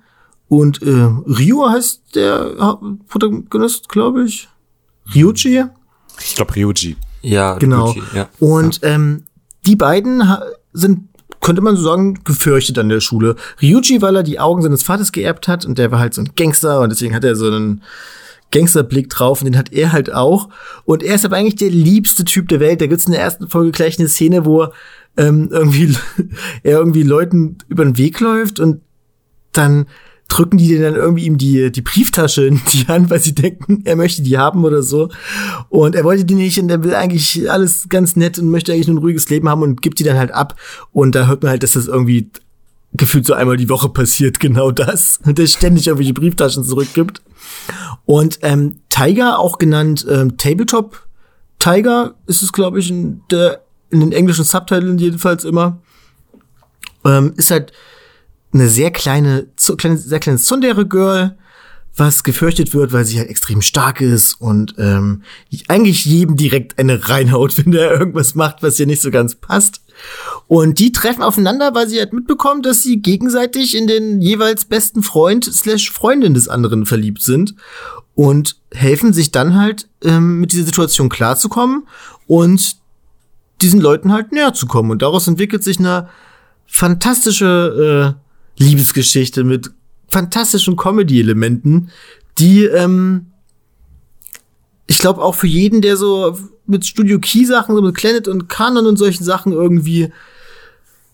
und 0.52 0.82
äh, 0.82 1.08
Ryu 1.28 1.66
heißt 1.66 2.14
der 2.14 2.78
Protagonist, 3.08 3.88
glaube 3.88 4.26
ich. 4.26 4.50
Ryuji? 5.16 5.64
Ich 6.20 6.36
glaube 6.36 6.54
Ryuji. 6.58 6.98
Ja, 7.22 7.58
genau. 7.58 7.92
Ryuji, 7.92 8.04
ja. 8.14 8.28
Und 8.42 8.82
ähm, 8.84 9.24
die 9.66 9.78
beiden 9.78 10.22
sind 10.74 11.08
könnte 11.40 11.62
man 11.62 11.78
so 11.78 11.84
sagen, 11.84 12.20
gefürchtet 12.26 12.78
an 12.78 12.90
der 12.90 13.00
Schule. 13.00 13.38
Ryuji, 13.62 14.02
weil 14.02 14.18
er 14.18 14.24
die 14.24 14.42
Augen 14.42 14.62
seines 14.62 14.84
Vaters 14.84 15.14
geerbt 15.14 15.48
hat 15.48 15.64
und 15.64 15.78
der 15.78 15.90
war 15.90 16.00
halt 16.00 16.14
so 16.14 16.22
ein 16.22 16.32
Gangster 16.36 16.82
und 16.82 16.90
deswegen 16.90 17.16
hat 17.16 17.24
er 17.24 17.38
so 17.38 17.48
einen 17.48 17.82
Gangsterblick 18.52 19.10
drauf 19.10 19.40
und 19.40 19.46
den 19.46 19.58
hat 19.58 19.72
er 19.72 19.94
halt 19.94 20.12
auch. 20.12 20.50
Und 20.84 21.02
er 21.02 21.16
ist 21.16 21.24
aber 21.24 21.38
eigentlich 21.38 21.56
der 21.56 21.70
liebste 21.70 22.26
Typ 22.26 22.50
der 22.50 22.60
Welt. 22.60 22.82
Da 22.82 22.88
gibt's 22.88 23.06
in 23.06 23.14
der 23.14 23.22
ersten 23.22 23.48
Folge 23.48 23.72
gleich 23.72 23.98
eine 23.98 24.10
Szene, 24.10 24.44
wo 24.44 24.64
er 24.64 24.74
ähm, 25.16 25.48
irgendwie 25.50 25.96
er 26.64 26.78
irgendwie 26.78 27.04
Leuten 27.04 27.58
über 27.70 27.86
den 27.86 27.98
Weg 27.98 28.20
läuft 28.20 28.60
und 28.60 28.82
dann 29.54 29.88
drücken 30.32 30.58
die 30.58 30.80
dann 30.80 30.96
irgendwie 30.96 31.26
ihm 31.26 31.38
die, 31.38 31.74
die 31.74 31.82
Brieftasche 31.82 32.46
in 32.46 32.62
die 32.72 32.88
Hand, 32.88 33.10
weil 33.10 33.20
sie 33.20 33.36
denken, 33.36 33.82
er 33.84 33.98
möchte 33.98 34.22
die 34.22 34.38
haben 34.38 34.64
oder 34.64 34.82
so. 34.82 35.10
Und 35.68 35.94
er 35.94 36.06
wollte 36.06 36.24
die 36.24 36.36
nicht 36.36 36.58
und 36.58 36.70
er 36.70 36.86
will 36.86 36.96
eigentlich 36.96 37.52
alles 37.52 37.88
ganz 37.90 38.16
nett 38.16 38.40
und 38.40 38.50
möchte 38.50 38.72
eigentlich 38.72 38.88
nur 38.88 38.96
ein 38.96 39.04
ruhiges 39.04 39.30
Leben 39.30 39.50
haben 39.50 39.62
und 39.62 39.82
gibt 39.82 40.00
die 40.00 40.06
dann 40.06 40.18
halt 40.18 40.32
ab. 40.32 40.56
Und 40.94 41.16
da 41.16 41.28
hört 41.28 41.44
man 41.44 41.50
halt, 41.50 41.64
dass 41.64 41.74
das 41.74 41.88
irgendwie 41.88 42.32
gefühlt 42.94 43.26
so 43.26 43.34
einmal 43.34 43.58
die 43.58 43.68
Woche 43.68 43.90
passiert, 43.90 44.40
genau 44.40 44.72
das. 44.72 45.20
Und 45.26 45.38
der 45.38 45.48
ständig 45.48 45.88
irgendwelche 45.88 46.14
Brieftaschen 46.14 46.64
zurückgibt. 46.64 47.22
Und 48.06 48.40
ähm, 48.42 48.80
Tiger, 48.90 49.40
auch 49.40 49.58
genannt 49.58 50.06
ähm, 50.10 50.38
Tabletop 50.38 51.08
Tiger, 51.60 52.16
ist 52.28 52.42
es, 52.42 52.52
glaube 52.52 52.80
ich, 52.80 52.90
in, 52.90 53.22
der, 53.32 53.64
in 53.90 54.00
den 54.00 54.12
englischen 54.12 54.46
Subtiteln 54.46 54.98
jedenfalls 54.98 55.44
immer. 55.44 55.80
Ähm, 57.06 57.34
ist 57.36 57.52
halt 57.52 57.72
eine 58.54 58.68
sehr 58.68 58.92
kleine, 58.92 59.48
zu, 59.56 59.76
kleine 59.76 59.98
sehr 59.98 60.20
kleines 60.20 60.44
Tsundere-Girl, 60.44 61.38
was 61.96 62.24
gefürchtet 62.24 62.74
wird, 62.74 62.94
weil 62.94 63.06
sie 63.06 63.20
halt 63.20 63.30
extrem 63.30 63.62
stark 63.62 64.00
ist 64.00 64.36
und 64.36 64.76
ähm, 64.78 65.24
eigentlich 65.68 66.06
jedem 66.06 66.38
direkt 66.38 66.80
eine 66.80 67.10
reinhaut, 67.10 67.58
wenn 67.64 67.72
der 67.72 67.92
irgendwas 67.92 68.36
macht, 68.36 68.64
was 68.64 68.80
ihr 68.80 68.88
nicht 68.88 69.02
so 69.02 69.12
ganz 69.12 69.36
passt. 69.36 69.82
Und 70.48 70.80
die 70.80 70.92
treffen 70.92 71.22
aufeinander, 71.22 71.76
weil 71.76 71.88
sie 71.88 72.00
halt 72.00 72.14
mitbekommen, 72.14 72.62
dass 72.62 72.82
sie 72.82 73.02
gegenseitig 73.02 73.76
in 73.76 73.88
den 73.88 74.22
jeweils 74.22 74.66
besten 74.66 75.04
Freund 75.04 75.46
slash 75.46 75.92
Freundin 75.92 76.34
des 76.34 76.48
anderen 76.48 76.86
verliebt 76.86 77.22
sind 77.22 77.56
und 78.16 78.58
helfen 78.72 79.14
sich 79.14 79.32
dann 79.32 79.56
halt 79.56 79.88
ähm, 80.04 80.40
mit 80.40 80.54
dieser 80.54 80.66
Situation 80.66 81.10
klarzukommen 81.10 81.88
und 82.28 82.78
diesen 83.62 83.80
Leuten 83.80 84.12
halt 84.12 84.32
näher 84.32 84.54
zu 84.54 84.66
kommen. 84.66 84.92
Und 84.92 85.02
daraus 85.02 85.28
entwickelt 85.28 85.64
sich 85.64 85.78
eine 85.80 86.10
fantastische 86.66 88.16
äh, 88.18 88.31
Liebesgeschichte 88.62 89.44
mit 89.44 89.72
fantastischen 90.08 90.76
Comedy-Elementen, 90.76 91.90
die 92.38 92.66
ähm, 92.66 93.28
ich 94.88 95.00
glaube 95.00 95.22
auch 95.22 95.36
für 95.36 95.48
jeden, 95.48 95.82
der 95.82 95.96
so 95.96 96.38
mit 96.66 96.86
Studio 96.86 97.20
Key 97.20 97.46
Sachen, 97.46 97.76
so 97.76 97.82
mit 97.82 97.96
Planet 97.96 98.28
und 98.28 98.50
Canon 98.50 98.86
und 98.86 98.98
solchen 98.98 99.24
Sachen 99.24 99.54
irgendwie 99.54 100.12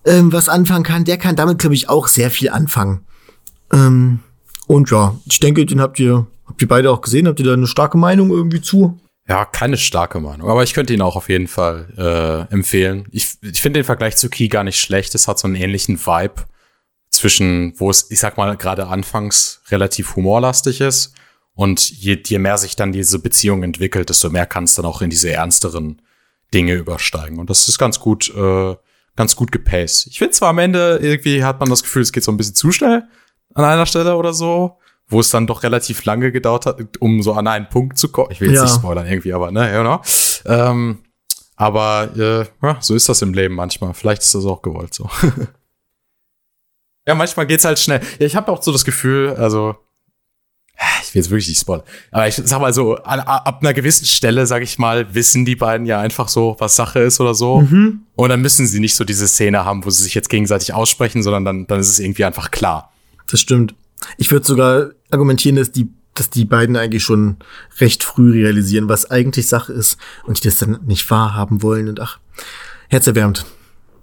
ähm, 0.06 0.32
was 0.32 0.50
anfangen 0.50 0.84
kann, 0.84 1.06
der 1.06 1.18
kann 1.18 1.36
damit 1.36 1.60
glaube 1.60 1.76
ich 1.76 1.90
auch 1.90 2.08
sehr 2.08 2.32
viel 2.32 2.50
anfangen. 2.50 3.02
Ähm, 3.72 4.20
und 4.68 4.90
ja, 4.90 5.20
ich 5.26 5.40
denke, 5.40 5.66
den 5.66 5.80
habt 5.80 6.00
ihr 6.00 6.28
habt 6.46 6.62
ihr 6.62 6.68
beide 6.68 6.92
auch 6.92 7.02
gesehen, 7.02 7.28
habt 7.28 7.40
ihr 7.40 7.46
da 7.46 7.54
eine 7.54 7.68
starke 7.68 7.98
Meinung 7.98 8.32
irgendwie 8.32 8.62
zu? 8.62 9.00
Ja, 9.30 9.44
keine 9.44 9.78
starke 9.78 10.22
Meinung, 10.22 10.50
aber 10.50 10.64
ich 10.64 10.74
könnte 10.74 10.94
ihn 10.94 11.02
auch 11.02 11.18
auf 11.18 11.28
jeden 11.28 11.48
Fall 11.48 11.88
äh, 11.98 12.54
empfehlen. 12.54 13.08
Ich, 13.12 13.38
ich 13.42 13.62
finde 13.62 13.80
den 13.80 13.86
Vergleich 13.86 14.16
zu 14.16 14.30
Key 14.30 14.48
gar 14.48 14.64
nicht 14.64 14.80
schlecht. 14.80 15.14
Es 15.16 15.28
hat 15.28 15.38
so 15.38 15.48
einen 15.48 15.56
ähnlichen 15.56 16.00
Vibe 16.00 16.46
zwischen, 17.18 17.74
wo 17.78 17.90
es, 17.90 18.10
ich 18.12 18.20
sag 18.20 18.38
mal, 18.38 18.56
gerade 18.58 18.88
anfangs 18.88 19.62
relativ 19.70 20.16
humorlastig 20.16 20.82
ist 20.82 21.14
und 21.56 21.90
je, 21.90 22.22
je 22.24 22.40
mehr 22.40 22.58
sich 22.58 22.76
dann 22.76 22.92
diese 22.92 23.20
Beziehung 23.20 23.64
entwickelt, 23.64 24.10
desto 24.10 24.30
mehr 24.30 24.46
kann 24.46 24.66
es 24.66 24.76
dann 24.76 24.86
auch 24.86 25.02
in 25.02 25.10
diese 25.10 25.32
ernsteren 25.32 26.02
Dinge 26.54 26.74
übersteigen. 26.74 27.40
Und 27.40 27.50
das 27.50 27.68
ist 27.68 27.80
ganz 27.80 28.00
gut, 28.00 28.34
äh, 28.36 28.76
ganz 29.16 29.36
gut 29.36 29.52
gepaced. 29.52 30.08
Ich 30.08 30.20
finde 30.20 30.34
zwar 30.34 30.50
am 30.50 30.60
Ende 30.60 31.00
irgendwie 31.02 31.44
hat 31.44 31.60
man 31.60 31.70
das 31.70 31.84
Gefühl, 31.84 32.04
es 32.04 32.12
geht 32.12 32.24
so 32.24 32.32
ein 32.32 32.38
bisschen 32.38 32.56
zu 32.56 32.72
schnell 32.72 33.04
an 33.56 33.66
einer 33.66 33.88
Stelle 33.88 34.16
oder 34.16 34.34
so, 34.34 34.78
wo 35.08 35.20
es 35.20 35.32
dann 35.32 35.48
doch 35.48 35.64
relativ 35.64 36.06
lange 36.06 36.32
gedauert 36.32 36.68
hat, 36.68 36.80
um 37.00 37.24
so 37.24 37.34
an 37.34 37.48
einen 37.48 37.68
Punkt 37.70 37.98
zu 37.98 38.10
kommen. 38.10 38.30
Ich 38.32 38.40
will 38.40 38.50
jetzt 38.50 38.58
ja. 38.58 38.64
nicht 38.64 38.76
spoilern 38.76 39.08
irgendwie, 39.08 39.34
aber 39.34 39.52
ne, 39.52 39.72
ja, 39.72 39.78
genau. 39.78 40.02
Ähm, 40.46 41.00
aber 41.56 42.10
äh, 42.16 42.46
ja, 42.66 42.78
so 42.80 42.94
ist 42.94 43.10
das 43.10 43.24
im 43.24 43.34
Leben 43.34 43.56
manchmal. 43.56 43.96
Vielleicht 43.96 44.22
ist 44.22 44.36
das 44.36 44.46
auch 44.46 44.62
gewollt 44.62 44.94
so. 44.94 45.10
ja, 47.08 47.16
manchmal 47.16 47.48
geht's 47.48 47.66
halt 47.66 47.80
schnell. 47.80 48.02
Ja, 48.20 48.26
ich 48.26 48.36
habe 48.36 48.52
auch 48.52 48.62
so 48.62 48.72
das 48.72 48.86
Gefühl, 48.86 49.36
also 49.38 49.76
ich 51.02 51.16
will 51.16 51.22
jetzt 51.22 51.32
wirklich 51.32 51.48
nicht 51.48 51.60
spoilern. 51.60 51.86
Aber 52.12 52.28
ich 52.28 52.36
sag 52.36 52.60
mal 52.60 52.74
so, 52.74 52.98
an, 52.98 53.22
ab 53.22 53.60
einer 53.62 53.74
gewissen 53.74 54.06
Stelle, 54.06 54.46
sag 54.46 54.62
ich 54.62 54.78
mal, 54.78 55.16
wissen 55.16 55.46
die 55.46 55.56
beiden 55.56 55.88
ja 55.88 56.00
einfach 56.00 56.28
so, 56.28 56.56
was 56.60 56.76
Sache 56.76 57.00
ist 57.00 57.20
oder 57.20 57.34
so. 57.34 57.62
Mhm. 57.62 58.02
Und 58.16 58.30
dann 58.30 58.42
müssen 58.42 58.68
sie 58.68 58.80
nicht 58.80 58.96
so 58.96 59.04
diese 59.04 59.28
Szene 59.28 59.66
haben, 59.66 59.86
wo 59.86 59.90
sie 59.90 60.04
sich 60.04 60.14
jetzt 60.14 60.30
gegenseitig 60.30 60.74
aussprechen, 60.74 61.24
sondern 61.24 61.46
dann, 61.46 61.68
dann 61.68 61.80
ist 61.80 61.90
es 61.90 62.00
irgendwie 62.00 62.26
einfach 62.26 62.52
klar. 62.52 62.92
Das 63.32 63.40
stimmt. 63.40 63.74
Ich 64.18 64.30
würde 64.30 64.46
sogar 64.46 64.90
argumentieren, 65.10 65.56
dass 65.56 65.72
die, 65.72 65.90
dass 66.14 66.30
die 66.30 66.46
beiden 66.46 66.76
eigentlich 66.76 67.04
schon 67.04 67.38
recht 67.80 68.04
früh 68.04 68.34
realisieren, 68.34 68.90
was 68.90 69.10
eigentlich 69.10 69.48
Sache 69.48 69.74
ist 69.74 69.98
und 70.26 70.44
die 70.44 70.48
das 70.48 70.58
dann 70.58 70.80
nicht 70.86 71.10
wahrhaben 71.10 71.64
wollen 71.64 71.88
und 71.88 72.00
ach, 72.00 72.20
herzerwärmt. 72.90 73.46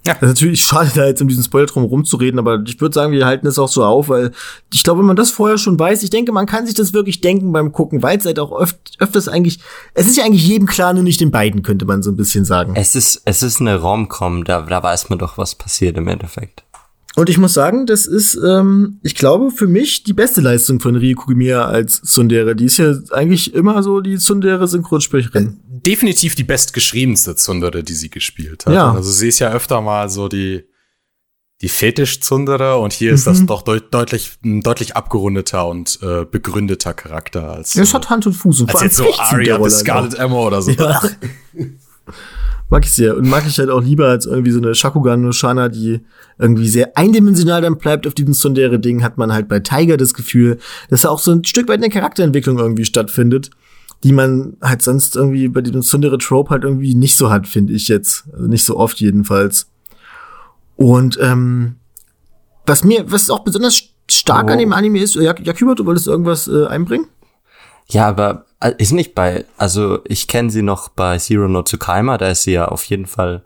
Ja. 0.06 0.14
Das 0.14 0.22
ist 0.22 0.28
natürlich 0.28 0.62
schade, 0.62 0.90
da 0.94 1.06
jetzt 1.06 1.22
um 1.22 1.28
diesen 1.28 1.42
Spoiler 1.44 1.66
drum 1.66 1.84
rumzureden, 1.84 2.38
aber 2.38 2.62
ich 2.66 2.80
würde 2.80 2.94
sagen, 2.94 3.12
wir 3.12 3.24
halten 3.24 3.46
es 3.46 3.58
auch 3.58 3.68
so 3.68 3.84
auf, 3.84 4.08
weil 4.08 4.32
ich 4.72 4.82
glaube, 4.82 5.00
wenn 5.00 5.06
man 5.06 5.16
das 5.16 5.30
vorher 5.30 5.56
schon 5.56 5.78
weiß, 5.78 6.02
ich 6.02 6.10
denke, 6.10 6.30
man 6.30 6.46
kann 6.46 6.66
sich 6.66 6.74
das 6.74 6.92
wirklich 6.92 7.22
denken 7.22 7.52
beim 7.52 7.72
Gucken, 7.72 8.02
weil 8.02 8.18
es 8.18 8.26
halt 8.26 8.38
auch 8.38 8.52
öf 8.60 8.76
öfters 8.98 9.28
eigentlich, 9.28 9.60
es 9.94 10.06
ist 10.06 10.16
ja 10.16 10.24
eigentlich 10.24 10.46
jedem 10.46 10.66
klar, 10.66 10.92
nur 10.92 11.02
nicht 11.02 11.20
den 11.20 11.30
beiden, 11.30 11.62
könnte 11.62 11.86
man 11.86 12.02
so 12.02 12.10
ein 12.10 12.16
bisschen 12.16 12.44
sagen. 12.44 12.74
Es 12.76 12.94
ist, 12.94 13.22
es 13.24 13.42
ist 13.42 13.60
eine 13.60 13.80
Rom-Com, 13.80 14.44
da, 14.44 14.62
da 14.62 14.82
weiß 14.82 15.08
man 15.08 15.18
doch, 15.18 15.38
was 15.38 15.54
passiert 15.54 15.96
im 15.96 16.08
Endeffekt. 16.08 16.64
Und 17.16 17.30
ich 17.30 17.38
muss 17.38 17.54
sagen, 17.54 17.86
das 17.86 18.06
ist, 18.06 18.36
ähm, 18.44 18.98
ich 19.02 19.14
glaube, 19.14 19.52
für 19.52 19.68
mich 19.68 20.02
die 20.02 20.12
beste 20.12 20.40
Leistung 20.40 20.80
von 20.80 20.96
Rie 20.96 21.14
Kugimiya 21.14 21.64
als 21.64 22.02
Tsundere. 22.02 22.56
Die 22.56 22.64
ist 22.64 22.78
ja 22.78 22.92
eigentlich 23.12 23.54
immer 23.54 23.82
so 23.82 24.00
die 24.00 24.18
Tsundere 24.18 24.66
Synchronsprecherin. 24.66 25.46
Äh, 25.46 25.80
definitiv 25.86 26.34
die 26.34 26.42
bestgeschriebenste 26.42 27.36
Tsundere, 27.36 27.84
die 27.84 27.94
sie 27.94 28.10
gespielt 28.10 28.66
hat. 28.66 28.74
Ja. 28.74 28.92
Also 28.92 29.12
sie 29.12 29.28
ist 29.28 29.38
ja 29.38 29.52
öfter 29.52 29.80
mal 29.80 30.08
so 30.10 30.26
die, 30.26 30.64
die 31.62 31.68
Fetisch-Tsundere 31.68 32.78
und 32.78 32.92
hier 32.92 33.10
mhm. 33.10 33.14
ist 33.14 33.26
das 33.28 33.40
mhm. 33.40 33.46
doch 33.46 33.62
deut 33.62 33.94
deutlich, 33.94 34.32
ein 34.44 34.62
deutlich 34.62 34.96
abgerundeter 34.96 35.68
und 35.68 36.00
äh, 36.02 36.24
begründeter 36.24 36.94
Charakter 36.94 37.52
als. 37.52 37.74
Ja, 37.74 37.84
es 37.84 37.94
hat 37.94 38.10
Hand 38.10 38.26
und 38.26 38.32
Fuß. 38.32 38.62
Und 38.62 38.74
als 38.74 38.82
jetzt 38.82 38.96
so 38.96 39.14
Arya 39.16 39.62
the 39.62 39.70
Scarlet 39.70 40.18
Ammo 40.18 40.48
oder 40.48 40.62
so. 40.62 40.72
Ja. 40.72 41.00
mag 42.70 42.84
ich 42.84 42.92
sehr. 42.92 43.16
Und 43.16 43.28
mag 43.28 43.44
ich 43.46 43.58
halt 43.58 43.70
auch 43.70 43.82
lieber 43.82 44.08
als 44.08 44.26
irgendwie 44.26 44.50
so 44.50 44.58
eine 44.58 44.74
Shakugan 44.74 45.22
no 45.22 45.32
Shana, 45.32 45.68
die 45.68 46.00
irgendwie 46.38 46.68
sehr 46.68 46.96
eindimensional 46.96 47.62
dann 47.62 47.78
bleibt 47.78 48.06
auf 48.06 48.14
diesem 48.14 48.34
Tsundere-Ding, 48.34 49.02
hat 49.02 49.18
man 49.18 49.32
halt 49.32 49.48
bei 49.48 49.60
Tiger 49.60 49.96
das 49.96 50.14
Gefühl, 50.14 50.58
dass 50.90 51.02
da 51.02 51.10
auch 51.10 51.18
so 51.18 51.32
ein 51.32 51.44
Stück 51.44 51.68
weit 51.68 51.78
eine 51.78 51.90
Charakterentwicklung 51.90 52.58
irgendwie 52.58 52.84
stattfindet, 52.84 53.50
die 54.02 54.12
man 54.12 54.56
halt 54.60 54.82
sonst 54.82 55.16
irgendwie 55.16 55.48
bei 55.48 55.60
diesem 55.60 55.82
Tsundere-Trope 55.82 56.50
halt 56.50 56.64
irgendwie 56.64 56.94
nicht 56.94 57.16
so 57.16 57.30
hat, 57.30 57.46
finde 57.46 57.72
ich 57.72 57.88
jetzt. 57.88 58.24
Also 58.32 58.46
nicht 58.46 58.64
so 58.64 58.76
oft 58.76 59.00
jedenfalls. 59.00 59.68
Und 60.76 61.18
ähm, 61.20 61.76
was 62.66 62.84
mir, 62.84 63.10
was 63.10 63.30
auch 63.30 63.44
besonders 63.44 63.82
stark 64.10 64.46
oh. 64.48 64.52
an 64.52 64.58
dem 64.58 64.72
Anime 64.72 65.00
ist, 65.00 65.14
Jak 65.14 65.44
Jakuba, 65.46 65.74
du 65.74 65.86
wolltest 65.86 66.08
irgendwas 66.08 66.48
äh, 66.48 66.66
einbringen? 66.66 67.06
Ja, 67.88 68.08
aber 68.08 68.46
ist 68.68 68.92
nicht 68.92 69.14
bei, 69.14 69.44
also 69.56 70.00
ich 70.04 70.28
kenne 70.28 70.50
sie 70.50 70.62
noch 70.62 70.88
bei 70.88 71.18
Zero 71.18 71.48
no 71.48 71.62
Tsukaima, 71.62 72.18
da 72.18 72.28
ist 72.28 72.44
sie 72.44 72.52
ja 72.52 72.68
auf 72.68 72.84
jeden 72.84 73.06
Fall 73.06 73.44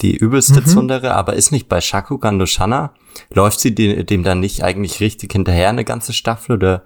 die 0.00 0.16
übelste 0.16 0.60
mhm. 0.60 0.66
Zundere, 0.66 1.14
aber 1.14 1.34
ist 1.34 1.52
nicht 1.52 1.68
bei 1.68 1.80
Shakugan 1.80 2.36
no 2.36 2.46
Shana, 2.46 2.92
läuft 3.30 3.60
sie 3.60 3.74
dem, 3.74 4.04
dem 4.06 4.22
dann 4.22 4.40
nicht 4.40 4.62
eigentlich 4.62 5.00
richtig 5.00 5.32
hinterher 5.32 5.68
eine 5.68 5.84
ganze 5.84 6.12
Staffel 6.12 6.56
oder 6.56 6.84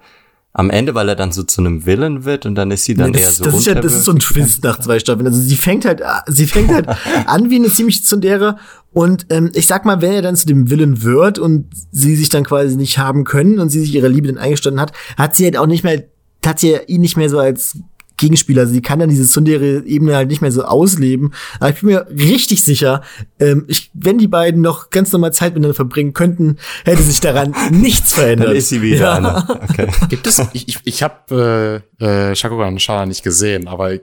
am 0.55 0.69
Ende, 0.69 0.93
weil 0.93 1.09
er 1.09 1.15
dann 1.15 1.31
so 1.31 1.41
zu 1.41 1.61
einem 1.61 1.87
Villain 1.87 2.25
wird 2.25 2.45
und 2.45 2.53
dann 2.53 2.69
ist 2.69 2.85
sie 2.85 2.93
dann 2.93 3.09
nee, 3.09 3.21
eher 3.21 3.31
so 3.31 3.43
das 3.43 3.55
ist, 3.55 3.65
ja, 3.65 3.73
das 3.73 3.93
ist 3.93 4.05
so 4.05 4.11
ein 4.11 4.19
Twist 4.19 4.63
nach 4.63 4.79
zwei 4.79 4.99
Staffeln. 4.99 5.25
Also 5.25 5.41
sie 5.41 5.55
fängt 5.55 5.83
halt, 5.83 6.03
sie 6.27 6.45
fängt 6.45 6.71
halt 6.71 6.87
an 7.25 7.49
wie 7.49 7.55
eine 7.55 7.69
ziemlich 7.69 8.05
Zundere 8.05 8.57
und 8.91 9.25
ähm, 9.31 9.49
ich 9.55 9.65
sag 9.65 9.83
mal, 9.83 10.01
wenn 10.01 10.13
er 10.13 10.21
dann 10.21 10.35
zu 10.35 10.45
dem 10.45 10.69
Villain 10.69 11.01
wird 11.01 11.39
und 11.39 11.71
sie 11.91 12.15
sich 12.15 12.29
dann 12.29 12.43
quasi 12.43 12.75
nicht 12.75 12.99
haben 12.99 13.23
können 13.23 13.57
und 13.59 13.69
sie 13.69 13.79
sich 13.79 13.95
ihrer 13.95 14.09
Liebe 14.09 14.27
dann 14.27 14.37
eingestanden 14.37 14.79
hat, 14.79 14.93
hat 15.17 15.35
sie 15.35 15.45
halt 15.45 15.57
auch 15.57 15.65
nicht 15.65 15.83
mehr 15.83 16.03
hat 16.47 16.59
sie 16.59 16.77
ihn 16.87 17.01
nicht 17.01 17.17
mehr 17.17 17.29
so 17.29 17.39
als 17.39 17.77
Gegenspieler. 18.17 18.61
Also 18.61 18.73
sie 18.73 18.81
kann 18.81 18.99
dann 18.99 19.09
diese 19.09 19.25
Tsundere-Ebene 19.25 20.15
halt 20.15 20.29
nicht 20.29 20.41
mehr 20.41 20.51
so 20.51 20.63
ausleben. 20.63 21.33
Aber 21.59 21.69
ich 21.69 21.81
bin 21.81 21.89
mir 21.89 22.07
richtig 22.09 22.63
sicher, 22.63 23.01
ähm, 23.39 23.65
ich, 23.67 23.91
wenn 23.93 24.17
die 24.17 24.27
beiden 24.27 24.61
noch 24.61 24.91
ganz 24.91 25.11
normal 25.11 25.33
Zeit 25.33 25.53
miteinander 25.53 25.75
verbringen 25.75 26.13
könnten, 26.13 26.57
hätte 26.85 27.01
sich 27.03 27.19
daran 27.19 27.55
nichts 27.71 28.13
verändert. 28.13 28.49
Dann 28.49 28.55
ist 28.55 28.69
sie 28.69 28.81
wieder 28.81 28.97
ja. 28.97 29.13
eine. 29.13 29.49
Okay. 29.69 29.87
Gibt 30.09 30.27
es, 30.27 30.41
ich, 30.53 30.67
ich, 30.67 30.79
ich 30.83 31.03
habe 31.03 31.83
äh, 31.99 32.05
äh, 32.31 32.35
Shakugan 32.35 32.79
Shana 32.79 33.05
nicht 33.05 33.23
gesehen, 33.23 33.67
aber 33.67 33.97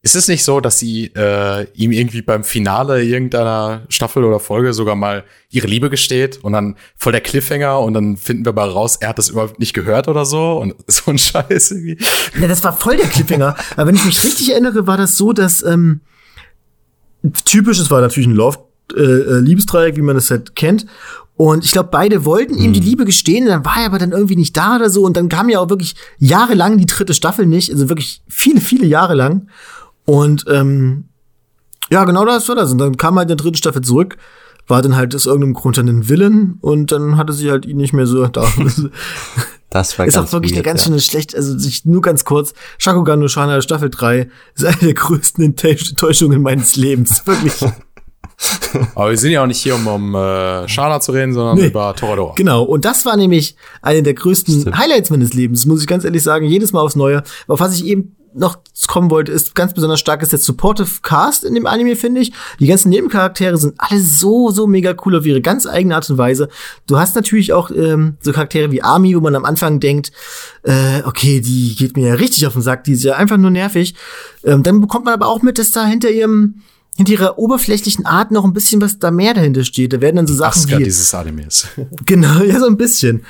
ist 0.00 0.14
es 0.14 0.28
nicht 0.28 0.44
so, 0.44 0.60
dass 0.60 0.78
sie 0.78 1.06
äh, 1.16 1.66
ihm 1.74 1.90
irgendwie 1.90 2.22
beim 2.22 2.44
Finale 2.44 3.02
irgendeiner 3.02 3.82
Staffel 3.88 4.22
oder 4.22 4.38
Folge 4.38 4.72
sogar 4.72 4.94
mal 4.94 5.24
ihre 5.50 5.66
Liebe 5.66 5.90
gesteht 5.90 6.38
und 6.42 6.52
dann 6.52 6.76
voll 6.96 7.12
der 7.12 7.20
Cliffhanger 7.20 7.80
und 7.80 7.94
dann 7.94 8.16
finden 8.16 8.44
wir 8.44 8.52
mal 8.52 8.68
raus, 8.68 8.96
er 9.00 9.08
hat 9.08 9.18
das 9.18 9.28
überhaupt 9.28 9.58
nicht 9.58 9.74
gehört 9.74 10.06
oder 10.06 10.24
so 10.24 10.58
und 10.58 10.74
so 10.86 11.10
ein 11.10 11.18
Scheiß 11.18 11.72
irgendwie. 11.72 11.98
Ja, 12.40 12.46
das 12.46 12.62
war 12.62 12.76
voll 12.76 12.96
der 12.96 13.08
Cliffhanger. 13.08 13.56
Aber 13.76 13.86
wenn 13.86 13.96
ich 13.96 14.04
mich 14.04 14.22
richtig 14.22 14.52
erinnere, 14.52 14.86
war 14.86 14.96
das 14.96 15.16
so, 15.16 15.32
dass 15.32 15.64
ähm, 15.64 16.00
typisch, 17.44 17.80
es 17.80 17.90
war 17.90 18.00
natürlich 18.00 18.28
ein 18.28 18.34
Love 18.34 18.58
äh, 18.96 19.02
äh, 19.02 19.40
Liebesdreieck, 19.40 19.96
wie 19.96 20.02
man 20.02 20.14
das 20.14 20.30
halt 20.30 20.54
kennt. 20.54 20.86
Und 21.36 21.64
ich 21.64 21.72
glaube, 21.72 21.90
beide 21.92 22.24
wollten 22.24 22.56
ihm 22.56 22.72
die 22.72 22.80
Liebe 22.80 23.04
gestehen, 23.04 23.46
dann 23.46 23.64
war 23.64 23.78
er 23.78 23.86
aber 23.86 23.98
dann 23.98 24.10
irgendwie 24.10 24.34
nicht 24.34 24.56
da 24.56 24.76
oder 24.76 24.90
so. 24.90 25.02
Und 25.02 25.16
dann 25.16 25.28
kam 25.28 25.48
ja 25.48 25.60
auch 25.60 25.70
wirklich 25.70 25.94
jahrelang 26.18 26.78
die 26.78 26.86
dritte 26.86 27.14
Staffel 27.14 27.46
nicht, 27.46 27.70
also 27.70 27.88
wirklich 27.88 28.22
viele, 28.28 28.60
viele 28.60 28.86
Jahre 28.86 29.14
lang. 29.14 29.48
Und 30.08 30.46
ähm, 30.48 31.04
ja, 31.90 32.04
genau 32.04 32.24
das 32.24 32.48
war 32.48 32.56
das. 32.56 32.72
Und 32.72 32.78
dann 32.78 32.96
kam 32.96 33.16
halt 33.18 33.26
in 33.30 33.36
der 33.36 33.44
dritten 33.44 33.58
Staffel 33.58 33.82
zurück, 33.82 34.16
war 34.66 34.80
dann 34.80 34.96
halt 34.96 35.14
aus 35.14 35.26
irgendeinem 35.26 35.52
Grund 35.52 35.76
dann 35.76 35.86
ein 35.86 36.08
Villain 36.08 36.56
und 36.62 36.92
dann 36.92 37.18
hatte 37.18 37.34
sie 37.34 37.50
halt 37.50 37.66
ihn 37.66 37.76
nicht 37.76 37.92
mehr 37.92 38.06
so 38.06 38.26
da. 38.28 38.46
Das 39.68 39.98
war 39.98 40.06
ist 40.06 40.14
ganz 40.14 40.28
auch 40.28 40.32
wirklich 40.32 40.52
eine 40.52 40.60
weird, 40.60 40.64
ganz 40.66 40.80
ja. 40.80 40.86
schöne 40.86 41.00
schlecht, 41.00 41.36
also 41.36 41.58
sich 41.58 41.84
nur 41.84 42.00
ganz 42.00 42.24
kurz. 42.24 42.54
Shakugan 42.78 43.20
no 43.20 43.28
Shana 43.28 43.60
Staffel 43.60 43.90
3 43.90 44.30
ist 44.54 44.64
eine 44.64 44.76
der 44.78 44.94
größten 44.94 45.44
Enttäusch- 45.44 45.90
Enttäuschungen 45.90 46.40
meines 46.40 46.76
Lebens. 46.76 47.26
Wirklich. 47.26 47.52
Aber 48.94 49.10
wir 49.10 49.18
sind 49.18 49.32
ja 49.32 49.42
auch 49.42 49.46
nicht 49.46 49.60
hier, 49.60 49.74
um, 49.74 49.86
um 49.88 50.14
äh, 50.14 50.66
Shana 50.68 51.00
zu 51.00 51.12
reden, 51.12 51.34
sondern 51.34 51.58
Nee. 51.58 51.66
über 51.66 51.94
Toradora. 51.94 52.32
Genau. 52.34 52.62
Und 52.62 52.86
das 52.86 53.04
war 53.04 53.16
nämlich 53.18 53.56
eine 53.82 54.02
der 54.02 54.14
größten 54.14 54.60
Stimmt. 54.62 54.78
Highlights 54.78 55.10
meines 55.10 55.34
Lebens, 55.34 55.66
muss 55.66 55.82
ich 55.82 55.86
ganz 55.86 56.04
ehrlich 56.04 56.22
sagen. 56.22 56.46
Jedes 56.46 56.72
Mal 56.72 56.80
aufs 56.80 56.96
Neue. 56.96 57.18
Aber 57.44 57.54
auf 57.54 57.60
was 57.60 57.74
ich 57.74 57.84
eben 57.84 58.16
noch 58.34 58.58
kommen 58.86 59.10
wollte, 59.10 59.32
ist 59.32 59.54
ganz 59.54 59.74
besonders 59.74 60.00
stark 60.00 60.22
ist 60.22 60.32
der 60.32 60.38
Supportive 60.38 60.88
Cast 61.02 61.44
in 61.44 61.54
dem 61.54 61.66
Anime, 61.66 61.96
finde 61.96 62.20
ich. 62.20 62.32
Die 62.58 62.66
ganzen 62.66 62.88
Nebencharaktere 62.90 63.56
sind 63.56 63.74
alle 63.78 64.00
so, 64.00 64.50
so 64.50 64.66
mega 64.66 64.94
cool 65.04 65.16
auf 65.16 65.26
ihre 65.26 65.40
ganz 65.40 65.66
eigene 65.66 65.94
Art 65.94 66.08
und 66.10 66.18
Weise. 66.18 66.48
Du 66.86 66.98
hast 66.98 67.14
natürlich 67.14 67.52
auch 67.52 67.70
ähm, 67.70 68.16
so 68.20 68.32
Charaktere 68.32 68.70
wie 68.72 68.82
Ami, 68.82 69.14
wo 69.14 69.20
man 69.20 69.34
am 69.34 69.44
Anfang 69.44 69.80
denkt, 69.80 70.12
äh, 70.62 71.02
okay, 71.04 71.40
die 71.40 71.74
geht 71.76 71.96
mir 71.96 72.08
ja 72.08 72.14
richtig 72.14 72.46
auf 72.46 72.54
den 72.54 72.62
Sack, 72.62 72.84
die 72.84 72.92
ist 72.92 73.04
ja 73.04 73.16
einfach 73.16 73.36
nur 73.36 73.50
nervig. 73.50 73.94
Ähm, 74.44 74.62
dann 74.62 74.80
bekommt 74.80 75.04
man 75.04 75.14
aber 75.14 75.26
auch 75.26 75.42
mit, 75.42 75.58
dass 75.58 75.70
da 75.70 75.86
hinter 75.86 76.10
ihrem 76.10 76.62
hinter 76.98 77.12
ihrer 77.12 77.38
oberflächlichen 77.38 78.06
Art 78.06 78.32
noch 78.32 78.44
ein 78.44 78.52
bisschen 78.52 78.80
was 78.80 78.98
da 78.98 79.12
mehr 79.12 79.32
dahinter 79.32 79.62
steht. 79.62 79.92
Da 79.92 80.00
werden 80.00 80.16
dann 80.16 80.26
so 80.26 80.34
Sachen 80.34 80.64
Asuka 80.64 80.78
wie 80.78 80.82
dieses 80.82 81.14
Animes. 81.14 81.68
Genau, 82.06 82.42
ja, 82.42 82.58
so 82.58 82.66
ein 82.66 82.76
bisschen. 82.76 83.24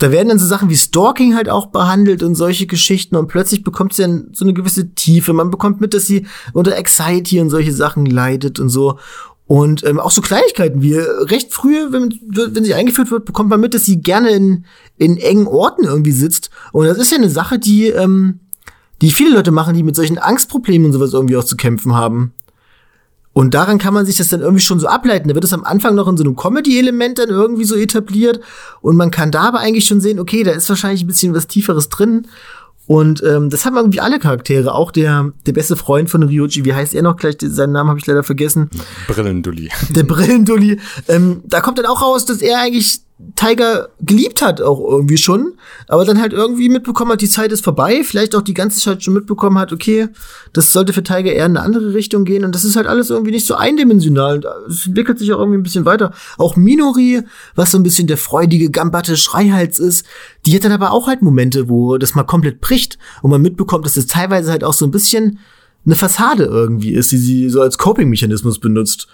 Da 0.00 0.10
werden 0.10 0.30
dann 0.30 0.38
so 0.38 0.46
Sachen 0.46 0.70
wie 0.70 0.76
Stalking 0.76 1.36
halt 1.36 1.50
auch 1.50 1.66
behandelt 1.66 2.22
und 2.22 2.34
solche 2.34 2.66
Geschichten 2.66 3.16
und 3.16 3.28
plötzlich 3.28 3.62
bekommt 3.62 3.92
sie 3.92 4.02
dann 4.02 4.28
so 4.32 4.46
eine 4.46 4.54
gewisse 4.54 4.94
Tiefe. 4.94 5.34
Man 5.34 5.50
bekommt 5.50 5.82
mit, 5.82 5.92
dass 5.92 6.06
sie 6.06 6.26
unter 6.54 6.76
Anxiety 6.76 7.38
und 7.38 7.50
solche 7.50 7.72
Sachen 7.72 8.06
leidet 8.06 8.58
und 8.58 8.70
so. 8.70 8.98
Und 9.46 9.84
ähm, 9.84 10.00
auch 10.00 10.10
so 10.10 10.22
Kleinigkeiten 10.22 10.80
wie 10.80 10.94
äh, 10.94 11.02
recht 11.02 11.52
früh, 11.52 11.92
wenn, 11.92 12.18
wenn 12.22 12.64
sie 12.64 12.72
eingeführt 12.72 13.10
wird, 13.10 13.26
bekommt 13.26 13.50
man 13.50 13.60
mit, 13.60 13.74
dass 13.74 13.84
sie 13.84 14.00
gerne 14.00 14.30
in, 14.30 14.64
in 14.96 15.18
engen 15.18 15.46
Orten 15.46 15.84
irgendwie 15.84 16.12
sitzt. 16.12 16.50
Und 16.72 16.86
das 16.86 16.96
ist 16.96 17.10
ja 17.10 17.18
eine 17.18 17.28
Sache, 17.28 17.58
die, 17.58 17.88
ähm, 17.88 18.40
die 19.02 19.10
viele 19.10 19.34
Leute 19.34 19.50
machen, 19.50 19.74
die 19.74 19.82
mit 19.82 19.96
solchen 19.96 20.18
Angstproblemen 20.18 20.86
und 20.86 20.92
sowas 20.94 21.12
irgendwie 21.12 21.36
auch 21.36 21.44
zu 21.44 21.56
kämpfen 21.56 21.94
haben. 21.94 22.32
Und 23.32 23.54
daran 23.54 23.78
kann 23.78 23.94
man 23.94 24.06
sich 24.06 24.16
das 24.16 24.28
dann 24.28 24.40
irgendwie 24.40 24.62
schon 24.62 24.80
so 24.80 24.88
ableiten. 24.88 25.28
Da 25.28 25.34
wird 25.34 25.44
es 25.44 25.52
am 25.52 25.64
Anfang 25.64 25.94
noch 25.94 26.08
in 26.08 26.16
so 26.16 26.24
einem 26.24 26.34
Comedy-Element 26.34 27.18
dann 27.18 27.28
irgendwie 27.28 27.64
so 27.64 27.76
etabliert. 27.76 28.40
Und 28.80 28.96
man 28.96 29.10
kann 29.10 29.30
da 29.30 29.42
aber 29.42 29.60
eigentlich 29.60 29.84
schon 29.84 30.00
sehen, 30.00 30.18
okay, 30.18 30.42
da 30.42 30.50
ist 30.50 30.68
wahrscheinlich 30.68 31.04
ein 31.04 31.06
bisschen 31.06 31.34
was 31.34 31.46
Tieferes 31.46 31.88
drin. 31.88 32.26
Und 32.86 33.22
ähm, 33.22 33.50
das 33.50 33.64
haben 33.64 33.76
irgendwie 33.76 34.00
alle 34.00 34.18
Charaktere. 34.18 34.74
Auch 34.74 34.90
der, 34.90 35.32
der 35.46 35.52
beste 35.52 35.76
Freund 35.76 36.10
von 36.10 36.24
Ryuji, 36.24 36.64
wie 36.64 36.74
heißt 36.74 36.92
er 36.92 37.02
noch 37.02 37.16
gleich? 37.16 37.36
Seinen 37.40 37.70
Namen 37.70 37.88
habe 37.88 38.00
ich 38.00 38.06
leider 38.06 38.24
vergessen. 38.24 38.68
Brillendulli. 39.06 39.70
Der 39.90 40.02
Brillendulli. 40.02 40.80
Ähm, 41.06 41.40
da 41.44 41.60
kommt 41.60 41.78
dann 41.78 41.86
auch 41.86 42.02
raus, 42.02 42.24
dass 42.24 42.42
er 42.42 42.58
eigentlich 42.58 43.02
Tiger 43.36 43.88
geliebt 44.00 44.42
hat, 44.42 44.60
auch 44.60 44.80
irgendwie 44.80 45.16
schon. 45.16 45.54
Aber 45.88 46.04
dann 46.04 46.20
halt 46.20 46.32
irgendwie 46.32 46.68
mitbekommen 46.68 47.12
hat, 47.12 47.20
die 47.20 47.28
Zeit 47.28 47.52
ist 47.52 47.64
vorbei. 47.64 48.02
Vielleicht 48.04 48.34
auch 48.34 48.42
die 48.42 48.54
ganze 48.54 48.80
Zeit 48.80 49.02
schon 49.02 49.14
mitbekommen 49.14 49.58
hat, 49.58 49.72
okay, 49.72 50.08
das 50.52 50.72
sollte 50.72 50.92
für 50.92 51.02
Tiger 51.02 51.32
eher 51.32 51.46
in 51.46 51.56
eine 51.56 51.64
andere 51.64 51.94
Richtung 51.94 52.24
gehen. 52.24 52.44
Und 52.44 52.54
das 52.54 52.64
ist 52.64 52.76
halt 52.76 52.86
alles 52.86 53.10
irgendwie 53.10 53.30
nicht 53.30 53.46
so 53.46 53.54
eindimensional. 53.54 54.36
Und 54.36 54.46
es 54.68 54.86
entwickelt 54.86 55.18
sich 55.18 55.32
auch 55.32 55.38
irgendwie 55.38 55.58
ein 55.58 55.62
bisschen 55.62 55.84
weiter. 55.84 56.12
Auch 56.38 56.56
Minori, 56.56 57.22
was 57.54 57.70
so 57.70 57.78
ein 57.78 57.82
bisschen 57.82 58.06
der 58.06 58.18
freudige, 58.18 58.70
gambatte 58.70 59.16
Schreihals 59.16 59.78
ist, 59.78 60.04
die 60.46 60.54
hat 60.54 60.64
dann 60.64 60.72
aber 60.72 60.92
auch 60.92 61.06
halt 61.06 61.22
Momente, 61.22 61.68
wo 61.68 61.98
das 61.98 62.14
mal 62.14 62.24
komplett 62.24 62.60
bricht 62.60 62.98
und 63.22 63.30
man 63.30 63.42
mitbekommt, 63.42 63.86
dass 63.86 63.96
es 63.96 64.06
teilweise 64.06 64.50
halt 64.50 64.64
auch 64.64 64.74
so 64.74 64.84
ein 64.86 64.90
bisschen 64.90 65.38
eine 65.86 65.96
Fassade 65.96 66.44
irgendwie 66.44 66.92
ist, 66.92 67.10
die 67.12 67.16
sie 67.16 67.48
so 67.48 67.62
als 67.62 67.78
Coping-Mechanismus 67.78 68.58
benutzt. 68.58 69.08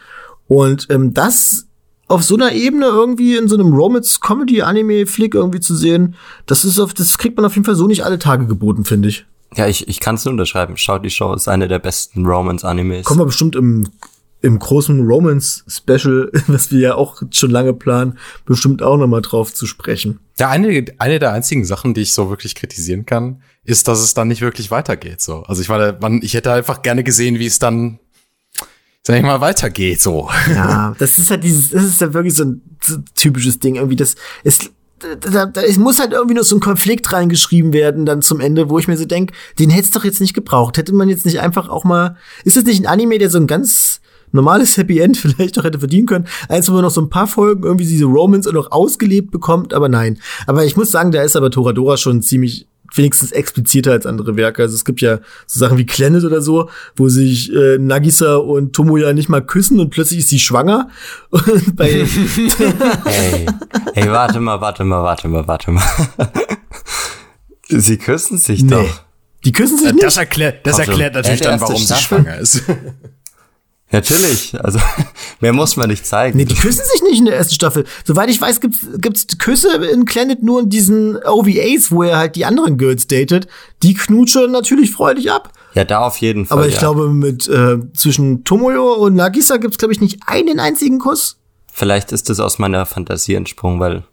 Und 0.49 0.87
ähm, 0.91 1.15
das 1.15 1.67
auf 2.09 2.23
so 2.23 2.35
einer 2.37 2.53
Ebene 2.53 2.87
irgendwie 2.87 3.37
in 3.37 3.49
so 3.49 3.57
einem 3.57 3.73
Romance-Comedy-Anime-Flick 3.73 5.35
irgendwie 5.35 5.61
zu 5.61 5.75
sehen, 5.75 6.15
das 6.47 6.65
ist 6.65 6.79
auf, 6.79 6.95
das 6.95 7.19
kriegt 7.19 7.37
man 7.37 7.47
auf 7.47 7.55
jeden 7.55 7.65
Fall 7.65 7.75
so 7.77 7.87
nicht 7.87 8.05
alle 8.05 8.19
Tage 8.19 8.47
geboten, 8.47 8.85
finde 8.85 9.09
ich. 9.09 9.27
Ja, 9.55 9.67
ich, 9.67 9.89
ich 9.89 10.01
kann 10.01 10.17
es 10.17 10.25
nur 10.25 10.33
unterschreiben. 10.33 10.77
Schaut 10.77 11.05
die 11.05 11.11
Show, 11.11 11.33
ist 11.35 11.49
eine 11.49 11.69
der 11.69 11.79
besten 11.79 12.27
Romance-Animes. 12.27 13.05
Kommen 13.07 13.21
wir 13.21 13.27
bestimmt 13.27 13.57
im, 13.57 13.89
im 14.43 14.59
großen 14.59 15.07
Romance-Special, 15.07 16.31
was 16.49 16.71
wir 16.71 16.81
ja 16.81 16.95
auch 16.95 17.23
schon 17.31 17.51
lange 17.51 17.73
planen, 17.73 18.19
bestimmt 18.45 18.83
auch 18.83 18.97
noch 18.97 19.07
mal 19.07 19.23
drauf 19.23 19.55
zu 19.55 19.67
sprechen. 19.67 20.21
Ja, 20.39 20.51
eine, 20.51 20.85
eine 20.99 21.19
der 21.19 21.33
einzigen 21.33 21.65
Sachen, 21.65 21.95
die 21.95 22.03
ich 22.03 22.13
so 22.13 22.29
wirklich 22.29 22.55
kritisieren 22.55 23.07
kann, 23.07 23.43
ist, 23.65 23.89
dass 23.89 24.01
es 24.01 24.15
dann 24.15 24.29
nicht 24.29 24.43
wirklich 24.43 24.71
weitergeht. 24.71 25.21
So, 25.21 25.43
also 25.45 25.63
ich 25.63 25.69
war, 25.69 25.79
da- 25.79 25.99
man, 26.01 26.21
ich 26.23 26.35
hätte 26.35 26.53
einfach 26.53 26.83
gerne 26.83 27.03
gesehen, 27.03 27.39
wie 27.39 27.47
es 27.47 27.59
dann, 27.59 27.99
sag 29.07 29.19
ich 29.19 29.23
mal, 29.23 29.41
weitergeht. 29.41 30.01
So. 30.01 30.29
Ja, 30.49 30.93
das 30.99 31.17
ist 31.19 31.31
halt 31.31 31.45
dieses, 31.45 31.71
das 31.71 31.85
ist 31.85 32.01
ja 32.01 32.13
wirklich 32.13 32.35
so 32.35 32.45
ein 32.45 32.61
typisches 33.15 33.61
Ding, 33.61 33.77
irgendwie 33.77 33.95
das, 33.95 34.17
es, 34.43 34.59
da, 34.99 35.47
da, 35.47 35.61
es 35.61 35.77
muss 35.77 36.01
halt 36.01 36.11
irgendwie 36.11 36.35
noch 36.35 36.43
so 36.43 36.57
ein 36.57 36.61
Konflikt 36.61 37.13
reingeschrieben 37.13 37.73
werden, 37.73 38.05
dann 38.05 38.21
zum 38.21 38.41
Ende, 38.41 38.69
wo 38.69 38.81
ich 38.81 38.89
mir 38.89 38.97
so 38.97 39.05
denk, 39.05 39.31
den 39.61 39.71
hätte 39.71 39.85
es 39.85 39.91
doch 39.93 40.03
jetzt 40.03 40.21
nicht 40.21 40.35
gebraucht. 40.35 40.77
Hätte 40.77 40.93
man 40.93 41.09
jetzt 41.09 41.25
nicht 41.25 41.39
einfach 41.39 41.69
auch 41.69 41.85
mal, 41.85 42.17
ist 42.43 42.57
das 42.57 42.65
nicht 42.65 42.81
ein 42.81 42.87
Anime, 42.87 43.19
der 43.19 43.31
so 43.31 43.39
ein 43.39 43.47
ganz 43.47 44.01
normales 44.33 44.77
Happy 44.77 44.99
End 44.99 45.17
vielleicht 45.17 45.57
doch 45.57 45.63
hätte 45.63 45.79
verdienen 45.79 46.09
können? 46.09 46.27
Eins, 46.49 46.69
wo 46.69 46.73
man 46.73 46.83
noch 46.83 46.91
so 46.91 47.01
ein 47.01 47.09
paar 47.09 47.29
Folgen 47.29 47.63
irgendwie 47.63 47.87
diese 47.87 48.07
Romans 48.07 48.49
auch 48.49 48.53
noch 48.55 48.73
ausgelebt 48.73 49.31
bekommt, 49.31 49.73
aber 49.73 49.89
nein. 49.89 50.19
Aber 50.49 50.65
ich 50.65 50.77
muss 50.77 50.91
sagen, 50.91 51.13
da 51.13 51.23
ist 51.23 51.37
aber 51.37 51.53
Toradora 51.53 51.97
schon 51.97 52.23
ziemlich 52.23 52.67
wenigstens 52.95 53.33
expliziter 53.33 53.93
als 53.93 54.07
andere 54.07 54.37
Werke. 54.37 54.63
Also 54.63 54.75
es 54.75 54.85
gibt 54.85 55.01
ja 55.01 55.19
so 55.47 55.59
Sachen 55.61 55.79
wie 55.79 55.85
Planet 55.85 56.25
oder 56.25 56.41
so, 56.41 56.71
wo 56.97 57.09
sich 57.09 57.53
äh, 57.55 57.79
Nagisa 57.79 58.37
und 58.37 58.73
Tomoya 58.75 59.13
nicht 59.13 59.29
mal 59.29 59.45
küssen 59.45 59.81
und 59.81 59.91
plötzlich 59.91 60.21
ist 60.21 60.29
sie 60.29 60.39
schwanger. 60.39 60.89
Und 61.31 61.77
bei 61.77 62.07
Hey, 63.05 63.47
hey, 63.95 64.11
warte 64.11 64.41
mal, 64.41 64.61
warte 64.61 64.85
mal, 64.85 65.03
warte 65.03 65.29
mal, 65.29 65.47
warte 65.47 65.71
mal. 65.71 65.83
Sie 67.69 67.97
küssen 67.99 68.39
sich 68.39 68.63
nee, 68.63 68.71
doch. 68.71 69.03
die 69.45 69.51
küssen 69.53 69.77
sich 69.79 69.89
Das 69.89 70.15
nicht. 70.15 70.17
erklärt, 70.19 70.65
das 70.67 70.79
Also, 70.79 70.91
erklärt 70.93 71.15
natürlich 71.15 71.41
dann, 71.41 71.61
warum 71.61 71.77
sie 71.77 71.95
schwanger 71.97 72.39
ist. 72.39 72.63
Natürlich, 73.97 74.55
also 74.63 74.79
mehr 75.41 75.53
muss 75.53 75.77
man 75.77 75.89
nicht 75.89 76.05
zeigen. 76.07 76.37
Nee, 76.37 76.45
die 76.45 76.55
küssen 76.55 76.85
sich 76.93 77.03
nicht 77.03 77.19
in 77.19 77.25
der 77.25 77.37
ersten 77.37 77.55
Staffel. 77.55 77.85
Soweit 78.05 78.29
ich 78.29 78.41
weiß, 78.41 78.61
gibt's, 78.61 78.87
gibt's 78.99 79.27
Küsse 79.39 79.75
in 79.87 80.05
Planet 80.05 80.43
nur 80.43 80.61
in 80.61 80.69
diesen 80.69 81.17
OVAs, 81.17 81.91
wo 81.91 82.03
er 82.03 82.19
halt 82.19 82.37
die 82.37 82.45
anderen 82.45 82.77
Girls 82.77 83.07
datet. 83.07 83.49
Die 83.83 83.95
knutschen 83.95 84.53
natürlich 84.53 84.93
freudig 84.93 85.31
ab. 85.31 85.53
ja, 85.75 85.85
da 85.85 86.01
auf 86.01 86.19
jeden 86.19 86.45
Fall. 86.45 86.59
Aber 86.59 86.69
ich 86.69 86.75
ja. 86.75 86.81
glaube, 86.81 87.09
mit 87.09 87.49
äh, 87.49 87.79
zwischen 87.95 88.45
Tomoyo 88.45 88.95
und 88.95 89.15
Nagisa 89.15 89.57
gibt's 89.57 89.79
glaube 89.79 89.95
ich, 89.95 90.01
nicht 90.01 90.21
einen 90.27 90.61
einzigen 90.61 90.99
Kuss. 90.99 91.39
Vielleicht 91.73 92.13
ist 92.13 92.29
das 92.29 92.41
aus 92.41 92.59
meiner 92.59 92.87
Fantasie 92.87 93.35
entsprungen, 93.35 93.81
weil 93.81 94.05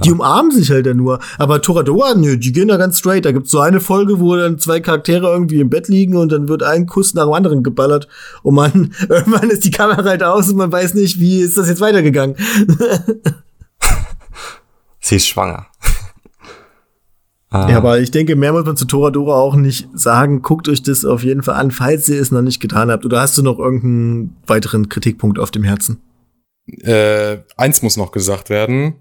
Die 0.00 0.10
umarmen 0.10 0.50
sich 0.50 0.70
halt 0.70 0.86
dann 0.86 0.96
nur. 0.96 1.18
Aber 1.38 1.60
Toradora, 1.60 2.14
nö, 2.14 2.36
die 2.36 2.52
gehen 2.52 2.68
da 2.68 2.76
ganz 2.76 2.98
straight. 2.98 3.24
Da 3.24 3.32
gibt's 3.32 3.50
so 3.50 3.60
eine 3.60 3.80
Folge, 3.80 4.20
wo 4.20 4.36
dann 4.36 4.58
zwei 4.58 4.80
Charaktere 4.80 5.30
irgendwie 5.30 5.60
im 5.60 5.70
Bett 5.70 5.88
liegen 5.88 6.16
und 6.16 6.32
dann 6.32 6.48
wird 6.48 6.62
ein 6.62 6.86
Kuss 6.86 7.14
nach 7.14 7.24
dem 7.24 7.32
anderen 7.32 7.62
geballert. 7.62 8.08
Und 8.42 8.54
man, 8.54 8.94
irgendwann 9.08 9.50
ist 9.50 9.64
die 9.64 9.70
Kamera 9.70 10.04
halt 10.04 10.22
aus 10.22 10.48
und 10.48 10.56
man 10.56 10.72
weiß 10.72 10.94
nicht, 10.94 11.20
wie 11.20 11.40
ist 11.40 11.56
das 11.56 11.68
jetzt 11.68 11.80
weitergegangen. 11.80 12.36
sie 15.00 15.16
ist 15.16 15.28
schwanger. 15.28 15.66
Ja, 17.54 17.76
aber 17.76 18.00
ich 18.00 18.10
denke, 18.10 18.34
mehr 18.34 18.54
muss 18.54 18.64
man 18.64 18.78
zu 18.78 18.86
Toradora 18.86 19.34
auch 19.34 19.56
nicht 19.56 19.86
sagen. 19.92 20.40
Guckt 20.40 20.70
euch 20.70 20.82
das 20.82 21.04
auf 21.04 21.22
jeden 21.22 21.42
Fall 21.42 21.56
an, 21.56 21.70
falls 21.70 22.08
ihr 22.08 22.18
es 22.18 22.30
noch 22.30 22.40
nicht 22.40 22.60
getan 22.60 22.90
habt. 22.90 23.04
Oder 23.04 23.20
hast 23.20 23.36
du 23.36 23.42
noch 23.42 23.58
irgendeinen 23.58 24.34
weiteren 24.46 24.88
Kritikpunkt 24.88 25.38
auf 25.38 25.50
dem 25.50 25.62
Herzen? 25.62 26.00
äh, 26.66 27.38
eins 27.56 27.82
muss 27.82 27.96
noch 27.96 28.12
gesagt 28.12 28.50
werden. 28.50 28.94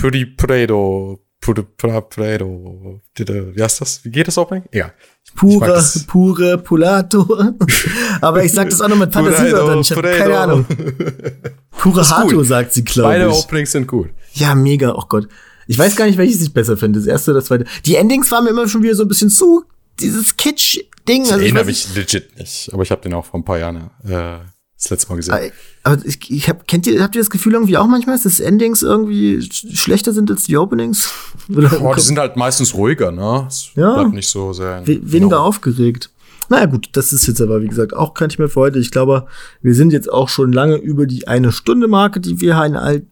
Pretty 0.00 0.24
Predo. 0.24 1.20
Pretty 1.40 1.62
Predo. 2.08 3.00
Wie 3.16 3.62
heißt 3.62 3.80
das? 3.82 4.02
Wie 4.02 4.10
geht 4.10 4.28
das 4.28 4.38
Opening? 4.38 4.64
Ja. 4.72 4.92
Pure, 5.36 5.82
pure 6.06 6.58
Pulato. 6.58 7.52
Aber 8.22 8.42
ich 8.42 8.52
sag 8.52 8.70
das 8.70 8.80
auch 8.80 8.88
noch 8.88 8.96
mit 8.96 9.12
Fantasiewörtern. 9.12 9.80
Ich 9.80 9.92
habe 9.92 10.02
keine 10.02 10.38
Ahnung. 10.38 10.66
Pure. 11.70 12.08
Hato, 12.08 12.42
sagt 12.42 12.72
sie, 12.72 12.82
glaube 12.84 13.10
Beide 13.10 13.28
ich. 13.28 13.34
Openings 13.34 13.72
sind 13.72 13.86
gut. 13.86 14.10
Ja, 14.32 14.54
mega, 14.54 14.94
oh 14.94 15.04
Gott. 15.08 15.28
Ich 15.66 15.78
weiß 15.78 15.96
gar 15.96 16.06
nicht, 16.06 16.18
welches 16.18 16.42
ich 16.42 16.52
besser 16.52 16.76
finde, 16.76 16.98
das 16.98 17.06
erste 17.06 17.30
oder 17.30 17.40
das 17.40 17.46
zweite. 17.46 17.64
Die 17.84 17.96
Endings 17.96 18.30
waren 18.30 18.44
mir 18.44 18.50
immer 18.50 18.68
schon 18.68 18.82
wieder 18.82 18.94
so 18.94 19.02
ein 19.02 19.08
bisschen 19.08 19.30
zu, 19.30 19.64
dieses 20.00 20.36
Kitsch-Ding. 20.36 21.22
Ich 21.22 21.32
Also 21.32 21.40
ich 21.40 21.46
erinnere 21.48 21.66
mich 21.66 21.94
legit 21.94 22.38
nicht, 22.38 22.70
aber 22.72 22.82
ich 22.82 22.90
habe 22.90 23.02
den 23.02 23.14
auch 23.14 23.24
vor 23.24 23.38
ein 23.38 23.44
paar 23.44 23.58
Jahren 23.58 23.90
äh, 24.08 24.38
das 24.82 24.90
letzte 24.90 25.08
Mal 25.10 25.16
gesehen. 25.16 25.34
Aber- 25.34 25.50
Aber 25.82 26.04
ich, 26.06 26.30
ich 26.30 26.48
hab, 26.48 26.66
kennt 26.68 26.86
ihr, 26.86 27.02
habt 27.02 27.14
ihr 27.14 27.20
das 27.20 27.30
Gefühl 27.30 27.54
irgendwie 27.54 27.76
auch 27.76 27.86
manchmal, 27.86 28.18
dass 28.18 28.40
Endings 28.40 28.82
irgendwie 28.82 29.38
sch- 29.38 29.76
schlechter 29.76 30.12
sind 30.12 30.30
als 30.30 30.44
die 30.44 30.56
Openings? 30.56 31.10
Oh, 31.80 31.94
die 31.94 32.00
sind 32.00 32.18
halt 32.18 32.36
meistens 32.36 32.74
ruhiger, 32.74 33.10
ne? 33.12 33.46
Es 33.48 33.70
Ja. 33.74 33.94
bleibt 33.94 34.12
nicht 34.14 34.28
so 34.28 34.52
sehr. 34.52 34.86
we 34.86 35.00
weniger 35.02 35.40
aufgeregt. 35.40 36.10
Naja 36.48 36.66
gut, 36.66 36.88
das 36.92 37.12
ist 37.12 37.26
jetzt 37.28 37.40
aber, 37.40 37.62
wie 37.62 37.68
gesagt, 37.68 37.94
auch 37.94 38.12
kein 38.14 38.28
Thema 38.28 38.48
für 38.48 38.60
heute. 38.60 38.78
Ich 38.80 38.90
glaube, 38.90 39.26
wir 39.62 39.74
sind 39.74 39.92
jetzt 39.92 40.10
auch 40.12 40.28
schon 40.28 40.52
lange 40.52 40.76
über 40.76 41.06
die 41.06 41.28
eine 41.28 41.52
Stunde 41.52 41.86
Marke, 41.88 42.20
die 42.20 42.40
wir 42.40 42.58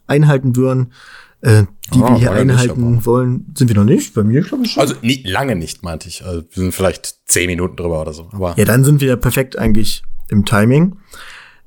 einhalten 0.06 0.56
würden. 0.56 0.92
Äh, 1.40 1.64
die 1.94 2.00
oh, 2.00 2.08
wir 2.10 2.16
hier 2.16 2.32
einhalten 2.32 2.94
nicht, 2.96 3.06
wollen. 3.06 3.46
Sind 3.56 3.68
wir 3.68 3.76
noch 3.76 3.84
nicht? 3.84 4.12
Bei 4.14 4.24
mir 4.24 4.40
glaube 4.42 4.64
ich 4.64 4.72
schon. 4.72 4.80
Also 4.80 4.94
nie, 5.02 5.22
lange 5.24 5.54
nicht, 5.54 5.84
meinte 5.84 6.08
ich. 6.08 6.24
Also 6.24 6.40
wir 6.42 6.62
sind 6.62 6.74
vielleicht 6.74 7.14
zehn 7.26 7.46
Minuten 7.46 7.76
drüber 7.76 8.00
oder 8.02 8.12
so. 8.12 8.28
Aber 8.32 8.54
ja, 8.58 8.64
dann 8.64 8.82
sind 8.84 9.00
wir 9.00 9.06
ja 9.08 9.16
perfekt 9.16 9.56
eigentlich 9.56 10.02
im 10.28 10.44
Timing. 10.44 10.96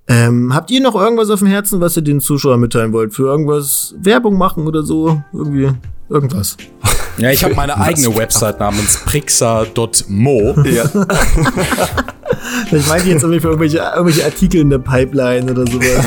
Ähm, 0.07 0.53
habt 0.53 0.71
ihr 0.71 0.81
noch 0.81 0.95
irgendwas 0.95 1.29
auf 1.29 1.39
dem 1.39 1.47
Herzen, 1.47 1.79
was 1.79 1.95
ihr 1.95 2.03
den 2.03 2.19
Zuschauern 2.19 2.59
mitteilen 2.59 2.91
wollt? 2.91 3.13
Für 3.13 3.27
irgendwas 3.27 3.95
Werbung 3.97 4.37
machen 4.37 4.67
oder 4.67 4.83
so? 4.83 5.21
Irgendwie 5.31 5.71
irgendwas. 6.09 6.57
Ja, 7.17 7.29
ich 7.29 7.43
habe 7.43 7.55
meine 7.55 7.77
eigene 7.77 8.15
Website 8.15 8.59
namens 8.59 8.99
prixa.mo. 9.05 10.55
Ja. 10.63 10.85
ich 12.71 12.87
meine 12.87 13.03
jetzt 13.03 13.21
irgendwie 13.23 13.39
für 13.39 13.49
irgendwelche, 13.49 13.77
irgendwelche 13.77 14.25
Artikel 14.25 14.61
in 14.61 14.69
der 14.69 14.79
Pipeline 14.79 15.51
oder 15.51 15.65
sowas. 15.67 16.05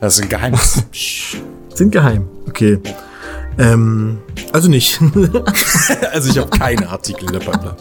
Das 0.00 0.16
ist 0.16 0.22
ein 0.22 0.28
Geheimnis. 0.28 0.84
Sind 1.74 1.92
geheim. 1.92 2.28
Okay. 2.48 2.78
Ähm, 3.58 4.18
also 4.52 4.68
nicht. 4.68 5.00
also 6.12 6.30
ich 6.30 6.38
habe 6.38 6.50
keine 6.50 6.88
Artikel 6.88 7.26
in 7.26 7.32
der 7.32 7.40
Pipeline. 7.40 7.76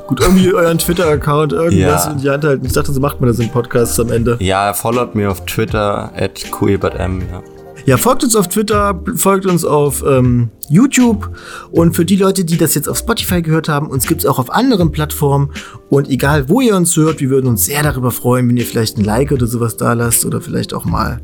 Gut, 0.06 0.20
irgendwie 0.20 0.52
euren 0.52 0.78
Twitter-Account, 0.78 1.52
irgendwas 1.52 2.06
ja. 2.06 2.12
in 2.12 2.18
die 2.18 2.30
Hand 2.30 2.44
halten. 2.44 2.66
Ich 2.66 2.72
dachte, 2.72 2.92
so 2.92 3.00
macht 3.00 3.20
man 3.20 3.28
das 3.28 3.38
im 3.38 3.50
Podcast 3.50 3.98
am 4.00 4.10
Ende. 4.10 4.36
Ja, 4.40 4.72
followt 4.72 5.14
mir 5.14 5.30
auf 5.30 5.44
Twitter 5.44 6.12
at 6.16 6.50
QEBM, 6.50 7.22
ja. 7.30 7.42
Ja, 7.86 7.98
folgt 7.98 8.24
uns 8.24 8.34
auf 8.34 8.48
Twitter, 8.48 8.98
folgt 9.14 9.44
uns 9.44 9.62
auf 9.62 10.02
ähm, 10.06 10.48
YouTube 10.70 11.36
und 11.70 11.94
für 11.94 12.06
die 12.06 12.16
Leute, 12.16 12.46
die 12.46 12.56
das 12.56 12.74
jetzt 12.74 12.88
auf 12.88 12.96
Spotify 12.96 13.42
gehört 13.42 13.68
haben, 13.68 13.88
uns 13.88 14.06
gibt's 14.06 14.24
auch 14.24 14.38
auf 14.38 14.50
anderen 14.50 14.90
Plattformen 14.90 15.50
und 15.90 16.08
egal 16.08 16.48
wo 16.48 16.62
ihr 16.62 16.76
uns 16.76 16.96
hört, 16.96 17.20
wir 17.20 17.28
würden 17.28 17.46
uns 17.46 17.66
sehr 17.66 17.82
darüber 17.82 18.10
freuen, 18.10 18.48
wenn 18.48 18.56
ihr 18.56 18.64
vielleicht 18.64 18.96
ein 18.96 19.04
Like 19.04 19.32
oder 19.32 19.46
sowas 19.46 19.76
da 19.76 19.92
lasst 19.92 20.24
oder 20.24 20.40
vielleicht 20.40 20.72
auch 20.72 20.86
mal 20.86 21.20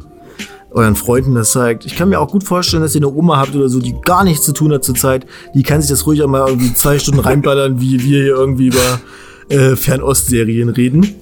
euren 0.71 0.97
Freunden 0.97 1.35
das 1.35 1.53
zeigt. 1.53 1.85
Ich 1.85 1.97
kann 1.97 2.09
mir 2.09 2.21
auch 2.21 2.31
gut 2.31 2.45
vorstellen, 2.45 2.83
dass 2.83 2.95
ihr 2.95 3.01
eine 3.01 3.13
Oma 3.13 3.39
habt 3.39 3.55
oder 3.55 3.69
so, 3.69 3.81
die 3.81 3.95
gar 4.05 4.25
nichts 4.25 4.45
zu 4.45 4.53
tun 4.53 4.73
hat 4.73 4.85
zurzeit. 4.85 5.27
Die 5.55 5.63
kann 5.63 5.81
sich 5.81 5.91
das 5.91 6.07
ruhig 6.07 6.23
auch 6.23 6.29
mal 6.29 6.49
irgendwie 6.49 6.73
zwei 6.75 6.99
Stunden 6.99 7.21
reinballern, 7.21 7.81
wie 7.81 8.03
wir 8.03 8.23
hier 8.23 8.35
irgendwie 8.35 8.69
über 8.69 9.01
äh, 9.49 9.77
Fernostserien 9.77 10.69
reden. 10.69 11.15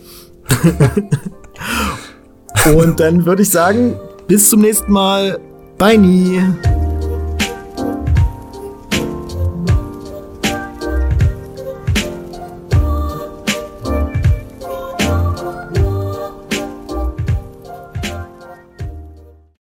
Und 2.75 3.01
dann 3.01 3.25
würde 3.25 3.43
ich 3.43 3.51
sagen, 3.51 3.99
bis 4.27 4.51
zum 4.51 4.61
nächsten 4.61 4.93
Mal. 4.93 5.39
Bye 5.79 5.97
nie. 5.97 6.43